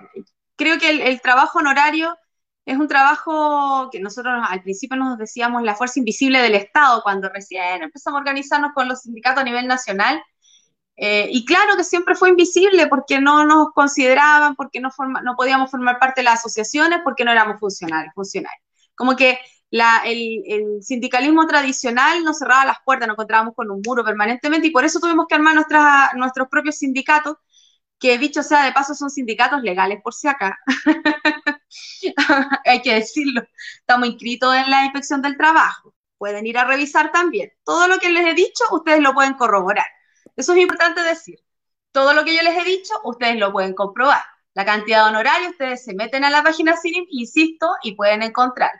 creo 0.57 0.77
que 0.77 0.89
el, 0.89 1.21
trabajo 1.21 1.59
honorario 1.59 2.17
es 2.65 2.77
un 2.77 2.89
trabajo 2.89 3.89
que 3.93 4.01
nosotros 4.01 4.43
al 4.45 4.61
principio 4.61 4.97
nos 4.97 5.17
decíamos 5.17 5.63
la 5.63 5.75
fuerza 5.75 5.99
invisible 5.99 6.39
del 6.39 6.53
Estado, 6.53 7.01
cuando 7.01 7.29
recién 7.29 7.81
empezamos 7.81 8.17
a 8.17 8.19
organizarnos 8.19 8.73
con 8.73 8.89
los 8.89 9.03
sindicatos 9.03 9.39
a 9.39 9.45
nivel 9.45 9.67
nacional. 9.67 10.21
Eh, 10.97 11.29
y 11.31 11.45
claro 11.45 11.77
que 11.77 11.85
siempre 11.85 12.15
fue 12.15 12.27
invisible 12.27 12.87
porque 12.87 13.21
no 13.21 13.45
nos 13.45 13.71
consideraban, 13.73 14.57
porque 14.57 14.81
no, 14.81 14.89
no 15.23 15.35
podíamos 15.37 15.71
formar 15.71 15.97
parte 15.97 16.19
de 16.19 16.25
las 16.25 16.39
asociaciones, 16.39 16.99
porque 17.05 17.23
no 17.23 17.31
éramos 17.31 17.57
funcionarios. 17.57 18.13
funcionarios. 18.13 18.61
Como 18.95 19.15
que 19.15 19.39
el, 20.05 20.81
sindicalismo 20.81 21.45
tradicional 21.47 22.23
nos 22.23 22.39
cerraba 22.39 22.65
las 22.65 22.77
puertas, 22.85 23.07
nos 23.07 23.15
encontrábamos 23.15 23.55
con 23.55 23.69
un 23.71 23.81
muro 23.85 24.03
permanentemente 24.03 24.67
y 24.67 24.71
por 24.71 24.85
eso 24.85 24.99
tuvimos 24.99 25.25
que 25.27 25.35
armar 25.35 25.55
nuestros 25.55 26.47
propios 26.49 26.77
sindicatos, 26.77 27.35
que 27.99 28.17
dicho 28.17 28.43
sea 28.43 28.65
de 28.65 28.73
paso 28.73 28.93
son 28.93 29.09
sindicatos 29.09 29.61
legales 29.63 30.01
por 30.03 30.13
si 30.13 30.27
acá. 30.27 30.59
Hay 32.65 32.81
que 32.81 32.93
decirlo, 32.93 33.41
estamos 33.79 34.07
inscritos 34.07 34.55
en 34.55 34.69
la 34.69 34.83
inspección 34.85 35.21
del 35.21 35.37
trabajo, 35.37 35.93
pueden 36.17 36.45
ir 36.45 36.57
a 36.57 36.65
revisar 36.65 37.11
también. 37.11 37.51
Todo 37.63 37.87
lo 37.87 37.97
que 37.99 38.09
les 38.09 38.25
he 38.27 38.33
dicho, 38.33 38.63
ustedes 38.71 39.01
lo 39.01 39.13
pueden 39.13 39.33
corroborar. 39.33 39.85
Eso 40.35 40.53
es 40.53 40.59
importante 40.59 41.01
decir. 41.01 41.39
Todo 41.91 42.13
lo 42.13 42.25
que 42.25 42.35
yo 42.35 42.41
les 42.43 42.57
he 42.57 42.65
dicho, 42.65 42.93
ustedes 43.05 43.37
lo 43.37 43.51
pueden 43.51 43.73
comprobar. 43.73 44.21
La 44.53 44.65
cantidad 44.65 45.03
de 45.03 45.09
honorarios, 45.09 45.51
ustedes 45.51 45.83
se 45.83 45.93
meten 45.93 46.23
a 46.25 46.29
la 46.29 46.43
página 46.43 46.77
CIRIM, 46.77 47.05
insisto, 47.09 47.69
y 47.83 47.95
pueden 47.95 48.21
encontrar 48.21 48.71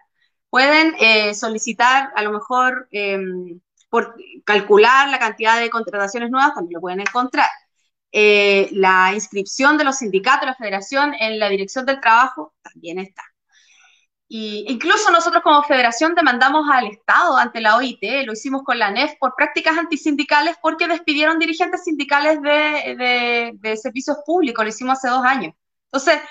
pueden 0.56 0.96
eh, 1.02 1.34
solicitar 1.34 2.14
a 2.16 2.22
lo 2.24 2.32
mejor 2.32 2.88
eh, 2.90 3.20
por 3.90 4.16
calcular 4.46 5.10
la 5.10 5.20
cantidad 5.20 5.60
de 5.60 5.70
contrataciones 5.70 6.32
nuevas, 6.32 6.54
también 6.54 6.76
lo 6.76 6.80
pueden 6.80 7.02
encontrar. 7.02 7.50
Eh, 8.10 8.70
la 8.72 9.12
inscripción 9.14 9.78
de 9.78 9.84
los 9.84 9.98
sindicatos, 9.98 10.46
la 10.46 10.56
federación 10.56 11.14
en 11.20 11.40
la 11.40 11.50
dirección 11.50 11.86
del 11.86 12.00
trabajo 12.00 12.54
también 12.62 13.00
está. 13.00 13.22
Y 14.30 14.64
incluso 14.70 15.12
nosotros 15.12 15.44
como 15.44 15.62
federación 15.64 16.16
demandamos 16.16 16.66
al 16.72 16.88
Estado 16.88 17.36
ante 17.36 17.60
la 17.60 17.76
OIT, 17.76 18.26
lo 18.26 18.32
hicimos 18.32 18.64
con 18.64 18.80
la 18.80 18.92
NEF 18.92 19.12
por 19.20 19.36
prácticas 19.36 19.78
antisindicales 19.78 20.56
porque 20.62 20.88
despidieron 20.88 21.38
dirigentes 21.38 21.84
sindicales 21.84 22.42
de, 22.42 22.96
de, 22.98 23.52
de 23.56 23.76
servicios 23.76 24.20
públicos, 24.26 24.64
lo 24.64 24.70
hicimos 24.70 25.00
hace 25.00 25.10
dos 25.10 25.26
años. 25.26 25.54
Entonces, 25.92 26.22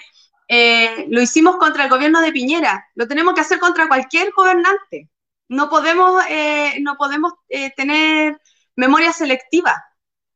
eh, 0.49 1.07
lo 1.09 1.21
hicimos 1.23 1.57
contra 1.57 1.85
el 1.85 1.91
gobierno 1.91 2.21
de 2.21 2.33
Piñera, 2.33 2.87
lo 2.95 3.09
tenemos 3.09 3.35
que 3.35 3.41
hacer 3.41 3.59
contra 3.59 3.89
cualquier 3.89 4.33
gobernante. 4.33 5.11
No 5.49 5.69
podemos, 5.71 6.23
eh, 6.29 6.81
no 6.81 6.97
podemos 6.97 7.33
eh, 7.49 7.71
tener 7.77 8.41
memoria 8.77 9.13
selectiva. 9.13 9.83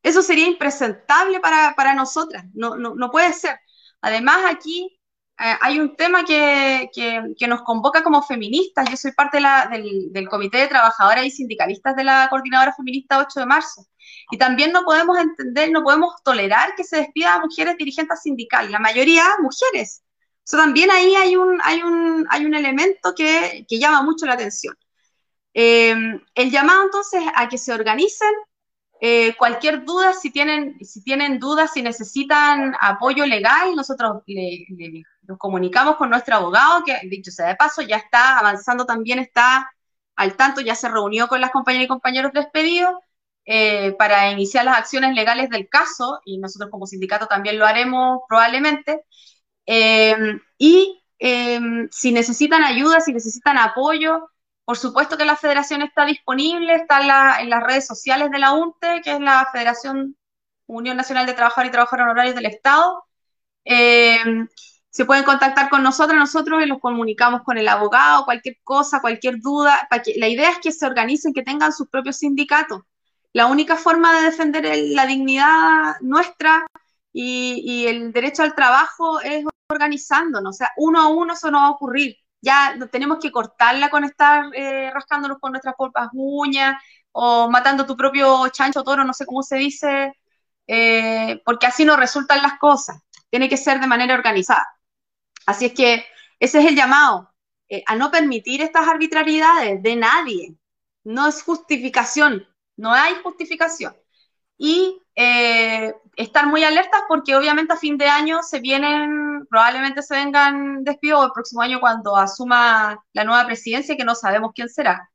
Eso 0.02 0.22
sería 0.22 0.46
impresentable 0.46 1.40
para, 1.40 1.74
para 1.76 1.94
nosotras, 1.94 2.44
no, 2.54 2.76
no, 2.76 2.94
no, 2.94 3.10
puede 3.10 3.32
ser. 3.32 3.58
Además, 4.00 4.38
aquí 4.48 4.98
eh, 5.38 5.54
hay 5.60 5.80
un 5.80 5.96
tema 5.96 6.24
que, 6.24 6.88
que, 6.94 7.48
nos 7.48 7.62
convoca 7.62 8.02
como 8.02 8.22
feministas. 8.22 8.88
Yo 8.90 8.96
soy 8.96 9.12
parte 9.12 9.38
de 9.38 9.42
la, 9.42 9.66
del, 9.70 10.12
del, 10.12 10.28
Comité 10.28 10.58
de 10.58 10.68
Trabajadoras 10.68 11.24
y 11.26 11.30
Sindicalistas 11.30 11.96
de 11.96 12.04
la 12.04 12.28
Coordinadora 12.30 12.74
Feminista 12.74 13.18
8 13.18 13.40
de 13.40 13.46
marzo. 13.46 13.86
Y 14.30 14.38
también 14.38 14.72
no 14.72 14.84
podemos 14.84 15.18
entender, 15.18 15.70
no 15.70 15.82
podemos 15.82 16.22
tolerar 16.22 16.74
que 16.76 16.84
se 16.84 16.98
despida 16.98 17.34
a 17.34 17.40
mujeres 17.40 17.76
dirigentes 17.78 18.20
sindicales, 18.22 18.70
la 18.70 18.78
mayoría 18.78 19.24
mujeres. 19.40 20.02
O 20.48 20.50
sea, 20.50 20.60
también 20.60 20.90
ahí 20.90 21.14
hay 21.14 21.36
un, 21.36 21.60
hay 21.62 21.82
un, 21.82 22.26
hay 22.30 22.44
un 22.44 22.54
elemento 22.54 23.14
que, 23.14 23.64
que 23.68 23.78
llama 23.78 24.02
mucho 24.02 24.26
la 24.26 24.34
atención. 24.34 24.76
Eh, 25.54 25.94
el 26.34 26.50
llamado 26.50 26.84
entonces 26.84 27.22
a 27.34 27.48
que 27.48 27.58
se 27.58 27.72
organicen, 27.72 28.32
eh, 29.00 29.34
cualquier 29.36 29.84
duda, 29.84 30.12
si 30.12 30.30
tienen, 30.30 30.76
si 30.84 31.02
tienen 31.02 31.38
dudas, 31.38 31.72
si 31.72 31.82
necesitan 31.82 32.74
apoyo 32.80 33.24
legal, 33.26 33.74
nosotros 33.76 34.22
le, 34.26 34.66
le, 34.70 35.02
nos 35.22 35.38
comunicamos 35.38 35.96
con 35.96 36.10
nuestro 36.10 36.36
abogado, 36.36 36.84
que 36.84 36.98
dicho 37.08 37.30
sea 37.30 37.48
de 37.48 37.56
paso, 37.56 37.82
ya 37.82 37.96
está 37.96 38.38
avanzando 38.38 38.84
también, 38.86 39.20
está 39.20 39.70
al 40.16 40.36
tanto, 40.36 40.60
ya 40.60 40.74
se 40.74 40.88
reunió 40.88 41.28
con 41.28 41.40
las 41.40 41.50
compañeras 41.50 41.86
y 41.86 41.88
compañeros 41.88 42.32
despedidos 42.32 42.94
eh, 43.50 43.92
para 43.98 44.30
iniciar 44.30 44.66
las 44.66 44.76
acciones 44.76 45.14
legales 45.14 45.48
del 45.48 45.70
caso, 45.70 46.20
y 46.26 46.36
nosotros 46.36 46.70
como 46.70 46.86
sindicato 46.86 47.26
también 47.26 47.58
lo 47.58 47.64
haremos 47.64 48.20
probablemente. 48.28 49.04
Eh, 49.64 50.14
y 50.58 51.02
eh, 51.18 51.58
si 51.90 52.12
necesitan 52.12 52.62
ayuda, 52.62 53.00
si 53.00 53.14
necesitan 53.14 53.56
apoyo, 53.56 54.28
por 54.66 54.76
supuesto 54.76 55.16
que 55.16 55.24
la 55.24 55.36
federación 55.36 55.80
está 55.80 56.04
disponible, 56.04 56.74
está 56.74 57.00
en, 57.00 57.08
la, 57.08 57.40
en, 57.40 57.48
las 57.50 57.62
redes 57.64 57.86
sociales 57.86 58.30
de 58.30 58.38
la 58.38 58.52
UNTE, 58.52 59.00
que 59.02 59.12
es 59.12 59.20
la 59.20 59.48
Federación 59.50 60.16
Unión 60.66 60.98
Nacional 60.98 61.24
de 61.26 61.32
Trabajadores 61.32 61.70
y 61.70 61.72
Trabajadores 61.72 62.04
Honorarios 62.04 62.34
del 62.36 62.46
Estado. 62.46 63.04
Se 64.90 65.04
pueden 65.06 65.24
contactar 65.24 65.70
con 65.70 65.82
nosotros, 65.82 66.18
nosotros 66.18 66.66
los 66.66 66.80
comunicamos 66.80 67.42
con 67.44 67.56
el 67.56 67.68
abogado, 67.68 68.24
cualquier 68.26 68.58
cosa, 68.62 69.00
cualquier 69.00 69.40
duda. 69.40 69.88
La 70.16 70.28
idea 70.28 70.50
es 70.50 70.58
que 70.58 70.72
se 70.72 70.84
organicen, 70.86 71.32
que 71.32 71.42
tengan 71.42 71.72
sus 71.72 71.88
propios 71.88 72.18
sindicatos. 72.18 72.82
La 73.32 73.46
única 73.46 73.76
forma 73.76 74.16
de 74.16 74.26
defender 74.26 74.64
la 74.90 75.06
dignidad 75.06 75.96
nuestra 76.00 76.66
y, 77.12 77.86
el 77.86 78.12
derecho 78.12 78.42
al 78.42 78.54
trabajo 78.54 79.20
es 79.20 79.44
organizándonos. 79.68 80.56
O 80.56 80.58
sea, 80.58 80.70
uno 80.76 81.00
a 81.00 81.08
uno 81.08 81.34
eso 81.34 81.50
no 81.50 81.58
va 81.58 81.66
a 81.68 81.70
ocurrir. 81.70 82.16
Ya 82.40 82.76
tenemos 82.90 83.18
que 83.20 83.32
cortarla 83.32 83.90
con 83.90 84.04
estar 84.04 84.46
eh, 84.54 84.90
rascándonos 84.92 85.38
con 85.40 85.52
nuestras 85.52 85.74
polpas 85.76 86.08
uñas 86.12 86.80
o 87.12 87.50
matando 87.50 87.86
tu 87.86 87.96
propio 87.96 88.48
chancho 88.48 88.84
toro, 88.84 89.04
no 89.04 89.12
sé 89.12 89.26
cómo 89.26 89.42
se 89.42 89.56
dice, 89.56 90.12
eh, 90.66 91.42
porque 91.44 91.66
así 91.66 91.84
no 91.84 91.96
resultan 91.96 92.42
las 92.42 92.58
cosas. 92.58 93.02
Tiene 93.30 93.48
que 93.48 93.56
ser 93.56 93.80
de 93.80 93.86
manera 93.86 94.14
organizada. 94.14 94.66
Así 95.46 95.66
es 95.66 95.74
que 95.74 96.04
ese 96.40 96.60
es 96.60 96.66
el 96.66 96.76
llamado, 96.76 97.32
eh, 97.68 97.82
a 97.86 97.96
no 97.96 98.10
permitir 98.10 98.62
estas 98.62 98.88
arbitrariedades 98.88 99.82
de 99.82 99.96
nadie. 99.96 100.56
No 101.04 101.28
es 101.28 101.42
justificación, 101.42 102.46
no 102.78 102.92
hay 102.94 103.14
justificación. 103.22 103.94
y 104.58 105.00
eh, 105.16 105.94
estar 106.16 106.46
muy 106.48 106.64
alertas 106.64 107.02
porque 107.08 107.36
obviamente 107.36 107.72
a 107.74 107.76
fin 107.76 107.98
de 107.98 108.08
año 108.08 108.42
se 108.42 108.60
vienen, 108.60 109.46
probablemente 109.48 110.02
se 110.02 110.16
vengan 110.16 110.84
despidos 110.84 111.26
el 111.26 111.32
próximo 111.32 111.62
año 111.62 111.80
cuando 111.80 112.16
asuma 112.16 112.98
la 113.12 113.24
nueva 113.24 113.46
presidencia, 113.46 113.96
que 113.96 114.04
no 114.04 114.14
sabemos 114.14 114.52
quién 114.54 114.68
será. 114.68 115.10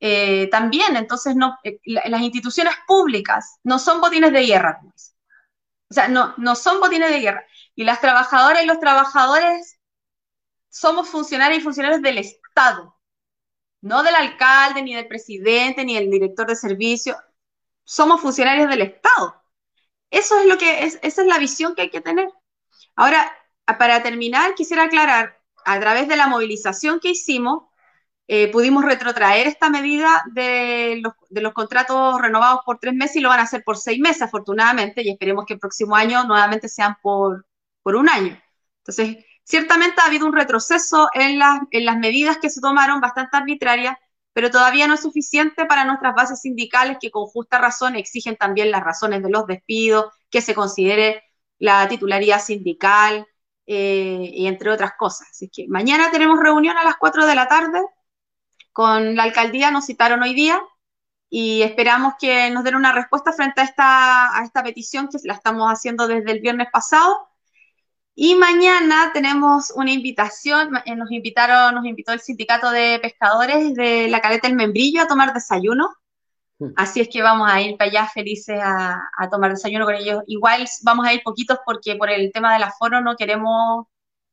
Eh, 0.00 0.48
también, 0.50 0.96
entonces, 0.96 1.36
no, 1.36 1.58
eh, 1.64 1.80
las 1.84 2.20
instituciones 2.22 2.74
públicas 2.86 3.58
no 3.64 3.78
son 3.78 4.00
botines 4.00 4.32
de 4.32 4.46
guerra. 4.46 4.80
O 5.88 5.94
sea, 5.94 6.08
no, 6.08 6.34
no 6.38 6.54
son 6.54 6.80
botines 6.80 7.10
de 7.10 7.20
guerra. 7.20 7.44
Y 7.74 7.84
las 7.84 8.00
trabajadoras 8.00 8.62
y 8.62 8.66
los 8.66 8.80
trabajadores 8.80 9.78
somos 10.68 11.08
funcionarios 11.08 11.60
y 11.60 11.64
funcionarios 11.64 12.02
del 12.02 12.18
Estado, 12.18 12.95
no 13.86 14.02
del 14.02 14.16
alcalde, 14.16 14.82
ni 14.82 14.94
del 14.94 15.06
presidente, 15.06 15.84
ni 15.84 15.94
del 15.94 16.10
director 16.10 16.46
de 16.46 16.56
servicio. 16.56 17.16
Somos 17.84 18.20
funcionarios 18.20 18.68
del 18.68 18.82
Estado. 18.82 19.42
Eso 20.10 20.38
es 20.40 20.46
lo 20.46 20.58
que 20.58 20.84
es, 20.84 20.98
esa 21.02 21.22
es 21.22 21.28
la 21.28 21.38
visión 21.38 21.74
que 21.74 21.82
hay 21.82 21.90
que 21.90 22.00
tener. 22.00 22.28
Ahora, 22.96 23.32
para 23.78 24.02
terminar, 24.02 24.54
quisiera 24.54 24.84
aclarar, 24.84 25.40
a 25.64 25.80
través 25.80 26.08
de 26.08 26.16
la 26.16 26.28
movilización 26.28 27.00
que 27.00 27.10
hicimos, 27.10 27.64
eh, 28.28 28.50
pudimos 28.50 28.84
retrotraer 28.84 29.46
esta 29.46 29.70
medida 29.70 30.24
de 30.32 31.00
los, 31.02 31.14
de 31.30 31.40
los, 31.42 31.52
contratos 31.52 32.20
renovados 32.20 32.60
por 32.66 32.78
tres 32.78 32.94
meses 32.94 33.16
y 33.16 33.20
lo 33.20 33.28
van 33.28 33.40
a 33.40 33.44
hacer 33.44 33.62
por 33.64 33.76
seis 33.76 34.00
meses, 34.00 34.22
afortunadamente, 34.22 35.02
y 35.02 35.10
esperemos 35.10 35.44
que 35.46 35.54
el 35.54 35.60
próximo 35.60 35.94
año 35.96 36.24
nuevamente 36.24 36.68
sean 36.68 36.96
por, 37.02 37.46
por 37.82 37.96
un 37.96 38.08
año. 38.08 38.40
Entonces, 38.78 39.24
ciertamente 39.46 40.00
ha 40.00 40.06
habido 40.06 40.26
un 40.26 40.32
retroceso 40.32 41.08
en, 41.14 41.38
las 41.38 41.98
medidas 41.98 42.38
que 42.38 42.50
se 42.50 42.60
tomaron, 42.60 43.00
bastante 43.00 43.36
arbitrarias, 43.36 43.96
pero 44.32 44.50
todavía 44.50 44.86
no 44.86 44.94
es 44.94 45.00
suficiente 45.00 45.64
para 45.66 45.84
nuestras 45.84 46.14
bases 46.14 46.40
sindicales 46.40 46.98
que 47.00 47.10
con 47.10 47.26
justa 47.26 47.58
razón 47.58 47.96
exigen 47.96 48.36
también 48.36 48.70
las 48.70 48.82
razones 48.82 49.22
de 49.22 49.30
los 49.30 49.46
despidos, 49.46 50.12
que 50.30 50.42
se 50.42 50.54
considere 50.54 51.22
la 51.58 51.88
titularidad 51.88 52.42
sindical 52.42 53.26
eh, 53.66 54.30
y 54.34 54.46
entre 54.46 54.70
otras 54.70 54.92
cosas. 54.98 55.28
Así 55.30 55.48
que 55.48 55.66
mañana 55.68 56.10
tenemos 56.10 56.38
reunión 56.40 56.76
a 56.76 56.84
las 56.84 56.96
4 56.96 57.24
de 57.26 57.34
la 57.34 57.48
tarde 57.48 57.80
con 58.72 59.14
la 59.16 59.22
alcaldía, 59.22 59.70
nos 59.70 59.86
citaron 59.86 60.22
hoy 60.22 60.34
día 60.34 60.60
y 61.30 61.62
esperamos 61.62 62.14
que 62.18 62.50
nos 62.50 62.64
den 62.64 62.74
una 62.74 62.92
respuesta 62.92 63.32
frente 63.32 63.60
a 63.60 63.64
esta, 63.64 64.38
a 64.38 64.44
esta 64.44 64.62
petición 64.62 65.08
que 65.08 65.18
la 65.24 65.34
estamos 65.34 65.68
haciendo 65.70 66.08
desde 66.08 66.32
el 66.32 66.40
viernes 66.40 66.68
pasado. 66.72 67.28
Y 68.16 68.34
mañana 68.34 69.12
tenemos 69.12 69.70
una 69.76 69.92
invitación, 69.92 70.70
eh, 70.86 70.96
nos 70.96 71.10
invitaron, 71.12 71.74
nos 71.74 71.84
invitó 71.84 72.12
el 72.12 72.20
sindicato 72.20 72.70
de 72.70 72.98
pescadores 73.00 73.74
de 73.74 74.08
la 74.08 74.20
caleta 74.20 74.48
del 74.48 74.56
Membrillo 74.56 75.02
a 75.02 75.06
tomar 75.06 75.32
desayuno. 75.32 75.90
Hmm. 76.58 76.72
Así 76.76 77.00
es 77.00 77.08
que 77.08 77.22
vamos 77.22 77.48
a 77.50 77.60
ir 77.60 77.76
para 77.76 77.90
allá 77.90 78.06
felices 78.08 78.58
a, 78.60 79.00
a, 79.18 79.28
tomar 79.30 79.52
desayuno 79.52 79.84
con 79.84 79.94
ellos. 79.94 80.22
Igual 80.26 80.66
vamos 80.82 81.06
a 81.06 81.12
ir 81.12 81.22
poquitos 81.22 81.58
porque 81.64 81.94
por 81.96 82.10
el 82.10 82.32
tema 82.32 82.54
del 82.54 82.64
aforo 82.64 83.00
no 83.00 83.16
queremos 83.16 83.86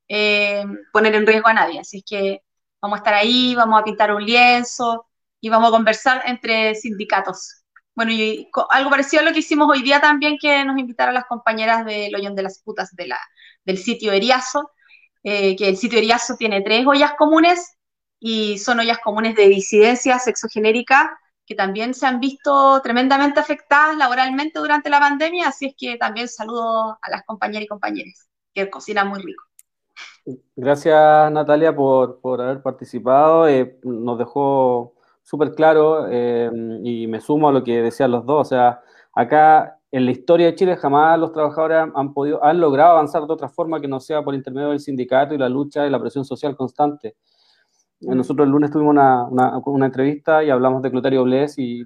eh, 0.07 0.65
poner 0.91 1.15
en 1.15 1.27
riesgo 1.27 1.49
a 1.49 1.53
nadie. 1.53 1.80
Así 1.81 1.97
es 1.97 2.03
que 2.07 2.41
Vamos 2.84 2.97
a 2.97 2.99
estar 2.99 3.14
ahí, 3.14 3.55
vamos 3.55 3.80
a 3.80 3.84
pintar 3.85 4.14
un 4.14 4.26
lienzo 4.26 5.07
y 5.39 5.47
vamos 5.47 5.69
a 5.69 5.72
conversar 5.72 6.22
entre 6.26 6.76
sindicatos. 6.76 7.64
Bueno, 7.95 8.11
y 8.11 8.49
algo 8.72 8.89
parecido 8.89 9.22
a 9.22 9.26
lo 9.26 9.31
que 9.31 9.39
hicimos 9.39 9.69
hoy 9.69 9.81
día 9.84 10.01
también, 10.01 10.38
que 10.38 10.65
nos 10.65 10.77
invitaron 10.77 11.14
las 11.14 11.23
compañeras 11.23 11.85
del 11.85 12.14
Hoyón 12.14 12.35
de 12.35 12.43
las 12.43 12.61
Putas 12.61 12.93
de 12.93 13.07
la, 13.07 13.18
del 13.65 13.77
sitio 13.77 14.11
Eriazo, 14.11 14.72
eh, 15.23 15.56
que 15.56 15.69
el 15.69 15.77
sitio 15.77 15.99
Eriazo 15.99 16.35
tiene 16.35 16.61
tres 16.61 16.85
ollas 16.85 17.14
comunes 17.18 17.77
y 18.19 18.57
son 18.57 18.80
ollas 18.80 18.99
comunes 18.99 19.35
de 19.35 19.48
disidencia 19.48 20.19
sexogenérica 20.19 21.18
que 21.45 21.56
también 21.56 21.94
se 21.94 22.06
han 22.06 22.19
visto 22.19 22.81
tremendamente 22.81 23.40
afectadas 23.40 23.98
laboralmente 23.98 24.60
durante 24.60 24.90
la 24.90 24.99
pandemia, 24.99 25.49
así 25.49 25.68
es 25.68 25.76
que 25.77 25.98
también 25.98 26.27
saludo 26.27 26.98
a 27.02 27.10
las 27.10 27.23
compañeras 27.26 27.65
y 27.65 27.68
compañeros 27.68 28.27
que 28.53 28.69
cocinan 28.69 29.10
muy 29.10 29.22
rico. 29.22 29.44
Gracias 30.56 31.31
Natalia 31.31 31.76
por, 31.76 32.41
haber 32.41 32.61
participado, 32.61 33.48
eh, 33.48 33.77
nos 33.84 34.18
dejó 34.18 34.95
súper 35.22 35.53
claro 35.53 36.07
eh, 36.10 36.49
y 36.84 37.07
me 37.07 37.19
sumo 37.19 37.49
a 37.49 37.52
lo 37.52 37.64
que 37.64 37.81
decían 37.81 38.11
los 38.11 38.26
dos, 38.26 38.48
o 38.48 38.49
sea, 38.49 38.81
acá 39.14 39.80
en 39.94 40.06
la 40.06 40.11
historia 40.11 40.48
de 40.48 40.56
Chile 40.56 40.76
jamás 40.76 41.20
los 41.20 41.32
trabajadores 41.32 41.78
han, 41.94 42.14
podido, 42.15 42.44
han 42.44 42.60
logrado 42.60 42.94
avanzar 42.94 43.28
de 43.28 43.32
otra 43.32 43.48
forma 43.48 43.80
que 43.80 43.88
no 43.88 43.99
sea 43.99 44.24
por 44.24 44.34
intermedio 44.34 44.70
del 44.70 44.80
sindicato 44.80 45.36
y 45.36 45.38
la 45.38 45.48
lucha 45.48 45.86
y 45.86 45.91
la 45.91 45.99
presión 45.99 46.26
social 46.26 46.56
constante. 46.56 47.15
Mm. 48.02 48.15
Nosotros 48.15 48.48
el 48.48 48.52
lunes 48.52 48.72
tuvimos 48.72 48.90
una, 48.90 49.28
una, 49.28 49.86
entrevista 49.86 50.44
y 50.44 50.49
hablamos 50.49 50.82
de 50.82 50.90
Clotario 50.90 51.24
Bles 51.24 51.60
y 51.60 51.86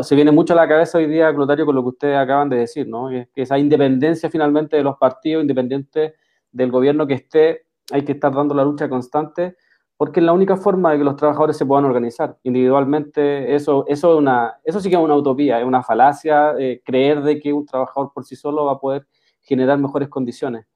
se 0.00 0.14
viene 0.14 0.32
mucho 0.32 0.54
a 0.54 0.56
la 0.56 0.66
cabeza 0.66 0.96
hoy 0.96 1.06
día, 1.06 1.34
Clotario, 1.34 1.66
con 1.66 1.74
lo 1.74 1.82
que 1.82 1.88
ustedes 1.90 2.16
acaban 2.16 2.48
de 2.48 2.56
decir, 2.56 2.88
¿no? 2.88 3.10
que 3.10 3.28
esa 3.34 3.58
independencia 3.58 4.30
finalmente 4.30 4.78
de 4.78 4.82
los 4.82 4.96
partidos, 4.96 5.42
independiente 5.42 6.14
del 6.50 6.70
gobierno 6.70 7.06
que 7.06 7.14
esté, 7.14 7.66
hay 7.92 8.02
que 8.02 8.12
estar 8.12 8.34
dando 8.34 8.54
la 8.54 8.64
lucha 8.64 8.88
constante, 8.88 9.56
porque 10.04 10.20
es 10.20 10.26
la 10.26 10.34
única 10.34 10.58
forma 10.58 10.92
de 10.92 10.98
que 10.98 11.04
los 11.04 11.16
trabajadores 11.16 11.56
se 11.56 11.64
puedan 11.64 11.86
organizar 11.86 12.36
individualmente. 12.42 13.54
Eso, 13.54 13.86
eso, 13.88 14.12
es 14.12 14.18
una, 14.18 14.60
eso 14.62 14.78
sí 14.78 14.90
que 14.90 14.96
es 14.96 15.00
una 15.00 15.16
utopía, 15.16 15.58
es 15.58 15.64
una 15.64 15.82
falacia 15.82 16.52
eh, 16.58 16.82
creer 16.84 17.22
de 17.22 17.40
que 17.40 17.54
un 17.54 17.64
trabajador 17.64 18.12
por 18.12 18.22
sí 18.22 18.36
solo 18.36 18.66
va 18.66 18.72
a 18.72 18.78
poder 18.78 19.06
generar 19.40 19.78
mejores 19.78 20.10
condiciones. 20.10 20.66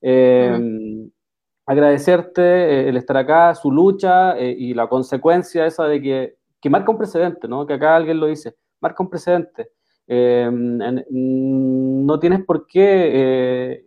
Eh, 0.00 0.56
agradecerte 1.66 2.42
eh, 2.42 2.88
el 2.88 2.96
estar 2.96 3.16
acá, 3.16 3.56
su 3.56 3.72
lucha 3.72 4.38
y 4.38 4.72
la 4.72 4.86
consecuencia 4.88 5.66
esa 5.66 5.86
de 5.86 6.00
que, 6.00 6.36
que 6.60 6.70
marca 6.70 6.92
un 6.92 6.98
precedente, 6.98 7.48
¿no? 7.48 7.66
que 7.66 7.74
acá 7.74 7.96
alguien 7.96 8.20
lo 8.20 8.26
dice, 8.26 8.54
marca 8.80 9.02
un 9.02 9.10
precedente. 9.10 9.72
no 11.10 12.18
tienes 12.20 12.44
por 12.44 12.68
qué 12.68 13.84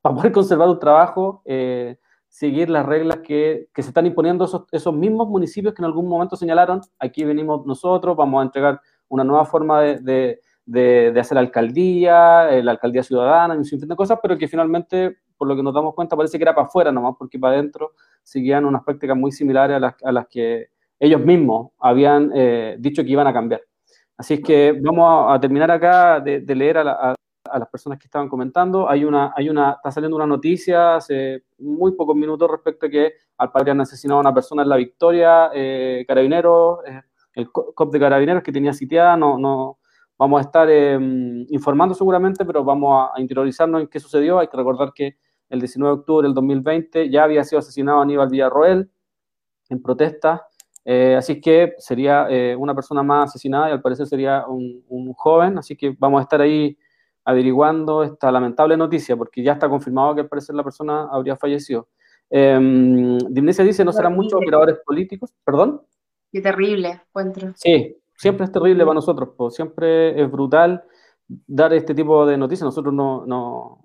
para 0.00 0.14
poder 0.14 0.30
conservar 0.30 0.68
un 0.68 0.78
trabajo, 0.78 1.42
eh, 1.44 1.98
seguir 2.36 2.68
las 2.68 2.84
reglas 2.84 3.20
que, 3.20 3.68
que, 3.72 3.82
se 3.82 3.88
están 3.88 4.04
imponiendo 4.04 4.44
esos, 4.44 4.66
esos, 4.70 4.92
mismos 4.92 5.26
municipios 5.26 5.72
que 5.72 5.80
en 5.80 5.86
algún 5.86 6.06
momento 6.06 6.36
señalaron, 6.36 6.82
aquí 6.98 7.24
venimos 7.24 7.64
nosotros, 7.64 8.14
vamos 8.14 8.40
a 8.40 8.44
entregar 8.44 8.78
una 9.08 9.24
nueva 9.24 9.46
forma 9.46 9.80
de, 9.80 10.38
de, 10.66 11.12
de, 11.12 11.18
hacer 11.18 11.38
alcaldía, 11.38 12.50
eh, 12.50 12.62
la 12.62 12.72
alcaldía 12.72 13.02
ciudadana, 13.02 13.54
un 13.54 13.64
sinfín 13.64 13.88
de 13.88 13.96
cosas, 13.96 14.18
pero 14.20 14.36
que 14.36 14.48
finalmente, 14.48 15.16
por 15.38 15.48
lo 15.48 15.56
que 15.56 15.62
nos 15.62 15.72
damos 15.72 15.94
cuenta, 15.94 16.14
parece 16.14 16.36
que 16.36 16.44
era 16.44 16.54
para 16.54 16.66
afuera 16.66 16.92
nomás, 16.92 17.14
porque 17.18 17.38
para 17.38 17.54
adentro 17.54 17.92
seguían 18.22 18.66
unas 18.66 18.84
prácticas 18.84 19.16
muy 19.16 19.32
similares 19.32 19.78
a 19.78 19.80
las, 19.80 19.94
a 20.04 20.12
las 20.12 20.26
que 20.28 20.66
ellos 21.00 21.22
mismos 21.22 21.70
habían 21.78 22.32
eh, 22.34 22.76
dicho 22.78 23.02
que 23.02 23.12
iban 23.12 23.26
a 23.26 23.32
cambiar. 23.32 23.62
Así 24.18 24.34
es 24.34 24.40
que 24.42 24.78
vamos 24.78 25.34
a, 25.34 25.40
terminar 25.40 25.70
acá 25.70 26.20
de, 26.20 26.40
de 26.40 26.54
leer 26.54 26.76
a, 26.76 26.84
la, 26.84 26.92
a 26.92 27.14
las 27.58 27.68
personas 27.68 27.98
que 27.98 28.06
estaban 28.06 28.28
comentando. 28.28 28.88
Hay 28.88 29.04
una, 29.04 29.32
hay 29.36 29.48
una, 29.48 29.72
está 29.72 29.90
saliendo 29.90 30.16
una 30.16 30.26
noticia 30.26 30.96
hace 30.96 31.44
muy 31.58 31.92
pocos 31.92 32.16
minutos 32.16 32.50
respecto 32.50 32.86
a 32.86 32.88
que 32.88 33.12
al 33.38 33.52
padre 33.52 33.72
han 33.72 33.80
asesinado 33.80 34.18
a 34.18 34.20
una 34.20 34.34
persona 34.34 34.62
en 34.62 34.68
La 34.68 34.76
Victoria, 34.76 35.50
eh, 35.54 36.04
carabineros, 36.06 36.80
eh, 36.86 37.02
el 37.34 37.50
COP 37.50 37.92
de 37.92 38.00
carabineros 38.00 38.42
que 38.42 38.52
tenía 38.52 38.72
sitiada, 38.72 39.16
no, 39.16 39.38
no, 39.38 39.78
vamos 40.16 40.38
a 40.38 40.42
estar 40.42 40.70
em, 40.70 41.46
informando 41.50 41.94
seguramente, 41.94 42.44
pero 42.46 42.64
vamos 42.64 43.10
a, 43.14 43.20
interiorizarnos 43.20 43.82
en 43.82 43.88
qué 43.88 44.00
sucedió. 44.00 44.38
Hay 44.38 44.48
que 44.48 44.56
recordar 44.56 44.92
que 44.94 45.18
el 45.50 45.60
19 45.60 45.94
de 45.94 46.00
octubre 46.00 46.26
del 46.26 46.34
2020 46.34 47.10
ya 47.10 47.24
había 47.24 47.44
sido 47.44 47.58
asesinado 47.58 48.00
Aníbal 48.00 48.30
Villarroel 48.30 48.90
en 49.68 49.82
protesta. 49.82 50.46
Eh, 50.84 51.16
así 51.16 51.40
que 51.40 51.74
sería 51.78 52.28
una 52.56 52.74
persona 52.74 53.02
más 53.02 53.30
asesinada 53.30 53.68
y 53.68 53.72
al 53.72 53.82
parecer 53.82 54.06
sería 54.06 54.46
un, 54.46 54.84
un, 54.88 55.12
joven, 55.14 55.58
así 55.58 55.76
que 55.76 55.94
vamos 55.98 56.20
a 56.20 56.22
estar 56.22 56.40
ahí 56.40 56.78
averiguando 57.26 58.04
esta 58.04 58.30
lamentable 58.30 58.76
noticia, 58.76 59.16
porque 59.16 59.42
ya 59.42 59.52
está 59.54 59.68
confirmado 59.68 60.14
que 60.14 60.20
al 60.22 60.28
parecer 60.28 60.54
la 60.54 60.62
persona 60.62 61.08
habría 61.10 61.36
fallecido. 61.36 61.88
Eh, 62.30 63.18
dice, 63.28 63.84
¿no 63.84 63.92
serán 63.92 64.14
muchos 64.14 64.34
operadores 64.34 64.78
políticos? 64.86 65.34
¿Perdón? 65.44 65.82
Qué 66.32 66.40
terrible 66.40 67.00
encuentro. 67.08 67.52
Sí, 67.56 67.96
siempre 68.16 68.44
es 68.44 68.52
terrible 68.52 68.84
para 68.84 68.94
nosotros, 68.94 69.30
pues, 69.36 69.54
siempre 69.56 70.20
es 70.20 70.30
brutal 70.30 70.84
dar 71.26 71.72
este 71.72 71.94
tipo 71.96 72.24
de 72.24 72.36
noticias. 72.36 72.64
Nosotros 72.64 72.94
no, 72.94 73.26
no 73.26 73.80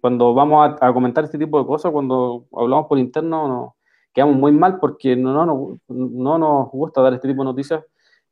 cuando 0.00 0.34
vamos 0.34 0.76
a, 0.80 0.92
comentar 0.92 1.22
este 1.22 1.38
tipo 1.38 1.60
de 1.60 1.66
cosas, 1.66 1.92
cuando 1.92 2.46
hablamos 2.52 2.86
por 2.88 2.98
interno, 2.98 3.46
nos 3.46 3.72
quedamos 4.12 4.34
muy 4.34 4.50
mal 4.50 4.80
porque 4.80 5.14
no, 5.14 5.46
no, 5.46 5.78
no 5.86 6.38
nos 6.38 6.70
gusta 6.72 7.00
dar 7.00 7.14
este 7.14 7.28
tipo 7.28 7.42
de 7.42 7.46
noticias 7.46 7.84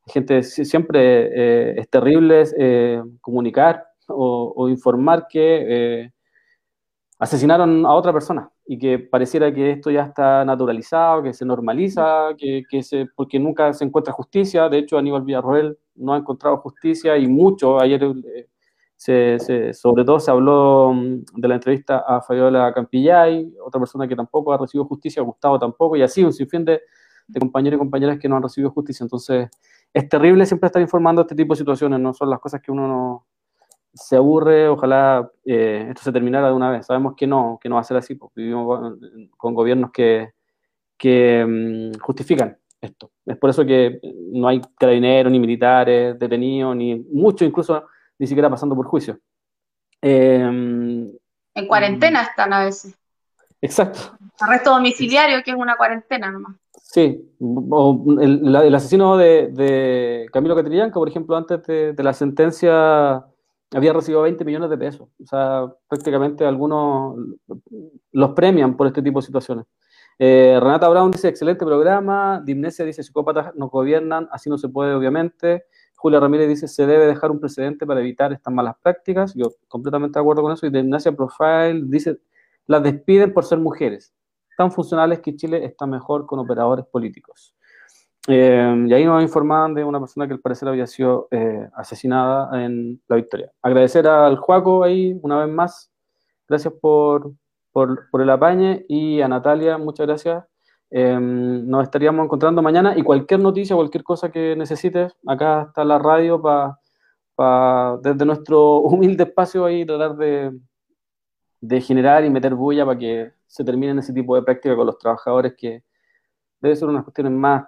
gente 0.07 0.43
siempre 0.43 1.31
eh, 1.33 1.75
es 1.79 1.89
terrible 1.89 2.45
eh, 2.59 3.03
comunicar 3.21 3.87
o, 4.07 4.69
informar 4.69 5.27
que 5.29 6.03
eh, 6.03 6.13
asesinaron 7.19 7.87
a 7.87 7.95
otra 7.95 8.13
persona 8.13 8.51
y 8.67 8.79
que 8.79 8.99
pareciera 8.99 9.53
que 9.53 9.73
esto 9.73 9.91
ya 9.91 10.03
está 10.03 10.45
naturalizado, 10.45 11.23
que 11.23 11.33
se 11.33 11.47
normaliza, 11.47 12.35
que, 12.37 12.65
que 12.69 12.83
se, 12.83 13.07
porque 13.17 13.39
nunca 13.39 13.73
se 13.73 13.85
encuentra 13.85 14.13
justicia. 14.13 14.69
De 14.69 14.79
hecho, 14.79 14.99
Aníbal 14.99 15.23
Villarroel 15.23 15.79
no 15.95 16.13
ha 16.13 16.19
encontrado 16.19 16.59
justicia 16.59 17.17
y 17.17 17.27
mucho. 17.27 17.81
Ayer, 17.81 18.03
se, 18.97 19.73
sobre 19.73 20.05
todo, 20.05 20.21
se 20.21 20.31
habló 20.31 20.93
mm, 20.95 21.25
de 21.35 21.49
la 21.49 21.55
entrevista 21.55 22.05
a 22.07 22.21
Fabiola 22.21 22.73
Campillay, 22.75 23.55
otra 23.65 23.81
persona 23.81 24.07
que 24.07 24.17
tampoco 24.17 24.53
ha 24.53 24.59
recibido 24.59 24.85
justicia, 24.85 25.23
Gustavo 25.23 25.59
tampoco, 25.59 25.97
y 25.97 26.03
así 26.03 26.23
un 26.23 26.33
sinfín 26.33 26.65
de 26.65 26.81
compañeros 27.39 27.79
y 27.79 27.79
compañeras 27.79 28.19
que 28.19 28.29
no 28.29 28.37
han 28.37 28.43
recibido 28.43 28.71
justicia. 28.71 29.05
Entonces, 29.05 29.49
es 29.95 30.09
terrible 30.09 30.45
siempre 30.45 30.67
estar 30.67 30.83
informando 30.83 31.23
este 31.23 31.35
tipo 31.35 31.55
de 31.55 31.59
situaciones, 31.59 32.01
no 32.01 32.13
son 32.13 32.29
las 32.29 32.41
cosas 32.41 32.61
que 32.61 32.73
uno 32.73 32.87
no, 32.87 33.27
se 33.95 34.17
aburre, 34.17 34.69
ojalá 34.69 35.31
eh, 35.45 35.87
esto 35.89 36.03
se 36.03 36.13
terminara 36.13 36.49
de 36.49 36.55
una 36.55 36.71
vez. 36.71 36.87
Sabemos 36.87 37.15
que 37.17 37.27
no, 37.27 37.59
que 37.63 37.69
no 37.69 37.77
va 37.77 37.81
a 37.81 37.85
ser 37.85 37.97
así, 37.97 38.17
porque 38.17 38.41
vivimos 38.41 38.99
con, 39.37 39.55
gobiernos 39.55 39.93
que, 39.93 40.33
que 40.99 41.45
mm, 41.47 42.01
justifican 42.01 42.59
esto. 42.81 43.13
Es 43.25 43.39
por 43.39 43.51
eso 43.51 43.65
que 43.65 44.01
no 44.33 44.49
hay 44.49 44.61
carabineros, 44.77 45.33
ni 45.33 45.39
militares 45.39 46.19
detenidos, 46.19 46.75
ni 46.77 46.97
muchos 46.97 47.47
incluso 47.47 47.85
ni 48.19 48.27
siquiera 48.27 48.51
pasando 48.51 48.75
por 48.75 48.87
juicio. 48.87 49.19
Em, 50.03 51.11
en 51.55 51.69
cuarentena 51.69 52.23
mm. 52.23 52.27
están 52.27 52.53
a 52.53 52.65
veces. 52.65 52.99
Exacto. 53.61 54.19
Arresto 54.41 54.71
domiciliario, 54.71 55.43
que 55.45 55.53
es 55.53 55.57
una 55.57 55.77
cuarentena 55.77 56.31
nomás. 56.31 56.57
Sí, 56.95 57.29
el, 57.41 58.73
asesino 58.73 59.17
de, 59.17 60.29
Camilo 60.33 60.55
Catrillanca, 60.55 60.95
por 60.95 61.09
ejemplo, 61.09 61.37
antes 61.37 61.61
de, 61.67 61.95
la 61.99 62.13
sentencia 62.13 63.17
había 63.75 63.93
recibido 63.93 64.23
20 64.23 64.45
millones 64.45 64.71
de 64.71 64.79
pesos. 64.79 65.09
O 65.21 65.27
sea, 65.27 65.67
prácticamente 65.89 66.47
algunos 66.47 67.17
los 68.13 68.31
premian 68.35 68.77
por 68.77 68.87
este 68.87 69.03
tipo 69.03 69.19
de 69.19 69.27
situaciones. 69.27 69.67
Eh, 70.21 70.57
Renata 70.63 70.89
Brown 70.89 71.11
dice, 71.11 71.27
excelente 71.27 71.65
programa. 71.65 72.41
Dimnesia 72.45 72.85
dice, 72.85 73.03
psicópatas 73.03 73.53
nos 73.57 73.73
gobiernan, 73.73 74.29
así 74.31 74.49
no 74.49 74.57
se 74.57 74.69
puede, 74.69 74.95
obviamente. 74.95 75.65
Julia 75.97 76.21
Ramírez 76.21 76.49
dice, 76.49 76.69
se 76.69 76.87
debe 76.87 77.09
dejar 77.09 77.33
un 77.33 77.41
precedente 77.41 77.87
para 77.87 77.99
evitar 77.99 78.33
estas 78.33 78.55
malas 78.55 78.77
prácticas. 78.81 79.35
Yo 79.35 79.51
completamente 79.67 80.17
de 80.17 80.21
acuerdo 80.21 80.43
con 80.43 80.53
eso. 80.53 80.65
Y 80.65 80.71
Dimnesia 80.71 81.11
Profile 81.11 81.83
dice, 81.87 82.21
las 82.69 82.85
despiden 82.85 83.35
por 83.35 83.45
ser 83.45 83.59
mujeres. 83.59 84.15
Tan 84.57 84.71
funcionales 84.73 85.21
que 85.21 85.35
Chile 85.37 85.65
está 85.65 85.87
mejor 85.87 86.27
con 86.27 86.39
operadores 86.39 86.85
políticos. 86.87 87.55
Eh, 88.27 88.85
y 88.87 88.95
ahí 88.95 89.05
nos 89.05 89.23
informaban 89.23 89.75
de 89.75 89.85
una 89.85 90.01
persona 90.01 90.27
que 90.27 90.33
al 90.33 90.41
parecer 90.41 90.69
había 90.69 90.87
sido 90.87 91.29
eh, 91.31 91.69
asesinada 91.75 92.65
en 92.65 93.01
La 93.07 93.17
Victoria. 93.17 93.53
Agradecer 93.61 94.07
al 94.07 94.37
Juaco 94.39 94.83
ahí 94.83 95.19
una 95.23 95.45
vez 95.45 95.55
más. 95.55 95.93
Gracias 96.49 96.73
por, 96.81 97.33
por, 97.73 98.09
el 98.21 98.31
apañe. 98.31 98.85
Y 98.89 99.21
a 99.21 99.29
Natalia, 99.29 99.77
muchas 99.77 100.07
gracias. 100.07 100.45
Eh, 100.91 101.19
nos 101.21 101.83
estaríamos 101.83 102.25
encontrando 102.25 102.63
mañana 102.63 102.97
y 102.97 103.03
cualquier 103.03 103.41
noticia, 103.41 103.77
cualquier 103.77 104.05
cosa 104.05 104.31
que 104.31 104.55
necesites, 104.55 105.13
acá 105.27 105.65
está 105.69 105.85
la 105.85 105.99
radio 105.99 106.41
para 106.41 107.99
desde 108.01 108.25
nuestro 108.25 108.77
humilde 108.79 109.25
espacio 109.25 109.65
ahí 109.65 109.85
tratar 109.85 110.17
de, 110.17 110.53
de 111.61 111.81
generar 111.81 112.25
y 112.25 112.31
meter 112.31 112.55
bulla 112.55 112.87
para 112.87 112.99
que 112.99 113.33
se 113.55 113.63
terminen 113.63 114.01
ese 114.01 114.13
tipo 114.13 114.35
de 114.35 114.43
práctica 114.43 114.75
con 114.75 114.85
los 114.85 114.99
trabajadores 114.99 115.55
que 115.57 115.85
debe 116.61 116.75
ser 116.75 116.89
unas 116.89 117.05
cuestiones 117.05 117.33
más 117.33 117.65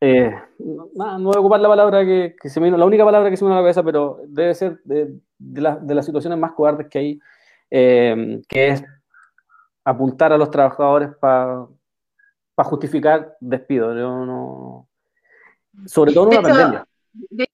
eh, 0.00 0.34
no, 0.58 0.88
voy 0.94 1.36
a 1.36 1.40
ocupar 1.40 1.60
la 1.60 1.68
palabra 1.68 2.02
que, 2.06 2.34
se 2.44 2.58
me 2.58 2.68
vino, 2.68 2.78
la 2.78 2.86
única 2.86 3.04
palabra 3.04 3.28
que 3.28 3.36
se 3.36 3.44
me 3.44 3.50
vino 3.50 3.58
a 3.58 3.60
la 3.60 3.64
cabeza, 3.64 3.82
pero 3.82 4.20
debe 4.26 4.54
ser 4.54 4.80
de, 4.84 5.20
las 5.38 6.06
situaciones 6.06 6.38
más 6.38 6.52
cobardes 6.52 6.88
que 6.88 6.98
hay, 6.98 7.20
eh, 7.70 8.40
que 8.48 8.68
es 8.68 8.84
apuntar 9.84 10.32
a 10.32 10.38
los 10.38 10.50
trabajadores 10.50 11.10
para 11.20 11.66
justificar 12.64 13.36
despido. 13.40 13.94
no, 13.94 14.88
sobre 15.84 16.14
todo 16.14 16.32
en 16.32 16.38
una 16.38 16.48
pandemia. 16.48 16.86
De 17.12 17.46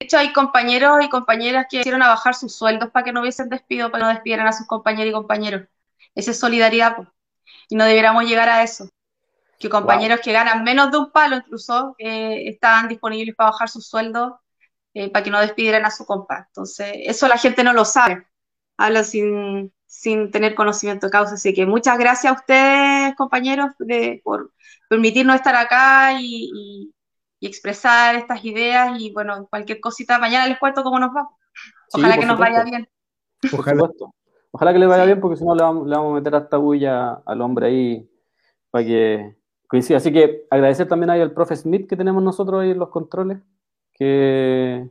hecho, 0.00 0.18
hay 0.18 0.34
compañeros 0.34 1.02
y 1.02 1.08
compañeras 1.08 1.66
que 1.70 1.80
hicieron 1.80 2.02
a 2.02 2.08
bajar 2.08 2.34
sus 2.34 2.54
sueldos 2.54 2.90
para 2.90 3.04
que 3.04 3.12
no 3.12 3.22
hubiesen 3.22 3.48
despido, 3.48 3.90
para 3.90 4.02
que 4.02 4.04
no 4.04 4.12
despidieran 4.12 4.46
a 4.46 4.52
sus 4.52 4.66
compañeros 4.66 5.08
y 5.08 5.14
compañeros. 5.14 5.62
Esa 6.14 6.30
es 6.30 6.38
solidaridad, 6.38 6.96
y 7.68 7.76
no 7.76 7.84
debiéramos 7.84 8.24
llegar 8.24 8.48
a 8.48 8.62
eso 8.62 8.88
que 9.58 9.68
compañeros 9.68 10.20
que 10.20 10.32
ganan 10.32 10.64
menos 10.64 10.90
de 10.90 10.98
un 10.98 11.10
palo 11.10 11.36
incluso 11.36 11.94
eh, 11.98 12.48
estaban 12.48 12.88
disponibles 12.88 13.34
para 13.34 13.50
bajar 13.50 13.68
sus 13.68 13.86
sueldos 13.88 14.34
eh, 14.94 15.10
para 15.10 15.22
que 15.22 15.30
no 15.30 15.40
despidieran 15.40 15.84
a 15.84 15.90
su 15.90 16.06
compa. 16.06 16.46
Entonces, 16.48 16.90
eso 17.04 17.28
la 17.28 17.36
gente 17.36 17.62
no 17.62 17.74
lo 17.74 17.84
sabe. 17.84 18.26
Hablo 18.78 19.04
sin, 19.04 19.70
sin 19.86 20.30
tener 20.30 20.54
conocimiento 20.54 21.06
de 21.06 21.10
causa. 21.10 21.34
Así 21.34 21.52
que 21.52 21.66
muchas 21.66 21.98
gracias 21.98 22.32
a 22.32 22.36
ustedes, 22.36 23.14
compañeros, 23.14 23.72
por 24.24 24.52
permitirnos 24.88 25.36
estar 25.36 25.54
acá 25.54 26.18
y, 26.18 26.92
expresar 27.42 28.16
estas 28.16 28.42
ideas. 28.44 28.98
Y 28.98 29.12
bueno, 29.12 29.46
cualquier 29.50 29.80
cosita, 29.80 30.18
mañana 30.18 30.46
les 30.46 30.58
cuento 30.58 30.82
cómo 30.82 30.98
nos 30.98 31.10
va. 31.10 31.28
Ojalá 31.92 32.16
que 32.16 32.26
nos 32.26 32.38
vaya 32.38 32.64
bien. 32.64 32.88
Ojalá. 33.52 33.90
Ojalá 34.56 34.72
que 34.72 34.78
les 34.78 34.88
vaya 34.88 35.04
bien, 35.04 35.20
porque 35.20 35.36
si 35.36 35.44
no 35.44 35.54
le 35.54 35.62
vamos, 35.62 35.86
le 35.86 35.94
vamos 35.94 36.12
a 36.12 36.14
meter 36.14 36.34
hasta 36.34 36.56
bulla 36.56 37.20
al 37.26 37.42
hombre 37.42 37.66
ahí 37.66 38.10
para 38.70 38.86
que 38.86 39.36
coincide. 39.68 39.98
Así 39.98 40.10
que 40.10 40.46
agradecer 40.48 40.88
también 40.88 41.10
ahí 41.10 41.20
al 41.20 41.32
profe 41.32 41.54
Smith 41.56 41.86
que 41.86 41.94
tenemos 41.94 42.22
nosotros 42.22 42.62
ahí 42.62 42.70
en 42.70 42.78
los 42.78 42.88
controles, 42.88 43.36
que 43.92 44.88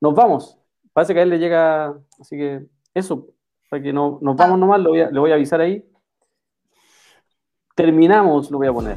nos 0.00 0.14
vamos. 0.14 0.58
Parece 0.94 1.12
que 1.12 1.20
a 1.20 1.22
él 1.22 1.28
le 1.28 1.38
llega, 1.38 2.00
así 2.18 2.34
que 2.38 2.66
eso, 2.94 3.26
para 3.68 3.82
que 3.82 3.92
no, 3.92 4.18
nos 4.22 4.36
vamos 4.36 4.58
nomás, 4.58 4.80
lo 4.80 4.88
voy 4.88 5.00
a, 5.02 5.10
le 5.10 5.20
voy 5.20 5.32
a 5.32 5.34
avisar 5.34 5.60
ahí. 5.60 5.86
Terminamos, 7.74 8.50
lo 8.50 8.56
voy 8.56 8.68
a 8.68 8.72
poner. 8.72 8.96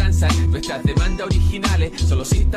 nuestras 0.49 0.83
demandas 0.83 1.27
originales, 1.27 1.91
solo 2.01 2.25
si 2.25 2.39
estamos 2.39 2.51